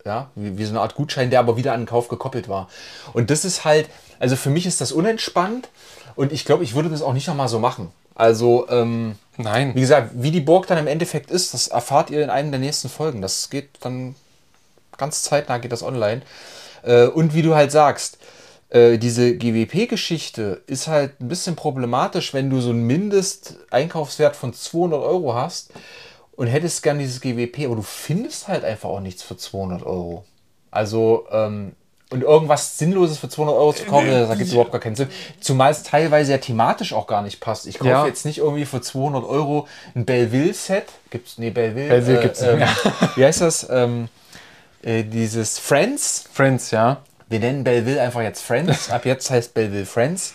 Ja, 0.04 0.30
wie, 0.34 0.58
wie 0.58 0.64
so 0.64 0.70
eine 0.70 0.80
Art 0.80 0.96
Gutschein, 0.96 1.30
der 1.30 1.38
aber 1.38 1.56
wieder 1.56 1.72
an 1.72 1.82
den 1.82 1.86
Kauf 1.86 2.08
gekoppelt 2.08 2.48
war. 2.48 2.68
Und 3.12 3.30
das 3.30 3.44
ist 3.44 3.64
halt, 3.64 3.88
also 4.18 4.34
für 4.34 4.50
mich 4.50 4.66
ist 4.66 4.80
das 4.80 4.90
unentspannt 4.90 5.68
und 6.16 6.32
ich 6.32 6.44
glaube, 6.44 6.64
ich 6.64 6.74
würde 6.74 6.88
das 6.88 7.02
auch 7.02 7.12
nicht 7.12 7.28
nochmal 7.28 7.48
so 7.48 7.60
machen. 7.60 7.92
Also, 8.14 8.68
ähm, 8.68 9.16
Nein. 9.36 9.74
wie 9.74 9.80
gesagt, 9.80 10.10
wie 10.14 10.30
die 10.30 10.40
Burg 10.40 10.66
dann 10.66 10.78
im 10.78 10.86
Endeffekt 10.86 11.30
ist, 11.30 11.54
das 11.54 11.68
erfahrt 11.68 12.10
ihr 12.10 12.22
in 12.22 12.30
einem 12.30 12.50
der 12.50 12.60
nächsten 12.60 12.88
Folgen. 12.88 13.22
Das 13.22 13.48
geht 13.48 13.70
dann 13.80 14.14
ganz 14.96 15.22
zeitnah, 15.22 15.58
geht 15.58 15.72
das 15.72 15.82
online. 15.82 16.22
Äh, 16.82 17.06
und 17.06 17.34
wie 17.34 17.42
du 17.42 17.54
halt 17.54 17.72
sagst, 17.72 18.18
äh, 18.72 18.96
diese 18.96 19.36
GWP-Geschichte 19.36 20.62
ist 20.66 20.88
halt 20.88 21.20
ein 21.20 21.28
bisschen 21.28 21.56
problematisch, 21.56 22.32
wenn 22.32 22.48
du 22.48 22.60
so 22.60 22.70
einen 22.70 22.86
Mindesteinkaufswert 22.86 24.34
von 24.34 24.54
200 24.54 25.02
Euro 25.02 25.34
hast 25.34 25.72
und 26.36 26.46
hättest 26.46 26.82
gern 26.82 26.98
dieses 26.98 27.20
GWP, 27.20 27.66
aber 27.66 27.76
du 27.76 27.82
findest 27.82 28.48
halt 28.48 28.64
einfach 28.64 28.88
auch 28.88 29.00
nichts 29.00 29.22
für 29.22 29.36
200 29.36 29.84
Euro. 29.84 30.24
Also, 30.70 31.26
ähm, 31.30 31.72
und 32.08 32.22
irgendwas 32.22 32.78
Sinnloses 32.78 33.18
für 33.18 33.28
200 33.28 33.54
Euro 33.56 33.72
zu 33.74 33.84
kaufen, 33.84 34.08
das 34.10 34.28
ergibt 34.30 34.52
überhaupt 34.52 34.72
gar 34.72 34.80
keinen 34.80 34.96
Sinn. 34.96 35.08
Zumal 35.40 35.70
es 35.70 35.82
teilweise 35.82 36.32
ja 36.32 36.38
thematisch 36.38 36.92
auch 36.94 37.06
gar 37.06 37.22
nicht 37.22 37.40
passt. 37.40 37.66
Ich 37.66 37.78
kaufe 37.78 37.90
Ja. 37.90 38.06
jetzt 38.06 38.24
nicht 38.24 38.38
irgendwie 38.38 38.64
für 38.64 38.80
200 38.80 39.24
Euro 39.24 39.66
ein 39.94 40.04
Belleville-Set. 40.06 40.84
Gibt's, 41.10 41.36
nee, 41.38 41.50
Belleville. 41.50 41.88
Belleville 41.88 42.20
gibt's 42.20 42.40
nicht 42.40 42.50
ähm, 42.50 42.58
mehr. 42.58 42.76
Wie 43.16 43.24
heißt 43.24 43.40
das? 43.42 43.68
Ähm, 43.70 44.08
äh, 44.82 45.04
dieses 45.04 45.58
Friends. 45.58 46.24
Friends, 46.32 46.70
ja. 46.70 47.02
Wir 47.32 47.40
nennen 47.40 47.64
Belleville 47.64 48.00
einfach 48.00 48.20
jetzt 48.20 48.42
Friends. 48.42 48.90
Ab 48.90 49.06
jetzt 49.06 49.30
heißt 49.30 49.54
Belleville 49.54 49.86
Friends. 49.86 50.34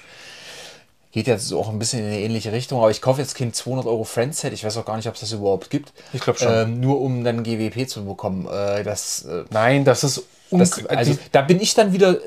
Geht 1.11 1.27
jetzt 1.27 1.53
auch 1.53 1.69
ein 1.69 1.77
bisschen 1.77 1.99
in 1.99 2.07
eine 2.07 2.19
ähnliche 2.19 2.51
Richtung, 2.51 2.79
aber 2.79 2.89
ich 2.89 3.01
kaufe 3.01 3.21
jetzt 3.21 3.35
kein 3.35 3.53
200 3.53 3.85
Euro 3.85 4.03
Friends-Set. 4.03 4.51
Ich 4.51 4.63
weiß 4.63 4.75
auch 4.77 4.85
gar 4.85 4.97
nicht, 4.97 5.07
ob 5.07 5.13
es 5.13 5.19
das 5.19 5.31
überhaupt 5.31 5.69
gibt. 5.69 5.93
Ich 6.11 6.21
glaub 6.21 6.39
schon. 6.39 6.51
Ähm, 6.51 6.79
nur 6.79 6.99
um 6.99 7.23
dann 7.23 7.43
GWP 7.43 7.87
zu 7.87 8.03
bekommen. 8.03 8.47
Äh, 8.47 8.83
das, 8.83 9.25
äh, 9.25 9.45
Nein, 9.51 9.85
das 9.85 10.03
ist 10.03 10.23
das, 10.49 10.85
also, 10.87 11.17
da 11.33 11.41
bin 11.41 11.59
ich 11.59 11.75
dann 11.75 11.93
wieder 11.93 12.17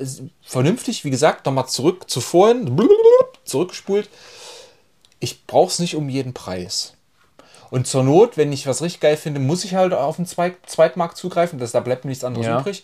vernünftig, 0.43 1.05
wie 1.05 1.11
gesagt, 1.11 1.47
nochmal 1.47 1.67
zurück 1.67 2.09
zu 2.09 2.21
vorhin, 2.21 2.71
zurückgespult. 3.45 4.09
Ich 5.19 5.47
brauche 5.47 5.71
es 5.71 5.79
nicht 5.81 5.97
um 5.97 6.09
jeden 6.09 6.33
Preis. 6.33 6.95
Und 7.71 7.87
zur 7.87 8.03
Not, 8.03 8.37
wenn 8.37 8.53
ich 8.53 8.67
was 8.67 8.83
richtig 8.83 9.01
geil 9.01 9.17
finde, 9.17 9.39
muss 9.41 9.65
ich 9.65 9.75
halt 9.75 9.93
auf 9.93 10.17
den 10.17 10.27
Zweit 10.27 10.55
Zweitmarkt 10.67 11.17
zugreifen. 11.17 11.59
Das, 11.59 11.73
da 11.73 11.81
bleibt 11.81 12.05
mir 12.05 12.09
nichts 12.11 12.25
anderes 12.25 12.47
Ja. 12.47 12.59
übrig. 12.61 12.83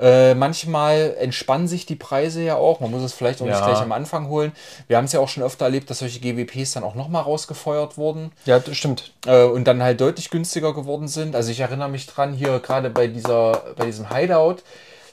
Äh, 0.00 0.34
manchmal 0.34 1.14
entspannen 1.20 1.68
sich 1.68 1.86
die 1.86 1.94
Preise 1.94 2.42
ja 2.42 2.56
auch. 2.56 2.80
Man 2.80 2.90
muss 2.90 3.02
es 3.02 3.12
vielleicht 3.12 3.40
auch 3.40 3.46
nicht 3.46 3.60
Ja. 3.60 3.64
gleich 3.66 3.80
am 3.80 3.92
Anfang 3.92 4.28
holen. 4.28 4.50
Wir 4.88 4.96
haben 4.96 5.04
es 5.04 5.12
ja 5.12 5.20
auch 5.20 5.28
schon 5.28 5.44
öfter 5.44 5.66
erlebt, 5.66 5.88
dass 5.88 6.00
solche 6.00 6.18
GWPs 6.18 6.72
dann 6.72 6.82
auch 6.82 6.96
nochmal 6.96 7.22
rausgefeuert 7.22 7.96
wurden 7.96 8.32
ja, 8.44 8.58
das 8.58 8.76
stimmt. 8.76 9.12
äh, 9.26 9.44
und 9.44 9.64
dann 9.64 9.80
halt 9.82 10.00
deutlich 10.00 10.30
günstiger 10.30 10.74
geworden 10.74 11.06
sind. 11.06 11.36
Also 11.36 11.52
ich 11.52 11.60
erinnere 11.60 11.88
mich 11.88 12.06
dran, 12.08 12.32
hier 12.34 12.58
gerade 12.58 12.90
bei 12.90 13.06
dieser, 13.06 13.62
bei 13.76 13.86
diesem 13.86 14.12
Hideout, 14.12 14.56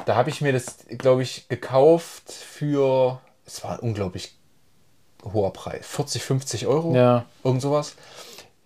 da 0.07 0.15
habe 0.15 0.31
ich 0.31 0.41
mir 0.41 0.51
das, 0.51 0.77
glaube 0.97 1.21
ich, 1.21 1.47
gekauft 1.47 2.31
für, 2.31 3.19
es 3.45 3.63
war 3.63 3.73
ein 3.73 3.79
unglaublich 3.79 4.33
hoher 5.31 5.53
Preis, 5.53 5.85
40, 5.85 6.23
50 6.23 6.65
Euro, 6.65 6.95
Ja. 6.95 7.25
irgend 7.43 7.61
sowas. 7.61 7.93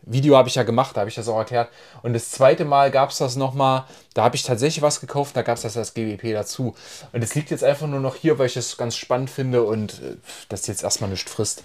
Video 0.06 0.38
habe 0.38 0.48
ich 0.48 0.56
ja 0.56 0.64
gemacht, 0.64 0.96
da 0.96 1.02
habe 1.02 1.10
ich 1.10 1.16
das 1.16 1.28
auch 1.28 1.38
erklärt. 1.38 1.70
Und 2.04 2.14
das 2.14 2.32
zweite 2.32 2.66
Mal 2.66 2.92
gab 2.92 3.10
es 3.10 3.18
das 3.18 3.36
nochmal, 3.36 3.86
da 4.14 4.24
habe 4.24 4.36
ich 4.36 4.44
tatsächlich 4.44 4.82
was 4.82 5.02
gekauft, 5.02 5.36
da 5.36 5.42
gab 5.42 5.58
es 5.58 5.64
das 5.64 5.78
als 5.78 5.94
GWP 5.94 6.34
dazu. 6.34 6.76
Und 7.12 7.24
es 7.24 7.36
liegt 7.36 7.52
jetzt 7.52 7.64
einfach 7.64 7.88
nur 7.88 8.00
noch 8.00 8.16
hier, 8.16 8.38
weil 8.38 8.48
ich 8.48 8.58
es 8.58 8.78
ganz 8.78 8.96
spannend 8.96 9.30
finde 9.30 9.64
und 9.64 10.02
äh, 10.02 10.18
das 10.50 10.68
jetzt 10.68 10.84
erstmal 10.84 11.10
nicht 11.10 11.30
frisst. 11.30 11.64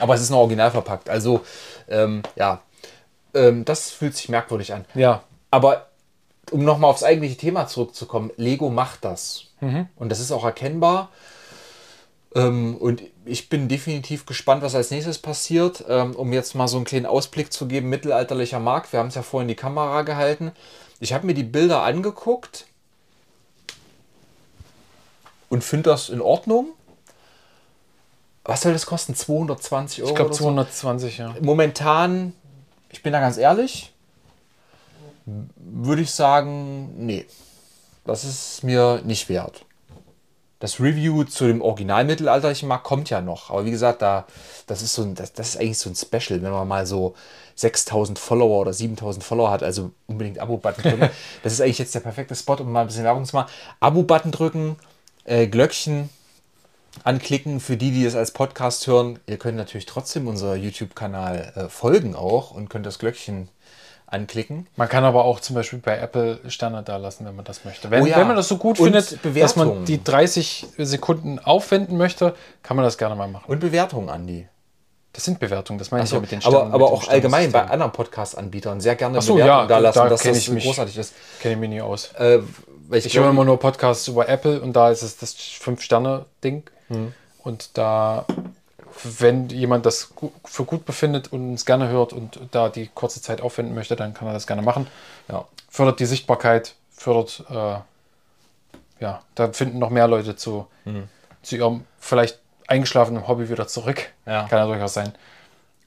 Aber 0.00 0.14
es 0.14 0.20
ist 0.20 0.30
noch 0.30 0.38
original 0.38 0.70
verpackt. 0.70 1.08
Also, 1.08 1.42
ähm, 1.88 2.22
ja, 2.36 2.60
ähm, 3.34 3.64
das 3.64 3.90
fühlt 3.90 4.16
sich 4.16 4.28
merkwürdig 4.28 4.72
an. 4.72 4.84
Ja. 4.94 5.22
Aber 5.50 5.86
um 6.50 6.64
nochmal 6.64 6.90
aufs 6.90 7.02
eigentliche 7.02 7.36
Thema 7.36 7.66
zurückzukommen, 7.66 8.30
Lego 8.36 8.70
macht 8.70 9.04
das. 9.04 9.46
Und 9.96 10.10
das 10.10 10.20
ist 10.20 10.32
auch 10.32 10.44
erkennbar. 10.44 11.10
Ähm, 12.34 12.76
und 12.76 13.02
ich 13.26 13.48
bin 13.48 13.68
definitiv 13.68 14.24
gespannt, 14.26 14.62
was 14.62 14.74
als 14.74 14.90
nächstes 14.90 15.18
passiert. 15.18 15.84
Ähm, 15.88 16.14
um 16.14 16.32
jetzt 16.32 16.54
mal 16.54 16.68
so 16.68 16.76
einen 16.76 16.86
kleinen 16.86 17.06
Ausblick 17.06 17.52
zu 17.52 17.66
geben, 17.66 17.88
mittelalterlicher 17.88 18.60
Markt. 18.60 18.92
Wir 18.92 19.00
haben 19.00 19.08
es 19.08 19.14
ja 19.14 19.22
vorhin 19.22 19.48
die 19.48 19.54
Kamera 19.54 20.02
gehalten. 20.02 20.52
Ich 21.00 21.12
habe 21.12 21.26
mir 21.26 21.34
die 21.34 21.42
Bilder 21.42 21.82
angeguckt 21.82 22.66
und 25.48 25.62
finde 25.62 25.90
das 25.90 26.08
in 26.08 26.20
Ordnung. 26.20 26.68
Was 28.44 28.62
soll 28.62 28.72
das 28.72 28.86
kosten? 28.86 29.14
220 29.14 30.02
Euro? 30.02 30.10
Ich 30.10 30.14
glaube 30.14 30.30
oder 30.30 30.38
so? 30.38 30.44
220, 30.44 31.18
ja. 31.18 31.34
Momentan, 31.40 32.32
ich 32.90 33.02
bin 33.02 33.12
da 33.12 33.20
ganz 33.20 33.36
ehrlich, 33.36 33.92
würde 35.26 36.02
ich 36.02 36.12
sagen, 36.12 36.94
nee, 37.04 37.26
das 38.04 38.24
ist 38.24 38.62
mir 38.62 39.02
nicht 39.04 39.28
wert. 39.28 39.65
Das 40.58 40.80
Review 40.80 41.24
zu 41.24 41.46
dem 41.46 41.60
originalmittelalterlichen 41.60 42.68
Markt 42.68 42.84
kommt 42.84 43.10
ja 43.10 43.20
noch. 43.20 43.50
Aber 43.50 43.64
wie 43.66 43.70
gesagt, 43.70 44.00
da, 44.00 44.26
das, 44.66 44.82
ist 44.82 44.94
so 44.94 45.02
ein, 45.02 45.14
das, 45.14 45.32
das 45.32 45.50
ist 45.50 45.60
eigentlich 45.60 45.78
so 45.78 45.90
ein 45.90 45.96
Special, 45.96 46.42
wenn 46.42 46.50
man 46.50 46.66
mal 46.66 46.86
so 46.86 47.14
6000 47.56 48.18
Follower 48.18 48.60
oder 48.60 48.72
7000 48.72 49.22
Follower 49.22 49.50
hat, 49.50 49.62
also 49.62 49.90
unbedingt 50.06 50.38
Abo-Button 50.38 50.82
drücken. 50.82 51.10
das 51.42 51.52
ist 51.52 51.60
eigentlich 51.60 51.78
jetzt 51.78 51.94
der 51.94 52.00
perfekte 52.00 52.34
Spot, 52.34 52.54
um 52.54 52.72
mal 52.72 52.82
ein 52.82 52.86
bisschen 52.86 53.04
Werbung 53.04 53.24
zu 53.24 53.36
machen. 53.36 53.50
Abo-Button 53.80 54.32
drücken, 54.32 54.76
Äh, 55.24 55.48
Glöckchen 55.48 56.08
anklicken 57.04 57.60
für 57.60 57.76
die, 57.76 57.90
die 57.90 58.04
es 58.04 58.14
als 58.14 58.30
Podcast 58.30 58.86
hören. 58.86 59.18
Ihr 59.26 59.38
könnt 59.38 59.56
natürlich 59.56 59.86
trotzdem 59.86 60.28
unser 60.28 60.56
YouTube-Kanal 60.56 61.52
äh, 61.54 61.68
folgen 61.68 62.14
auch 62.14 62.50
und 62.50 62.70
könnt 62.70 62.86
das 62.86 62.98
Glöckchen 62.98 63.48
anklicken. 64.06 64.66
Man 64.76 64.88
kann 64.88 65.04
aber 65.04 65.24
auch 65.24 65.40
zum 65.40 65.54
Beispiel 65.56 65.78
bei 65.80 65.98
Apple 65.98 66.40
Sterne 66.48 66.82
da 66.82 66.96
lassen, 66.96 67.24
wenn 67.26 67.34
man 67.34 67.44
das 67.44 67.64
möchte. 67.64 67.90
Wenn, 67.90 68.02
Oh 68.04 68.06
ja. 68.06 68.16
wenn 68.16 68.26
man 68.26 68.36
das 68.36 68.48
so 68.48 68.56
gut 68.56 68.78
Und 68.78 68.84
findet, 68.92 69.18
dass 69.42 69.56
man 69.56 69.84
die 69.84 70.02
30 70.02 70.66
Sekunden 70.78 71.38
aufwenden 71.38 71.96
möchte, 71.96 72.34
kann 72.62 72.76
man 72.76 72.84
das 72.84 72.98
gerne 72.98 73.16
mal 73.16 73.28
machen. 73.28 73.44
Und 73.48 73.58
Bewertungen, 73.60 74.08
Andi. 74.08 74.48
Das 75.12 75.24
sind 75.24 75.38
Bewertungen, 75.40 75.78
das 75.78 75.90
meine 75.90 76.04
ich 76.04 76.10
So, 76.10 76.16
ja 76.16 76.20
mit 76.20 76.30
den 76.30 76.40
Sternen. 76.42 76.56
aber 76.72 76.74
aber 76.74 76.92
auch 76.92 77.08
allgemein 77.08 77.50
bei 77.50 77.64
anderen 77.64 77.90
Podcast-Anbietern 77.92 78.80
sehr 78.80 78.96
gerne 78.96 79.20
so, 79.22 79.34
Bewertungen 79.34 79.60
ja, 79.62 79.66
da 79.66 79.78
lassen, 79.78 79.98
da 79.98 80.08
dass 80.10 80.22
das 80.22 80.36
ich 80.36 80.50
mich. 80.50 80.64
großartig 80.64 80.96
ist. 80.98 81.14
Kenne 81.40 81.54
ich 81.54 81.60
mich 81.60 81.70
nie 81.70 81.80
aus. 81.80 82.12
Äh, 82.18 82.40
ich 82.92 83.06
Ich 83.06 83.16
höre 83.18 83.30
immer 83.30 83.44
nur 83.44 83.58
Podcasts 83.58 84.06
über 84.08 84.28
Apple 84.28 84.60
und 84.60 84.74
da 84.74 84.90
ist 84.90 85.02
es 85.02 85.16
das 85.16 85.34
5-Sterne-Ding. 85.36 86.64
Hm. 86.88 87.14
Und 87.42 87.78
da, 87.78 88.26
wenn 89.04 89.48
jemand 89.48 89.86
das 89.86 90.12
für 90.44 90.64
gut 90.64 90.84
befindet 90.84 91.32
und 91.32 91.50
uns 91.50 91.66
gerne 91.66 91.88
hört 91.88 92.12
und 92.12 92.38
da 92.50 92.68
die 92.68 92.88
kurze 92.94 93.20
Zeit 93.22 93.40
aufwenden 93.40 93.74
möchte, 93.74 93.96
dann 93.96 94.14
kann 94.14 94.28
er 94.28 94.34
das 94.34 94.46
gerne 94.46 94.62
machen. 94.62 94.86
ja. 95.28 95.44
Fördert 95.68 96.00
die 96.00 96.06
Sichtbarkeit, 96.06 96.74
fördert, 96.90 97.44
äh, 97.50 97.78
ja, 99.00 99.20
da 99.34 99.52
finden 99.52 99.78
noch 99.78 99.90
mehr 99.90 100.08
Leute 100.08 100.36
zu, 100.36 100.66
Hm. 100.84 101.08
zu 101.42 101.56
ihrem 101.56 101.84
vielleicht 102.00 102.38
eingeschlafenen 102.66 103.28
Hobby 103.28 103.50
wieder 103.50 103.68
zurück. 103.68 104.10
Ja. 104.24 104.46
Kann 104.48 104.58
ja 104.60 104.66
durchaus 104.66 104.94
sein. 104.94 105.12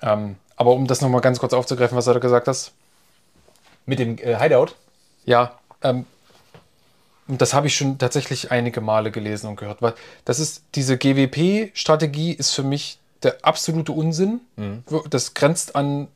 Ähm, 0.01 0.35
aber 0.55 0.71
um 0.73 0.85
das 0.85 1.01
nochmal 1.01 1.21
ganz 1.21 1.39
kurz 1.39 1.53
aufzugreifen, 1.53 1.97
was 1.97 2.05
du 2.05 2.13
da 2.13 2.19
gesagt 2.19 2.47
hast, 2.47 2.71
Mit 3.85 3.97
dem 3.99 4.17
äh, 4.19 4.37
Hideout? 4.39 4.75
ja, 5.25 5.57
ähm, 5.81 6.05
und 7.29 7.41
das 7.41 7.53
habe 7.53 7.67
ich 7.67 7.75
schon 7.77 7.97
tatsächlich 7.97 8.51
einige 8.51 8.81
Male 8.81 9.11
gelesen 9.11 9.47
und 9.47 9.55
gehört, 9.55 9.81
weil 9.81 9.93
das 10.25 10.39
ist, 10.39 10.63
diese 10.75 10.97
GWP-Strategie 10.97 12.33
ist 12.33 12.51
für 12.53 12.63
mich 12.63 12.99
der 13.23 13.37
absolute 13.43 13.91
Unsinn. 13.91 14.41
Mhm. 14.55 14.83
Das 15.09 15.33
grenzt 15.33 15.75
an 15.75 16.07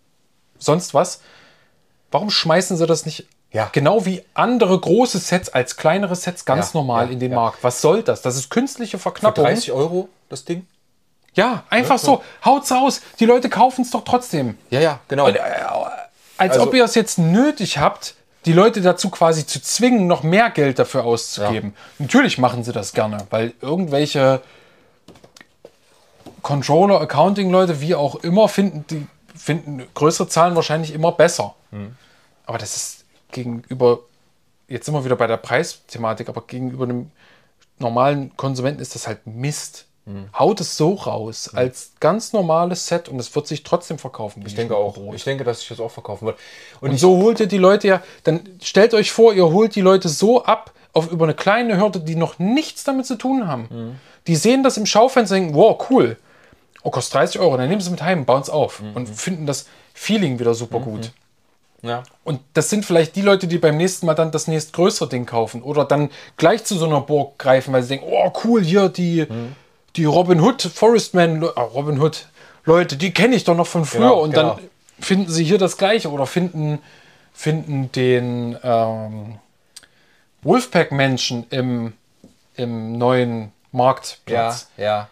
sonst 0.60 0.94
was. 0.94 1.22
Warum 2.12 2.30
schmeißen 2.30 2.78
sie 2.78 2.86
das 2.88 3.06
nicht 3.06 3.26
Ja. 3.52 3.70
genau 3.72 4.06
wie 4.06 4.24
andere 4.34 4.80
große 4.80 5.20
Sets 5.20 5.50
als 5.50 5.78
kleinere 5.78 6.16
Sets 6.16 6.46
ganz 6.46 6.74
Ja, 6.74 6.80
normal 6.80 7.08
ja, 7.08 7.12
in 7.14 7.20
den 7.20 7.32
ja. 7.32 7.38
Markt? 7.38 7.60
Was 7.64 7.82
soll 7.82 8.04
das? 8.04 8.22
Das 8.22 8.36
ist 8.36 8.50
künstliche 8.50 8.98
Für 8.98 9.04
Verknappung. 9.04 9.44
30 9.44 9.72
Euro 9.72 10.10
das 10.30 10.46
Ding? 10.46 10.66
Ja, 11.36 11.64
einfach 11.70 11.98
so. 11.98 12.24
Haut's 12.46 12.72
aus. 12.72 13.02
Die 13.20 13.26
Leute 13.26 13.50
kaufen 13.50 13.82
es 13.82 13.92
doch 13.92 14.04
trotzdem. 14.04 14.58
Ja, 14.70 14.80
ja, 14.80 15.00
genau. 15.08 15.26
Als 15.26 16.54
Also- 16.54 16.64
ob 16.64 16.74
ihr 16.74 16.84
es 16.84 16.96
jetzt 16.96 17.18
nötig 17.20 17.78
habt, 17.80 18.16
die 18.46 18.54
Leute 18.54 18.82
dazu 18.82 19.10
quasi 19.10 19.46
zu 19.46 19.62
zwingen, 19.62 20.08
noch 20.08 20.24
mehr 20.24 20.50
Geld 20.50 20.80
dafür 20.80 21.06
auszugeben. 21.06 21.74
Natürlich 22.00 22.38
machen 22.38 22.64
sie 22.64 22.72
das 22.72 22.94
gerne, 22.94 23.26
weil 23.30 23.54
irgendwelche 23.62 24.42
Controller, 26.42 27.00
Accounting-Leute, 27.02 27.80
wie 27.80 27.96
auch 27.96 28.16
immer, 28.16 28.50
finden, 28.50 28.86
die 28.90 29.08
finden 29.36 29.84
größere 29.94 30.28
Zahlen 30.28 30.56
wahrscheinlich 30.56 30.94
immer 30.94 31.12
besser. 31.12 31.56
Aber 32.46 32.58
das 32.58 32.76
ist 32.76 33.06
gegenüber, 33.32 34.00
jetzt 34.68 34.86
sind 34.86 34.94
wir 34.94 35.06
wieder 35.06 35.16
bei 35.16 35.28
der 35.28 35.38
Preisthematik, 35.38 36.30
aber 36.30 36.42
gegenüber 36.42 36.84
einem 36.84 37.12
normalen 37.80 38.36
Konsumenten 38.38 38.82
ist 38.82 38.96
das 38.96 39.08
halt 39.08 39.26
Mist. 39.26 39.86
Haut 40.38 40.60
es 40.60 40.76
so 40.76 40.96
raus, 40.96 41.50
als 41.54 41.92
ganz 42.02 42.34
normales 42.34 42.88
Set 42.88 43.08
und 43.08 43.20
es 43.20 43.34
wird 43.36 43.48
sich 43.48 43.64
trotzdem 43.64 43.98
verkaufen. 43.98 44.44
ich 44.46 44.54
denke 44.54 44.76
auch. 44.76 44.98
Ich 45.14 45.24
denke, 45.24 45.46
dass 45.46 45.62
ich 45.62 45.70
das 45.70 45.80
auch 45.80 45.92
verkaufen 45.92 46.26
wird. 46.26 46.38
Und, 46.82 46.92
Und 46.92 46.98
so 47.00 47.18
holt 47.18 47.40
ihr 47.40 47.48
die 47.48 47.58
Leute 47.58 47.88
ja, 47.88 48.04
dann 48.26 48.42
stellt 48.62 48.94
euch 48.94 49.14
vor, 49.14 49.34
ihr 49.34 49.46
holt 49.50 49.76
die 49.76 49.82
Leute 49.82 50.10
so 50.10 50.44
ab, 50.44 50.74
auf 50.92 51.10
über 51.10 51.24
eine 51.24 51.34
kleine 51.34 51.80
Hürde, 51.80 52.02
die 52.02 52.16
noch 52.16 52.38
nichts 52.38 52.84
damit 52.84 53.06
zu 53.06 53.16
tun 53.16 53.48
haben. 53.48 53.68
Mhm. 53.72 53.96
Die 54.28 54.36
sehen 54.36 54.62
das 54.62 54.76
im 54.78 54.86
Schaufenster 54.86 55.36
und 55.36 55.42
denken, 55.44 55.56
wow, 55.58 55.84
cool. 55.90 56.18
Oh, 56.84 56.90
kostet 56.92 57.14
30 57.16 57.40
Euro, 57.40 57.56
dann 57.56 57.70
nehmen 57.70 57.80
sie 57.82 57.90
mit 57.90 58.04
heim, 58.04 58.26
bauen 58.26 58.42
es 58.42 58.50
auf 58.50 58.82
Mhm. 58.82 58.96
und 58.96 59.08
finden 59.10 59.46
das 59.46 59.68
Feeling 59.94 60.38
wieder 60.38 60.54
super 60.54 60.80
gut. 60.80 61.12
ja. 61.82 62.04
Und 62.26 62.42
das 62.54 62.70
sind 62.70 62.86
vielleicht 62.86 63.16
die 63.16 63.22
Leute, 63.22 63.48
die 63.48 63.58
beim 63.58 63.78
nächsten 63.78 64.06
Mal 64.06 64.16
dann 64.16 64.32
das 64.32 64.48
nächstgrößere 64.48 65.08
Ding 65.08 65.26
kaufen 65.26 65.62
oder 65.64 65.86
dann 65.86 66.10
gleich 66.38 66.66
zu 66.66 66.76
so 66.78 66.86
einer 66.86 67.00
Burg 67.02 67.40
greifen, 67.40 67.74
weil 67.74 67.84
sie 67.84 67.90
denken, 67.98 68.08
oh 68.10 68.32
cool, 68.44 68.62
hier 68.64 68.90
die, 68.90 69.26
Mhm. 69.30 69.56
Die 69.96 70.06
Robin 70.06 70.42
Hood, 70.42 70.62
Forestman, 70.62 71.44
ah, 71.56 71.62
Robin 71.62 72.02
Hood 72.02 72.28
Leute, 72.66 72.96
die 72.96 73.14
kenne 73.14 73.36
ich 73.36 73.44
doch 73.44 73.56
noch 73.56 73.68
von 73.68 73.86
früher. 73.86 74.02
Genau, 74.02 74.22
und 74.22 74.32
genau. 74.32 74.56
dann 74.56 74.70
finden 75.00 75.30
sie 75.30 75.44
hier 75.44 75.58
das 75.58 75.78
gleiche 75.78 76.10
oder 76.10 76.26
finden, 76.26 76.80
finden 77.34 77.92
den 77.92 78.58
ähm, 78.64 79.40
Wolfpack-Menschen 80.44 81.46
im, 81.50 81.94
im 82.56 82.98
neuen 82.98 83.42
Ja, 83.42 83.50
Marktplatz. 83.72 84.70
ja. 84.78 85.10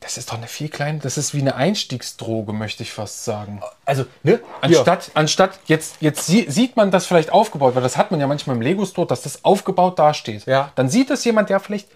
Das 0.00 0.16
ist 0.16 0.30
doch 0.30 0.38
eine 0.38 0.46
viel 0.46 0.70
kleine, 0.70 0.98
das 1.00 1.18
ist 1.18 1.34
wie 1.34 1.42
eine 1.42 1.56
Einstiegsdroge, 1.56 2.54
möchte 2.54 2.82
ich 2.82 2.90
fast 2.90 3.22
sagen. 3.26 3.60
Also, 3.84 4.06
ne? 4.22 4.40
Anstatt, 4.62 5.10
anstatt 5.12 5.58
jetzt, 5.66 5.96
jetzt 6.00 6.26
sie, 6.26 6.50
sieht 6.50 6.74
man 6.74 6.90
das 6.90 7.04
vielleicht 7.04 7.30
aufgebaut, 7.30 7.74
weil 7.74 7.82
das 7.82 7.98
hat 7.98 8.10
man 8.10 8.18
ja 8.18 8.26
manchmal 8.26 8.56
im 8.56 8.62
Lego-Store, 8.62 9.06
dass 9.06 9.20
das 9.20 9.44
aufgebaut 9.44 9.98
dasteht. 9.98 10.46
Ja. 10.46 10.72
Dann 10.74 10.88
sieht 10.88 11.10
das 11.10 11.22
jemand, 11.26 11.50
der 11.50 11.60
vielleicht 11.60 11.86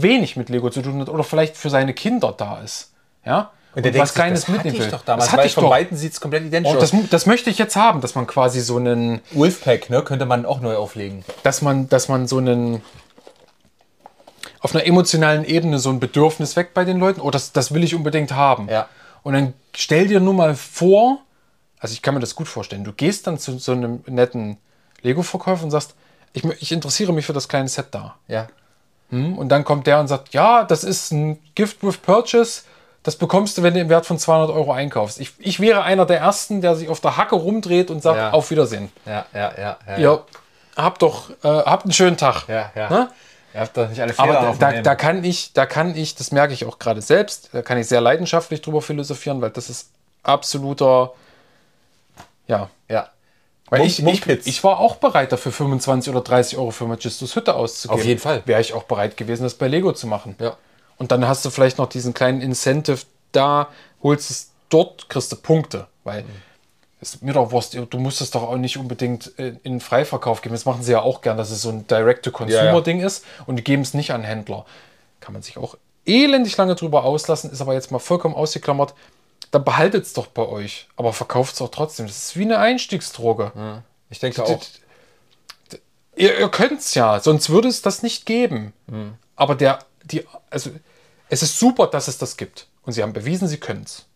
wenig 0.00 0.36
mit 0.36 0.48
Lego 0.48 0.70
zu 0.70 0.82
tun 0.82 1.00
hat 1.00 1.08
oder 1.08 1.24
vielleicht 1.24 1.56
für 1.56 1.70
seine 1.70 1.92
Kinder 1.94 2.34
da 2.36 2.60
ist. 2.60 2.92
Ja? 3.24 3.50
Und 3.74 3.84
der 3.84 3.92
denkt 3.92 4.02
was 4.02 4.08
sich, 4.10 4.16
Kleines 4.16 4.40
das 4.40 4.48
hatte 4.48 4.56
mitnehmen 4.64 4.84
will. 4.84 4.90
doch 4.90 5.02
damals, 5.02 5.26
das 5.26 5.32
hatte 5.32 5.46
ich 5.46 5.54
von 5.54 5.64
doch. 5.64 5.70
Weitem 5.70 5.96
sieht 5.96 6.12
es 6.12 6.20
komplett 6.20 6.44
identisch 6.44 6.72
Und 6.72 6.78
aus. 6.78 6.90
das, 6.90 7.08
das 7.10 7.26
möchte 7.26 7.50
ich 7.50 7.58
jetzt 7.58 7.76
haben, 7.76 8.00
dass 8.00 8.14
man 8.14 8.26
quasi 8.26 8.60
so 8.60 8.76
einen, 8.76 9.20
Wolfpack, 9.30 9.88
ne? 9.88 10.02
Könnte 10.02 10.26
man 10.26 10.44
auch 10.44 10.60
neu 10.60 10.76
auflegen. 10.76 11.24
dass 11.42 11.62
man, 11.62 11.88
dass 11.88 12.08
man 12.08 12.26
so 12.26 12.38
einen 12.38 12.82
auf 14.60 14.74
einer 14.74 14.86
emotionalen 14.86 15.44
Ebene 15.44 15.78
so 15.78 15.90
ein 15.90 15.98
Bedürfnis 16.00 16.54
weckt 16.54 16.72
bei 16.74 16.84
den 16.84 16.98
Leuten. 16.98 17.20
Oh, 17.20 17.30
das, 17.30 17.52
das 17.52 17.74
will 17.74 17.82
ich 17.82 17.94
unbedingt 17.94 18.32
haben. 18.32 18.68
Ja. 18.68 18.88
Und 19.22 19.34
dann 19.34 19.54
stell 19.74 20.06
dir 20.06 20.20
nur 20.20 20.34
mal 20.34 20.54
vor, 20.54 21.18
also 21.80 21.92
ich 21.92 22.02
kann 22.02 22.14
mir 22.14 22.20
das 22.20 22.34
gut 22.34 22.48
vorstellen, 22.48 22.84
du 22.84 22.92
gehst 22.92 23.26
dann 23.26 23.38
zu 23.38 23.58
so 23.58 23.72
einem 23.72 24.04
netten 24.06 24.58
Lego-Verkäufer 25.02 25.64
und 25.64 25.70
sagst, 25.70 25.94
ich, 26.32 26.44
ich 26.44 26.72
interessiere 26.72 27.12
mich 27.12 27.26
für 27.26 27.32
das 27.32 27.48
kleine 27.48 27.68
Set 27.68 27.86
da. 27.90 28.16
Ja. 28.28 28.48
Hm? 29.12 29.38
Und 29.38 29.50
dann 29.50 29.62
kommt 29.64 29.86
der 29.86 30.00
und 30.00 30.08
sagt, 30.08 30.32
ja, 30.32 30.64
das 30.64 30.84
ist 30.84 31.12
ein 31.12 31.38
Gift 31.54 31.84
with 31.84 31.98
Purchase, 31.98 32.62
das 33.02 33.16
bekommst 33.16 33.58
du, 33.58 33.62
wenn 33.62 33.74
du 33.74 33.80
im 33.80 33.88
Wert 33.88 34.06
von 34.06 34.18
200 34.18 34.50
Euro 34.50 34.72
einkaufst. 34.72 35.20
Ich, 35.20 35.32
ich 35.38 35.60
wäre 35.60 35.82
einer 35.82 36.06
der 36.06 36.18
Ersten, 36.18 36.60
der 36.60 36.74
sich 36.76 36.88
auf 36.88 37.00
der 37.00 37.16
Hacke 37.16 37.34
rumdreht 37.34 37.90
und 37.90 38.02
sagt, 38.02 38.16
Ja. 38.16 38.30
auf 38.30 38.50
Wiedersehen. 38.50 38.90
Ja, 39.04 39.26
ja, 39.34 39.52
ja. 39.58 39.76
ja, 39.86 39.98
Ja, 39.98 40.18
habt 40.76 41.02
doch, 41.02 41.30
äh, 41.42 41.48
habt 41.48 41.84
einen 41.84 41.92
schönen 41.92 42.16
Tag. 42.16 42.48
Ja, 42.48 42.70
ja. 42.74 42.88
Ne? 42.88 43.08
Ihr 43.54 43.60
habt 43.60 43.76
doch 43.76 43.88
nicht 43.88 44.00
alle 44.00 44.14
Fehler 44.14 44.40
Aber 44.40 44.56
da, 44.58 44.72
da, 44.72 44.80
da 44.80 44.94
kann 44.94 45.24
ich, 45.24 45.52
da 45.52 45.66
kann 45.66 45.94
ich, 45.94 46.14
das 46.14 46.32
merke 46.32 46.54
ich 46.54 46.64
auch 46.64 46.78
gerade 46.78 47.02
selbst, 47.02 47.50
da 47.52 47.60
kann 47.60 47.76
ich 47.76 47.86
sehr 47.86 48.00
leidenschaftlich 48.00 48.62
drüber 48.62 48.80
philosophieren, 48.80 49.42
weil 49.42 49.50
das 49.50 49.68
ist 49.68 49.90
absoluter, 50.22 51.12
ja. 52.46 52.70
Ja. 52.88 53.08
Weil 53.72 53.86
ich, 53.86 54.04
ich, 54.04 54.46
ich 54.46 54.64
war 54.64 54.80
auch 54.80 54.96
bereit 54.96 55.32
dafür 55.32 55.50
25 55.50 56.12
oder 56.12 56.20
30 56.20 56.58
Euro 56.58 56.72
für 56.72 56.84
Magistus 56.84 57.34
Hütte 57.34 57.54
auszugeben. 57.54 58.00
Auf 58.00 58.06
jeden 58.06 58.20
Fall. 58.20 58.42
Wäre 58.44 58.60
ich 58.60 58.74
auch 58.74 58.82
bereit 58.82 59.16
gewesen, 59.16 59.44
das 59.44 59.54
bei 59.54 59.66
Lego 59.66 59.92
zu 59.92 60.06
machen. 60.06 60.36
Ja. 60.38 60.58
Und 60.98 61.10
dann 61.10 61.26
hast 61.26 61.42
du 61.46 61.48
vielleicht 61.48 61.78
noch 61.78 61.88
diesen 61.88 62.12
kleinen 62.12 62.42
Incentive 62.42 62.98
da, 63.32 63.68
holst 64.02 64.30
es 64.30 64.50
dort, 64.68 65.08
kriegst 65.08 65.32
du 65.32 65.36
Punkte. 65.36 65.86
Weil 66.04 66.26
es 67.00 67.14
ist 67.14 67.22
mir 67.22 67.32
doch 67.32 67.50
Wurst, 67.50 67.74
du 67.74 67.98
musst 67.98 68.20
es 68.20 68.30
doch 68.30 68.42
auch 68.42 68.58
nicht 68.58 68.76
unbedingt 68.76 69.28
in 69.38 69.58
in 69.62 69.80
Freiverkauf 69.80 70.42
geben. 70.42 70.54
Das 70.54 70.66
machen 70.66 70.82
sie 70.82 70.92
ja 70.92 71.00
auch 71.00 71.22
gern, 71.22 71.38
dass 71.38 71.50
es 71.50 71.62
so 71.62 71.70
ein 71.70 71.86
Direct-to-Consumer-Ding 71.86 73.00
ist 73.00 73.24
und 73.46 73.56
die 73.56 73.64
geben 73.64 73.80
es 73.80 73.94
nicht 73.94 74.10
an 74.10 74.22
Händler. 74.22 74.66
Kann 75.20 75.32
man 75.32 75.40
sich 75.40 75.56
auch 75.56 75.78
elendig 76.04 76.58
lange 76.58 76.74
drüber 76.74 77.04
auslassen, 77.04 77.50
ist 77.50 77.62
aber 77.62 77.72
jetzt 77.72 77.90
mal 77.90 78.00
vollkommen 78.00 78.34
ausgeklammert. 78.34 78.92
Dann 79.52 79.64
behaltet 79.64 80.04
es 80.04 80.14
doch 80.14 80.26
bei 80.26 80.42
euch, 80.46 80.88
aber 80.96 81.12
verkauft 81.12 81.54
es 81.54 81.62
auch 81.62 81.70
trotzdem. 81.70 82.06
Das 82.06 82.16
ist 82.16 82.36
wie 82.36 82.42
eine 82.42 82.58
Einstiegsdroge. 82.58 83.52
Ich 84.10 84.18
denke 84.18 84.42
auch. 84.44 84.60
Ihr, 86.16 86.38
ihr 86.38 86.48
könnt 86.50 86.80
es 86.80 86.94
ja, 86.94 87.20
sonst 87.20 87.48
würde 87.50 87.68
es 87.68 87.80
das 87.82 88.02
nicht 88.02 88.26
geben. 88.26 88.72
Aber 89.36 89.54
der, 89.54 89.78
die, 90.04 90.26
also, 90.50 90.70
es 91.28 91.42
ist 91.42 91.58
super, 91.58 91.86
dass 91.86 92.08
es 92.08 92.18
das 92.18 92.36
gibt. 92.36 92.66
Und 92.82 92.92
sie 92.92 93.02
haben 93.02 93.12
bewiesen, 93.12 93.48
sie 93.48 93.58
können 93.58 93.84
es. 93.84 94.06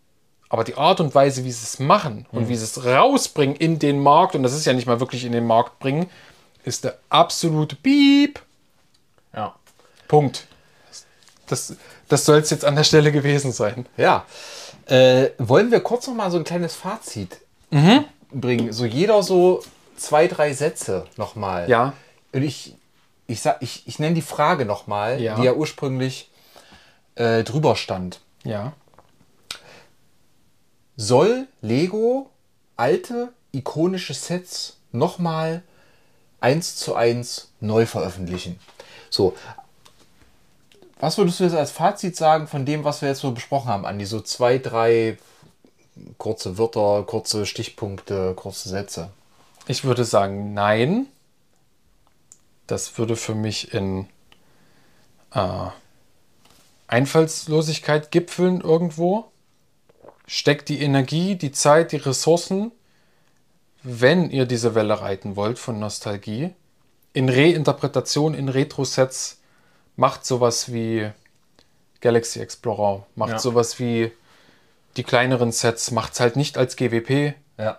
Aber 0.49 0.65
die 0.65 0.77
Art 0.77 1.01
und 1.01 1.15
Weise, 1.15 1.45
wie 1.45 1.53
sie 1.53 1.65
es 1.65 1.79
machen 1.79 2.27
und 2.31 2.49
wie 2.49 2.57
sie 2.57 2.65
es 2.65 2.85
rausbringen 2.85 3.57
in 3.57 3.79
den 3.79 4.01
Markt, 4.01 4.35
und 4.35 4.43
das 4.43 4.53
ist 4.53 4.65
ja 4.65 4.73
nicht 4.73 4.87
mal 4.87 5.01
wirklich 5.01 5.25
in 5.25 5.33
den 5.33 5.47
Markt 5.47 5.79
bringen, 5.79 6.09
ist 6.65 6.85
der 6.85 6.99
absolute 7.09 7.77
Beep. 7.77 8.41
Ja. 9.35 9.55
Punkt. 10.09 10.47
Das, 11.47 11.75
das 12.09 12.25
soll 12.25 12.39
es 12.39 12.51
jetzt 12.51 12.65
an 12.65 12.77
der 12.77 12.85
Stelle 12.85 13.13
gewesen 13.13 13.53
sein. 13.53 13.87
Ja. 13.97 14.25
Äh, 14.87 15.31
wollen 15.39 15.71
wir 15.71 15.81
kurz 15.81 16.07
noch 16.07 16.15
mal 16.15 16.31
so 16.31 16.39
ein 16.39 16.45
kleines 16.45 16.75
Fazit 16.75 17.41
Mhm. 17.71 18.05
bringen? 18.31 18.73
So 18.73 18.85
jeder 18.85 19.23
so 19.23 19.63
zwei, 19.97 20.27
drei 20.29 20.53
Sätze 20.55 21.07
noch 21.17 21.35
mal. 21.35 21.69
Ja. 21.69 21.93
Und 22.33 22.43
ich, 22.43 22.75
ich, 23.27 23.41
sag, 23.41 23.61
ich, 23.63 23.87
ich 23.87 23.99
nenne 23.99 24.15
die 24.15 24.23
Frage 24.23 24.65
noch 24.65 24.87
mal, 24.87 25.21
Ja. 25.21 25.35
die 25.37 25.43
ja 25.43 25.55
ursprünglich 25.55 26.31
äh, 27.17 27.43
drüber 27.43 27.75
stand. 27.77 28.21
Ja. 28.45 28.73
Soll 30.97 31.47
Lego 31.61 32.31
alte, 32.77 33.33
ikonische 33.53 34.15
Sets 34.15 34.77
noch 34.93 35.19
mal 35.19 35.63
eins 36.41 36.77
zu 36.77 36.95
eins 36.95 37.51
neu 37.61 37.87
veröffentlichen? 37.87 38.59
So. 39.11 39.35
Was 40.99 41.19
würdest 41.19 41.41
du 41.41 41.45
jetzt 41.45 41.55
als 41.55 41.73
Fazit 41.73 42.17
sagen 42.17 42.47
von 42.47 42.65
dem, 42.65 42.85
was 42.85 43.03
wir 43.03 43.09
jetzt 43.11 43.21
so 43.21 43.33
besprochen 43.33 43.69
haben, 43.69 43.85
Andi? 43.85 44.07
So 44.07 44.21
zwei, 44.21 44.59
drei 44.59 45.19
kurze 46.19 46.59
Wörter, 46.59 47.05
kurze 47.07 47.47
Stichpunkte, 47.47 48.35
kurze 48.35 48.69
Sätze. 48.69 49.11
Ich 49.67 49.85
würde 49.85 50.05
sagen, 50.05 50.55
nein. 50.55 51.07
Das 52.67 52.99
würde 52.99 53.15
für 53.15 53.35
mich 53.35 53.73
in 53.75 54.09
äh, 55.33 55.69
Einfallslosigkeit 56.89 58.11
gipfeln 58.11 58.61
irgendwo. 58.61 59.27
Steckt 60.27 60.69
die 60.69 60.81
Energie, 60.81 61.37
die 61.37 61.53
Zeit, 61.53 61.93
die 61.93 61.97
Ressourcen, 61.97 62.73
wenn 63.83 64.31
ihr 64.31 64.47
diese 64.47 64.75
Welle 64.75 65.01
reiten 65.01 65.37
wollt 65.37 65.59
von 65.59 65.79
Nostalgie, 65.79 66.51
in 67.13 67.29
Reinterpretation, 67.29 68.35
in 68.35 68.49
Retro-Sets, 68.49 69.39
macht 69.97 70.25
sowas 70.27 70.73
wie 70.73 71.11
Galaxy 72.01 72.41
Explorer, 72.41 73.07
macht 73.15 73.33
Ja. 73.33 73.39
sowas 73.39 73.79
wie 73.79 74.13
die 74.97 75.03
kleineren 75.05 75.53
Sets, 75.53 75.91
macht 75.91 76.15
es 76.15 76.21
halt 76.21 76.37
nicht 76.37 76.57
als 76.59 76.77
GWP, 76.77 77.35
Ja. 77.59 77.79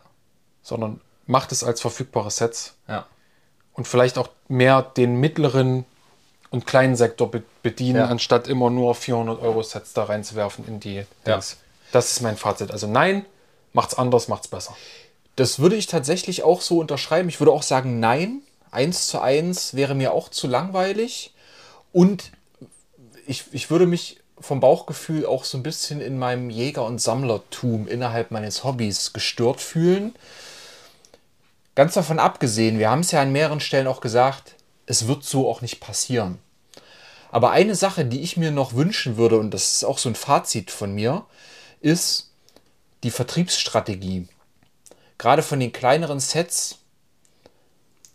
sondern 0.62 1.02
macht 1.26 1.52
es 1.52 1.64
als 1.64 1.82
verfügbare 1.82 2.32
Sets 2.32 2.74
Ja. 2.88 3.06
und 3.74 3.88
vielleicht 3.88 4.18
auch 4.18 4.30
mehr 4.48 4.82
den 4.82 5.20
mittleren 5.20 5.86
und 6.50 6.66
kleinen 6.66 6.96
Sektor 6.96 7.30
be 7.30 7.44
bedienen, 7.64 8.04
anstatt 8.04 8.48
immer 8.48 8.70
nur 8.70 8.96
400 8.96 9.42
Euro 9.42 9.62
Sets 9.62 9.92
da 9.94 10.06
reinzuwerfen 10.06 10.66
in 10.68 10.80
die. 10.80 11.06
Dings. 11.26 11.58
Das 11.92 12.12
ist 12.12 12.22
mein 12.22 12.38
Fazit. 12.38 12.72
Also 12.72 12.88
nein, 12.88 13.26
macht's 13.74 13.96
anders, 13.96 14.30
macht's 14.30 14.48
besser. 14.48 14.76
Das 15.36 15.60
würde 15.60 15.76
ich 15.76 15.88
tatsächlich 15.88 16.44
auch 16.44 16.62
so 16.62 16.80
unterschreiben. 16.80 17.28
Ich 17.30 17.40
würde 17.42 17.52
auch 17.52 17.64
sagen, 17.64 18.00
nein. 18.00 18.42
Eins 18.72 19.08
zu 19.08 19.20
eins 19.22 19.74
wäre 19.76 19.96
mir 19.96 20.14
auch 20.14 20.30
zu 20.30 20.48
langweilig. 20.48 21.34
Und 21.92 22.32
ich, 23.26 23.46
ich 23.52 23.70
würde 23.70 23.86
mich 23.86 24.20
vom 24.40 24.60
Bauchgefühl 24.60 25.26
auch 25.26 25.44
so 25.44 25.58
ein 25.58 25.64
bisschen 25.64 26.00
in 26.00 26.18
meinem 26.20 26.50
Jäger- 26.50 26.86
und 26.86 27.02
Sammlertum 27.02 27.88
innerhalb 27.88 28.32
meines 28.32 28.64
Hobbys 28.64 29.14
gestört 29.14 29.62
fühlen. 29.62 30.16
Ganz 31.76 31.96
davon 31.96 32.20
abgesehen, 32.20 32.80
wir 32.80 32.90
haben 32.90 33.02
es 33.02 33.12
ja 33.12 33.22
an 33.22 33.32
mehreren 33.32 33.60
Stellen 33.60 33.88
auch 33.88 34.02
gesagt, 34.02 34.56
es 34.86 35.08
wird 35.08 35.24
so 35.24 35.50
auch 35.50 35.62
nicht 35.62 35.80
passieren. 35.80 36.40
Aber 37.32 37.52
eine 37.52 37.76
Sache, 37.76 38.06
die 38.06 38.22
ich 38.22 38.38
mir 38.38 38.52
noch 38.52 38.74
wünschen 38.74 39.18
würde, 39.18 39.38
und 39.38 39.52
das 39.52 39.76
ist 39.76 39.84
auch 39.84 39.98
so 39.98 40.10
ein 40.10 40.16
Fazit 40.16 40.72
von 40.72 40.94
mir, 40.94 41.26
ist 41.82 42.32
die 43.04 43.12
Vertriebsstrategie 43.12 44.28
gerade 45.18 45.44
von 45.44 45.60
den 45.60 45.72
kleineren 45.72 46.20
Sets 46.20 46.80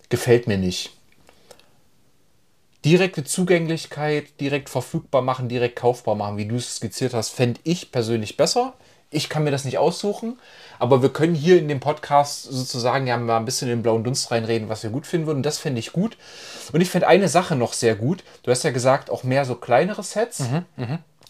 gefällt 0.09 0.47
mir 0.47 0.59
nicht. 0.59 0.91
Direkte 2.85 3.23
Zugänglichkeit, 3.25 4.41
direkt 4.41 4.69
verfügbar 4.69 5.23
machen, 5.23 5.49
direkt 5.49 5.77
kaufbar 5.77 6.15
machen, 6.15 6.37
wie 6.37 6.47
du 6.47 6.57
es 6.57 6.77
skizziert 6.77 7.15
hast, 7.15 7.31
fände 7.31 7.61
ich 7.65 7.93
persönlich 7.93 8.37
besser. 8.37 8.75
Ich 9.11 9.29
kann 9.29 9.45
mir 9.45 9.51
das 9.51 9.65
nicht 9.65 9.79
aussuchen, 9.79 10.41
aber 10.79 11.03
wir 11.03 11.11
können 11.11 11.35
hier 11.35 11.59
in 11.59 11.69
dem 11.69 11.81
Podcast 11.81 12.45
sozusagen 12.45 13.07
ja 13.07 13.19
mal 13.19 13.37
ein 13.37 13.45
bisschen 13.45 13.69
in 13.69 13.77
den 13.77 13.83
blauen 13.83 14.05
Dunst 14.05 14.31
reinreden, 14.31 14.71
was 14.71 14.83
wir 14.83 14.91
gut 14.91 15.07
finden 15.07 15.27
würden. 15.27 15.43
Das 15.43 15.59
fände 15.59 15.79
ich 15.79 15.93
gut. 15.93 16.17
Und 16.73 16.81
ich 16.81 16.89
fände 16.89 17.07
eine 17.07 17.29
Sache 17.29 17.55
noch 17.55 17.75
sehr 17.75 17.95
gut. 17.95 18.25
Du 18.43 18.51
hast 18.51 18.65
ja 18.65 18.71
gesagt, 18.71 19.11
auch 19.11 19.23
mehr 19.23 19.45
so 19.45 19.55
kleinere 19.55 20.03
Sets. 20.03 20.43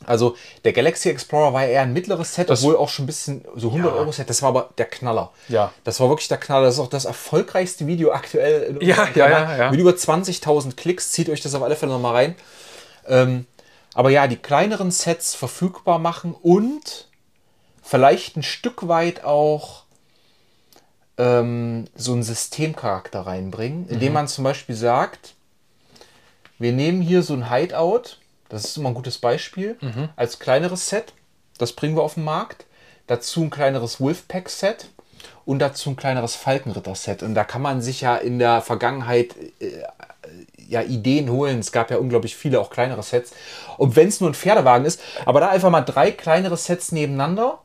Also 0.07 0.37
der 0.65 0.73
Galaxy 0.73 1.09
Explorer 1.09 1.53
war 1.53 1.65
eher 1.65 1.83
ein 1.83 1.93
mittleres 1.93 2.35
Set, 2.35 2.51
obwohl 2.51 2.77
auch 2.77 2.89
schon 2.89 3.05
ein 3.05 3.07
bisschen 3.07 3.45
so 3.57 3.69
100 3.69 3.93
Ja. 3.93 3.99
Euro 3.99 4.13
Set. 4.13 4.29
Das 4.31 4.43
war 4.43 4.49
aber 4.51 4.71
der 4.79 4.87
Knaller. 4.87 5.31
Ja. 5.49 5.73
Das 5.85 6.01
war 6.01 6.09
wirklich 6.09 6.29
der 6.29 6.39
Knaller. 6.39 6.67
Das 6.67 6.75
ist 6.75 6.81
auch 6.81 6.89
das 6.91 7.05
erfolgreichste 7.05 7.87
Video 7.87 8.13
aktuell. 8.13 8.63
In 8.65 8.81
Ja, 8.87 9.09
ja, 9.15 9.29
ja, 9.31 9.57
ja. 9.57 9.71
Mit 9.71 9.81
über 9.81 9.93
20.000 9.93 10.77
Klicks. 10.77 11.11
Zieht 11.13 11.29
euch 11.29 11.41
das 11.41 11.55
auf 11.55 11.63
alle 11.63 11.77
Fälle 11.77 11.93
nochmal 11.93 12.15
rein. 12.15 12.37
Ähm, 13.07 13.47
aber 13.95 14.11
ja, 14.11 14.27
die 14.27 14.37
kleineren 14.37 14.91
Sets 14.91 15.35
verfügbar 15.35 15.99
machen 15.99 16.35
und 16.41 17.09
vielleicht 17.83 18.37
ein 18.37 18.43
Stück 18.43 18.89
weit 18.89 19.25
auch 19.25 19.83
ähm, 21.19 21.87
so 21.95 22.13
einen 22.13 22.23
Systemcharakter 22.23 23.21
reinbringen, 23.21 23.89
indem 23.89 24.09
Mhm. 24.09 24.15
man 24.15 24.29
zum 24.29 24.45
Beispiel 24.45 24.75
sagt, 24.75 25.35
wir 26.59 26.73
nehmen 26.73 27.03
hier 27.03 27.23
so 27.23 27.35
ein 27.35 27.51
Hideout, 27.51 28.19
das 28.53 28.65
ist 28.65 28.77
immer 28.77 28.91
ein 28.91 28.95
gutes 28.95 29.19
Beispiel, 29.19 29.77
Mhm. 29.81 30.09
als 30.17 30.39
kleineres 30.39 30.89
Set, 30.89 31.13
das 31.59 31.73
bringen 31.73 31.97
wir 31.97 32.03
auf 32.03 32.15
den 32.15 32.25
Markt, 32.25 32.67
dazu 33.07 33.43
ein 33.43 33.51
kleineres 33.51 34.01
Wolfpack-Set 34.01 34.87
und 35.45 35.59
dazu 35.59 35.91
ein 35.91 35.97
kleineres 35.97 36.37
Falkenritter-Set. 36.37 37.23
Und 37.23 37.35
da 37.35 37.43
kann 37.45 37.63
man 37.63 37.83
sich 37.83 38.01
ja 38.03 38.17
in 38.17 38.39
der 38.39 38.61
Vergangenheit 38.63 39.35
äh, 39.61 39.83
ja, 40.69 40.83
Ideen 40.83 41.31
holen. 41.31 41.59
Es 41.59 41.73
gab 41.73 41.91
ja 41.91 41.97
unglaublich 41.99 42.37
viele 42.37 42.61
auch 42.61 42.71
kleinere 42.71 43.03
Sets. 43.03 43.33
Und 43.77 43.97
wenn 43.97 44.09
es 44.09 44.21
nur 44.21 44.31
ein 44.31 44.35
Pferdewagen 44.35 44.87
ist, 44.87 45.01
aber 45.27 45.41
da 45.41 45.49
einfach 45.51 45.69
mal 45.71 45.83
drei 45.83 46.11
kleinere 46.13 46.57
Sets 46.57 46.93
nebeneinander, 46.93 47.59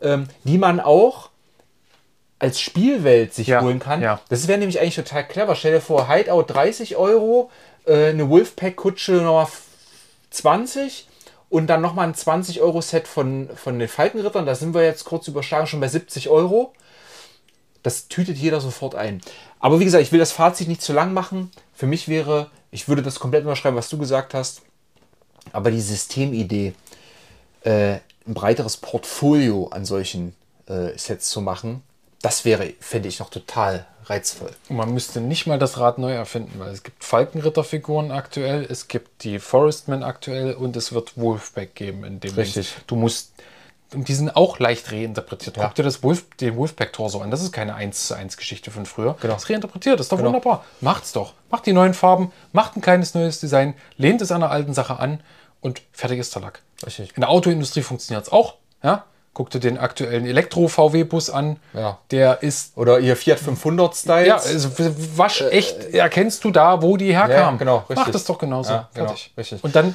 ähm, 0.00 0.26
die 0.44 0.58
man 0.58 0.80
auch 0.80 1.28
als 2.40 2.60
Spielwelt 2.60 3.34
sich 3.34 3.48
Ja, 3.48 3.60
holen 3.62 3.78
kann. 3.78 4.00
ja. 4.00 4.20
Das 4.28 4.48
wäre 4.48 4.58
nämlich 4.58 4.80
eigentlich 4.80 4.94
total 4.96 5.26
clever. 5.26 5.54
Stell 5.54 5.72
dir 5.72 5.80
vor, 5.80 6.08
Hideout 6.08 6.44
30 6.44 6.96
Euro, 6.96 7.50
äh, 7.86 8.10
eine 8.10 8.28
Wolfpack-Kutsche 8.28 9.12
nochmal 9.12 9.46
20 10.30 11.06
und 11.48 11.66
dann 11.66 11.80
nochmal 11.80 12.08
ein 12.08 12.14
20-Euro-Set 12.14 13.08
von, 13.08 13.48
von 13.54 13.78
den 13.78 13.88
Falkenrittern. 13.88 14.46
Da 14.46 14.54
sind 14.54 14.74
wir 14.74 14.84
jetzt 14.84 15.04
kurz 15.04 15.28
überschlagen, 15.28 15.66
schon 15.66 15.80
bei 15.80 15.88
70 15.88 16.28
Euro. 16.28 16.72
Das 17.82 18.08
tütet 18.08 18.36
jeder 18.36 18.60
sofort 18.60 18.94
ein. 18.94 19.20
Aber 19.60 19.80
wie 19.80 19.84
gesagt, 19.84 20.02
ich 20.02 20.12
will 20.12 20.18
das 20.18 20.32
Fazit 20.32 20.68
nicht 20.68 20.82
zu 20.82 20.92
lang 20.92 21.14
machen. 21.14 21.50
Für 21.74 21.86
mich 21.86 22.08
wäre, 22.08 22.50
ich 22.70 22.88
würde 22.88 23.02
das 23.02 23.20
komplett 23.20 23.44
unterschreiben, 23.44 23.76
was 23.76 23.88
du 23.88 23.98
gesagt 23.98 24.34
hast. 24.34 24.62
Aber 25.52 25.70
die 25.70 25.80
Systemidee, 25.80 26.74
äh, 27.62 27.98
ein 28.26 28.34
breiteres 28.34 28.76
Portfolio 28.76 29.68
an 29.68 29.84
solchen 29.84 30.34
äh, 30.66 30.96
Sets 30.98 31.30
zu 31.30 31.40
machen, 31.40 31.82
das 32.20 32.44
wäre, 32.44 32.74
fände 32.80 33.08
ich 33.08 33.20
noch 33.20 33.30
total 33.30 33.86
reizvoll. 34.10 34.50
Und 34.68 34.76
man 34.76 34.92
müsste 34.92 35.20
nicht 35.20 35.46
mal 35.46 35.58
das 35.58 35.78
Rad 35.78 35.98
neu 35.98 36.12
erfinden, 36.12 36.58
weil 36.58 36.72
es 36.72 36.82
gibt 36.82 37.04
Falkenritterfiguren 37.04 38.10
aktuell, 38.10 38.66
es 38.68 38.88
gibt 38.88 39.24
die 39.24 39.38
Forestmen 39.38 40.02
aktuell 40.02 40.54
und 40.54 40.76
es 40.76 40.92
wird 40.92 41.16
Wolfpack 41.16 41.74
geben 41.74 42.04
in 42.04 42.20
dem 42.20 42.34
Richtig. 42.34 42.74
Du 42.86 42.96
musst 42.96 43.32
und 43.94 44.08
die 44.08 44.14
sind 44.14 44.36
auch 44.36 44.58
leicht 44.58 44.92
reinterpretiert. 44.92 45.56
Ja. 45.56 45.64
Guck 45.64 45.74
dir 45.76 45.82
das 45.82 46.02
Wolf, 46.02 46.26
den 46.40 46.56
Wolfpack-Torso 46.56 47.20
an. 47.22 47.30
Das 47.30 47.42
ist 47.42 47.52
keine 47.52 47.74
1 47.74 48.08
zu 48.08 48.14
1 48.14 48.36
Geschichte 48.36 48.70
von 48.70 48.84
früher. 48.84 49.16
Genau. 49.20 49.32
Das 49.34 49.44
ist 49.44 49.50
reinterpretiert, 49.50 49.98
das 49.98 50.06
ist 50.06 50.12
doch 50.12 50.18
Genau. 50.18 50.28
wunderbar. 50.28 50.64
Macht's 50.82 51.12
doch. 51.12 51.32
Macht 51.50 51.64
die 51.64 51.72
neuen 51.72 51.94
Farben, 51.94 52.30
macht 52.52 52.76
ein 52.76 52.82
kleines 52.82 53.14
neues 53.14 53.40
Design, 53.40 53.74
lehnt 53.96 54.20
es 54.20 54.30
an 54.30 54.40
der 54.42 54.50
alten 54.50 54.74
Sache 54.74 54.98
an 54.98 55.20
und 55.62 55.80
fertig 55.92 56.18
ist 56.18 56.34
der 56.34 56.42
Lack. 56.42 56.60
Richtig. 56.84 57.12
In 57.16 57.22
der 57.22 57.30
Autoindustrie 57.30 57.80
funktioniert 57.82 58.26
es 58.26 58.32
auch. 58.32 58.56
Ja? 58.82 59.06
Guck 59.38 59.50
dir 59.50 59.60
den 59.60 59.78
aktuellen 59.78 60.26
Elektro-VW-Bus 60.26 61.30
an. 61.30 61.60
Ja. 61.72 61.98
Der 62.10 62.42
ist 62.42 62.76
Oder 62.76 62.98
ihr 62.98 63.14
Fiat 63.14 63.38
500 63.38 63.94
Styles. 63.94 64.26
ja, 64.26 64.34
also 64.34 64.70
wasch 65.16 65.42
echt, 65.42 65.94
erkennst 65.94 66.42
du 66.42 66.50
da, 66.50 66.82
wo 66.82 66.96
die 66.96 67.12
herkamen. 67.12 67.54
Äh, 67.54 67.58
genau, 67.58 67.84
Mach 67.88 67.98
richtig. 67.98 68.14
das 68.14 68.24
doch 68.24 68.36
genauso. 68.38 68.72
Ja, 68.72 68.88
genau, 68.92 69.06
Fertig. 69.06 69.32
richtig. 69.38 69.62
Und 69.62 69.76
dann 69.76 69.94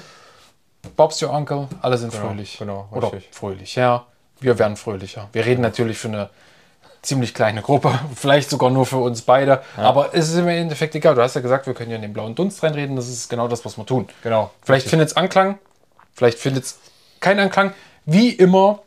Bob's 0.95 1.21
Your 1.21 1.31
Uncle, 1.31 1.67
alle 1.81 1.97
sind 1.97 2.13
fröhlich. 2.13 2.57
genau, 2.57 2.87
Oder 2.91 3.11
richtig. 3.11 3.35
fröhlich, 3.35 3.75
ja. 3.75 4.05
Wir 4.39 4.57
werden 4.57 4.77
fröhlicher. 4.77 5.27
Wir 5.33 5.45
reden 5.45 5.61
natürlich 5.61 5.97
für 5.97 6.07
eine 6.07 6.29
ziemlich 7.01 7.33
kleine 7.33 7.61
Gruppe, 7.61 7.99
vielleicht 8.15 8.49
sogar 8.49 8.69
nur 8.69 8.85
für 8.85 8.99
uns 8.99 9.23
beide. 9.23 9.61
Aber 9.75 10.11
es 10.13 10.29
ist 10.29 10.37
im 10.37 10.47
Endeffekt 10.47 10.95
egal. 10.95 11.15
Du 11.15 11.21
hast 11.21 11.35
ja 11.35 11.41
gesagt, 11.41 11.67
wir 11.67 11.73
können 11.73 11.89
ja 11.89 11.97
in 11.97 12.01
den 12.01 12.13
blauen 12.13 12.33
Dunst 12.33 12.63
reinreden. 12.63 12.95
Das 12.95 13.09
ist 13.09 13.27
genau 13.29 13.49
das, 13.49 13.65
was 13.65 13.77
wir 13.77 13.85
tun. 13.85 14.07
Genau. 14.23 14.51
Vielleicht 14.61 14.87
findet 14.87 15.09
es 15.09 15.17
Anklang, 15.17 15.59
vielleicht 16.13 16.39
findet 16.39 16.63
es 16.63 16.79
keinen 17.19 17.41
Anklang. 17.41 17.73
Wie 18.05 18.29
immer, 18.29 18.79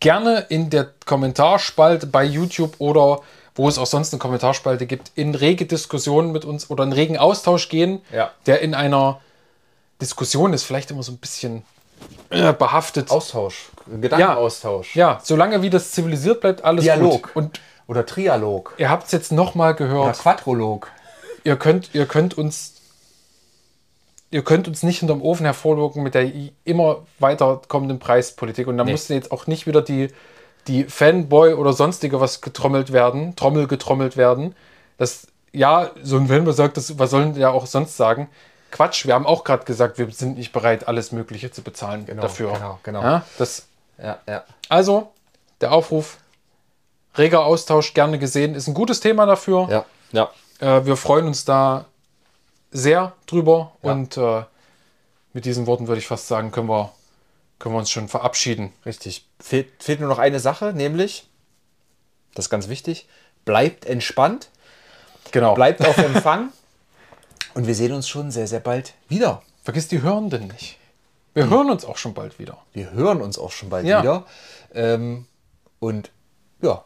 gerne 0.00 0.46
in 0.48 0.70
der 0.70 0.88
Kommentarspalte 1.04 2.06
bei 2.06 2.24
YouTube 2.24 2.74
oder 2.78 3.20
wo 3.54 3.68
es 3.68 3.78
auch 3.78 3.86
sonst 3.86 4.12
eine 4.12 4.18
Kommentarspalte 4.18 4.86
gibt, 4.86 5.12
in 5.14 5.34
rege 5.34 5.64
Diskussionen 5.66 6.30
mit 6.32 6.44
uns 6.44 6.68
oder 6.68 6.84
in 6.84 6.92
regen 6.92 7.16
Austausch 7.16 7.68
gehen, 7.70 8.02
Ja. 8.12 8.30
der 8.44 8.60
in 8.60 8.74
einer 8.74 9.20
Diskussion 10.00 10.52
ist 10.52 10.64
vielleicht 10.64 10.90
immer 10.90 11.02
so 11.02 11.12
ein 11.12 11.16
bisschen 11.16 11.62
äh, 12.28 12.52
behaftet. 12.52 13.10
Austausch. 13.10 13.70
Gedankenaustausch. 13.86 14.94
ja, 14.96 15.20
solange 15.22 15.62
wie 15.62 15.70
das 15.70 15.92
zivilisiert 15.92 16.40
bleibt, 16.42 16.64
alles 16.64 16.84
Dialog. 16.84 17.22
gut. 17.22 17.36
Und 17.36 17.60
Oder 17.86 18.04
Trialog. 18.04 18.74
ihr 18.76 18.90
habt 18.90 19.06
es 19.06 19.12
jetzt 19.12 19.32
nochmal 19.32 19.70
Oder 19.72 19.78
gehört. 19.86 20.18
Quadrolog. 20.18 20.90
ihr 21.44 21.56
könnt, 21.56 21.90
ihr 21.94 22.04
könnt 22.06 22.36
uns, 22.36 22.74
ihr 24.36 24.44
könnt 24.44 24.68
uns 24.68 24.82
nicht 24.82 24.98
hinterm 24.98 25.22
Ofen 25.22 25.46
hervorlocken 25.46 26.02
mit 26.02 26.14
der 26.14 26.30
immer 26.64 27.06
weiter 27.18 27.62
kommenden 27.68 27.98
Preispolitik. 27.98 28.66
Und 28.66 28.76
da 28.76 28.84
Nee. 28.84 28.90
musste 28.90 29.14
jetzt 29.14 29.32
auch 29.32 29.46
nicht 29.46 29.66
wieder 29.66 29.80
die, 29.80 30.08
die 30.66 30.84
Fanboy 30.84 31.54
oder 31.54 31.72
sonstige 31.72 32.20
was 32.20 32.42
getrommelt 32.42 32.92
werden, 32.92 33.34
Trommel 33.34 33.66
getrommelt 33.66 34.18
werden. 34.18 34.54
Das, 34.98 35.26
ja, 35.52 35.90
so 36.02 36.18
ein 36.18 36.26
Filmer 36.26 36.52
sagt, 36.52 36.76
das, 36.76 36.98
was 36.98 37.10
sollen 37.10 37.34
ja 37.34 37.48
auch 37.48 37.64
sonst 37.64 37.96
sagen? 37.96 38.28
Quatsch, 38.70 39.06
wir 39.06 39.14
haben 39.14 39.24
auch 39.24 39.42
gerade 39.42 39.64
gesagt, 39.64 39.96
wir 39.96 40.10
sind 40.10 40.36
nicht 40.36 40.52
bereit, 40.52 40.86
alles 40.86 41.12
Mögliche 41.12 41.50
zu 41.50 41.62
bezahlen 41.62 42.04
dafür. 42.20 42.52
genau, 42.52 42.78
genau. 42.82 43.00
Ja, 43.02 43.24
das, 43.38 43.66
Ja, 43.96 44.18
ja. 44.28 44.44
also, 44.68 45.12
der 45.62 45.72
Aufruf, 45.72 46.18
reger 47.16 47.42
Austausch, 47.46 47.94
gerne 47.94 48.18
gesehen, 48.18 48.54
ist 48.54 48.66
ein 48.68 48.74
gutes 48.74 49.00
Thema 49.00 49.24
dafür. 49.24 49.66
Ja, 49.70 49.84
ja. 50.12 50.28
Äh, 50.60 50.84
wir 50.84 50.98
freuen 50.98 51.26
uns 51.26 51.46
da 51.46 51.86
sehr 52.70 53.12
drüber 53.26 53.72
Ja. 53.82 53.92
und 53.92 54.16
äh, 54.16 54.42
mit 55.32 55.44
diesen 55.44 55.66
Worten 55.66 55.86
würde 55.88 55.98
ich 56.00 56.06
fast 56.06 56.28
sagen, 56.28 56.50
können 56.50 56.68
wir, 56.68 56.92
können 57.58 57.74
wir 57.74 57.78
uns 57.78 57.90
schon 57.90 58.08
verabschieden. 58.08 58.72
Richtig. 58.84 59.26
Fehlt, 59.40 59.68
fehlt 59.82 60.00
nur 60.00 60.08
noch 60.08 60.18
eine 60.18 60.40
Sache, 60.40 60.72
nämlich, 60.72 61.28
das 62.34 62.46
ist 62.46 62.50
ganz 62.50 62.68
wichtig, 62.68 63.06
bleibt 63.44 63.84
entspannt, 63.86 64.48
Genau. 65.32 65.54
bleibt 65.54 65.84
auf 65.84 65.96
Empfang 65.98 66.50
und 67.54 67.66
wir 67.66 67.74
sehen 67.74 67.92
uns 67.92 68.08
schon 68.08 68.30
sehr, 68.30 68.46
sehr 68.46 68.60
bald 68.60 68.94
wieder. 69.08 69.42
Vergiss 69.64 69.88
die 69.88 70.00
Hörenden 70.02 70.46
nicht. 70.48 70.78
Wir 71.34 71.50
hören 71.50 71.68
uns 71.70 71.84
auch 71.84 71.98
schon 71.98 72.14
bald 72.14 72.38
wieder. 72.38 72.56
Wir 72.72 72.92
hören 72.92 73.20
uns 73.20 73.38
auch 73.38 73.50
schon 73.52 73.68
bald 73.68 73.84
Ja. 73.86 74.00
wieder. 74.00 74.24
Ähm, 74.72 75.26
und 75.80 76.10
ja, 76.62 76.82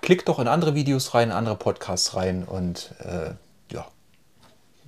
klickt 0.00 0.28
doch 0.28 0.38
in 0.40 0.48
andere 0.48 0.74
Videos 0.74 1.14
rein, 1.14 1.30
andere 1.30 1.54
Podcasts 1.56 2.16
rein 2.16 2.42
und 2.44 2.92
äh, 3.00 3.30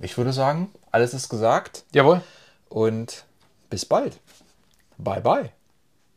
ich 0.01 0.17
würde 0.17 0.33
sagen, 0.33 0.69
alles 0.91 1.13
ist 1.13 1.29
gesagt 1.29 1.83
Jawohl. 1.93 2.21
und 2.69 3.25
bis 3.69 3.85
bald. 3.85 4.19
Bye 4.97 5.21
bye. 5.21 5.51